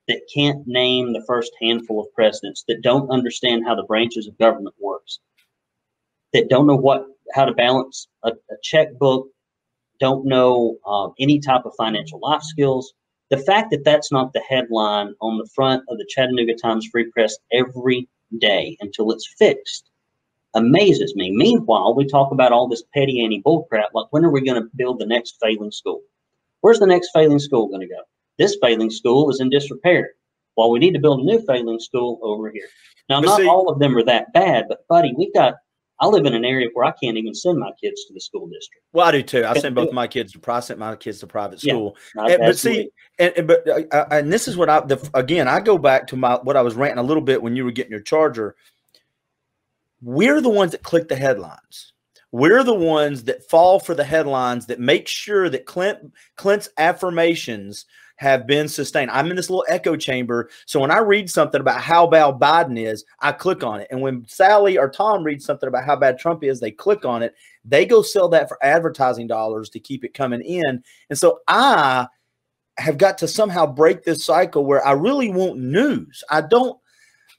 that 0.08 0.22
can't 0.32 0.66
name 0.66 1.12
the 1.12 1.24
first 1.26 1.52
handful 1.60 2.00
of 2.00 2.12
presidents, 2.14 2.64
that 2.68 2.82
don't 2.82 3.10
understand 3.10 3.64
how 3.66 3.74
the 3.74 3.84
branches 3.84 4.26
of 4.26 4.38
government 4.38 4.74
works, 4.80 5.20
that 6.32 6.48
don't 6.48 6.66
know 6.66 6.76
what 6.76 7.06
how 7.34 7.44
to 7.44 7.52
balance 7.52 8.08
a, 8.24 8.30
a 8.30 8.54
checkbook, 8.62 9.28
don't 10.00 10.24
know 10.24 10.78
uh, 10.86 11.08
any 11.18 11.38
type 11.40 11.64
of 11.64 11.74
financial 11.76 12.18
life 12.20 12.42
skills. 12.42 12.94
The 13.30 13.36
fact 13.36 13.70
that 13.72 13.84
that's 13.84 14.10
not 14.10 14.32
the 14.32 14.40
headline 14.48 15.14
on 15.20 15.36
the 15.36 15.48
front 15.54 15.84
of 15.88 15.98
the 15.98 16.06
Chattanooga 16.08 16.54
Times 16.54 16.88
Free 16.90 17.10
Press 17.10 17.36
every 17.52 18.08
day 18.38 18.76
until 18.80 19.10
it's 19.10 19.28
fixed 19.38 19.90
amazes 20.54 21.14
me. 21.14 21.30
Meanwhile, 21.30 21.94
we 21.94 22.06
talk 22.06 22.32
about 22.32 22.52
all 22.52 22.68
this 22.68 22.82
petty 22.94 23.22
anti 23.22 23.42
bullcrap. 23.42 23.88
Like, 23.94 24.06
when 24.10 24.24
are 24.24 24.30
we 24.30 24.44
going 24.44 24.60
to 24.60 24.68
build 24.76 24.98
the 24.98 25.06
next 25.06 25.36
failing 25.40 25.70
school? 25.70 26.02
Where's 26.60 26.80
the 26.80 26.86
next 26.86 27.10
failing 27.12 27.38
school 27.38 27.68
going 27.68 27.80
to 27.80 27.86
go? 27.86 28.02
This 28.38 28.56
failing 28.62 28.90
school 28.90 29.30
is 29.30 29.40
in 29.40 29.50
disrepair. 29.50 30.12
Well, 30.56 30.70
we 30.70 30.78
need 30.78 30.94
to 30.94 31.00
build 31.00 31.20
a 31.20 31.24
new 31.24 31.40
failing 31.46 31.78
school 31.80 32.18
over 32.22 32.50
here. 32.50 32.68
Now, 33.08 33.20
but 33.20 33.26
not 33.26 33.40
see, 33.40 33.48
all 33.48 33.68
of 33.68 33.78
them 33.78 33.96
are 33.96 34.04
that 34.04 34.32
bad, 34.32 34.66
but 34.68 34.86
buddy, 34.88 35.14
we've 35.16 35.32
got. 35.34 35.54
I 36.00 36.06
live 36.06 36.26
in 36.26 36.34
an 36.34 36.44
area 36.44 36.68
where 36.74 36.84
I 36.84 36.92
can't 37.02 37.16
even 37.16 37.34
send 37.34 37.58
my 37.58 37.72
kids 37.82 38.04
to 38.04 38.14
the 38.14 38.20
school 38.20 38.46
district. 38.46 38.84
Well, 38.92 39.08
I 39.08 39.10
do 39.10 39.22
too. 39.22 39.44
I 39.44 39.58
send 39.58 39.74
both 39.74 39.92
my 39.92 40.06
kids 40.06 40.32
to. 40.32 40.52
I 40.52 40.60
sent 40.60 40.78
my 40.78 40.94
kids 40.94 41.18
to 41.20 41.26
private 41.26 41.60
school. 41.60 41.96
Yeah, 42.14 42.26
and, 42.26 42.38
but 42.38 42.58
see, 42.58 42.90
and, 43.18 43.32
and 43.36 43.48
but 43.48 43.68
uh, 43.68 43.82
uh, 43.90 44.06
and 44.12 44.32
this 44.32 44.46
is 44.46 44.56
what 44.56 44.68
I 44.68 44.80
the, 44.80 45.10
again 45.14 45.48
I 45.48 45.58
go 45.58 45.76
back 45.76 46.06
to 46.08 46.16
my 46.16 46.36
what 46.36 46.56
I 46.56 46.62
was 46.62 46.76
ranting 46.76 46.98
a 46.98 47.06
little 47.06 47.22
bit 47.22 47.42
when 47.42 47.56
you 47.56 47.64
were 47.64 47.72
getting 47.72 47.90
your 47.90 48.00
charger. 48.00 48.54
We're 50.00 50.40
the 50.40 50.48
ones 50.48 50.70
that 50.72 50.84
click 50.84 51.08
the 51.08 51.16
headlines. 51.16 51.92
We're 52.30 52.62
the 52.62 52.74
ones 52.74 53.24
that 53.24 53.48
fall 53.48 53.80
for 53.80 53.94
the 53.94 54.04
headlines 54.04 54.66
that 54.66 54.78
make 54.78 55.08
sure 55.08 55.48
that 55.48 55.66
Clint 55.66 56.12
Clint's 56.36 56.68
affirmations 56.78 57.86
have 58.18 58.48
been 58.48 58.68
sustained. 58.68 59.12
I'm 59.12 59.30
in 59.30 59.36
this 59.36 59.48
little 59.48 59.64
echo 59.68 59.94
chamber. 59.94 60.50
So 60.66 60.80
when 60.80 60.90
I 60.90 60.98
read 60.98 61.30
something 61.30 61.60
about 61.60 61.80
how 61.80 62.04
bad 62.04 62.34
Biden 62.34 62.76
is, 62.76 63.04
I 63.20 63.30
click 63.30 63.62
on 63.62 63.80
it. 63.80 63.86
And 63.92 64.00
when 64.00 64.26
Sally 64.26 64.76
or 64.76 64.90
Tom 64.90 65.22
reads 65.22 65.44
something 65.44 65.68
about 65.68 65.84
how 65.84 65.94
bad 65.94 66.18
Trump 66.18 66.42
is, 66.42 66.58
they 66.58 66.72
click 66.72 67.04
on 67.04 67.22
it. 67.22 67.34
They 67.64 67.86
go 67.86 68.02
sell 68.02 68.28
that 68.30 68.48
for 68.48 68.58
advertising 68.60 69.28
dollars 69.28 69.70
to 69.70 69.78
keep 69.78 70.04
it 70.04 70.14
coming 70.14 70.42
in. 70.42 70.82
And 71.10 71.18
so 71.18 71.40
I 71.46 72.08
have 72.76 72.98
got 72.98 73.18
to 73.18 73.28
somehow 73.28 73.66
break 73.66 74.02
this 74.02 74.24
cycle 74.24 74.66
where 74.66 74.84
I 74.84 74.92
really 74.92 75.30
want 75.30 75.60
news. 75.60 76.24
I 76.28 76.40
don't 76.40 76.76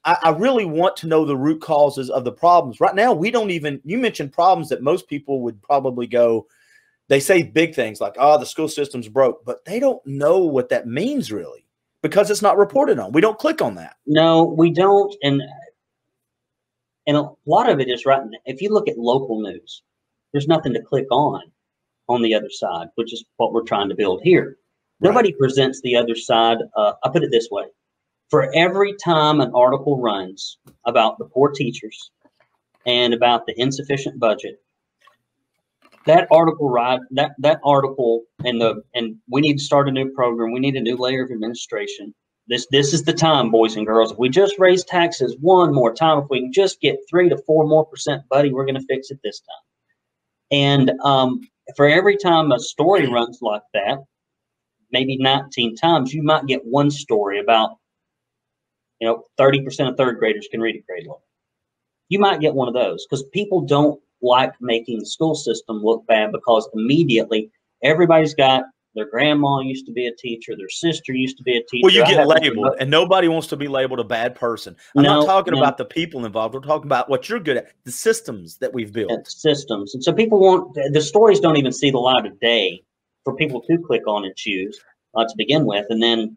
I, 0.06 0.18
I, 0.24 0.30
really 0.30 0.64
want 0.64 0.96
to 0.98 1.08
know 1.08 1.26
the 1.26 1.36
root 1.36 1.62
causes 1.62 2.10
of 2.10 2.24
the 2.24 2.32
problems. 2.32 2.80
Right 2.80 2.96
now, 2.96 3.12
we 3.12 3.32
don't 3.32 3.52
even, 3.52 3.82
you 3.84 3.98
mentioned 3.98 4.32
problems 4.32 4.70
that 4.70 4.82
most 4.82 5.10
people 5.10 5.42
would 5.42 5.62
probably 5.62 6.08
go, 6.08 6.48
they 7.10 7.20
say 7.20 7.44
big 7.44 7.76
things 7.76 8.00
like, 8.00 8.16
oh, 8.18 8.40
the 8.40 8.46
school 8.46 8.68
system's 8.68 9.10
broke, 9.10 9.44
but 9.44 9.66
they 9.66 9.80
don't 9.80 10.06
know 10.06 10.40
what 10.40 10.70
that 10.70 10.88
means 10.88 11.32
really 11.32 11.66
because 12.02 12.32
it's 12.32 12.42
not 12.42 12.58
reported 12.58 13.00
on. 13.00 13.12
We 13.12 13.20
don't 13.20 13.38
click 13.38 13.62
on 13.62 13.76
that. 13.76 13.98
No, 14.06 14.44
we 14.44 14.72
don't. 14.72 15.14
And 15.24 15.42
and 17.08 17.18
a 17.18 17.30
lot 17.48 17.70
of 17.70 17.80
it 17.80 17.90
is 17.90 18.06
right. 18.06 18.22
If 18.46 18.62
you 18.62 18.72
look 18.72 18.88
at 18.88 18.98
local 18.98 19.42
news, 19.42 19.82
there's 20.32 20.48
nothing 20.48 20.74
to 20.74 20.82
click 20.82 21.08
on 21.12 21.42
on 22.08 22.22
the 22.22 22.36
other 22.36 22.50
side, 22.50 22.88
which 22.96 23.12
is 23.12 23.26
what 23.38 23.54
we're 23.54 23.64
trying 23.64 23.90
to 23.90 23.96
build 23.96 24.22
here. 24.24 24.58
Right. 25.00 25.10
Nobody 25.10 25.34
presents 25.34 25.82
the 25.82 25.96
other 25.96 26.16
side. 26.16 26.60
Uh, 26.76 26.94
I 27.04 27.10
put 27.10 27.24
it 27.24 27.32
this 27.32 27.50
way: 27.50 27.66
for 28.30 28.54
every 28.56 28.94
time 29.04 29.42
an 29.42 29.52
article 29.56 30.00
runs 30.00 30.60
about 30.86 31.18
the 31.18 31.26
poor 31.26 31.50
teachers 31.50 32.12
and 32.86 33.16
about 33.16 33.48
the 33.48 33.60
insufficient 33.60 34.20
budget, 34.20 34.62
that 36.06 36.28
article 36.32 36.70
right 36.70 37.00
that 37.12 37.32
that 37.40 37.60
article 37.64 38.24
and 38.46 38.62
the 38.62 38.82
and 38.94 39.16
we 39.30 39.42
need 39.42 39.58
to 39.58 39.64
start 39.64 39.88
a 39.88 39.92
new 39.92 40.10
program. 40.12 40.52
We 40.52 40.60
need 40.60 40.76
a 40.76 40.82
new 40.82 40.98
layer 40.98 41.24
of 41.24 41.32
administration. 41.32 42.14
This 42.48 42.68
this 42.72 42.94
is 42.94 43.04
the 43.04 43.14
time 43.14 43.52
boys 43.52 43.76
and 43.76 43.86
girls. 43.86 44.12
If 44.12 44.18
we 44.18 44.30
just 44.30 44.58
raise 44.58 44.84
taxes 44.84 45.36
one 45.40 45.74
more 45.74 45.94
time 45.94 46.20
if 46.20 46.26
we 46.30 46.42
can 46.42 46.54
just 46.54 46.82
get 46.82 46.98
three 47.10 47.30
to 47.30 47.38
four 47.46 47.68
more 47.68 47.86
percent 47.86 48.24
buddy 48.30 48.52
we're 48.52 48.66
going 48.66 48.80
to 48.80 48.86
fix 48.88 49.12
it 49.12 49.20
this 49.24 49.42
time. 49.42 49.66
And 50.52 50.92
um, 51.04 51.42
for 51.76 51.88
every 51.88 52.18
time 52.18 52.52
a 52.52 52.60
story 52.60 53.08
runs 53.08 53.40
like 53.42 53.62
that 53.74 54.00
maybe 54.92 55.18
19 55.18 55.76
times 55.76 56.14
you 56.14 56.24
might 56.24 56.48
get 56.48 56.66
one 56.66 56.90
story 56.92 57.40
about 57.40 57.78
you 59.00 59.08
know 59.08 59.24
30% 59.40 59.90
of 59.90 59.98
third 59.98 60.18
graders 60.20 60.48
can 60.50 60.62
read 60.62 60.76
at 60.76 60.86
grade 60.86 61.04
level. 61.04 61.24
You 62.10 62.20
might 62.20 62.42
get 62.42 62.56
one 62.56 62.68
of 62.68 62.74
those 62.74 63.06
because 63.06 63.24
people 63.32 63.62
don't 63.62 64.02
like 64.22 64.52
making 64.62 65.00
the 65.00 65.06
school 65.06 65.36
system 65.36 65.82
look 65.84 66.06
bad 66.08 66.32
because 66.32 66.70
immediately 66.74 67.52
everybody's 67.84 68.34
got 68.34 68.64
their 68.96 69.10
grandma 69.10 69.60
used 69.60 69.86
to 69.86 69.92
be 69.92 70.08
a 70.08 70.16
teacher, 70.16 70.56
their 70.58 70.70
sister 70.70 71.14
used 71.14 71.38
to 71.38 71.44
be 71.44 71.58
a 71.58 71.64
teacher. 71.64 71.82
Well, 71.84 71.94
you 71.94 72.04
get 72.06 72.28
labeled, 72.28 72.76
and 72.80 72.90
nobody 72.90 73.28
wants 73.28 73.48
to 73.48 73.56
be 73.56 73.68
labeled 73.68 74.00
a 74.00 74.04
bad 74.04 74.36
person. 74.36 74.76
I'm 74.98 75.04
no, 75.04 75.20
not 75.20 75.26
talking 75.26 75.54
no. 75.54 75.60
about 75.60 75.78
the 75.78 75.86
people 75.86 76.26
involved. 76.26 76.56
We're 76.56 76.62
talking 76.62 76.88
about 76.88 77.08
what 77.10 77.30
you're 77.30 77.40
good 77.40 77.58
at, 77.58 77.72
the 77.86 77.92
systems 77.92 78.58
that 78.58 78.74
we've 78.74 78.92
built. 78.92 79.12
And 79.12 79.28
systems. 79.28 79.94
And 79.94 80.04
so 80.04 80.12
people 80.12 80.40
want 80.40 80.76
the 80.92 81.02
stories 81.02 81.40
don't 81.40 81.58
even 81.58 81.72
see 81.72 81.92
the 81.92 82.00
light 82.00 82.26
of 82.26 82.40
day 82.40 82.84
for 83.24 83.36
people 83.36 83.62
to 83.62 83.78
click 83.78 84.08
on 84.08 84.26
and 84.26 84.36
choose 84.36 84.80
uh, 85.16 85.24
to 85.24 85.34
begin 85.38 85.66
with. 85.66 85.86
And 85.90 86.02
then, 86.02 86.36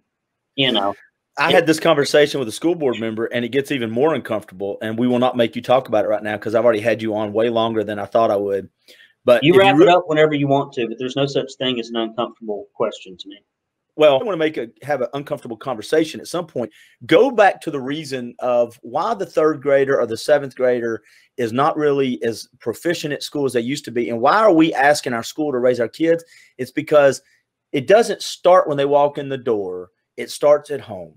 you 0.54 0.70
know, 0.70 0.94
I 1.38 1.50
had 1.50 1.66
this 1.66 1.80
conversation 1.80 2.38
with 2.38 2.48
a 2.48 2.52
school 2.52 2.74
board 2.74 3.00
member, 3.00 3.26
and 3.26 3.44
it 3.44 3.48
gets 3.48 3.72
even 3.72 3.90
more 3.90 4.14
uncomfortable. 4.14 4.78
And 4.82 4.98
we 4.98 5.06
will 5.06 5.18
not 5.18 5.36
make 5.36 5.56
you 5.56 5.62
talk 5.62 5.88
about 5.88 6.04
it 6.04 6.08
right 6.08 6.22
now 6.22 6.36
because 6.36 6.54
I've 6.54 6.64
already 6.64 6.80
had 6.80 7.00
you 7.00 7.14
on 7.14 7.32
way 7.32 7.48
longer 7.48 7.82
than 7.82 7.98
I 7.98 8.04
thought 8.04 8.30
I 8.30 8.36
would. 8.36 8.68
But 9.24 9.42
you 9.42 9.58
wrap 9.58 9.76
you 9.76 9.82
re- 9.82 9.86
it 9.86 9.90
up 9.90 10.04
whenever 10.06 10.34
you 10.34 10.48
want 10.48 10.72
to, 10.74 10.88
but 10.88 10.98
there's 10.98 11.16
no 11.16 11.26
such 11.26 11.52
thing 11.56 11.78
as 11.80 11.88
an 11.88 11.96
uncomfortable 11.96 12.66
question 12.74 13.16
to 13.16 13.28
me. 13.28 13.38
Well, 13.94 14.14
I 14.14 14.24
want 14.24 14.30
to 14.30 14.36
make 14.36 14.56
a 14.56 14.68
have 14.82 15.02
an 15.02 15.08
uncomfortable 15.12 15.56
conversation 15.56 16.18
at 16.18 16.26
some 16.26 16.46
point. 16.46 16.72
Go 17.06 17.30
back 17.30 17.60
to 17.62 17.70
the 17.70 17.80
reason 17.80 18.34
of 18.38 18.78
why 18.82 19.14
the 19.14 19.26
third 19.26 19.62
grader 19.62 20.00
or 20.00 20.06
the 20.06 20.16
seventh 20.16 20.56
grader 20.56 21.02
is 21.36 21.52
not 21.52 21.76
really 21.76 22.22
as 22.22 22.48
proficient 22.58 23.12
at 23.12 23.22
school 23.22 23.44
as 23.44 23.52
they 23.52 23.60
used 23.60 23.84
to 23.84 23.90
be, 23.90 24.08
and 24.08 24.20
why 24.20 24.38
are 24.38 24.52
we 24.52 24.72
asking 24.74 25.12
our 25.12 25.22
school 25.22 25.52
to 25.52 25.58
raise 25.58 25.78
our 25.78 25.88
kids? 25.88 26.24
It's 26.58 26.70
because 26.70 27.22
it 27.70 27.86
doesn't 27.86 28.22
start 28.22 28.66
when 28.66 28.76
they 28.76 28.86
walk 28.86 29.18
in 29.18 29.28
the 29.28 29.38
door. 29.38 29.90
It 30.16 30.30
starts 30.30 30.70
at 30.70 30.80
home. 30.80 31.14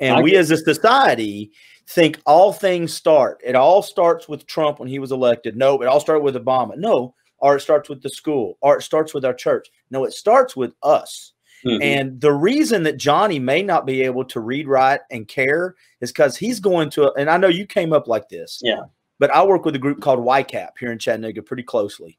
And 0.00 0.22
we 0.22 0.36
as 0.36 0.50
a 0.50 0.56
society 0.56 1.52
think 1.88 2.20
all 2.26 2.52
things 2.52 2.92
start. 2.92 3.40
It 3.44 3.54
all 3.54 3.82
starts 3.82 4.28
with 4.28 4.46
Trump 4.46 4.78
when 4.80 4.88
he 4.88 4.98
was 4.98 5.12
elected. 5.12 5.56
No, 5.56 5.80
it 5.82 5.86
all 5.86 6.00
started 6.00 6.24
with 6.24 6.34
Obama. 6.34 6.76
No, 6.76 7.14
or 7.38 7.56
it 7.56 7.60
starts 7.60 7.88
with 7.88 8.02
the 8.02 8.08
school, 8.08 8.58
or 8.60 8.78
it 8.78 8.82
starts 8.82 9.14
with 9.14 9.24
our 9.24 9.34
church. 9.34 9.68
No, 9.90 10.04
it 10.04 10.12
starts 10.12 10.56
with 10.56 10.74
us. 10.82 11.32
Mm-hmm. 11.64 11.82
And 11.82 12.20
the 12.20 12.32
reason 12.32 12.82
that 12.82 12.98
Johnny 12.98 13.38
may 13.38 13.62
not 13.62 13.86
be 13.86 14.02
able 14.02 14.24
to 14.26 14.40
read, 14.40 14.68
write, 14.68 15.00
and 15.10 15.26
care 15.26 15.74
is 16.00 16.10
because 16.10 16.36
he's 16.36 16.60
going 16.60 16.90
to, 16.90 17.12
and 17.14 17.30
I 17.30 17.38
know 17.38 17.48
you 17.48 17.66
came 17.66 17.92
up 17.92 18.06
like 18.06 18.28
this. 18.28 18.60
Yeah. 18.62 18.82
But 19.18 19.34
I 19.34 19.44
work 19.44 19.64
with 19.64 19.74
a 19.76 19.78
group 19.78 20.00
called 20.00 20.18
YCAP 20.18 20.70
here 20.78 20.92
in 20.92 20.98
Chattanooga 20.98 21.42
pretty 21.42 21.62
closely 21.62 22.18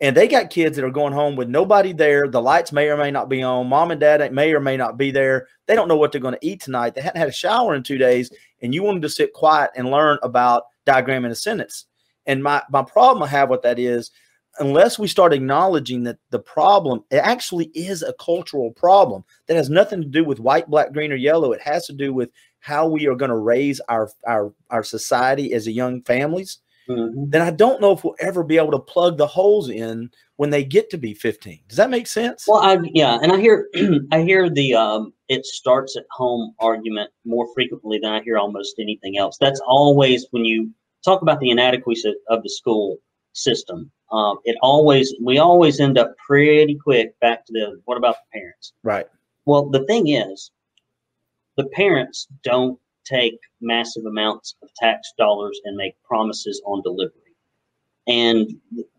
and 0.00 0.16
they 0.16 0.28
got 0.28 0.50
kids 0.50 0.76
that 0.76 0.84
are 0.84 0.90
going 0.90 1.12
home 1.12 1.36
with 1.36 1.48
nobody 1.48 1.92
there. 1.92 2.28
The 2.28 2.42
lights 2.42 2.70
may 2.70 2.88
or 2.88 2.96
may 2.96 3.10
not 3.10 3.28
be 3.28 3.42
on. 3.42 3.68
Mom 3.68 3.90
and 3.90 4.00
dad 4.00 4.30
may 4.32 4.52
or 4.52 4.60
may 4.60 4.76
not 4.76 4.98
be 4.98 5.10
there. 5.10 5.48
They 5.66 5.74
don't 5.74 5.88
know 5.88 5.96
what 5.96 6.12
they're 6.12 6.20
going 6.20 6.34
to 6.34 6.46
eat 6.46 6.60
tonight. 6.60 6.94
They 6.94 7.00
hadn't 7.00 7.20
had 7.20 7.28
a 7.28 7.32
shower 7.32 7.74
in 7.74 7.82
two 7.82 7.96
days, 7.96 8.30
and 8.60 8.74
you 8.74 8.82
want 8.82 8.96
them 8.96 9.02
to 9.02 9.08
sit 9.08 9.32
quiet 9.32 9.70
and 9.74 9.90
learn 9.90 10.18
about 10.22 10.64
diagramming 10.86 11.30
a 11.30 11.34
sentence. 11.34 11.86
And 12.26 12.42
my 12.42 12.62
my 12.70 12.82
problem 12.82 13.22
I 13.22 13.28
have 13.28 13.48
with 13.48 13.62
that 13.62 13.78
is, 13.78 14.10
unless 14.58 14.98
we 14.98 15.08
start 15.08 15.32
acknowledging 15.32 16.02
that 16.04 16.18
the 16.30 16.40
problem 16.40 17.02
it 17.10 17.16
actually 17.16 17.70
is 17.74 18.02
a 18.02 18.14
cultural 18.14 18.72
problem 18.72 19.24
that 19.46 19.56
has 19.56 19.70
nothing 19.70 20.02
to 20.02 20.08
do 20.08 20.24
with 20.24 20.40
white, 20.40 20.68
black, 20.68 20.92
green, 20.92 21.12
or 21.12 21.16
yellow. 21.16 21.52
It 21.52 21.62
has 21.62 21.86
to 21.86 21.94
do 21.94 22.12
with 22.12 22.28
how 22.60 22.86
we 22.86 23.06
are 23.06 23.14
going 23.14 23.30
to 23.30 23.36
raise 23.36 23.80
our 23.88 24.10
our 24.26 24.52
our 24.68 24.82
society 24.82 25.54
as 25.54 25.66
a 25.66 25.72
young 25.72 26.02
families 26.02 26.58
mm-hmm. 26.88 27.30
then 27.30 27.42
I 27.42 27.50
don't 27.50 27.80
know 27.80 27.92
if 27.92 28.04
we'll 28.04 28.16
ever 28.20 28.42
be 28.42 28.56
able 28.56 28.72
to 28.72 28.78
plug 28.78 29.18
the 29.18 29.26
holes 29.26 29.68
in 29.70 30.10
when 30.36 30.50
they 30.50 30.64
get 30.64 30.90
to 30.90 30.98
be 30.98 31.14
15. 31.14 31.60
Does 31.68 31.76
that 31.76 31.90
make 31.90 32.06
sense? 32.06 32.44
Well, 32.46 32.62
I, 32.62 32.78
yeah, 32.94 33.18
and 33.22 33.32
I 33.32 33.40
hear 33.40 33.68
I 34.12 34.22
hear 34.22 34.50
the 34.50 34.74
um, 34.74 35.12
it 35.28 35.44
starts 35.46 35.96
at 35.96 36.04
home 36.10 36.54
argument 36.60 37.10
more 37.24 37.46
frequently 37.54 37.98
than 37.98 38.12
I 38.12 38.22
hear 38.22 38.38
almost 38.38 38.76
anything 38.78 39.18
else. 39.18 39.36
That's 39.40 39.60
always 39.66 40.26
when 40.30 40.44
you 40.44 40.70
talk 41.04 41.22
about 41.22 41.40
the 41.40 41.50
inadequacy 41.50 42.14
of 42.28 42.42
the 42.42 42.50
school 42.50 42.98
system. 43.32 43.90
Um, 44.12 44.38
it 44.44 44.56
always 44.62 45.14
we 45.22 45.38
always 45.38 45.80
end 45.80 45.98
up 45.98 46.14
pretty 46.24 46.78
quick 46.82 47.18
back 47.20 47.44
to 47.46 47.52
the 47.52 47.80
what 47.84 47.96
about 47.96 48.16
the 48.16 48.38
parents? 48.38 48.72
Right. 48.82 49.06
Well, 49.44 49.70
the 49.70 49.84
thing 49.86 50.08
is, 50.08 50.50
the 51.56 51.66
parents 51.68 52.26
don't 52.42 52.78
take 53.06 53.38
massive 53.60 54.04
amounts 54.04 54.56
of 54.62 54.68
tax 54.74 55.12
dollars 55.18 55.58
and 55.64 55.76
make 55.76 55.94
promises 56.02 56.60
on 56.66 56.82
delivery. 56.82 57.12
And 58.06 58.48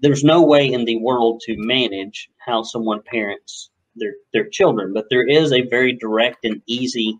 there's 0.01 0.23
no 0.23 0.41
way 0.43 0.67
in 0.71 0.85
the 0.85 0.97
world 0.97 1.41
to 1.45 1.55
manage 1.57 2.29
how 2.37 2.63
someone 2.63 3.01
parents 3.03 3.69
their 3.95 4.13
their 4.33 4.47
children, 4.49 4.93
but 4.93 5.05
there 5.09 5.27
is 5.27 5.51
a 5.51 5.61
very 5.61 5.93
direct 5.93 6.45
and 6.45 6.61
easy 6.67 7.19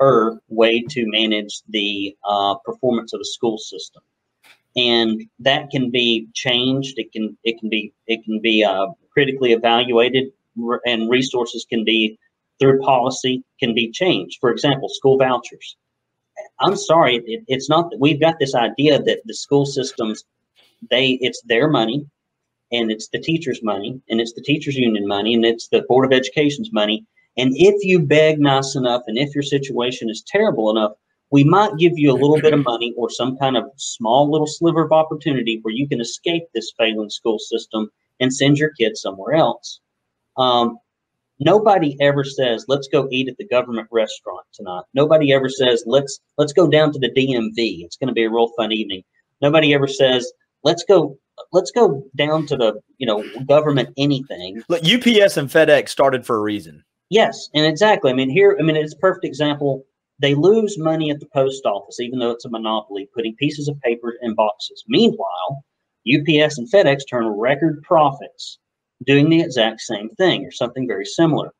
er 0.00 0.40
way 0.48 0.82
to 0.90 1.06
manage 1.06 1.62
the 1.68 2.14
uh, 2.28 2.54
performance 2.64 3.12
of 3.12 3.20
a 3.20 3.24
school 3.24 3.58
system, 3.58 4.02
and 4.76 5.22
that 5.38 5.70
can 5.70 5.90
be 5.90 6.28
changed. 6.34 6.98
It 6.98 7.12
can 7.12 7.36
it 7.44 7.58
can 7.60 7.68
be 7.68 7.92
it 8.06 8.24
can 8.24 8.40
be 8.40 8.64
uh, 8.64 8.88
critically 9.10 9.52
evaluated, 9.52 10.32
and 10.84 11.10
resources 11.10 11.66
can 11.68 11.84
be 11.84 12.18
through 12.58 12.80
policy 12.80 13.44
can 13.60 13.74
be 13.74 13.90
changed. 13.90 14.38
For 14.40 14.50
example, 14.50 14.88
school 14.88 15.18
vouchers. 15.18 15.76
I'm 16.60 16.76
sorry, 16.76 17.16
it, 17.26 17.44
it's 17.48 17.68
not 17.68 17.90
that 17.90 18.00
we've 18.00 18.20
got 18.20 18.38
this 18.38 18.54
idea 18.54 19.02
that 19.02 19.20
the 19.24 19.34
school 19.34 19.66
systems 19.66 20.24
they 20.90 21.18
it's 21.20 21.42
their 21.46 21.68
money 21.68 22.06
and 22.72 22.90
it's 22.90 23.08
the 23.08 23.20
teachers' 23.20 23.62
money, 23.62 24.00
and 24.08 24.20
it's 24.20 24.32
the 24.32 24.42
teachers' 24.42 24.76
union 24.76 25.06
money, 25.06 25.34
and 25.34 25.44
it's 25.44 25.68
the 25.68 25.84
Board 25.88 26.04
of 26.04 26.16
Education's 26.16 26.72
money. 26.72 27.06
And 27.36 27.52
if 27.54 27.84
you 27.84 28.00
beg 28.00 28.40
nice 28.40 28.74
enough, 28.74 29.02
and 29.06 29.18
if 29.18 29.34
your 29.34 29.42
situation 29.42 30.10
is 30.10 30.24
terrible 30.26 30.70
enough, 30.70 30.92
we 31.30 31.44
might 31.44 31.76
give 31.78 31.92
you 31.96 32.10
a 32.10 32.14
little 32.14 32.40
bit 32.40 32.54
of 32.54 32.64
money 32.64 32.94
or 32.96 33.10
some 33.10 33.36
kind 33.36 33.56
of 33.56 33.64
small 33.76 34.30
little 34.30 34.46
sliver 34.46 34.84
of 34.84 34.92
opportunity 34.92 35.58
where 35.62 35.74
you 35.74 35.88
can 35.88 36.00
escape 36.00 36.44
this 36.54 36.72
failing 36.78 37.10
school 37.10 37.38
system 37.38 37.90
and 38.20 38.32
send 38.32 38.58
your 38.58 38.70
kids 38.70 39.00
somewhere 39.00 39.34
else. 39.34 39.80
Um, 40.36 40.78
nobody 41.38 41.96
ever 42.00 42.24
says, 42.24 42.64
"Let's 42.68 42.88
go 42.88 43.08
eat 43.10 43.28
at 43.28 43.36
the 43.38 43.46
government 43.46 43.88
restaurant 43.90 44.46
tonight." 44.52 44.84
Nobody 44.94 45.32
ever 45.32 45.48
says, 45.48 45.84
"Let's 45.86 46.20
let's 46.38 46.52
go 46.52 46.68
down 46.68 46.92
to 46.92 46.98
the 46.98 47.10
DMV. 47.10 47.84
It's 47.84 47.96
going 47.96 48.08
to 48.08 48.14
be 48.14 48.24
a 48.24 48.30
real 48.30 48.50
fun 48.56 48.72
evening." 48.72 49.02
Nobody 49.40 49.74
ever 49.74 49.86
says, 49.86 50.32
"Let's 50.62 50.84
go 50.84 51.18
let's 51.52 51.70
go 51.70 52.04
down 52.16 52.46
to 52.46 52.56
the 52.56 52.80
you 52.98 53.06
know 53.06 53.24
government 53.46 53.90
anything. 53.96 54.62
Look, 54.68 54.82
UPS 54.82 55.36
and 55.36 55.48
FedEx 55.48 55.88
started 55.88 56.26
for 56.26 56.36
a 56.36 56.40
reason. 56.40 56.84
Yes, 57.10 57.48
and 57.54 57.66
exactly. 57.66 58.10
I 58.10 58.14
mean, 58.14 58.30
here, 58.30 58.56
I 58.58 58.62
mean, 58.62 58.76
it's 58.76 58.94
a 58.94 58.98
perfect 58.98 59.24
example. 59.24 59.84
They 60.18 60.34
lose 60.34 60.78
money 60.78 61.10
at 61.10 61.20
the 61.20 61.28
post 61.32 61.64
office, 61.66 62.00
even 62.00 62.18
though 62.18 62.30
it's 62.30 62.46
a 62.46 62.50
monopoly, 62.50 63.08
putting 63.14 63.36
pieces 63.36 63.68
of 63.68 63.80
paper 63.80 64.14
in 64.22 64.34
boxes. 64.34 64.82
Meanwhile, 64.88 65.64
UPS 66.08 66.58
and 66.58 66.70
FedEx 66.70 67.02
turn 67.08 67.26
record 67.26 67.82
profits 67.82 68.58
doing 69.04 69.28
the 69.28 69.40
exact 69.40 69.80
same 69.80 70.10
thing 70.10 70.44
or 70.44 70.50
something 70.50 70.86
very 70.86 71.04
similar. 71.04 71.50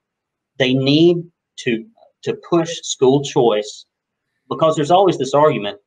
They 0.59 0.75
need 0.75 1.19
to 1.61 1.85
to 2.25 2.37
push 2.49 2.71
school 2.83 3.23
choice 3.23 3.87
because 4.49 4.75
there's 4.75 4.91
always 4.91 5.19
this 5.19 5.35
argument 5.35 5.79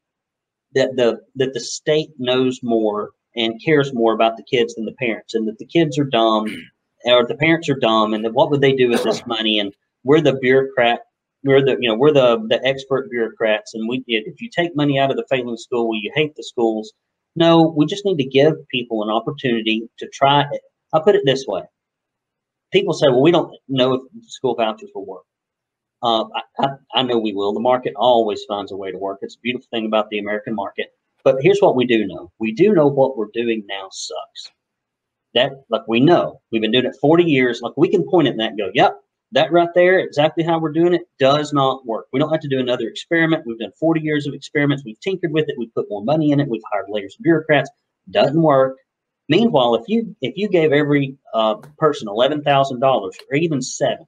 that 0.76 0.96
the 0.96 1.20
that 1.36 1.54
the 1.54 1.60
state 1.60 2.10
knows 2.18 2.60
more 2.64 3.12
and 3.36 3.62
cares 3.64 3.94
more 3.94 4.14
about 4.14 4.38
the 4.38 4.44
kids 4.44 4.76
than 4.76 4.86
the 4.86 4.94
parents, 4.94 5.34
and 5.34 5.48
that 5.48 5.58
the 5.58 5.66
kids 5.66 5.98
are 5.98 6.06
dumb 6.06 6.46
or 7.06 7.26
the 7.26 7.36
parents 7.36 7.70
are 7.70 7.80
dumb, 7.80 8.14
and 8.14 8.24
that 8.26 8.34
what 8.34 8.52
would 8.52 8.62
they 8.62 8.74
do 8.74 8.90
with 8.90 9.04
this 9.04 9.26
money? 9.26 9.60
And 9.60 9.74
we're 10.04 10.22
the 10.22 10.34
bureaucrat, 10.34 11.02
we're 11.44 11.64
the 11.64 11.78
you 11.80 11.90
know 11.90 11.96
we're 11.96 12.14
the 12.14 12.46
the 12.48 12.66
expert 12.66 13.10
bureaucrats, 13.10 13.74
and 13.74 13.88
we 13.90 14.04
if 14.08 14.42
you 14.42 14.50
take 14.50 14.76
money 14.76 15.00
out 15.00 15.12
of 15.12 15.18
the 15.18 15.26
failing 15.30 15.58
school, 15.58 15.90
well, 15.90 16.00
you 16.00 16.12
hate 16.16 16.36
the 16.36 16.44
schools. 16.44 16.94
No, 17.36 17.74
we 17.76 17.86
just 17.86 18.06
need 18.06 18.18
to 18.18 18.26
give 18.26 18.54
people 18.70 19.04
an 19.04 19.10
opportunity 19.10 19.88
to 20.00 20.08
try 20.12 20.46
I'll 20.94 21.04
put 21.04 21.16
it 21.16 21.24
this 21.26 21.46
way: 21.48 21.62
people 22.72 22.94
say, 22.94 23.08
"Well, 23.08 23.22
we 23.22 23.32
don't 23.32 23.56
know 23.68 23.94
if 23.94 24.30
school 24.30 24.56
vouchers 24.56 24.90
will 24.94 25.06
work." 25.06 25.24
Uh, 26.02 26.24
I, 26.24 26.42
I, 26.60 26.68
I 26.96 27.02
know 27.04 27.20
we 27.20 27.34
will. 27.34 27.54
The 27.54 27.60
market 27.60 27.94
always 27.96 28.44
finds 28.48 28.72
a 28.72 28.78
way 28.78 28.92
to 28.92 28.98
work. 28.98 29.20
It's 29.22 29.36
a 29.36 29.40
beautiful 29.40 29.68
thing 29.72 29.86
about 29.86 30.10
the 30.10 30.20
American 30.20 30.56
market. 30.56 30.94
But 31.24 31.38
here's 31.42 31.60
what 31.60 31.76
we 31.76 31.86
do 31.86 32.08
know. 32.08 32.32
We 32.40 32.54
do 32.54 32.74
know 32.74 32.88
what 32.88 33.18
we're 33.18 33.30
doing 33.34 33.66
now 33.68 33.90
sucks. 33.92 34.52
That, 35.34 35.52
like, 35.70 35.88
we 35.88 36.00
know. 36.00 36.42
We've 36.52 36.62
been 36.62 36.72
doing 36.72 36.86
it 36.86 36.96
40 37.02 37.24
years. 37.24 37.62
Like, 37.62 37.74
we 37.78 37.90
can 37.90 38.10
point 38.10 38.28
at 38.28 38.38
that 38.38 38.52
and 38.52 38.58
go, 38.58 38.72
yep, 38.74 39.00
that 39.32 39.52
right 39.52 39.70
there, 39.76 40.00
exactly 40.00 40.44
how 40.44 40.58
we're 40.60 40.72
doing 40.72 40.94
it, 40.94 41.02
does 41.20 41.54
not 41.54 41.86
work. 41.86 42.08
We 42.12 42.20
don't 42.20 42.32
have 42.32 42.42
to 42.42 42.48
do 42.48 42.60
another 42.60 42.88
experiment. 42.88 43.46
We've 43.46 43.60
done 43.60 43.72
40 43.80 44.02
years 44.02 44.26
of 44.26 44.34
experiments. 44.34 44.84
We've 44.84 45.00
tinkered 45.02 45.32
with 45.32 45.46
it. 45.50 45.56
We've 45.58 45.74
put 45.76 45.86
more 45.90 46.04
money 46.04 46.32
in 46.32 46.40
it. 46.40 46.48
We've 46.48 46.64
hired 46.72 46.88
layers 46.90 47.16
of 47.20 47.24
bureaucrats. 47.24 47.70
Doesn't 48.10 48.42
work. 48.42 48.78
Meanwhile, 49.30 49.76
if 49.76 49.84
you 49.88 50.16
if 50.22 50.36
you 50.36 50.50
gave 50.50 50.72
every 50.72 51.16
uh, 51.34 51.56
person 51.78 52.08
eleven 52.08 52.42
thousand 52.42 52.80
dollars 52.80 53.16
or 53.30 53.38
even 53.38 53.62
seven, 53.62 54.06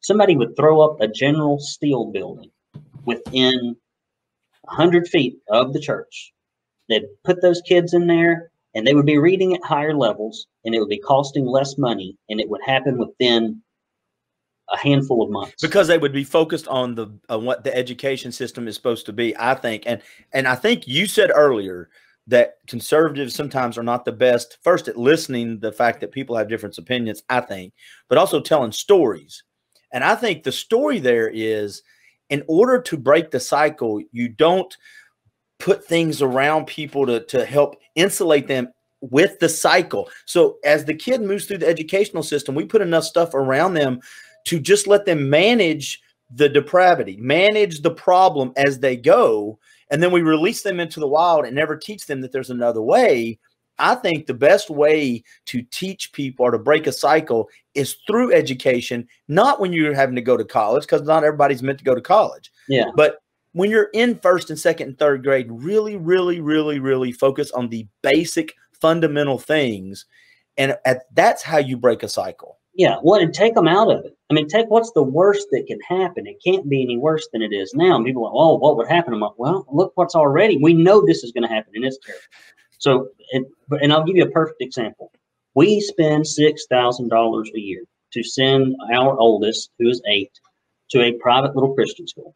somebody 0.00 0.36
would 0.36 0.56
throw 0.56 0.80
up 0.80 1.00
a 1.00 1.08
General 1.08 1.58
Steel 1.58 2.06
building 2.12 2.50
within 3.04 3.76
100 4.62 5.08
feet 5.08 5.38
of 5.48 5.72
the 5.72 5.80
church. 5.80 6.32
They'd 6.88 7.06
put 7.24 7.42
those 7.42 7.60
kids 7.62 7.94
in 7.94 8.06
there 8.06 8.50
and 8.74 8.86
they 8.86 8.94
would 8.94 9.06
be 9.06 9.18
reading 9.18 9.54
at 9.54 9.64
higher 9.64 9.94
levels 9.94 10.46
and 10.64 10.74
it 10.74 10.78
would 10.78 10.88
be 10.88 10.98
costing 10.98 11.46
less 11.46 11.78
money 11.78 12.16
and 12.28 12.40
it 12.40 12.48
would 12.48 12.60
happen 12.64 12.98
within 12.98 13.62
a 14.70 14.76
handful 14.76 15.22
of 15.22 15.30
months 15.30 15.62
because 15.62 15.86
they 15.86 15.98
would 15.98 16.12
be 16.12 16.24
focused 16.24 16.66
on 16.66 16.96
the 16.96 17.06
on 17.28 17.44
what 17.44 17.62
the 17.62 17.74
education 17.76 18.32
system 18.32 18.66
is 18.66 18.74
supposed 18.74 19.06
to 19.06 19.12
be 19.12 19.32
i 19.38 19.54
think 19.54 19.84
and 19.86 20.02
and 20.32 20.48
i 20.48 20.56
think 20.56 20.88
you 20.88 21.06
said 21.06 21.30
earlier 21.32 21.88
that 22.28 22.54
conservatives 22.66 23.34
sometimes 23.34 23.78
are 23.78 23.82
not 23.82 24.04
the 24.04 24.12
best 24.12 24.58
first 24.62 24.88
at 24.88 24.96
listening 24.96 25.58
the 25.60 25.72
fact 25.72 26.00
that 26.00 26.12
people 26.12 26.36
have 26.36 26.48
different 26.48 26.76
opinions 26.78 27.22
i 27.28 27.40
think 27.40 27.72
but 28.08 28.18
also 28.18 28.40
telling 28.40 28.72
stories 28.72 29.44
and 29.92 30.02
i 30.02 30.14
think 30.14 30.42
the 30.42 30.52
story 30.52 30.98
there 30.98 31.30
is 31.32 31.82
in 32.30 32.42
order 32.48 32.80
to 32.82 32.96
break 32.96 33.30
the 33.30 33.40
cycle, 33.40 34.00
you 34.12 34.28
don't 34.28 34.76
put 35.58 35.84
things 35.84 36.20
around 36.20 36.66
people 36.66 37.06
to, 37.06 37.24
to 37.26 37.44
help 37.44 37.76
insulate 37.94 38.46
them 38.46 38.68
with 39.00 39.38
the 39.38 39.48
cycle. 39.48 40.08
So 40.24 40.58
as 40.64 40.84
the 40.84 40.94
kid 40.94 41.20
moves 41.20 41.46
through 41.46 41.58
the 41.58 41.68
educational 41.68 42.22
system, 42.22 42.54
we 42.54 42.64
put 42.64 42.82
enough 42.82 43.04
stuff 43.04 43.34
around 43.34 43.74
them 43.74 44.00
to 44.46 44.58
just 44.58 44.86
let 44.86 45.06
them 45.06 45.30
manage 45.30 46.00
the 46.34 46.48
depravity, 46.48 47.16
manage 47.18 47.82
the 47.82 47.90
problem 47.90 48.52
as 48.56 48.80
they 48.80 48.96
go. 48.96 49.58
And 49.90 50.02
then 50.02 50.10
we 50.12 50.20
release 50.22 50.62
them 50.62 50.80
into 50.80 51.00
the 51.00 51.08
wild 51.08 51.44
and 51.44 51.54
never 51.54 51.76
teach 51.76 52.06
them 52.06 52.20
that 52.20 52.32
there's 52.32 52.50
another 52.50 52.82
way. 52.82 53.38
I 53.78 53.94
think 53.94 54.26
the 54.26 54.34
best 54.34 54.70
way 54.70 55.22
to 55.46 55.62
teach 55.70 56.12
people 56.12 56.46
or 56.46 56.50
to 56.50 56.58
break 56.58 56.86
a 56.86 56.92
cycle 56.92 57.48
is 57.74 57.96
through 58.06 58.32
education, 58.32 59.06
not 59.28 59.60
when 59.60 59.72
you're 59.72 59.94
having 59.94 60.16
to 60.16 60.22
go 60.22 60.36
to 60.36 60.44
college, 60.44 60.84
because 60.84 61.02
not 61.02 61.24
everybody's 61.24 61.62
meant 61.62 61.78
to 61.78 61.84
go 61.84 61.94
to 61.94 62.00
college. 62.00 62.50
Yeah. 62.68 62.86
But 62.96 63.18
when 63.52 63.70
you're 63.70 63.90
in 63.92 64.18
first 64.18 64.50
and 64.50 64.58
second 64.58 64.88
and 64.88 64.98
third 64.98 65.22
grade, 65.22 65.48
really, 65.50 65.96
really, 65.96 66.40
really, 66.40 66.78
really 66.78 67.12
focus 67.12 67.50
on 67.52 67.68
the 67.68 67.86
basic 68.02 68.54
fundamental 68.80 69.38
things. 69.38 70.06
And 70.56 70.76
at, 70.84 71.02
that's 71.14 71.42
how 71.42 71.58
you 71.58 71.76
break 71.76 72.02
a 72.02 72.08
cycle. 72.08 72.55
Yeah. 72.76 72.96
Well, 73.02 73.20
and 73.20 73.32
take 73.32 73.54
them 73.54 73.66
out 73.66 73.90
of 73.90 74.04
it. 74.04 74.16
I 74.30 74.34
mean, 74.34 74.48
take 74.48 74.66
what's 74.68 74.92
the 74.92 75.02
worst 75.02 75.48
that 75.50 75.66
can 75.66 75.80
happen. 75.80 76.26
It 76.26 76.42
can't 76.44 76.68
be 76.68 76.82
any 76.82 76.98
worse 76.98 77.26
than 77.32 77.40
it 77.40 77.52
is 77.52 77.72
now. 77.74 77.96
And 77.96 78.04
people 78.04 78.22
are 78.26 78.30
like, 78.30 78.34
oh, 78.36 78.58
what 78.58 78.76
would 78.76 78.86
happen? 78.88 79.14
I'm 79.14 79.20
like, 79.20 79.38
well, 79.38 79.66
look 79.72 79.92
what's 79.94 80.14
already. 80.14 80.58
We 80.58 80.74
know 80.74 81.04
this 81.04 81.24
is 81.24 81.32
going 81.32 81.48
to 81.48 81.54
happen, 81.54 81.72
and 81.74 81.84
it's 81.84 81.98
terrible. 82.04 82.22
So, 82.78 83.08
and, 83.32 83.46
and 83.80 83.92
I'll 83.92 84.04
give 84.04 84.16
you 84.16 84.24
a 84.24 84.30
perfect 84.30 84.60
example. 84.60 85.10
We 85.54 85.80
spend 85.80 86.26
six 86.26 86.66
thousand 86.66 87.08
dollars 87.08 87.50
a 87.54 87.58
year 87.58 87.84
to 88.12 88.22
send 88.22 88.76
our 88.94 89.18
oldest, 89.18 89.70
who 89.78 89.88
is 89.88 90.02
eight, 90.10 90.32
to 90.90 91.00
a 91.02 91.12
private 91.12 91.54
little 91.54 91.74
Christian 91.74 92.06
school. 92.06 92.34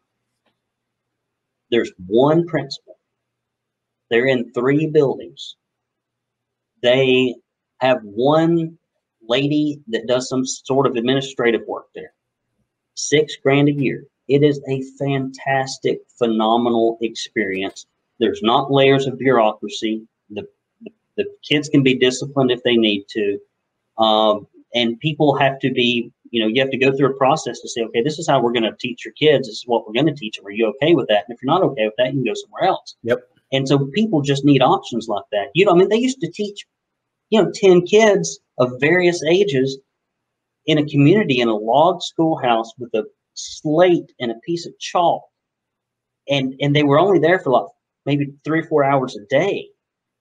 There's 1.69 1.91
one 2.07 2.47
principal. 2.47 2.97
They're 4.09 4.25
in 4.25 4.51
three 4.53 4.87
buildings. 4.87 5.55
They 6.81 7.35
have 7.79 7.99
one 8.03 8.77
lady 9.27 9.81
that 9.87 10.07
does 10.07 10.29
some 10.29 10.45
sort 10.45 10.87
of 10.87 10.95
administrative 10.95 11.61
work 11.67 11.87
there. 11.95 12.13
Six 12.95 13.35
grand 13.41 13.69
a 13.69 13.73
year. 13.73 14.05
It 14.27 14.43
is 14.43 14.61
a 14.67 14.81
fantastic, 14.97 15.99
phenomenal 16.17 16.97
experience. 17.01 17.85
There's 18.19 18.41
not 18.43 18.71
layers 18.71 19.07
of 19.07 19.17
bureaucracy 19.17 20.07
the, 20.31 20.47
the 21.17 21.25
kids 21.47 21.69
can 21.69 21.83
be 21.83 21.95
disciplined 21.95 22.51
if 22.51 22.63
they 22.63 22.75
need 22.75 23.05
to. 23.09 23.39
Um, 23.97 24.47
and 24.73 24.99
people 24.99 25.35
have 25.35 25.59
to 25.59 25.71
be, 25.71 26.11
you 26.31 26.41
know, 26.41 26.47
you 26.47 26.61
have 26.61 26.71
to 26.71 26.77
go 26.77 26.95
through 26.95 27.11
a 27.11 27.17
process 27.17 27.59
to 27.59 27.69
say, 27.69 27.81
okay, 27.81 28.01
this 28.01 28.17
is 28.17 28.27
how 28.27 28.41
we're 28.41 28.53
going 28.53 28.63
to 28.63 28.75
teach 28.79 29.03
your 29.03 29.13
kids. 29.13 29.47
This 29.47 29.57
is 29.57 29.63
what 29.65 29.85
we're 29.85 29.93
going 29.93 30.07
to 30.07 30.15
teach 30.15 30.37
them. 30.37 30.45
Are 30.45 30.51
you 30.51 30.67
okay 30.67 30.95
with 30.95 31.07
that? 31.09 31.25
And 31.27 31.35
if 31.35 31.43
you're 31.43 31.53
not 31.53 31.63
okay 31.63 31.85
with 31.85 31.95
that, 31.97 32.07
you 32.07 32.21
can 32.21 32.23
go 32.23 32.33
somewhere 32.33 32.63
else. 32.63 32.95
Yep. 33.03 33.19
And 33.51 33.67
so 33.67 33.85
people 33.87 34.21
just 34.21 34.45
need 34.45 34.61
options 34.61 35.09
like 35.09 35.25
that. 35.33 35.47
You 35.53 35.65
know, 35.65 35.73
I 35.73 35.75
mean, 35.75 35.89
they 35.89 35.97
used 35.97 36.21
to 36.21 36.31
teach, 36.31 36.65
you 37.29 37.41
know, 37.41 37.51
10 37.53 37.85
kids 37.85 38.39
of 38.57 38.79
various 38.79 39.23
ages 39.23 39.79
in 40.65 40.77
a 40.77 40.85
community 40.85 41.39
in 41.39 41.47
a 41.47 41.55
log 41.55 42.01
schoolhouse 42.01 42.71
with 42.77 42.93
a 42.93 43.03
slate 43.33 44.11
and 44.19 44.31
a 44.31 44.39
piece 44.45 44.65
of 44.65 44.77
chalk. 44.79 45.23
And, 46.29 46.53
and 46.61 46.75
they 46.75 46.83
were 46.83 46.99
only 46.99 47.19
there 47.19 47.39
for 47.39 47.51
like 47.51 47.65
maybe 48.05 48.33
three 48.43 48.59
or 48.59 48.67
four 48.67 48.83
hours 48.83 49.15
a 49.15 49.25
day 49.29 49.70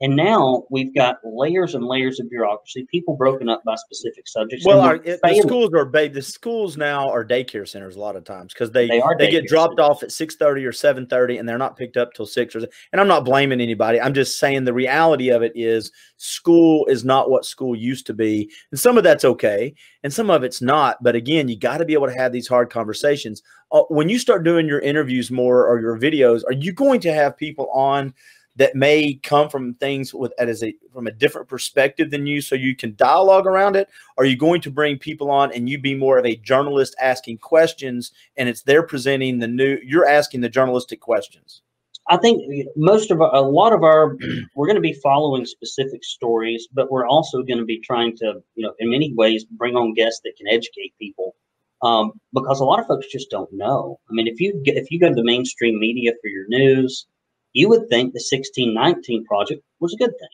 And 0.02 0.16
now 0.16 0.64
we've 0.70 0.94
got 0.94 1.18
layers 1.24 1.74
and 1.74 1.84
layers 1.84 2.20
of 2.20 2.30
bureaucracy, 2.30 2.86
people 2.90 3.16
broken 3.16 3.50
up 3.50 3.62
by 3.64 3.74
specific 3.74 4.26
subjects. 4.26 4.64
Well, 4.64 4.80
our, 4.80 4.98
the 4.98 5.42
schools 5.42 5.70
are 5.74 6.08
the 6.08 6.22
schools 6.22 6.78
now 6.78 7.10
are 7.10 7.22
daycare 7.22 7.68
centers 7.68 7.96
a 7.96 8.00
lot 8.00 8.16
of 8.16 8.24
times 8.24 8.54
because 8.54 8.70
they 8.70 8.88
they, 8.88 9.02
they 9.18 9.30
get 9.30 9.46
dropped 9.46 9.78
centers. 9.78 9.90
off 9.90 10.02
at 10.02 10.10
six 10.10 10.36
thirty 10.36 10.64
or 10.64 10.72
seven 10.72 11.06
thirty, 11.06 11.36
and 11.36 11.46
they're 11.46 11.58
not 11.58 11.76
picked 11.76 11.98
up 11.98 12.14
till 12.14 12.24
six 12.24 12.56
or. 12.56 12.60
And 12.92 13.00
I'm 13.00 13.08
not 13.08 13.26
blaming 13.26 13.60
anybody. 13.60 14.00
I'm 14.00 14.14
just 14.14 14.38
saying 14.38 14.64
the 14.64 14.72
reality 14.72 15.28
of 15.28 15.42
it 15.42 15.52
is 15.54 15.92
school 16.16 16.86
is 16.86 17.04
not 17.04 17.28
what 17.28 17.44
school 17.44 17.76
used 17.76 18.06
to 18.06 18.14
be, 18.14 18.50
and 18.70 18.80
some 18.80 18.96
of 18.96 19.04
that's 19.04 19.26
okay, 19.26 19.74
and 20.02 20.10
some 20.10 20.30
of 20.30 20.42
it's 20.44 20.62
not. 20.62 21.02
But 21.02 21.14
again, 21.14 21.46
you 21.48 21.58
got 21.58 21.76
to 21.76 21.84
be 21.84 21.92
able 21.92 22.06
to 22.06 22.16
have 22.16 22.32
these 22.32 22.48
hard 22.48 22.70
conversations. 22.70 23.42
Uh, 23.70 23.82
when 23.90 24.08
you 24.08 24.18
start 24.18 24.44
doing 24.44 24.66
your 24.66 24.80
interviews 24.80 25.30
more 25.30 25.66
or 25.68 25.78
your 25.78 25.98
videos, 25.98 26.42
are 26.46 26.54
you 26.54 26.72
going 26.72 27.00
to 27.00 27.12
have 27.12 27.36
people 27.36 27.68
on? 27.72 28.14
That 28.56 28.74
may 28.74 29.14
come 29.14 29.48
from 29.48 29.74
things 29.74 30.12
with 30.12 30.32
as 30.38 30.62
a 30.62 30.74
from 30.92 31.06
a 31.06 31.12
different 31.12 31.48
perspective 31.48 32.10
than 32.10 32.26
you 32.26 32.40
so 32.40 32.54
you 32.54 32.74
can 32.74 32.94
dialogue 32.96 33.46
around 33.46 33.76
it? 33.76 33.88
Are 34.18 34.24
you 34.24 34.36
going 34.36 34.60
to 34.62 34.70
bring 34.70 34.98
people 34.98 35.30
on 35.30 35.52
and 35.52 35.68
you 35.68 35.78
be 35.78 35.94
more 35.94 36.18
of 36.18 36.26
a 36.26 36.36
journalist 36.36 36.94
asking 37.00 37.38
questions 37.38 38.12
and 38.36 38.48
it's 38.48 38.62
they're 38.62 38.82
presenting 38.82 39.38
the 39.38 39.48
new 39.48 39.78
you're 39.84 40.06
asking 40.06 40.40
the 40.40 40.48
journalistic 40.48 41.00
questions? 41.00 41.62
I 42.08 42.16
think 42.16 42.42
most 42.76 43.12
of 43.12 43.20
our, 43.20 43.32
a 43.34 43.40
lot 43.40 43.72
of 43.72 43.84
our 43.84 44.16
we're 44.56 44.66
going 44.66 44.74
to 44.74 44.80
be 44.80 44.94
following 44.94 45.46
specific 45.46 46.02
stories 46.04 46.68
but 46.72 46.90
we're 46.90 47.06
also 47.06 47.42
going 47.42 47.58
to 47.58 47.64
be 47.64 47.80
trying 47.80 48.16
to 48.18 48.42
you 48.56 48.66
know 48.66 48.74
in 48.78 48.90
many 48.90 49.12
ways 49.14 49.44
bring 49.44 49.76
on 49.76 49.94
guests 49.94 50.20
that 50.24 50.34
can 50.36 50.48
educate 50.48 50.92
people 50.98 51.36
um, 51.82 52.12
because 52.34 52.60
a 52.60 52.64
lot 52.64 52.78
of 52.78 52.86
folks 52.86 53.06
just 53.10 53.30
don't 53.30 53.52
know. 53.52 54.00
I 54.10 54.12
mean 54.12 54.26
if 54.26 54.40
you 54.40 54.60
if 54.64 54.90
you 54.90 54.98
go 54.98 55.08
to 55.08 55.14
the 55.14 55.24
mainstream 55.24 55.78
media 55.78 56.12
for 56.20 56.28
your 56.28 56.48
news 56.48 57.06
you 57.52 57.68
would 57.68 57.88
think 57.88 58.12
the 58.12 58.24
1619 58.30 59.24
project 59.24 59.62
was 59.80 59.94
a 59.94 59.96
good 59.96 60.12
thing. 60.18 60.28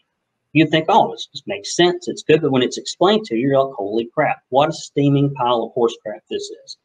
You'd 0.52 0.70
think, 0.70 0.86
oh, 0.88 1.10
this 1.10 1.26
just 1.26 1.46
makes 1.46 1.76
sense. 1.76 2.08
It's 2.08 2.22
good. 2.22 2.40
But 2.40 2.50
when 2.50 2.62
it's 2.62 2.78
explained 2.78 3.26
to 3.26 3.36
you, 3.36 3.48
you're 3.48 3.62
like, 3.62 3.74
holy 3.74 4.06
crap, 4.06 4.42
what 4.48 4.70
a 4.70 4.72
steaming 4.72 5.32
pile 5.34 5.62
of 5.62 5.72
horse 5.72 5.96
crap 6.02 6.22
this 6.30 6.50
is. 6.64 6.76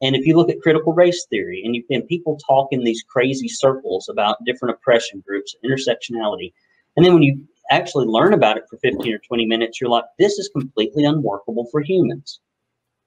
And 0.00 0.14
if 0.14 0.26
you 0.26 0.36
look 0.36 0.48
at 0.48 0.60
critical 0.60 0.92
race 0.92 1.26
theory 1.28 1.62
and, 1.64 1.74
you, 1.74 1.84
and 1.90 2.06
people 2.06 2.38
talk 2.38 2.68
in 2.70 2.84
these 2.84 3.02
crazy 3.02 3.48
circles 3.48 4.08
about 4.08 4.44
different 4.46 4.74
oppression 4.74 5.22
groups, 5.26 5.56
intersectionality, 5.64 6.52
and 6.96 7.04
then 7.04 7.14
when 7.14 7.22
you 7.22 7.46
actually 7.70 8.06
learn 8.06 8.32
about 8.32 8.56
it 8.56 8.64
for 8.68 8.78
15 8.78 9.12
or 9.12 9.18
20 9.18 9.46
minutes, 9.46 9.80
you're 9.80 9.90
like, 9.90 10.04
this 10.18 10.38
is 10.38 10.48
completely 10.48 11.04
unworkable 11.04 11.66
for 11.70 11.82
humans 11.82 12.40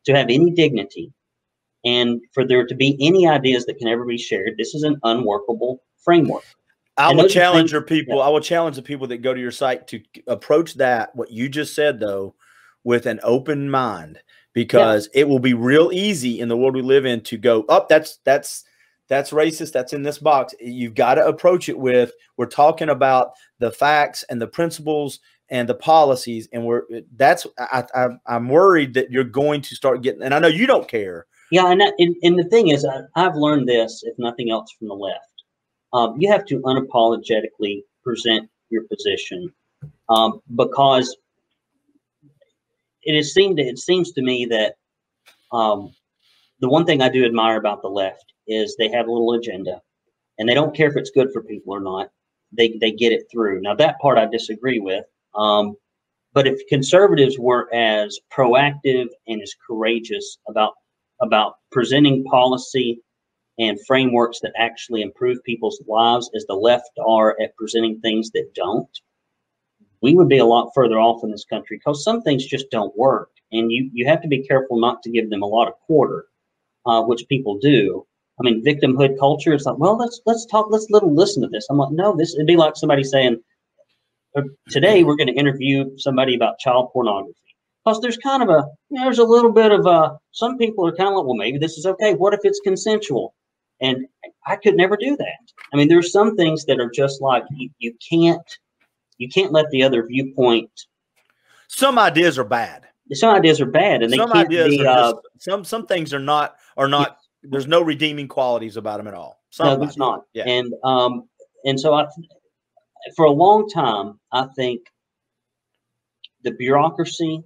to 0.05 0.13
have 0.13 0.27
any 0.29 0.51
dignity 0.51 1.11
and 1.83 2.21
for 2.33 2.45
there 2.45 2.65
to 2.65 2.75
be 2.75 2.97
any 2.99 3.27
ideas 3.27 3.65
that 3.65 3.77
can 3.77 3.87
ever 3.87 4.05
be 4.05 4.17
shared. 4.17 4.55
This 4.57 4.75
is 4.75 4.83
an 4.83 4.99
unworkable 5.03 5.81
framework. 6.03 6.43
I 6.97 7.13
will 7.13 7.27
challenge 7.27 7.71
your 7.71 7.81
people. 7.81 8.17
Yeah. 8.17 8.23
I 8.23 8.29
will 8.29 8.41
challenge 8.41 8.75
the 8.75 8.81
people 8.81 9.07
that 9.07 9.17
go 9.17 9.33
to 9.33 9.39
your 9.39 9.51
site 9.51 9.87
to 9.87 10.01
approach 10.27 10.75
that 10.75 11.15
what 11.15 11.31
you 11.31 11.49
just 11.49 11.73
said 11.73 11.99
though 11.99 12.35
with 12.83 13.05
an 13.05 13.19
open 13.23 13.69
mind 13.69 14.19
because 14.53 15.09
yeah. 15.13 15.21
it 15.21 15.29
will 15.29 15.39
be 15.39 15.53
real 15.53 15.91
easy 15.93 16.39
in 16.39 16.49
the 16.49 16.57
world 16.57 16.75
we 16.75 16.81
live 16.81 17.05
in 17.05 17.21
to 17.21 17.37
go 17.37 17.61
up. 17.63 17.83
Oh, 17.83 17.85
that's 17.89 18.17
that's 18.23 18.65
that's 19.07 19.31
racist. 19.31 19.71
That's 19.73 19.93
in 19.93 20.03
this 20.03 20.19
box. 20.19 20.53
You've 20.59 20.95
got 20.95 21.15
to 21.15 21.25
approach 21.25 21.69
it 21.69 21.77
with 21.77 22.11
we're 22.37 22.45
talking 22.45 22.89
about 22.89 23.31
the 23.59 23.71
facts 23.71 24.23
and 24.29 24.41
the 24.41 24.47
principles 24.47 25.19
and 25.49 25.67
the 25.67 25.75
policies, 25.75 26.47
and 26.53 26.65
we're 26.65 26.83
eh, 26.93 27.01
that's 27.15 27.45
I, 27.57 27.83
I 27.93 28.07
I'm 28.27 28.49
worried 28.49 28.93
that 28.95 29.11
you're 29.11 29.23
going 29.23 29.61
to 29.61 29.75
start 29.75 30.01
getting. 30.01 30.23
And 30.23 30.33
I 30.33 30.39
know 30.39 30.47
you 30.47 30.67
don't 30.67 30.87
care. 30.87 31.27
Yeah, 31.51 31.69
and 31.69 31.81
that, 31.81 31.93
and, 31.99 32.15
and 32.23 32.39
the 32.39 32.45
thing 32.45 32.69
is, 32.69 32.85
I, 32.85 33.01
I've 33.17 33.35
learned 33.35 33.67
this, 33.67 34.03
if 34.05 34.17
nothing 34.17 34.49
else, 34.49 34.71
from 34.71 34.87
the 34.87 34.93
left 34.93 35.30
um, 35.93 36.15
you 36.19 36.31
have 36.31 36.45
to 36.45 36.59
unapologetically 36.61 37.83
present 38.03 38.49
your 38.69 38.83
position 38.83 39.51
um, 40.09 40.41
because 40.55 41.15
it 43.03 43.13
is 43.15 43.33
seemed 43.33 43.59
it 43.59 43.79
seems 43.79 44.11
to 44.13 44.21
me 44.21 44.45
that 44.45 44.75
um, 45.51 45.93
the 46.59 46.69
one 46.69 46.85
thing 46.85 47.01
I 47.01 47.09
do 47.09 47.25
admire 47.25 47.57
about 47.57 47.81
the 47.81 47.89
left 47.89 48.33
is 48.47 48.75
they 48.75 48.89
have 48.89 49.07
a 49.07 49.11
little 49.11 49.33
agenda, 49.33 49.81
and 50.37 50.47
they 50.47 50.53
don't 50.53 50.75
care 50.75 50.89
if 50.89 50.97
it's 50.97 51.11
good 51.11 51.31
for 51.33 51.41
people 51.41 51.73
or 51.73 51.79
not. 51.79 52.09
They 52.51 52.77
they 52.79 52.91
get 52.91 53.11
it 53.11 53.27
through. 53.31 53.61
Now 53.61 53.75
that 53.75 53.99
part 53.99 54.17
I 54.17 54.25
disagree 54.25 54.79
with. 54.79 55.05
Um, 55.35 55.75
but 56.33 56.47
if 56.47 56.65
conservatives 56.67 57.37
were 57.37 57.73
as 57.73 58.19
proactive 58.31 59.07
and 59.27 59.41
as 59.41 59.53
courageous 59.67 60.37
about 60.47 60.73
about 61.21 61.55
presenting 61.71 62.23
policy 62.23 63.01
and 63.61 63.79
frameworks 63.85 64.39
that 64.41 64.53
actually 64.57 65.03
improve 65.03 65.37
people's 65.43 65.81
lives 65.87 66.29
as 66.35 66.43
the 66.47 66.55
left 66.55 66.89
are 67.07 67.37
at 67.39 67.55
presenting 67.55 67.99
things 67.99 68.31
that 68.31 68.49
don't, 68.55 68.89
we 70.01 70.15
would 70.15 70.27
be 70.27 70.39
a 70.39 70.45
lot 70.45 70.71
further 70.73 70.99
off 70.99 71.23
in 71.23 71.29
this 71.29 71.45
country 71.45 71.77
because 71.77 72.03
some 72.03 72.23
things 72.23 72.43
just 72.43 72.71
don't 72.71 72.97
work. 72.97 73.29
And 73.51 73.71
you, 73.71 73.89
you 73.93 74.07
have 74.07 74.21
to 74.23 74.27
be 74.27 74.45
careful 74.47 74.79
not 74.79 75.03
to 75.03 75.11
give 75.11 75.29
them 75.29 75.43
a 75.43 75.45
lot 75.45 75.67
of 75.67 75.75
quarter, 75.85 76.25
uh, 76.87 77.03
which 77.03 77.27
people 77.29 77.59
do. 77.59 78.05
I 78.39 78.43
mean, 78.43 78.65
victimhood 78.65 79.19
culture, 79.19 79.53
it's 79.53 79.65
like, 79.65 79.77
well, 79.77 79.95
let's 79.95 80.19
let's 80.25 80.47
talk, 80.47 80.67
let's 80.71 80.87
little 80.89 81.13
listen 81.13 81.43
to 81.43 81.49
this. 81.49 81.67
I'm 81.69 81.77
like, 81.77 81.91
no, 81.91 82.15
this 82.17 82.33
it'd 82.33 82.47
be 82.47 82.57
like 82.57 82.75
somebody 82.75 83.03
saying, 83.03 83.39
uh, 84.35 84.41
today 84.69 85.03
we're 85.03 85.17
going 85.17 85.27
to 85.27 85.39
interview 85.39 85.85
somebody 85.97 86.33
about 86.33 86.57
child 86.57 86.89
pornography. 86.91 87.35
Because 87.85 88.01
there's 88.01 88.17
kind 88.17 88.41
of 88.41 88.49
a, 88.49 88.65
you 88.89 88.97
know, 88.97 89.03
there's 89.03 89.19
a 89.19 89.23
little 89.23 89.51
bit 89.51 89.71
of 89.71 89.85
a, 89.85 90.17
some 90.31 90.57
people 90.57 90.87
are 90.87 90.95
kind 90.95 91.09
of 91.09 91.17
like, 91.17 91.25
well, 91.25 91.35
maybe 91.35 91.59
this 91.59 91.77
is 91.77 91.85
okay. 91.85 92.15
What 92.15 92.33
if 92.33 92.39
it's 92.43 92.59
consensual? 92.63 93.35
And 93.81 94.05
I 94.45 94.55
could 94.55 94.75
never 94.75 94.95
do 94.95 95.17
that. 95.17 95.51
I 95.73 95.77
mean, 95.77 95.87
there's 95.87 96.11
some 96.11 96.35
things 96.35 96.65
that 96.65 96.79
are 96.79 96.89
just 96.89 97.21
like 97.21 97.43
you, 97.51 97.69
you 97.79 97.93
can't 98.07 98.57
you 99.17 99.29
can't 99.29 99.51
let 99.51 99.69
the 99.71 99.83
other 99.83 100.05
viewpoint. 100.05 100.69
Some 101.67 101.97
ideas 101.97 102.37
are 102.37 102.43
bad. 102.43 102.87
Some 103.13 103.35
ideas 103.35 103.59
are 103.59 103.65
bad, 103.65 104.03
and 104.03 104.11
they 104.11 104.17
some 104.17 104.31
ideas 104.31 104.69
be, 104.69 104.85
are 104.85 104.87
uh, 104.87 105.11
just, 105.11 105.17
some 105.39 105.65
some 105.65 105.85
things 105.85 106.13
are 106.13 106.19
not 106.19 106.55
are 106.77 106.87
not. 106.87 107.17
There's 107.43 107.67
no 107.67 107.81
redeeming 107.81 108.27
qualities 108.27 108.77
about 108.77 108.97
them 108.97 109.07
at 109.07 109.13
all. 109.13 109.41
Some 109.49 109.67
no, 109.67 109.75
there's 109.77 109.97
not. 109.97 110.25
Yeah. 110.33 110.43
And 110.47 110.73
um 110.83 111.23
and 111.65 111.79
so 111.79 111.93
I, 111.93 112.05
for 113.15 113.25
a 113.25 113.31
long 113.31 113.67
time, 113.69 114.19
I 114.31 114.45
think 114.55 114.81
the 116.43 116.51
bureaucracy 116.51 117.43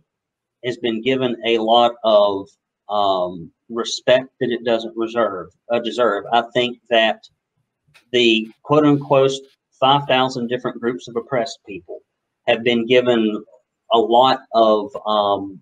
has 0.63 0.77
been 0.77 1.01
given 1.01 1.35
a 1.45 1.57
lot 1.59 1.93
of 2.03 2.47
um, 2.89 3.51
respect 3.69 4.27
that 4.39 4.51
it 4.51 4.63
doesn't 4.65 4.95
reserve 4.95 5.49
uh, 5.71 5.79
deserve. 5.79 6.25
I 6.31 6.43
think 6.53 6.79
that 6.89 7.23
the 8.11 8.47
quote 8.63 8.85
unquote 8.85 9.31
five 9.79 10.07
thousand 10.07 10.47
different 10.47 10.79
groups 10.79 11.07
of 11.07 11.15
oppressed 11.15 11.59
people 11.67 11.99
have 12.47 12.63
been 12.63 12.85
given 12.85 13.43
a 13.91 13.97
lot 13.97 14.39
of 14.53 14.95
um, 15.05 15.61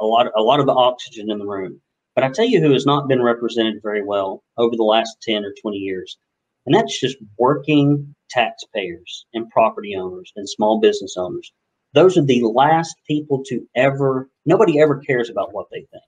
a 0.00 0.04
lot 0.04 0.28
a 0.36 0.42
lot 0.42 0.60
of 0.60 0.66
the 0.66 0.72
oxygen 0.74 1.30
in 1.30 1.38
the 1.38 1.46
room. 1.46 1.80
But 2.14 2.24
I 2.24 2.30
tell 2.30 2.44
you 2.44 2.60
who 2.60 2.72
has 2.72 2.84
not 2.86 3.08
been 3.08 3.22
represented 3.22 3.82
very 3.82 4.02
well 4.04 4.42
over 4.58 4.76
the 4.76 4.82
last 4.84 5.16
ten 5.22 5.44
or 5.44 5.54
twenty 5.60 5.78
years, 5.78 6.18
and 6.66 6.74
that's 6.74 6.98
just 7.00 7.16
working 7.38 8.14
taxpayers 8.30 9.26
and 9.34 9.50
property 9.50 9.96
owners 9.96 10.32
and 10.36 10.48
small 10.48 10.80
business 10.80 11.16
owners. 11.16 11.52
Those 11.94 12.16
are 12.16 12.24
the 12.24 12.42
last 12.42 12.96
people 13.06 13.42
to 13.48 13.66
ever. 13.76 14.28
Nobody 14.46 14.80
ever 14.80 14.98
cares 14.98 15.30
about 15.30 15.52
what 15.52 15.66
they 15.70 15.86
think. 15.92 16.02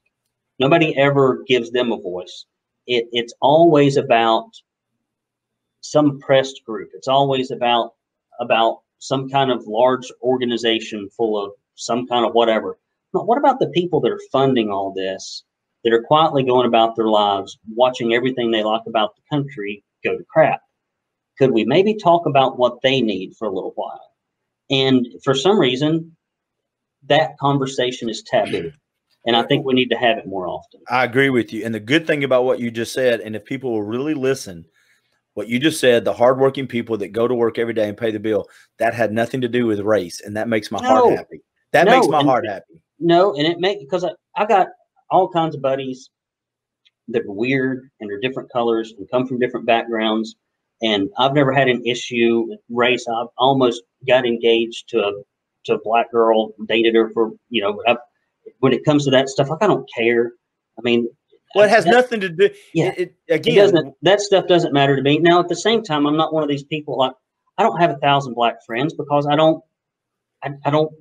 Nobody 0.59 0.97
ever 0.97 1.43
gives 1.47 1.71
them 1.71 1.93
a 1.93 2.01
voice. 2.01 2.47
It, 2.87 3.07
it's 3.13 3.35
always 3.41 3.97
about 3.97 4.51
some 5.81 6.19
pressed 6.21 6.63
group. 6.65 6.91
It's 6.95 7.09
always 7.09 7.51
about 7.51 7.93
about 8.41 8.81
some 8.99 9.29
kind 9.29 9.51
of 9.51 9.65
large 9.67 10.11
organization 10.23 11.09
full 11.17 11.43
of 11.43 11.53
some 11.75 12.07
kind 12.07 12.25
of 12.27 12.33
whatever. 12.33 12.79
But 13.13 13.27
what 13.27 13.39
about 13.39 13.59
the 13.59 13.69
people 13.69 14.01
that 14.01 14.11
are 14.11 14.21
funding 14.33 14.71
all 14.71 14.93
this, 14.93 15.45
that 15.85 15.93
are 15.93 16.03
quietly 16.03 16.43
going 16.43 16.67
about 16.67 16.97
their 16.97 17.09
lives, 17.09 17.59
watching 17.75 18.15
everything 18.15 18.51
they 18.51 18.65
like 18.65 18.83
about 18.87 19.15
the 19.15 19.23
country 19.31 19.85
go 20.03 20.17
to 20.17 20.25
crap? 20.25 20.61
Could 21.39 21.53
we 21.53 21.65
maybe 21.65 21.95
talk 21.95 22.27
about 22.27 22.59
what 22.59 22.81
they 22.83 23.01
need 23.01 23.35
for 23.37 23.47
a 23.47 23.53
little 23.53 23.73
while? 23.75 24.11
And 24.71 25.07
for 25.23 25.35
some 25.35 25.59
reason, 25.59 26.17
that 27.07 27.39
conversation 27.39 28.09
is 28.09 28.23
taboo. 28.23 28.73
And 29.27 29.37
I 29.37 29.43
think 29.43 29.65
we 29.65 29.75
need 29.75 29.89
to 29.89 29.97
have 29.97 30.19
it 30.19 30.27
more 30.27 30.47
often. 30.47 30.81
I 30.89 31.05
agree 31.05 31.31
with 31.31 31.53
you. 31.53 31.65
And 31.65 31.75
the 31.75 31.81
good 31.81 32.07
thing 32.07 32.25
about 32.25 32.45
what 32.45 32.61
you 32.61 32.71
just 32.71 32.93
said, 32.93 33.21
and 33.21 33.35
if 33.35 33.45
people 33.45 33.73
will 33.73 33.83
really 33.83 34.15
listen, 34.15 34.67
what 35.33 35.49
you 35.49 35.59
just 35.59 35.81
said, 35.81 36.05
the 36.05 36.13
hardworking 36.13 36.67
people 36.67 36.97
that 36.99 37.09
go 37.09 37.27
to 37.27 37.35
work 37.35 37.59
every 37.59 37.75
day 37.75 37.89
and 37.89 37.97
pay 37.97 38.11
the 38.11 38.21
bill, 38.21 38.47
that 38.79 38.95
had 38.95 39.13
nothing 39.13 39.41
to 39.41 39.49
do 39.49 39.67
with 39.67 39.81
race. 39.81 40.21
And 40.21 40.37
that 40.37 40.49
makes 40.49 40.71
my 40.71 40.81
no, 40.81 40.89
heart 40.89 41.17
happy. 41.17 41.41
That 41.73 41.87
no, 41.87 41.93
makes 41.93 42.09
my 42.09 42.23
heart 42.23 42.47
happy. 42.47 42.83
No, 43.01 43.35
and 43.35 43.47
it 43.47 43.59
makes 43.59 43.83
because 43.83 44.05
I, 44.05 44.11
I 44.37 44.47
got 44.47 44.69
all 45.11 45.29
kinds 45.29 45.55
of 45.55 45.63
buddies 45.63 46.11
that 47.09 47.23
are 47.23 47.33
weird 47.33 47.91
and 48.01 48.11
are 48.11 48.21
different 48.21 48.51
colors 48.53 48.95
and 48.97 49.11
come 49.11 49.27
from 49.27 49.39
different 49.39 49.67
backgrounds. 49.67 50.37
And 50.83 51.09
I've 51.19 51.35
never 51.35 51.53
had 51.53 51.69
an 51.69 51.85
issue 51.85 52.47
with 52.49 52.61
race. 52.71 53.07
I've 53.09 53.29
almost 53.39 53.83
got 54.07 54.27
engaged 54.27 54.89
to 54.91 55.01
a 55.01 55.13
to 55.65 55.75
a 55.75 55.83
black 55.83 56.11
girl, 56.11 56.53
dated 56.69 56.95
her 56.95 57.11
for 57.11 57.33
you 57.49 57.63
know. 57.63 57.81
I've 57.89 57.97
when 58.61 58.73
it 58.73 58.85
comes 58.85 59.05
to 59.05 59.11
that 59.11 59.29
stuff, 59.29 59.51
like 59.51 59.63
I 59.63 59.67
don't 59.67 59.89
care. 59.97 60.33
I 60.79 60.83
mean, 60.83 61.09
well, 61.55 61.65
it 61.65 61.71
has 61.71 61.87
nothing 61.87 62.21
to 62.21 62.29
do. 62.29 62.51
Yeah, 62.73 62.93
it, 62.97 63.15
it, 63.29 63.35
again, 63.35 63.95
that 64.03 64.21
stuff 64.21 64.47
doesn't 64.47 64.73
matter 64.73 64.97
to 64.97 65.03
me. 65.03 65.19
Now, 65.19 65.41
at 65.41 65.49
the 65.49 65.57
same 65.57 65.83
time, 65.83 66.07
I'm 66.07 66.17
not 66.17 66.33
one 66.33 66.43
of 66.43 66.49
these 66.49 66.65
people 66.65 66.99
like 66.99 67.13
I 67.57 67.63
don't 67.63 67.81
have 67.81 67.91
a 67.91 67.99
thousand 67.99 68.35
black 68.35 68.65
friends 68.67 68.95
because 68.95 69.27
I 69.27 69.37
don't, 69.37 69.63
I, 70.43 70.51
I 70.65 70.71
don't, 70.71 70.93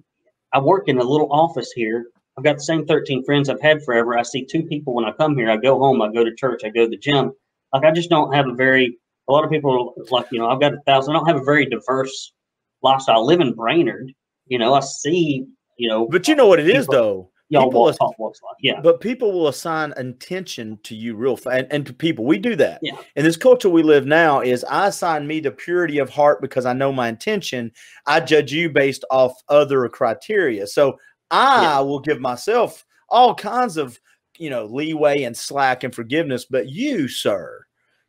I 0.54 0.60
work 0.60 0.88
in 0.88 1.00
a 1.00 1.04
little 1.04 1.32
office 1.32 1.72
here. 1.72 2.06
I've 2.38 2.44
got 2.44 2.58
the 2.58 2.64
same 2.64 2.86
13 2.86 3.26
friends 3.26 3.50
I've 3.50 3.62
had 3.62 3.84
forever. 3.84 4.18
I 4.18 4.24
see 4.24 4.46
two 4.46 4.64
people 4.64 4.94
when 4.94 5.06
I 5.06 5.12
come 5.12 5.36
here. 5.36 5.50
I 5.50 5.58
go 5.58 5.80
home, 5.80 6.02
I 6.02 6.12
go 6.12 6.24
to 6.24 6.36
church, 6.36 6.62
I 6.64 6.70
go 6.70 6.86
to 6.86 6.90
the 6.90 6.98
gym. 6.98 7.32
Like 7.74 7.84
I 7.84 7.92
just 7.92 8.10
don't 8.10 8.34
have 8.34 8.48
a 8.48 8.54
very, 8.54 8.98
a 9.28 9.32
lot 9.32 9.44
of 9.44 9.50
people 9.50 9.96
are 9.98 10.04
like, 10.12 10.28
you 10.32 10.40
know, 10.40 10.50
I've 10.50 10.60
got 10.60 10.74
a 10.74 10.82
thousand, 10.86 11.16
I 11.16 11.20
don't 11.20 11.28
have 11.28 11.42
a 11.42 11.44
very 11.44 11.66
diverse 11.66 12.34
lifestyle. 12.82 13.18
I 13.18 13.20
live 13.20 13.40
in 13.40 13.54
Brainerd, 13.54 14.12
you 14.46 14.60
know, 14.60 14.74
I 14.74 14.82
see, 14.82 15.46
you 15.78 15.90
know. 15.90 16.08
But 16.08 16.28
you 16.28 16.36
know 16.36 16.48
what 16.48 16.60
it 16.60 16.70
is 16.70 16.86
people, 16.86 16.94
though? 16.94 17.32
Y'all 17.54 17.66
people 17.66 17.82
walk, 17.82 17.98
talk, 17.98 18.16
like, 18.20 18.34
yeah. 18.62 18.82
But 18.82 19.00
people 19.00 19.32
will 19.32 19.48
assign 19.48 19.94
intention 19.98 20.80
to 20.84 20.96
you 20.96 21.16
real 21.16 21.38
fast, 21.38 21.58
and, 21.58 21.68
and 21.72 21.86
to 21.86 21.94
people. 21.94 22.26
We 22.26 22.38
do 22.38 22.56
that. 22.58 22.80
Yeah. 22.82 22.98
In 23.16 23.24
this 23.24 23.38
culture 23.38 23.70
we 23.70 23.84
live 23.84 24.06
now, 24.06 24.42
is 24.42 24.64
I 24.66 24.88
assign 24.88 25.26
me 25.28 25.40
the 25.40 25.52
purity 25.52 26.00
of 26.00 26.10
heart 26.10 26.42
because 26.42 26.66
I 26.66 26.74
know 26.74 26.92
my 26.92 27.08
intention. 27.08 27.72
I 28.06 28.20
judge 28.20 28.52
you 28.52 28.70
based 28.70 29.06
off 29.12 29.34
other 29.50 29.88
criteria. 29.90 30.68
So 30.68 30.98
I 31.32 31.62
Yeah. 31.62 31.80
will 31.80 32.00
give 32.00 32.20
myself 32.20 32.86
all 33.10 33.34
kinds 33.36 33.78
of 33.78 34.00
you 34.40 34.50
know 34.50 34.66
leeway 34.66 35.24
and 35.24 35.38
slack 35.38 35.84
and 35.84 35.94
forgiveness, 35.94 36.46
but 36.46 36.68
you, 36.70 37.08
sir, 37.08 37.66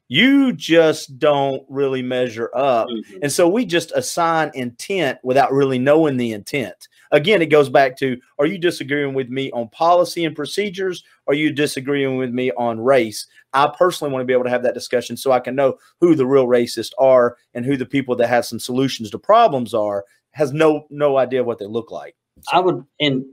you 0.08 0.52
just 0.52 1.18
don't 1.18 1.62
really 1.68 2.02
measure 2.02 2.50
up. 2.54 2.86
Mhm. 2.88 3.18
And 3.22 3.32
so 3.32 3.48
we 3.48 3.66
just 3.66 3.92
assign 3.94 4.50
intent 4.54 5.18
without 5.22 5.52
really 5.52 5.78
knowing 5.78 6.16
the 6.16 6.32
intent. 6.32 6.88
Again, 7.14 7.42
it 7.42 7.46
goes 7.46 7.68
back 7.68 7.96
to 7.98 8.20
are 8.40 8.46
you 8.46 8.58
disagreeing 8.58 9.14
with 9.14 9.28
me 9.28 9.48
on 9.52 9.68
policy 9.68 10.24
and 10.24 10.34
procedures? 10.34 11.04
Are 11.28 11.34
you 11.34 11.52
disagreeing 11.52 12.16
with 12.16 12.30
me 12.30 12.50
on 12.58 12.80
race? 12.80 13.28
I 13.52 13.72
personally 13.78 14.12
want 14.12 14.22
to 14.22 14.26
be 14.26 14.32
able 14.32 14.42
to 14.42 14.50
have 14.50 14.64
that 14.64 14.74
discussion 14.74 15.16
so 15.16 15.30
I 15.30 15.38
can 15.38 15.54
know 15.54 15.78
who 16.00 16.16
the 16.16 16.26
real 16.26 16.48
racists 16.48 16.90
are 16.98 17.36
and 17.54 17.64
who 17.64 17.76
the 17.76 17.86
people 17.86 18.16
that 18.16 18.26
have 18.26 18.44
some 18.44 18.58
solutions 18.58 19.12
to 19.12 19.18
problems 19.20 19.74
are 19.74 20.04
has 20.32 20.52
no 20.52 20.86
no 20.90 21.16
idea 21.16 21.44
what 21.44 21.60
they 21.60 21.66
look 21.66 21.92
like. 21.92 22.16
I 22.52 22.58
would, 22.58 22.84
and 22.98 23.24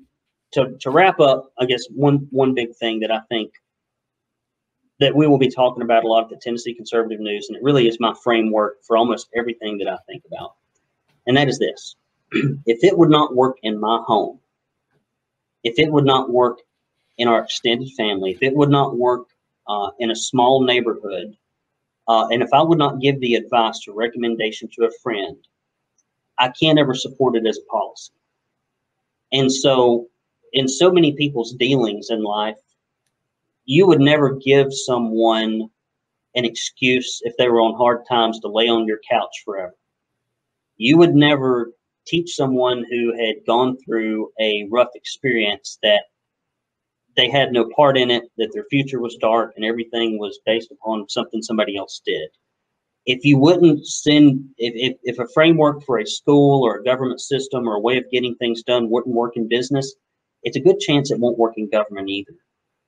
to, 0.52 0.78
to 0.80 0.92
wrap 0.92 1.20
up, 1.20 1.52
I 1.58 1.66
guess 1.66 1.84
one 1.90 2.28
one 2.30 2.54
big 2.54 2.76
thing 2.76 3.00
that 3.00 3.10
I 3.10 3.22
think 3.30 3.52
that 5.00 5.16
we 5.16 5.26
will 5.26 5.40
be 5.40 5.50
talking 5.50 5.82
about 5.82 6.04
a 6.04 6.08
lot 6.08 6.24
of 6.24 6.30
the 6.30 6.38
Tennessee 6.38 6.76
Conservative 6.76 7.20
News, 7.20 7.48
and 7.50 7.58
it 7.58 7.64
really 7.64 7.88
is 7.88 8.00
my 8.00 8.14
framework 8.24 8.84
for 8.84 8.96
almost 8.96 9.30
everything 9.36 9.80
that 9.80 9.88
I 9.88 9.98
think 10.08 10.22
about, 10.28 10.54
and 11.26 11.36
that 11.36 11.50
is 11.50 11.58
this: 11.58 11.96
if 12.32 12.84
it 12.84 12.98
would 12.98 13.10
not 13.10 13.36
work 13.36 13.58
in 13.64 13.80
my 13.80 14.02
home, 14.06 14.40
if 15.64 15.78
it 15.78 15.92
would 15.92 16.06
not 16.06 16.32
work 16.32 16.60
in 17.18 17.28
our 17.28 17.44
extended 17.44 17.90
family, 17.98 18.32
if 18.32 18.42
it 18.42 18.56
would 18.56 18.70
not 18.70 18.98
work 18.98 19.28
uh, 19.68 19.90
in 20.00 20.12
a 20.12 20.16
small 20.16 20.64
neighborhood, 20.64 21.36
uh, 22.08 22.28
and 22.28 22.42
if 22.42 22.50
I 22.54 22.62
would 22.62 22.78
not 22.78 23.00
give 23.00 23.20
the 23.20 23.36
advice 23.36 23.86
or 23.88 23.94
recommendation 23.94 24.70
to 24.76 24.86
a 24.86 24.92
friend, 25.04 25.38
I 26.40 26.50
can't 26.50 26.80
ever 26.80 26.96
support 26.96 27.36
it 27.36 27.46
as 27.46 27.58
a 27.58 27.72
policy. 27.72 28.14
And 29.32 29.52
so, 29.52 30.08
in 30.54 30.68
so 30.68 30.92
many 30.92 31.14
people's 31.14 31.54
dealings 31.54 32.10
in 32.10 32.24
life, 32.24 32.58
you 33.66 33.88
would 33.88 34.02
never 34.02 34.36
give 34.36 34.74
someone 34.74 35.70
an 36.36 36.46
excuse 36.46 37.22
if 37.24 37.36
they 37.38 37.48
were 37.50 37.62
on 37.62 37.76
hard 37.76 38.06
times 38.08 38.40
to 38.40 38.48
lay 38.48 38.68
on 38.68 38.88
your 38.88 39.00
couch 39.10 39.44
forever. 39.46 39.76
You 40.78 40.98
would 40.98 41.14
never 41.14 41.72
teach 42.06 42.36
someone 42.36 42.86
who 42.90 43.14
had 43.18 43.36
gone 43.46 43.78
through 43.86 44.32
a 44.40 44.68
rough 44.72 44.90
experience 44.96 45.78
that 45.84 46.04
they 47.16 47.30
had 47.30 47.52
no 47.52 47.70
part 47.76 47.98
in 47.98 48.10
it, 48.10 48.24
that 48.38 48.52
their 48.54 48.66
future 48.70 49.00
was 49.00 49.18
dark 49.18 49.54
and 49.56 49.66
everything 49.66 50.18
was 50.18 50.40
based 50.46 50.72
upon 50.72 51.08
something 51.10 51.42
somebody 51.42 51.78
else 51.78 52.02
did. 52.06 52.30
If 53.06 53.26
you 53.26 53.38
wouldn't 53.38 53.86
send, 53.86 54.46
if, 54.58 54.74
if, 54.76 54.98
if 55.04 55.20
a 55.20 55.32
framework 55.34 55.84
for 55.84 56.00
a 56.00 56.06
school 56.06 56.64
or 56.64 56.78
a 56.78 56.84
government 56.84 57.20
system 57.20 57.68
or 57.68 57.76
a 57.76 57.80
way 57.80 57.98
of 57.98 58.10
getting 58.12 58.36
things 58.36 58.64
done 58.64 58.90
wouldn't 58.90 59.16
work 59.16 59.36
in 59.36 59.48
business, 59.48 59.94
it's 60.44 60.58
a 60.58 60.62
good 60.62 60.80
chance 60.80 61.12
it 61.12 61.20
won't 61.20 61.38
work 61.38 61.54
in 61.58 61.70
government 61.70 62.10
either. 62.10 62.34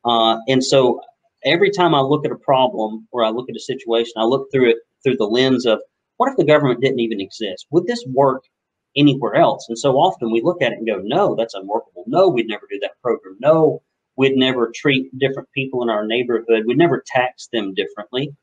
Uh, 0.05 0.37
and 0.47 0.63
so 0.63 1.01
every 1.45 1.71
time 1.71 1.95
I 1.95 1.99
look 1.99 2.25
at 2.25 2.31
a 2.31 2.37
problem 2.37 3.07
or 3.11 3.23
I 3.23 3.29
look 3.29 3.49
at 3.49 3.55
a 3.55 3.59
situation, 3.59 4.13
I 4.17 4.23
look 4.23 4.47
through 4.51 4.69
it 4.69 4.77
through 5.03 5.17
the 5.17 5.25
lens 5.25 5.65
of 5.65 5.79
what 6.17 6.29
if 6.29 6.37
the 6.37 6.45
government 6.45 6.81
didn't 6.81 6.99
even 6.99 7.19
exist? 7.19 7.67
Would 7.71 7.87
this 7.87 8.05
work 8.13 8.43
anywhere 8.95 9.35
else? 9.35 9.67
And 9.69 9.77
so 9.77 9.95
often 9.95 10.31
we 10.31 10.41
look 10.41 10.61
at 10.61 10.71
it 10.71 10.77
and 10.77 10.87
go, 10.87 10.99
no, 11.03 11.35
that's 11.35 11.53
unworkable. 11.53 12.03
No, 12.07 12.29
we'd 12.29 12.47
never 12.47 12.67
do 12.69 12.79
that 12.81 13.01
program. 13.01 13.37
No, 13.39 13.81
we'd 14.15 14.35
never 14.35 14.71
treat 14.73 15.17
different 15.17 15.49
people 15.51 15.83
in 15.83 15.89
our 15.89 16.05
neighborhood. 16.05 16.63
We'd 16.65 16.77
never 16.77 17.03
tax 17.05 17.49
them 17.51 17.73
differently. 17.73 18.35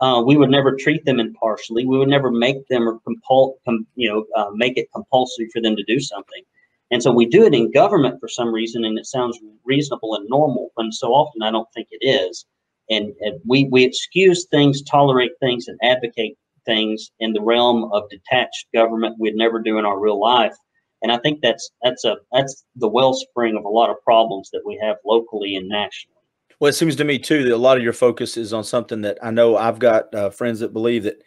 Uh, 0.00 0.22
we 0.26 0.36
would 0.36 0.50
never 0.50 0.76
treat 0.76 1.04
them 1.06 1.18
impartially. 1.18 1.86
We 1.86 1.98
would 1.98 2.08
never 2.08 2.30
make 2.30 2.68
them 2.68 2.86
or 2.86 3.00
compul, 3.08 3.54
com, 3.64 3.86
you 3.94 4.10
know, 4.10 4.26
uh, 4.36 4.50
make 4.52 4.76
it 4.76 4.92
compulsory 4.94 5.48
for 5.52 5.62
them 5.62 5.74
to 5.74 5.84
do 5.84 6.00
something. 6.00 6.42
And 6.90 7.02
so 7.02 7.10
we 7.10 7.26
do 7.26 7.44
it 7.44 7.54
in 7.54 7.72
government 7.72 8.20
for 8.20 8.28
some 8.28 8.52
reason, 8.52 8.84
and 8.84 8.98
it 8.98 9.06
sounds 9.06 9.40
reasonable 9.64 10.14
and 10.14 10.28
normal. 10.28 10.70
When 10.74 10.92
so 10.92 11.08
often 11.08 11.42
I 11.42 11.50
don't 11.50 11.68
think 11.72 11.88
it 11.90 12.06
is. 12.06 12.44
And, 12.90 13.12
and 13.20 13.40
we 13.44 13.64
we 13.64 13.84
excuse 13.84 14.46
things, 14.46 14.82
tolerate 14.82 15.32
things, 15.40 15.66
and 15.66 15.78
advocate 15.82 16.36
things 16.66 17.10
in 17.20 17.32
the 17.32 17.40
realm 17.40 17.90
of 17.92 18.10
detached 18.10 18.66
government 18.74 19.16
we'd 19.18 19.34
never 19.34 19.60
do 19.60 19.78
in 19.78 19.86
our 19.86 19.98
real 19.98 20.20
life. 20.20 20.54
And 21.02 21.12
I 21.12 21.18
think 21.18 21.40
that's 21.42 21.70
that's 21.82 22.04
a 22.04 22.16
that's 22.32 22.64
the 22.76 22.88
wellspring 22.88 23.56
of 23.56 23.64
a 23.64 23.68
lot 23.68 23.90
of 23.90 23.96
problems 24.02 24.50
that 24.52 24.62
we 24.66 24.78
have 24.82 24.96
locally 25.04 25.56
and 25.56 25.68
nationally. 25.68 26.16
Well, 26.58 26.70
it 26.70 26.74
seems 26.74 26.96
to 26.96 27.04
me 27.04 27.18
too 27.18 27.42
that 27.44 27.54
a 27.54 27.56
lot 27.56 27.76
of 27.76 27.82
your 27.82 27.92
focus 27.92 28.36
is 28.36 28.52
on 28.52 28.64
something 28.64 29.02
that 29.02 29.18
I 29.22 29.30
know 29.30 29.56
I've 29.56 29.78
got 29.78 30.14
uh, 30.14 30.30
friends 30.30 30.60
that 30.60 30.72
believe 30.72 31.02
that 31.04 31.22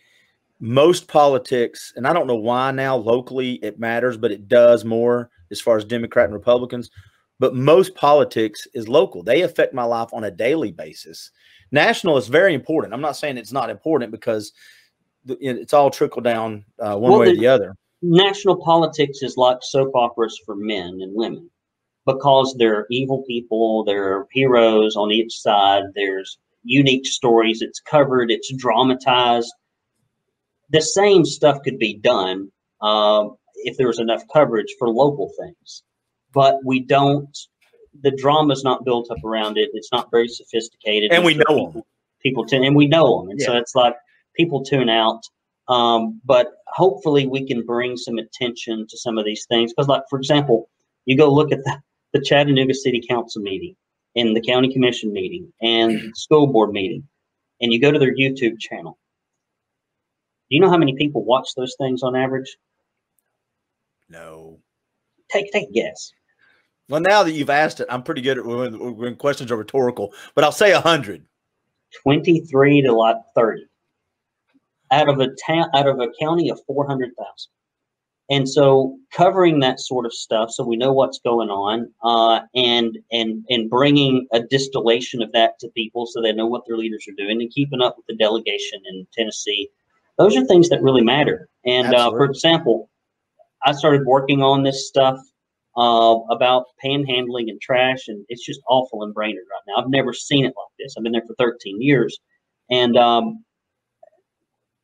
most 0.59 1.07
politics, 1.07 1.93
and 1.95 2.07
I 2.07 2.13
don't 2.13 2.27
know 2.27 2.35
why 2.35 2.71
now 2.71 2.95
locally 2.95 3.53
it 3.63 3.79
matters, 3.79 4.17
but 4.17 4.31
it 4.31 4.47
does 4.47 4.83
more 4.83 5.29
as 5.51 5.61
far 5.61 5.77
as 5.77 5.85
Democrat 5.85 6.25
and 6.25 6.33
Republicans. 6.33 6.89
But 7.39 7.55
most 7.55 7.95
politics 7.95 8.67
is 8.73 8.89
local. 8.89 9.23
They 9.23 9.43
affect 9.43 9.73
my 9.73 9.83
life 9.83 10.09
on 10.11 10.25
a 10.25 10.31
daily 10.31 10.71
basis. 10.71 11.31
National 11.71 12.17
is 12.17 12.27
very 12.27 12.53
important. 12.53 12.93
I'm 12.93 13.01
not 13.01 13.15
saying 13.15 13.37
it's 13.37 13.53
not 13.53 13.69
important 13.69 14.11
because 14.11 14.51
it's 15.27 15.73
all 15.73 15.89
trickle 15.89 16.21
down 16.21 16.65
uh, 16.79 16.95
one 16.95 17.11
Well, 17.11 17.19
way 17.21 17.27
or 17.29 17.33
the- 17.33 17.39
the 17.39 17.47
other. 17.47 17.75
national 18.01 18.57
politics 18.63 19.21
is 19.21 19.37
like 19.37 19.57
soap 19.61 19.91
operas 19.95 20.39
for 20.45 20.55
men 20.55 20.99
and 21.01 21.13
women 21.13 21.49
because 22.05 22.55
there 22.57 22.75
are 22.77 22.87
evil 22.89 23.23
people, 23.27 23.83
there 23.83 24.15
are 24.17 24.27
heroes 24.31 24.95
on 24.95 25.11
each 25.11 25.39
side, 25.39 25.83
there's 25.95 26.37
unique 26.63 27.05
stories, 27.05 27.61
it's 27.61 27.79
covered, 27.79 28.31
it's 28.31 28.51
dramatized. 28.53 29.53
The 30.71 30.81
same 30.81 31.25
stuff 31.25 31.61
could 31.63 31.77
be 31.79 31.95
done 31.97 32.51
um, 32.81 33.35
if 33.55 33.77
there 33.77 33.87
was 33.87 33.99
enough 33.99 34.23
coverage 34.31 34.73
for 34.79 34.89
local 34.89 35.31
things, 35.39 35.83
but 36.33 36.57
we 36.63 36.79
don't. 36.79 37.37
The 38.01 38.11
drama's 38.11 38.63
not 38.63 38.85
built 38.85 39.09
up 39.11 39.23
around 39.25 39.57
it. 39.57 39.69
It's 39.73 39.91
not 39.91 40.09
very 40.11 40.27
sophisticated, 40.29 41.11
And 41.11 41.25
we 41.25 41.33
know 41.33 41.43
know 41.49 41.57
'em. 41.59 41.65
people, 41.67 41.87
People 42.21 42.45
tune, 42.45 42.63
and 42.63 42.75
we 42.75 42.87
know 42.87 43.19
them, 43.21 43.29
and 43.31 43.41
so 43.41 43.55
it's 43.57 43.75
like 43.75 43.95
people 44.39 44.63
tune 44.63 44.89
out. 44.89 45.21
Um, 45.67 46.21
but 46.25 46.47
hopefully 46.67 47.27
we 47.27 47.45
can 47.45 47.65
bring 47.65 47.97
some 47.97 48.17
attention 48.17 48.87
to 48.89 48.97
some 48.97 49.17
of 49.17 49.25
these 49.25 49.45
things. 49.47 49.71
Because, 49.71 49.87
like, 49.87 50.03
for 50.09 50.17
example, 50.17 50.69
you 51.05 51.17
go 51.17 51.31
look 51.31 51.51
at 51.51 51.63
the, 51.63 51.79
the 52.13 52.21
Chattanooga 52.21 52.73
City 52.73 53.03
Council 53.07 53.41
meeting 53.41 53.75
and 54.15 54.35
the 54.35 54.41
County 54.41 54.73
Commission 54.73 55.11
meeting 55.11 55.51
and 55.61 56.11
school 56.15 56.47
board 56.47 56.71
meeting, 56.71 57.03
and 57.61 57.71
you 57.71 57.79
go 57.79 57.91
to 57.91 57.99
their 57.99 58.15
YouTube 58.15 58.59
channel. 58.59 58.97
Do 60.49 60.55
you 60.55 60.61
know 60.61 60.69
how 60.69 60.77
many 60.77 60.95
people 60.95 61.23
watch 61.23 61.49
those 61.55 61.75
things 61.79 62.01
on 62.01 62.15
average? 62.15 62.57
No. 64.09 64.59
Take 65.31 65.51
take 65.51 65.69
a 65.69 65.71
guess. 65.71 66.11
Well, 66.87 67.01
now 67.01 67.21
that 67.21 67.33
you've 67.33 67.51
asked 67.51 67.81
it, 67.81 67.87
I'm 67.91 68.01
pretty 68.01 68.21
good 68.21 68.39
at 68.39 68.45
when, 68.45 68.95
when 68.95 69.15
questions 69.15 69.51
are 69.51 69.57
rhetorical, 69.57 70.11
but 70.33 70.43
I'll 70.43 70.51
say 70.51 70.71
a 70.71 70.81
hundred. 70.81 71.23
23 72.03 72.81
to 72.83 72.93
like 72.93 73.17
30 73.35 73.68
out 74.91 75.09
of 75.09 75.19
a 75.19 75.29
town 75.45 75.69
out 75.75 75.87
of 75.87 75.99
a 75.99 76.07
county 76.19 76.49
of 76.49 76.59
400,000. 76.67 77.15
And 78.31 78.47
so 78.47 78.95
covering 79.11 79.59
that 79.59 79.79
sort 79.79 80.05
of 80.05 80.13
stuff 80.13 80.51
so 80.51 80.63
we 80.63 80.77
know 80.77 80.93
what's 80.93 81.19
going 81.19 81.49
on 81.49 81.91
uh, 82.03 82.41
and 82.53 82.97
and 83.11 83.43
and 83.49 83.69
bringing 83.69 84.27
a 84.31 84.41
distillation 84.41 85.23
of 85.23 85.31
that 85.31 85.57
to 85.59 85.69
people 85.69 86.05
so 86.05 86.21
they 86.21 86.31
know 86.31 86.45
what 86.45 86.63
their 86.67 86.77
leaders 86.77 87.07
are 87.07 87.17
doing 87.17 87.41
and 87.41 87.51
keeping 87.51 87.81
up 87.81 87.97
with 87.97 88.05
the 88.07 88.15
delegation 88.15 88.81
in 88.91 89.07
Tennessee. 89.13 89.69
Those 90.19 90.37
are 90.37 90.45
things 90.45 90.69
that 90.69 90.83
really 90.83 91.01
matter. 91.01 91.49
And 91.65 91.93
uh, 91.95 92.11
for 92.11 92.25
example, 92.25 92.89
I 93.65 93.71
started 93.71 94.05
working 94.05 94.43
on 94.43 94.63
this 94.63 94.87
stuff 94.87 95.17
uh, 95.75 96.17
about 96.29 96.65
panhandling 96.83 97.49
and 97.49 97.59
trash, 97.59 98.07
and 98.07 98.25
it's 98.29 98.45
just 98.45 98.61
awful 98.69 99.03
in 99.03 99.11
Brainerd 99.11 99.45
right 99.49 99.61
now. 99.67 99.81
I've 99.81 99.89
never 99.89 100.13
seen 100.13 100.45
it 100.45 100.53
like 100.55 100.73
this. 100.77 100.95
I've 100.97 101.03
been 101.03 101.13
there 101.13 101.23
for 101.25 101.35
13 101.35 101.81
years, 101.81 102.19
and 102.69 102.95
um, 102.97 103.43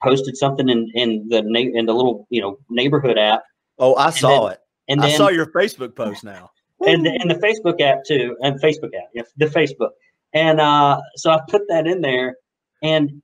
posted 0.06 0.38
something 0.38 0.70
in 0.70 0.90
in 0.94 1.28
the 1.30 1.42
na- 1.42 1.74
in 1.80 1.86
the 1.86 1.94
little 1.94 2.28
you 2.30 2.42
know 2.42 2.58
neighborhood 2.70 3.18
app, 3.18 3.42
Oh, 3.80 3.96
I 3.96 4.10
saw 4.12 4.48
it. 4.48 4.60
and 4.88 5.02
I 5.02 5.10
saw 5.18 5.30
your 5.30 5.48
Facebook 5.48 5.96
post 5.96 6.24
now. 6.24 6.52
and 6.86 7.06
the, 7.06 7.12
and 7.22 7.30
the 7.32 7.40
Facebook 7.48 7.82
app 7.82 8.00
too, 8.06 8.36
and 8.42 8.62
Facebook 8.62 8.94
app, 9.02 9.10
yes, 9.14 9.28
the 9.38 9.48
Facebook, 9.48 9.92
and 10.34 10.60
uh, 10.62 11.00
so 11.16 11.32
I 11.32 11.40
put 11.50 11.64
that 11.70 11.88
in 11.88 12.02
there, 12.02 12.36
and 12.84 13.22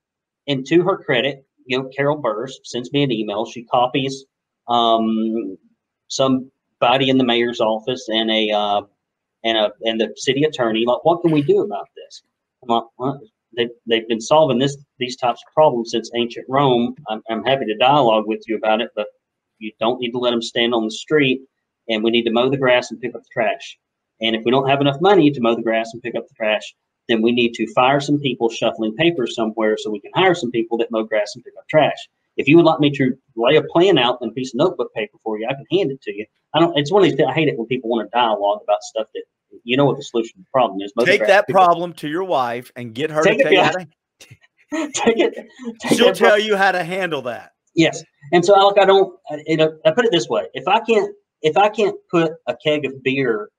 and 0.47 0.65
to 0.67 0.81
her 0.83 0.97
credit, 0.97 1.45
you 1.65 1.77
know, 1.77 1.89
Carol 1.95 2.17
Berz 2.21 2.53
sends 2.63 2.91
me 2.91 3.03
an 3.03 3.11
email. 3.11 3.45
She 3.45 3.63
copies 3.65 4.25
um, 4.67 5.57
somebody 6.07 7.09
in 7.09 7.17
the 7.17 7.23
mayor's 7.23 7.59
office 7.61 8.07
and 8.09 8.29
a 8.31 8.49
uh, 8.51 8.81
and 9.43 9.57
a 9.57 9.71
and 9.83 9.99
the 10.01 10.13
city 10.15 10.43
attorney. 10.43 10.83
Like, 10.85 11.03
what 11.03 11.21
can 11.21 11.31
we 11.31 11.41
do 11.41 11.61
about 11.61 11.87
this? 11.95 12.23
I'm 12.63 12.69
like, 12.69 12.83
well, 12.97 13.19
they, 13.55 13.69
they've 13.87 14.07
been 14.07 14.21
solving 14.21 14.59
this 14.59 14.77
these 14.97 15.15
types 15.17 15.41
of 15.45 15.53
problems 15.53 15.91
since 15.91 16.09
ancient 16.15 16.45
Rome. 16.49 16.95
I'm, 17.09 17.21
I'm 17.29 17.43
happy 17.43 17.65
to 17.65 17.77
dialogue 17.77 18.25
with 18.27 18.43
you 18.47 18.55
about 18.55 18.81
it, 18.81 18.89
but 18.95 19.07
you 19.59 19.71
don't 19.79 19.99
need 19.99 20.11
to 20.11 20.19
let 20.19 20.31
them 20.31 20.41
stand 20.41 20.73
on 20.73 20.85
the 20.85 20.91
street. 20.91 21.41
And 21.89 22.03
we 22.03 22.11
need 22.11 22.23
to 22.23 22.31
mow 22.31 22.49
the 22.49 22.57
grass 22.57 22.91
and 22.91 23.01
pick 23.01 23.15
up 23.15 23.21
the 23.21 23.29
trash. 23.33 23.77
And 24.21 24.35
if 24.35 24.43
we 24.45 24.51
don't 24.51 24.69
have 24.69 24.81
enough 24.81 25.01
money 25.01 25.31
to 25.31 25.41
mow 25.41 25.55
the 25.55 25.63
grass 25.63 25.89
and 25.93 26.01
pick 26.01 26.15
up 26.15 26.27
the 26.27 26.35
trash, 26.35 26.73
then 27.09 27.21
we 27.21 27.31
need 27.31 27.53
to 27.55 27.67
fire 27.73 27.99
some 27.99 28.19
people 28.19 28.49
shuffling 28.49 28.95
papers 28.95 29.35
somewhere 29.35 29.75
so 29.77 29.89
we 29.89 29.99
can 29.99 30.11
hire 30.15 30.35
some 30.35 30.51
people 30.51 30.77
that 30.77 30.91
mow 30.91 31.03
grass 31.03 31.31
and 31.35 31.43
pick 31.43 31.53
up 31.57 31.67
trash. 31.67 31.97
If 32.37 32.47
you 32.47 32.55
would 32.57 32.65
like 32.65 32.79
me 32.79 32.91
to 32.91 33.17
lay 33.35 33.57
a 33.57 33.63
plan 33.63 33.97
out 33.97 34.19
in 34.21 34.29
a 34.29 34.31
piece 34.31 34.53
of 34.53 34.59
notebook 34.59 34.93
paper 34.93 35.17
for 35.23 35.37
you, 35.37 35.47
I 35.49 35.53
can 35.53 35.65
hand 35.71 35.91
it 35.91 36.01
to 36.03 36.15
you. 36.15 36.25
I 36.53 36.59
don't. 36.59 36.77
It's 36.77 36.91
one 36.91 37.03
of 37.03 37.09
these. 37.09 37.19
I 37.27 37.33
hate 37.33 37.49
it 37.49 37.57
when 37.57 37.67
people 37.67 37.89
want 37.89 38.09
to 38.09 38.17
dialogue 38.17 38.59
about 38.63 38.83
stuff 38.83 39.07
that 39.13 39.23
you 39.63 39.77
know 39.77 39.85
what 39.85 39.97
the 39.97 40.03
solution 40.03 40.37
to 40.37 40.41
the 40.41 40.49
problem 40.51 40.81
is. 40.81 40.93
Take 41.05 41.25
that 41.27 41.47
problem 41.47 41.93
to 41.93 42.07
your 42.07 42.23
wife 42.23 42.71
and 42.75 42.93
get 42.93 43.11
her 43.11 43.23
to 43.23 43.31
it, 43.31 43.39
tell 43.39 43.51
you 43.51 43.57
yeah. 43.57 43.65
how 43.65 43.71
to. 43.71 43.87
take 44.93 45.19
it. 45.19 45.47
Take 45.81 45.97
She'll 45.97 46.13
tell 46.13 46.39
you 46.39 46.55
how 46.55 46.71
to 46.71 46.83
handle 46.83 47.21
that. 47.23 47.51
Yes, 47.75 48.03
and 48.33 48.43
so 48.43 48.55
Alec, 48.55 48.77
I 48.79 48.85
don't, 48.85 49.17
I- 49.29 49.43
you 49.47 49.57
know, 49.57 49.77
I 49.85 49.91
put 49.91 50.05
it 50.05 50.11
this 50.11 50.27
way: 50.27 50.47
if 50.53 50.67
I 50.67 50.79
can't, 50.79 51.13
if 51.41 51.57
I 51.57 51.69
can't 51.69 51.95
put 52.09 52.33
a 52.47 52.55
keg 52.63 52.85
of 52.85 53.01
beer 53.03 53.49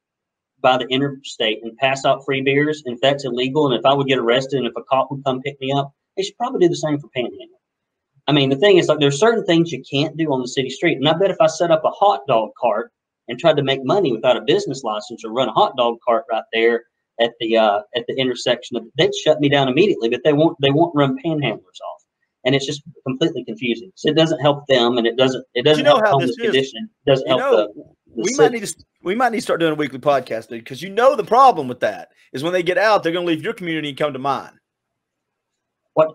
by 0.60 0.78
the 0.78 0.86
interstate 0.86 1.62
and 1.62 1.76
pass 1.76 2.04
out 2.04 2.24
free 2.24 2.40
beers, 2.40 2.82
and 2.86 2.94
if 2.94 3.00
that's 3.00 3.24
illegal, 3.24 3.66
and 3.66 3.74
if 3.74 3.84
I 3.84 3.94
would 3.94 4.06
get 4.06 4.18
arrested, 4.18 4.58
and 4.58 4.66
if 4.66 4.74
a 4.76 4.82
cop 4.84 5.10
would 5.10 5.24
come 5.24 5.42
pick 5.42 5.60
me 5.60 5.72
up, 5.72 5.92
they 6.16 6.22
should 6.22 6.36
probably 6.36 6.60
do 6.60 6.68
the 6.68 6.76
same 6.76 6.98
for 6.98 7.08
panhandling. 7.16 7.48
I 8.28 8.32
mean, 8.32 8.50
the 8.50 8.56
thing 8.56 8.78
is, 8.78 8.86
like, 8.86 9.00
there's 9.00 9.18
certain 9.18 9.44
things 9.44 9.72
you 9.72 9.82
can't 9.90 10.16
do 10.16 10.32
on 10.32 10.40
the 10.40 10.46
city 10.46 10.70
street, 10.70 10.96
and 10.96 11.08
I 11.08 11.14
bet 11.14 11.30
if 11.30 11.40
I 11.40 11.46
set 11.46 11.72
up 11.72 11.84
a 11.84 11.90
hot 11.90 12.20
dog 12.28 12.50
cart 12.60 12.92
and 13.28 13.38
tried 13.38 13.56
to 13.56 13.62
make 13.62 13.80
money 13.84 14.12
without 14.12 14.36
a 14.36 14.42
business 14.42 14.82
license 14.82 15.24
or 15.24 15.32
run 15.32 15.48
a 15.48 15.52
hot 15.52 15.76
dog 15.76 15.96
cart 16.06 16.24
right 16.30 16.44
there 16.52 16.84
at 17.20 17.32
the 17.40 17.56
uh, 17.56 17.80
at 17.94 18.04
the 18.08 18.14
intersection 18.16 18.76
of, 18.76 18.84
they'd 18.98 19.14
shut 19.24 19.40
me 19.40 19.48
down 19.48 19.68
immediately. 19.68 20.08
But 20.08 20.22
they 20.24 20.32
won't 20.32 20.56
they 20.60 20.70
won't 20.70 20.94
run 20.94 21.16
panhandlers 21.24 21.80
off 21.88 22.02
and 22.44 22.54
it's 22.54 22.66
just 22.66 22.82
completely 23.06 23.44
confusing. 23.44 23.92
So 23.94 24.08
it 24.08 24.16
doesn't 24.16 24.40
help 24.40 24.66
them, 24.66 24.98
and 24.98 25.06
it 25.06 25.16
doesn't 25.16 25.44
it 25.54 25.64
doesn't 25.64 25.84
you 25.84 25.90
know 25.90 25.96
help 25.96 26.06
how 26.06 26.18
this 26.18 26.30
is? 26.30 26.36
condition. 26.36 26.88
It 27.06 27.10
doesn't 27.10 27.28
You 27.28 27.38
help 27.38 27.52
know, 27.52 27.56
the, 27.56 27.84
the 28.16 28.22
we 28.22 28.36
might 28.36 28.52
need 28.52 28.64
to 28.64 28.74
we 29.02 29.14
might 29.14 29.32
need 29.32 29.38
to 29.38 29.42
start 29.42 29.60
doing 29.60 29.72
a 29.72 29.76
weekly 29.76 29.98
podcast, 29.98 30.48
dude, 30.48 30.60
because 30.64 30.82
you 30.82 30.90
know 30.90 31.16
the 31.16 31.24
problem 31.24 31.68
with 31.68 31.80
that 31.80 32.10
is 32.32 32.42
when 32.42 32.52
they 32.52 32.62
get 32.62 32.78
out, 32.78 33.02
they're 33.02 33.12
going 33.12 33.26
to 33.26 33.32
leave 33.32 33.42
your 33.42 33.52
community 33.52 33.90
and 33.90 33.98
come 33.98 34.12
to 34.12 34.18
mine. 34.18 34.58
What 35.94 36.08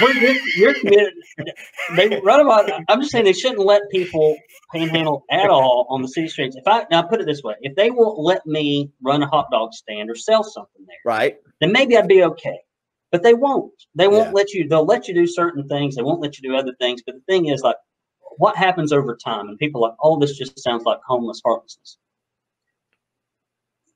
Where 0.00 0.14
your, 0.16 0.34
your 0.56 0.74
community. 0.74 1.16
They 1.96 2.20
run 2.22 2.40
about. 2.40 2.70
I'm 2.88 3.00
just 3.00 3.12
saying 3.12 3.24
they 3.24 3.32
shouldn't 3.32 3.60
let 3.60 3.82
people 3.90 4.36
panhandle 4.72 5.24
at 5.30 5.50
all 5.50 5.86
on 5.90 6.02
the 6.02 6.08
city 6.08 6.28
streets. 6.28 6.56
If 6.56 6.64
I 6.66 6.86
now 6.90 7.02
put 7.02 7.20
it 7.20 7.26
this 7.26 7.42
way, 7.42 7.54
if 7.60 7.74
they 7.76 7.90
won't 7.90 8.18
let 8.18 8.46
me 8.46 8.90
run 9.02 9.22
a 9.22 9.26
hot 9.28 9.46
dog 9.52 9.72
stand 9.74 10.10
or 10.10 10.14
sell 10.14 10.44
something 10.44 10.84
there, 10.86 10.96
Right? 11.04 11.36
then 11.60 11.72
maybe 11.72 11.96
I'd 11.96 12.08
be 12.08 12.24
okay. 12.24 12.58
But 13.12 13.22
they 13.22 13.34
won't. 13.34 13.72
They 13.94 14.08
won't 14.08 14.28
Yeah. 14.28 14.32
let 14.32 14.52
you. 14.54 14.68
They'll 14.68 14.84
let 14.86 15.08
you 15.08 15.14
do 15.14 15.26
certain 15.26 15.68
things. 15.68 15.96
They 15.96 16.02
won't 16.02 16.20
let 16.20 16.38
you 16.38 16.48
do 16.48 16.56
other 16.56 16.74
things. 16.80 17.02
But 17.04 17.16
the 17.16 17.22
thing 17.32 17.46
is, 17.46 17.62
like, 17.62 17.76
what 18.38 18.56
happens 18.56 18.92
over 18.92 19.16
time? 19.16 19.48
And 19.48 19.58
people 19.58 19.84
are 19.84 19.90
like, 19.90 19.98
oh, 20.02 20.18
this 20.18 20.36
just 20.36 20.58
sounds 20.60 20.84
like 20.84 20.98
homeless 21.06 21.40
heartlessness. 21.44 21.98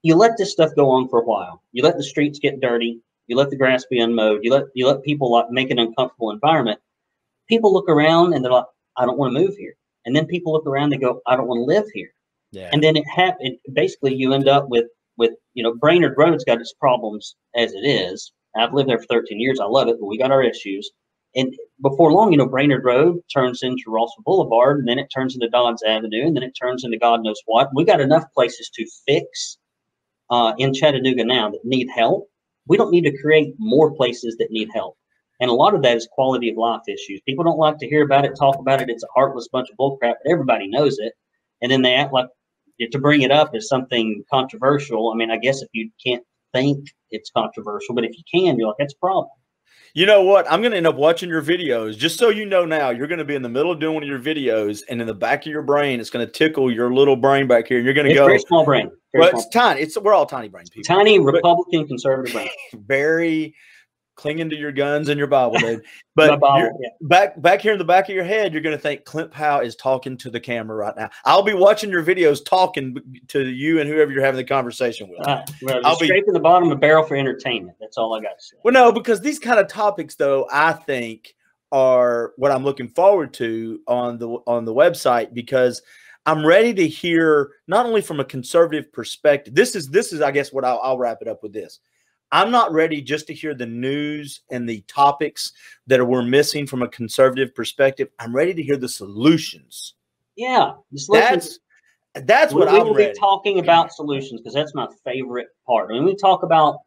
You 0.02 0.14
let 0.14 0.36
this 0.38 0.52
stuff 0.52 0.70
go 0.76 0.90
on 0.90 1.08
for 1.08 1.20
a 1.20 1.24
while. 1.24 1.62
You 1.72 1.82
let 1.82 1.96
the 1.96 2.04
streets 2.04 2.38
get 2.38 2.60
dirty. 2.60 3.00
You 3.28 3.36
let 3.36 3.50
the 3.50 3.56
grass 3.56 3.84
be 3.88 4.00
unmowed. 4.00 4.40
You 4.42 4.52
let 4.52 4.64
you 4.74 4.86
let 4.86 5.02
people 5.02 5.30
like 5.30 5.50
make 5.50 5.70
an 5.70 5.78
uncomfortable 5.78 6.30
environment. 6.30 6.80
People 7.48 7.72
look 7.72 7.88
around 7.88 8.34
and 8.34 8.44
they're 8.44 8.52
like, 8.52 8.66
I 8.96 9.06
don't 9.06 9.18
want 9.18 9.34
to 9.34 9.40
move 9.40 9.54
here. 9.56 9.74
And 10.04 10.16
then 10.16 10.26
people 10.26 10.52
look 10.52 10.66
around 10.66 10.92
and 10.92 11.00
go, 11.00 11.20
I 11.26 11.36
don't 11.36 11.46
want 11.46 11.58
to 11.58 11.64
live 11.64 11.84
here 11.92 12.12
Yeah. 12.52 12.70
and 12.72 12.82
then 12.82 12.96
it 12.96 13.04
happened. 13.06 13.58
Basically, 13.72 14.14
you 14.14 14.32
end 14.32 14.48
up 14.48 14.68
with 14.68 14.86
with 15.18 15.32
you 15.54 15.62
know 15.62 15.74
Brainerd 15.74 16.14
Road's 16.16 16.44
got 16.44 16.60
its 16.60 16.72
problems 16.72 17.36
as 17.54 17.72
it 17.72 17.86
is. 17.86 18.32
I've 18.56 18.72
lived 18.74 18.88
there 18.88 18.98
for 18.98 19.06
13 19.06 19.38
years. 19.38 19.60
I 19.60 19.66
love 19.66 19.88
it, 19.88 19.96
but 20.00 20.06
we 20.06 20.18
got 20.18 20.32
our 20.32 20.42
issues. 20.42 20.90
And 21.36 21.54
before 21.82 22.12
long, 22.12 22.32
you 22.32 22.38
know, 22.38 22.48
Brainerd 22.48 22.84
Road 22.84 23.20
turns 23.32 23.62
into 23.62 23.84
Rossville 23.88 24.24
Boulevard, 24.24 24.78
and 24.78 24.88
then 24.88 24.98
it 24.98 25.08
turns 25.14 25.34
into 25.34 25.48
Dodds 25.50 25.82
Avenue, 25.82 26.26
and 26.26 26.34
then 26.34 26.42
it 26.42 26.56
turns 26.60 26.84
into 26.84 26.98
God 26.98 27.22
knows 27.22 27.40
what. 27.44 27.68
We 27.74 27.84
got 27.84 28.00
enough 28.00 28.24
places 28.34 28.70
to 28.74 28.86
fix 29.06 29.58
uh, 30.30 30.54
in 30.58 30.72
Chattanooga 30.72 31.24
now 31.24 31.50
that 31.50 31.64
need 31.64 31.88
help. 31.94 32.28
We 32.68 32.76
don't 32.76 32.90
need 32.90 33.04
to 33.04 33.18
create 33.18 33.54
more 33.58 33.94
places 33.94 34.36
that 34.38 34.50
need 34.50 34.68
help. 34.74 34.96
And 35.40 35.50
a 35.50 35.54
lot 35.54 35.74
of 35.74 35.82
that 35.82 35.96
is 35.96 36.08
quality 36.10 36.50
of 36.50 36.56
life 36.56 36.82
issues. 36.88 37.20
People 37.26 37.44
don't 37.44 37.58
like 37.58 37.78
to 37.78 37.88
hear 37.88 38.04
about 38.04 38.24
it, 38.24 38.32
talk 38.36 38.56
about 38.58 38.82
it. 38.82 38.90
It's 38.90 39.04
a 39.04 39.08
heartless 39.14 39.48
bunch 39.48 39.68
of 39.70 39.76
bullcrap, 39.76 40.14
but 40.22 40.32
everybody 40.32 40.68
knows 40.68 40.98
it. 40.98 41.12
And 41.62 41.70
then 41.70 41.82
they 41.82 41.94
act 41.94 42.12
like 42.12 42.26
to 42.80 42.98
bring 42.98 43.22
it 43.22 43.30
up 43.30 43.52
as 43.54 43.68
something 43.68 44.22
controversial. 44.32 45.12
I 45.12 45.16
mean, 45.16 45.30
I 45.30 45.38
guess 45.38 45.62
if 45.62 45.68
you 45.72 45.90
can't 46.04 46.22
think 46.52 46.88
it's 47.10 47.30
controversial, 47.30 47.94
but 47.94 48.04
if 48.04 48.16
you 48.16 48.24
can, 48.32 48.58
you're 48.58 48.68
like, 48.68 48.76
that's 48.78 48.94
a 48.94 48.98
problem. 48.98 49.28
You 49.94 50.06
know 50.06 50.22
what? 50.22 50.50
I'm 50.50 50.60
going 50.60 50.72
to 50.72 50.76
end 50.76 50.86
up 50.86 50.96
watching 50.96 51.28
your 51.28 51.42
videos. 51.42 51.96
Just 51.96 52.18
so 52.18 52.28
you 52.28 52.44
know 52.46 52.64
now, 52.64 52.90
you're 52.90 53.06
going 53.06 53.18
to 53.18 53.24
be 53.24 53.34
in 53.34 53.42
the 53.42 53.48
middle 53.48 53.72
of 53.72 53.80
doing 53.80 53.94
one 53.94 54.02
of 54.02 54.08
your 54.08 54.18
videos, 54.18 54.82
and 54.88 55.00
in 55.00 55.06
the 55.06 55.14
back 55.14 55.46
of 55.46 55.52
your 55.52 55.62
brain, 55.62 55.98
it's 56.00 56.10
going 56.10 56.24
to 56.26 56.30
tickle 56.32 56.70
your 56.72 56.92
little 56.92 57.16
brain 57.16 57.46
back 57.46 57.66
here, 57.68 57.78
and 57.78 57.84
you're 57.84 57.94
going 57.94 58.06
to 58.06 58.10
It's 58.12 58.18
go. 58.20 58.26
very 58.26 58.38
small 58.40 58.64
brain. 58.64 58.90
Very 59.12 59.20
Well, 59.22 59.30
small. 59.30 59.40
it's 59.42 59.48
tiny. 59.50 59.80
It's 59.80 59.98
we're 59.98 60.14
all 60.14 60.26
tiny 60.26 60.48
brain 60.48 60.66
people. 60.70 60.94
Tiny 60.94 61.18
Republican 61.18 61.86
conservative 61.88 62.32
brain. 62.34 62.48
Very 62.86 63.54
clinging 64.18 64.50
to 64.50 64.56
your 64.56 64.72
guns 64.72 65.08
and 65.08 65.16
your 65.16 65.28
Bible, 65.28 65.56
dude. 65.58 65.82
But 66.14 66.40
Bible, 66.40 66.76
yeah. 66.82 66.88
back 67.02 67.40
back 67.40 67.60
here 67.60 67.72
in 67.72 67.78
the 67.78 67.84
back 67.84 68.08
of 68.08 68.14
your 68.14 68.24
head, 68.24 68.52
you're 68.52 68.60
going 68.60 68.76
to 68.76 68.82
think 68.82 69.04
Colin 69.04 69.28
Powell 69.28 69.60
is 69.60 69.76
talking 69.76 70.16
to 70.16 70.30
the 70.30 70.40
camera 70.40 70.76
right 70.76 70.96
now. 70.96 71.08
I'll 71.24 71.44
be 71.44 71.54
watching 71.54 71.90
your 71.90 72.02
videos, 72.02 72.44
talking 72.44 72.96
to 73.28 73.48
you 73.48 73.80
and 73.80 73.88
whoever 73.88 74.10
you're 74.10 74.24
having 74.24 74.38
the 74.38 74.42
conversation 74.42 75.08
with. 75.08 75.20
Well, 75.62 75.80
I'll 75.84 75.96
be- 75.96 76.06
scraping 76.06 76.34
the 76.34 76.40
bottom 76.40 76.64
of 76.64 76.70
the 76.70 76.80
barrel 76.80 77.04
for 77.04 77.14
entertainment. 77.14 77.76
That's 77.80 77.96
all 77.96 78.12
I 78.14 78.20
got 78.20 78.36
to 78.36 78.44
say. 78.44 78.56
Well, 78.64 78.74
no, 78.74 78.90
because 78.90 79.20
these 79.20 79.38
kind 79.38 79.60
of 79.60 79.68
topics, 79.68 80.16
though, 80.16 80.48
I 80.50 80.72
think 80.72 81.36
are 81.70 82.32
what 82.36 82.50
I'm 82.50 82.64
looking 82.64 82.88
forward 82.88 83.32
to 83.34 83.80
on 83.86 84.18
the 84.18 84.28
on 84.48 84.64
the 84.64 84.74
website 84.74 85.34
because 85.34 85.82
I'm 86.26 86.44
ready 86.44 86.74
to 86.74 86.86
hear 86.88 87.52
not 87.68 87.86
only 87.86 88.02
from 88.02 88.20
a 88.20 88.24
conservative 88.24 88.92
perspective. 88.92 89.54
This 89.54 89.74
is 89.74 89.88
this 89.88 90.12
is, 90.12 90.20
I 90.20 90.30
guess, 90.30 90.52
what 90.52 90.64
I'll, 90.64 90.80
I'll 90.82 90.98
wrap 90.98 91.18
it 91.22 91.28
up 91.28 91.42
with 91.42 91.52
this. 91.52 91.80
I'm 92.30 92.50
not 92.50 92.72
ready 92.72 93.00
just 93.00 93.26
to 93.28 93.34
hear 93.34 93.54
the 93.54 93.66
news 93.66 94.42
and 94.50 94.68
the 94.68 94.82
topics 94.82 95.52
that 95.86 96.06
we're 96.06 96.22
missing 96.22 96.66
from 96.66 96.82
a 96.82 96.88
conservative 96.88 97.54
perspective. 97.54 98.08
I'm 98.18 98.34
ready 98.34 98.52
to 98.54 98.62
hear 98.62 98.76
the 98.76 98.88
solutions. 98.88 99.94
Yeah. 100.36 100.74
That's 101.10 101.58
that's 102.14 102.52
we, 102.52 102.60
what 102.60 102.72
we 102.72 102.78
I'm 102.78 102.86
will 102.86 102.94
ready. 102.94 103.12
be 103.12 103.18
talking 103.18 103.58
about 103.58 103.92
solutions 103.92 104.40
because 104.40 104.54
that's 104.54 104.74
my 104.74 104.88
favorite 105.04 105.48
part. 105.66 105.90
I 105.90 105.94
mean, 105.94 106.04
we 106.04 106.16
talk 106.16 106.42
about 106.42 106.78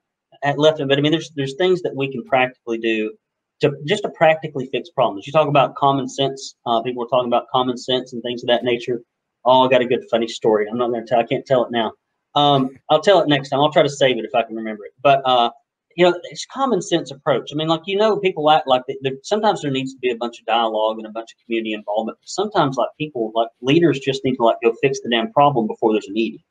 at 0.43 0.57
left, 0.57 0.79
and 0.79 0.89
but 0.89 0.97
I 0.97 1.01
mean, 1.01 1.11
there's 1.11 1.31
there's 1.35 1.55
things 1.55 1.81
that 1.83 1.95
we 1.95 2.11
can 2.11 2.23
practically 2.25 2.77
do 2.77 3.13
to 3.61 3.71
just 3.87 4.03
to 4.03 4.09
practically 4.09 4.67
fix 4.71 4.89
problems. 4.89 5.27
You 5.27 5.33
talk 5.33 5.47
about 5.47 5.75
common 5.75 6.07
sense. 6.07 6.55
Uh, 6.65 6.81
people 6.81 7.03
are 7.03 7.07
talking 7.07 7.27
about 7.27 7.45
common 7.51 7.77
sense 7.77 8.13
and 8.13 8.21
things 8.23 8.43
of 8.43 8.47
that 8.47 8.63
nature. 8.63 9.01
Oh, 9.45 9.65
I 9.65 9.69
got 9.69 9.81
a 9.81 9.85
good 9.85 10.03
funny 10.09 10.27
story. 10.27 10.67
I'm 10.69 10.77
not 10.77 10.89
going 10.89 11.05
to 11.05 11.07
tell. 11.07 11.19
I 11.19 11.23
can't 11.23 11.45
tell 11.45 11.65
it 11.65 11.71
now. 11.71 11.93
Um, 12.35 12.71
I'll 12.89 13.01
tell 13.01 13.19
it 13.21 13.27
next 13.27 13.49
time. 13.49 13.59
I'll 13.59 13.71
try 13.71 13.83
to 13.83 13.89
save 13.89 14.17
it 14.17 14.25
if 14.25 14.33
I 14.35 14.43
can 14.43 14.55
remember 14.55 14.85
it. 14.85 14.93
But 15.03 15.21
uh, 15.25 15.51
you 15.97 16.05
know, 16.05 16.17
it's 16.25 16.45
common 16.45 16.81
sense 16.81 17.11
approach. 17.11 17.51
I 17.51 17.55
mean, 17.55 17.67
like 17.67 17.81
you 17.85 17.97
know, 17.97 18.17
people 18.17 18.49
act 18.49 18.67
like 18.67 18.83
they, 18.87 18.97
there, 19.01 19.13
sometimes 19.23 19.61
there 19.61 19.71
needs 19.71 19.93
to 19.93 19.99
be 19.99 20.11
a 20.11 20.15
bunch 20.15 20.39
of 20.39 20.45
dialogue 20.45 20.97
and 20.97 21.07
a 21.07 21.11
bunch 21.11 21.31
of 21.33 21.45
community 21.45 21.73
involvement. 21.73 22.17
Sometimes, 22.23 22.77
like 22.77 22.89
people, 22.97 23.31
like 23.35 23.49
leaders, 23.61 23.99
just 23.99 24.23
need 24.23 24.35
to 24.35 24.43
like 24.43 24.57
go 24.63 24.73
fix 24.81 24.99
the 25.01 25.09
damn 25.09 25.31
problem 25.33 25.67
before 25.67 25.93
there's 25.93 26.07
a 26.07 26.13
meeting. 26.13 26.43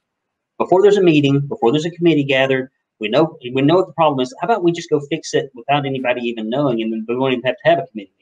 Before 0.59 0.83
there's 0.83 0.99
a 0.99 1.03
meeting, 1.03 1.41
before 1.41 1.73
there's 1.73 1.87
a 1.87 1.91
committee 1.91 2.25
gathered, 2.25 2.71
we 2.99 3.09
know 3.09 3.39
we 3.55 3.63
know 3.63 3.77
what 3.77 3.87
the 3.87 3.95
problem 3.95 4.21
is. 4.21 4.35
How 4.41 4.47
about 4.47 4.63
we 4.63 4.73
just 4.73 4.91
go 4.91 5.01
fix 5.09 5.33
it 5.33 5.51
without 5.55 5.87
anybody 5.87 6.21
even 6.23 6.51
knowing, 6.51 6.83
and 6.83 6.93
then 6.93 7.07
we 7.09 7.17
won't 7.17 7.33
even 7.33 7.45
have 7.45 7.57
to 7.65 7.71
have 7.71 7.79
a 7.79 7.87
committee. 7.87 8.13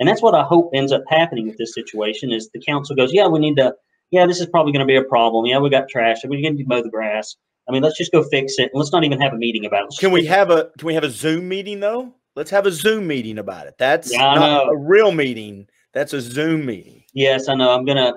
And 0.00 0.08
that's 0.08 0.22
what 0.22 0.34
I 0.34 0.42
hope 0.42 0.70
ends 0.74 0.92
up 0.92 1.02
happening 1.08 1.46
with 1.48 1.56
this 1.58 1.74
situation. 1.74 2.32
Is 2.32 2.50
the 2.50 2.60
council 2.60 2.94
goes, 2.94 3.12
yeah, 3.12 3.26
we 3.26 3.38
need 3.40 3.56
to, 3.56 3.74
yeah, 4.10 4.26
this 4.26 4.40
is 4.40 4.46
probably 4.46 4.72
going 4.72 4.80
to 4.80 4.86
be 4.86 4.96
a 4.96 5.02
problem. 5.02 5.46
Yeah, 5.46 5.58
we 5.58 5.70
got 5.70 5.88
trash. 5.88 6.18
We 6.26 6.40
need 6.40 6.56
to 6.58 6.64
mow 6.66 6.82
the 6.82 6.90
grass. 6.90 7.36
I 7.68 7.72
mean, 7.72 7.82
let's 7.82 7.98
just 7.98 8.12
go 8.12 8.22
fix 8.24 8.54
it. 8.58 8.70
Let's 8.72 8.92
not 8.92 9.04
even 9.04 9.20
have 9.20 9.34
a 9.34 9.36
meeting 9.36 9.66
about 9.66 9.80
it. 9.80 9.84
Let's 9.84 9.98
Can 9.98 10.10
we 10.12 10.20
fix 10.20 10.32
it. 10.32 10.36
have 10.36 10.50
a 10.50 10.70
can 10.78 10.86
we 10.86 10.94
have 10.94 11.04
a 11.04 11.10
Zoom 11.10 11.48
meeting 11.48 11.80
though? 11.80 12.14
Let's 12.34 12.50
have 12.50 12.66
a 12.66 12.72
Zoom 12.72 13.06
meeting 13.06 13.38
about 13.38 13.66
it. 13.66 13.74
That's 13.78 14.12
Yeah, 14.12 14.34
not 14.34 14.72
a 14.72 14.76
real 14.76 15.12
meeting. 15.12 15.68
That's 15.92 16.12
a 16.12 16.20
Zoom 16.20 16.64
meeting. 16.64 17.02
Yes, 17.12 17.48
I 17.48 17.54
know. 17.54 17.70
I'm 17.70 17.84
gonna, 17.84 18.12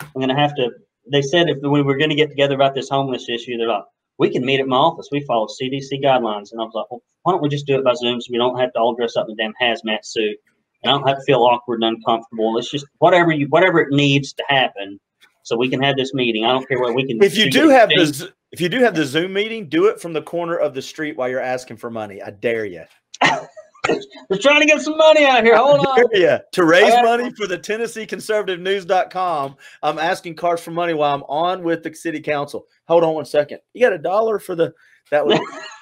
I'm 0.00 0.20
gonna 0.20 0.38
have 0.38 0.54
to. 0.56 0.70
They 1.10 1.22
said 1.22 1.48
if 1.48 1.58
we 1.62 1.80
were 1.82 1.96
gonna 1.96 2.14
get 2.14 2.28
together 2.28 2.54
about 2.54 2.74
this 2.74 2.88
homeless 2.90 3.28
issue, 3.28 3.56
they're 3.56 3.68
like, 3.68 3.84
we 4.18 4.28
can 4.30 4.44
meet 4.44 4.60
at 4.60 4.66
my 4.66 4.76
office. 4.76 5.08
We 5.10 5.20
follow 5.24 5.46
CDC 5.46 6.02
guidelines, 6.02 6.52
and 6.52 6.60
I 6.60 6.64
was 6.64 6.72
like, 6.74 6.90
well, 6.90 7.02
why 7.22 7.32
don't 7.32 7.42
we 7.42 7.48
just 7.48 7.66
do 7.66 7.76
it 7.78 7.84
by 7.84 7.94
Zoom 7.94 8.20
so 8.20 8.28
we 8.30 8.38
don't 8.38 8.58
have 8.58 8.72
to 8.74 8.78
all 8.78 8.94
dress 8.94 9.16
up 9.16 9.26
in 9.28 9.32
a 9.32 9.36
damn 9.42 9.52
hazmat 9.62 10.04
suit, 10.04 10.36
and 10.82 10.90
I 10.92 10.96
don't 10.96 11.06
have 11.06 11.18
to 11.18 11.24
feel 11.24 11.40
awkward 11.42 11.82
and 11.82 11.96
uncomfortable. 11.96 12.58
It's 12.58 12.70
just 12.70 12.86
whatever 12.98 13.30
you, 13.32 13.46
whatever 13.48 13.80
it 13.80 13.88
needs 13.90 14.32
to 14.34 14.44
happen, 14.48 14.98
so 15.42 15.56
we 15.56 15.68
can 15.68 15.82
have 15.82 15.96
this 15.96 16.14
meeting. 16.14 16.44
I 16.44 16.52
don't 16.52 16.66
care 16.66 16.80
what 16.80 16.94
we 16.94 17.06
can. 17.06 17.22
If 17.22 17.36
you 17.36 17.50
do 17.50 17.68
have 17.68 17.88
the 17.88 18.32
if 18.52 18.60
you 18.60 18.68
do 18.68 18.80
have 18.80 18.94
the 18.94 19.04
Zoom 19.04 19.32
meeting, 19.32 19.68
do 19.68 19.86
it 19.86 20.00
from 20.00 20.12
the 20.12 20.22
corner 20.22 20.56
of 20.56 20.74
the 20.74 20.82
street 20.82 21.16
while 21.16 21.28
you're 21.28 21.40
asking 21.40 21.78
for 21.78 21.90
money. 21.90 22.20
I 22.22 22.30
dare 22.30 22.64
you. 22.64 22.84
We're 24.28 24.38
trying 24.38 24.60
to 24.60 24.66
get 24.66 24.80
some 24.80 24.96
money 24.96 25.24
out 25.24 25.42
here. 25.42 25.56
Hold 25.56 25.84
on. 25.84 26.04
Yeah, 26.12 26.38
to 26.52 26.64
raise 26.64 26.94
money 27.02 27.32
for 27.36 27.48
the 27.48 27.58
Tennessee 27.58 28.06
Conservative 28.06 28.60
News.com. 28.60 29.56
I'm 29.82 29.98
asking 29.98 30.36
cards 30.36 30.62
for 30.62 30.70
money 30.70 30.94
while 30.94 31.14
I'm 31.14 31.24
on 31.24 31.64
with 31.64 31.82
the 31.82 31.92
city 31.92 32.20
council. 32.20 32.66
Hold 32.86 33.02
on 33.02 33.14
one 33.14 33.24
second. 33.24 33.58
You 33.72 33.84
got 33.84 33.92
a 33.92 33.98
dollar 33.98 34.38
for 34.38 34.54
the 34.54 34.72
that 35.10 35.26
was 35.26 35.40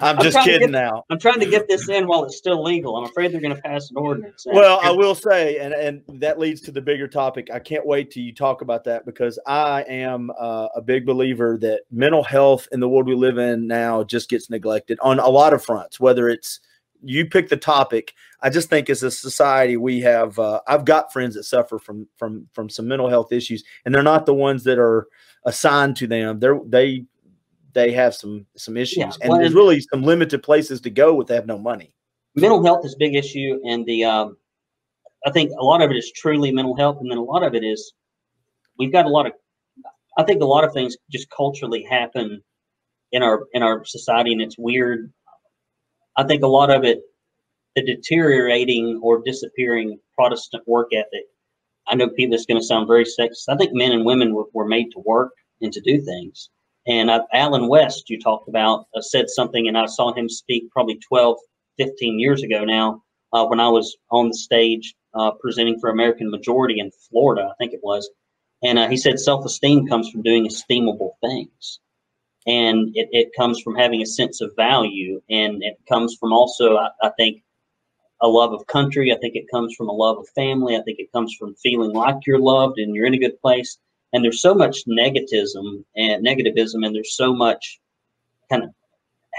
I'm, 0.00 0.18
just 0.20 0.38
kidding 0.40 0.60
get, 0.60 0.70
now. 0.70 1.04
I'm 1.10 1.18
trying 1.18 1.40
to 1.40 1.46
get 1.46 1.68
this 1.68 1.88
in 1.88 2.06
while 2.06 2.24
it's 2.24 2.36
still 2.36 2.62
legal. 2.62 2.96
I'm 2.96 3.04
afraid 3.04 3.32
they're 3.32 3.40
going 3.40 3.54
to 3.54 3.62
pass 3.62 3.90
an 3.90 3.96
ordinance. 3.96 4.46
Well, 4.46 4.80
I 4.82 4.90
will 4.90 5.14
say, 5.14 5.58
and 5.58 5.74
and 5.74 6.02
that 6.20 6.38
leads 6.38 6.60
to 6.62 6.72
the 6.72 6.80
bigger 6.80 7.08
topic. 7.08 7.48
I 7.52 7.58
can't 7.58 7.86
wait 7.86 8.10
till 8.10 8.22
you 8.22 8.34
talk 8.34 8.62
about 8.62 8.84
that 8.84 9.04
because 9.04 9.38
I 9.46 9.82
am 9.82 10.30
uh, 10.38 10.68
a 10.74 10.80
big 10.80 11.06
believer 11.06 11.58
that 11.58 11.82
mental 11.90 12.22
health 12.22 12.68
in 12.72 12.80
the 12.80 12.88
world 12.88 13.06
we 13.06 13.14
live 13.14 13.38
in 13.38 13.66
now 13.66 14.04
just 14.04 14.28
gets 14.28 14.50
neglected 14.50 14.98
on 15.00 15.18
a 15.18 15.28
lot 15.28 15.52
of 15.52 15.64
fronts. 15.64 15.98
Whether 15.98 16.28
it's 16.28 16.60
you 17.02 17.26
pick 17.26 17.48
the 17.48 17.56
topic, 17.56 18.14
I 18.40 18.50
just 18.50 18.68
think 18.68 18.90
as 18.90 19.02
a 19.02 19.10
society 19.10 19.76
we 19.76 20.00
have. 20.00 20.38
Uh, 20.38 20.60
I've 20.66 20.84
got 20.84 21.12
friends 21.12 21.34
that 21.34 21.44
suffer 21.44 21.78
from 21.78 22.08
from 22.16 22.48
from 22.52 22.68
some 22.68 22.88
mental 22.88 23.08
health 23.08 23.32
issues, 23.32 23.64
and 23.84 23.94
they're 23.94 24.02
not 24.02 24.26
the 24.26 24.34
ones 24.34 24.64
that 24.64 24.78
are 24.78 25.06
assigned 25.44 25.96
to 25.96 26.06
them. 26.06 26.40
They're 26.40 26.60
they 26.64 27.04
they 27.78 27.92
have 27.92 28.14
some 28.14 28.44
some 28.56 28.76
issues, 28.76 28.98
yeah, 28.98 29.12
and 29.22 29.40
there's 29.40 29.54
really 29.54 29.80
some 29.80 30.02
limited 30.02 30.42
places 30.42 30.80
to 30.80 30.90
go 30.90 31.14
with 31.14 31.28
they 31.28 31.34
have 31.36 31.46
no 31.46 31.58
money. 31.58 31.94
Mental 32.34 32.62
health 32.64 32.84
is 32.84 32.94
a 32.94 32.98
big 32.98 33.14
issue, 33.14 33.60
and 33.64 33.86
the 33.86 34.04
um, 34.04 34.36
I 35.24 35.30
think 35.30 35.52
a 35.58 35.64
lot 35.64 35.80
of 35.80 35.90
it 35.90 35.96
is 35.96 36.10
truly 36.12 36.50
mental 36.50 36.76
health, 36.76 36.98
and 37.00 37.10
then 37.10 37.18
a 37.18 37.22
lot 37.22 37.44
of 37.44 37.54
it 37.54 37.62
is 37.62 37.92
we've 38.78 38.92
got 38.92 39.06
a 39.06 39.08
lot 39.08 39.26
of. 39.26 39.32
I 40.18 40.24
think 40.24 40.42
a 40.42 40.46
lot 40.46 40.64
of 40.64 40.72
things 40.72 40.96
just 41.10 41.30
culturally 41.30 41.84
happen 41.84 42.42
in 43.12 43.22
our 43.22 43.46
in 43.52 43.62
our 43.62 43.84
society, 43.84 44.32
and 44.32 44.42
it's 44.42 44.58
weird. 44.58 45.12
I 46.16 46.24
think 46.24 46.42
a 46.42 46.48
lot 46.48 46.70
of 46.70 46.82
it, 46.82 47.00
the 47.76 47.82
deteriorating 47.82 48.98
or 49.02 49.22
disappearing 49.22 50.00
Protestant 50.16 50.66
work 50.66 50.88
ethic. 50.92 51.26
I 51.86 51.94
know 51.94 52.08
people. 52.08 52.34
It's 52.34 52.44
going 52.44 52.60
to 52.60 52.66
sound 52.66 52.88
very 52.88 53.04
sexist. 53.04 53.48
I 53.48 53.56
think 53.56 53.72
men 53.72 53.92
and 53.92 54.04
women 54.04 54.34
were, 54.34 54.46
were 54.52 54.66
made 54.66 54.90
to 54.92 54.98
work 55.06 55.32
and 55.62 55.72
to 55.72 55.80
do 55.80 56.00
things 56.00 56.50
and 56.88 57.10
uh, 57.10 57.22
Allen 57.34 57.68
West, 57.68 58.08
you 58.08 58.18
talked 58.18 58.48
about, 58.48 58.86
uh, 58.96 59.02
said 59.02 59.28
something, 59.28 59.68
and 59.68 59.76
I 59.76 59.86
saw 59.86 60.12
him 60.14 60.28
speak 60.28 60.70
probably 60.70 60.98
12, 61.06 61.36
15 61.76 62.18
years 62.18 62.42
ago 62.42 62.64
now 62.64 63.02
uh, 63.32 63.44
when 63.46 63.60
I 63.60 63.68
was 63.68 63.96
on 64.10 64.28
the 64.28 64.34
stage 64.34 64.94
uh, 65.14 65.32
presenting 65.40 65.78
for 65.78 65.90
American 65.90 66.30
Majority 66.30 66.80
in 66.80 66.90
Florida, 67.08 67.48
I 67.50 67.54
think 67.58 67.72
it 67.72 67.80
was. 67.82 68.08
And 68.62 68.78
uh, 68.78 68.88
he 68.88 68.96
said 68.96 69.20
self 69.20 69.44
esteem 69.44 69.86
comes 69.86 70.10
from 70.10 70.22
doing 70.22 70.46
esteemable 70.46 71.12
things. 71.20 71.80
And 72.46 72.90
it, 72.94 73.08
it 73.12 73.28
comes 73.36 73.60
from 73.60 73.76
having 73.76 74.00
a 74.00 74.06
sense 74.06 74.40
of 74.40 74.56
value. 74.56 75.20
And 75.28 75.62
it 75.62 75.78
comes 75.88 76.16
from 76.18 76.32
also, 76.32 76.76
I, 76.76 76.88
I 77.02 77.10
think, 77.18 77.42
a 78.20 78.26
love 78.26 78.52
of 78.52 78.66
country. 78.66 79.12
I 79.12 79.18
think 79.18 79.36
it 79.36 79.50
comes 79.52 79.74
from 79.76 79.88
a 79.88 79.92
love 79.92 80.18
of 80.18 80.28
family. 80.30 80.74
I 80.74 80.82
think 80.82 80.98
it 80.98 81.12
comes 81.12 81.36
from 81.38 81.54
feeling 81.56 81.92
like 81.92 82.16
you're 82.26 82.40
loved 82.40 82.78
and 82.78 82.94
you're 82.94 83.06
in 83.06 83.14
a 83.14 83.18
good 83.18 83.40
place 83.40 83.78
and 84.12 84.24
there's 84.24 84.40
so 84.40 84.54
much 84.54 84.84
negativism 84.86 85.84
and 85.96 86.26
negativism 86.26 86.84
and 86.84 86.94
there's 86.94 87.16
so 87.16 87.34
much 87.34 87.80
kind 88.50 88.64
of 88.64 88.70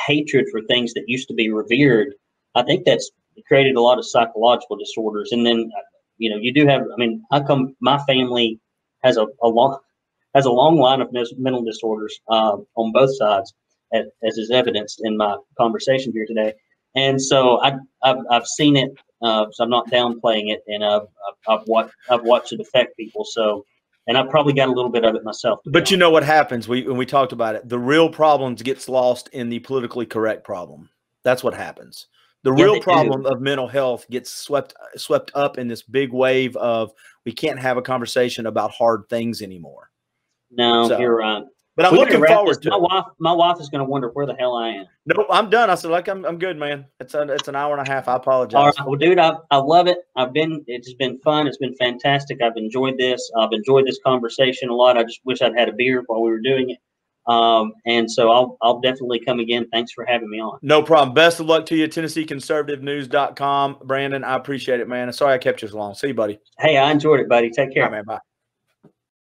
hatred 0.06 0.46
for 0.52 0.62
things 0.62 0.94
that 0.94 1.04
used 1.08 1.28
to 1.28 1.34
be 1.34 1.50
revered 1.50 2.14
i 2.56 2.64
think 2.64 2.86
that's 2.86 3.12
created 3.48 3.76
a 3.76 3.82
lot 3.82 3.98
of 3.98 4.06
psychological 4.06 4.78
disorders. 4.78 5.32
And 5.32 5.46
then 5.46 5.72
you 6.18 6.30
know 6.30 6.38
you 6.38 6.54
do 6.54 6.68
have 6.68 6.82
i 6.82 6.98
mean 6.98 7.24
i 7.32 7.40
come 7.40 7.76
my 7.80 7.98
family 8.00 8.60
has 9.04 9.16
a, 9.16 9.26
a 9.42 9.48
long 9.48 9.78
has 10.36 10.46
a 10.46 10.52
long 10.52 10.78
line 10.78 11.02
of 11.02 11.14
mental 11.14 11.64
disorders 11.64 12.20
uh, 12.28 12.58
on 12.76 12.92
both 12.92 13.16
sides 13.18 13.54
as, 13.94 14.06
as, 14.24 14.38
is 14.38 14.52
evidenced 14.52 15.02
in 15.04 15.18
my 15.18 15.36
conversation 15.58 16.12
here 16.12 16.26
today. 16.28 16.54
And 16.96 17.20
so 17.20 17.60
I, 17.64 17.78
have 18.04 18.18
I've 18.30 18.46
seen 18.46 18.76
it 18.76 18.92
uh, 19.22 19.46
so 19.52 19.64
i'm 19.64 19.70
not 19.70 19.90
downplaying 19.90 20.52
it 20.52 20.62
and 20.68 20.84
I've, 20.84 21.08
I've, 21.48 21.60
I've 21.62 21.68
watched 21.68 21.94
i've 22.10 22.24
watched 22.24 22.52
it 22.52 22.60
affect 22.60 22.98
people. 22.98 23.24
So 23.24 23.66
and 24.10 24.18
I 24.18 24.24
probably 24.24 24.54
got 24.54 24.70
a 24.70 24.72
little 24.72 24.90
bit 24.90 25.06
of 25.06 25.16
it 25.16 25.24
myself. 25.24 25.60
But 25.66 25.92
you 25.92 25.98
know 25.98 26.10
what 26.10 26.24
happens? 26.24 26.68
We 26.68 26.82
when 26.82 26.98
we 26.98 27.06
talked 27.06 27.32
about 27.32 27.54
it, 27.54 27.70
the 27.70 27.78
real 27.78 28.10
problems 28.10 28.64
gets 28.64 28.90
lost 28.90 29.30
in 29.30 29.50
the 29.50 29.60
politically 29.60 30.08
correct 30.08 30.44
problem. 30.44 30.90
That's 31.24 31.44
what 31.44 31.54
happens. 31.54 32.08
The 32.44 32.54
yeah, 32.56 32.64
real 32.64 32.82
problem 32.82 33.24
do. 33.24 33.30
of 33.30 33.40
mental 33.40 33.68
health 33.68 34.08
gets 34.10 34.32
swept 34.32 34.74
swept 34.96 35.32
up 35.36 35.60
in 35.60 35.68
this 35.68 35.84
big 35.84 36.12
wave 36.12 36.56
of 36.58 36.92
we 37.24 37.32
can't 37.32 37.60
have 37.60 37.78
a 37.78 37.84
conversation 37.84 38.48
about 38.48 38.72
hard 38.72 39.04
things 39.10 39.44
anymore. 39.44 39.92
No, 40.50 40.88
so, 40.88 40.98
you're 40.98 41.18
right. 41.18 41.44
But 41.80 41.94
I'm 41.94 41.98
looking 41.98 42.26
forward 42.26 42.56
this. 42.56 42.58
to 42.64 42.72
my 42.72 42.76
it. 42.76 42.82
wife. 42.82 43.06
My 43.20 43.32
wife 43.32 43.62
is 43.62 43.70
going 43.70 43.80
to 43.80 43.90
wonder 43.90 44.10
where 44.10 44.26
the 44.26 44.34
hell 44.34 44.58
I 44.58 44.68
am. 44.68 44.86
Nope, 45.06 45.28
I'm 45.30 45.50
done. 45.50 45.70
I 45.70 45.76
said, 45.76 45.92
like, 45.92 46.10
I'm, 46.10 46.26
I'm 46.26 46.38
good, 46.38 46.58
man. 46.58 46.86
It's 47.00 47.14
a, 47.14 47.22
it's 47.22 47.48
an 47.48 47.56
hour 47.56 47.78
and 47.78 47.88
a 47.88 47.90
half. 47.90 48.10
I 48.10 48.18
apologize. 48.18 48.58
All 48.58 48.66
right, 48.66 48.76
well, 48.86 48.98
dude, 48.98 49.18
I, 49.18 49.32
I 49.50 49.58
love 49.58 49.88
it. 49.88 50.00
I've 50.18 50.34
been. 50.34 50.62
It's 50.68 50.94
been 50.96 51.18
fun. 51.20 51.48
It's 51.48 51.58
been 51.58 51.76
fantastic. 51.76 52.42
I've 52.42 52.58
enjoyed 52.58 52.98
this. 52.98 53.32
I've 53.38 53.54
enjoyed 53.54 53.88
this 53.88 53.98
conversation 54.06 54.68
a 54.68 54.76
lot. 54.76 54.98
I 54.98 55.04
just 55.04 55.22
wish 55.24 55.42
I'd 55.42 55.58
had 55.58 55.70
a 55.70 55.74
beer 55.74 56.04
while 56.08 56.22
we 56.22 56.32
were 56.32 56.42
doing 56.42 56.72
it. 56.72 56.80
Um, 57.32 57.72
and 57.86 58.12
so 58.12 58.30
I'll 58.30 58.58
I'll 58.62 58.82
definitely 58.82 59.22
come 59.22 59.40
again. 59.40 59.66
Thanks 59.72 59.94
for 59.94 60.06
having 60.06 60.30
me 60.30 60.42
on. 60.42 60.60
No 60.62 60.84
problem. 60.84 61.14
Best 61.14 61.40
of 61.40 61.46
luck 61.46 61.66
to 61.68 61.78
you, 61.78 61.88
TennesseeConservativeNews.com. 61.88 63.78
Brandon, 63.86 64.26
I 64.26 64.36
appreciate 64.36 64.82
it, 64.82 64.90
man. 64.90 65.14
Sorry 65.14 65.34
I 65.34 65.38
kept 65.38 65.62
you 65.62 65.70
so 65.70 65.78
long. 65.78 65.94
See 65.94 66.08
you, 66.08 66.14
buddy. 66.14 66.40
Hey, 66.58 66.78
I 66.78 66.92
enjoyed 66.92 67.22
it, 67.22 67.30
buddy. 67.30 67.52
Take 67.52 67.74
care. 67.74 67.90
man. 67.90 68.04
Bye. 68.04 68.20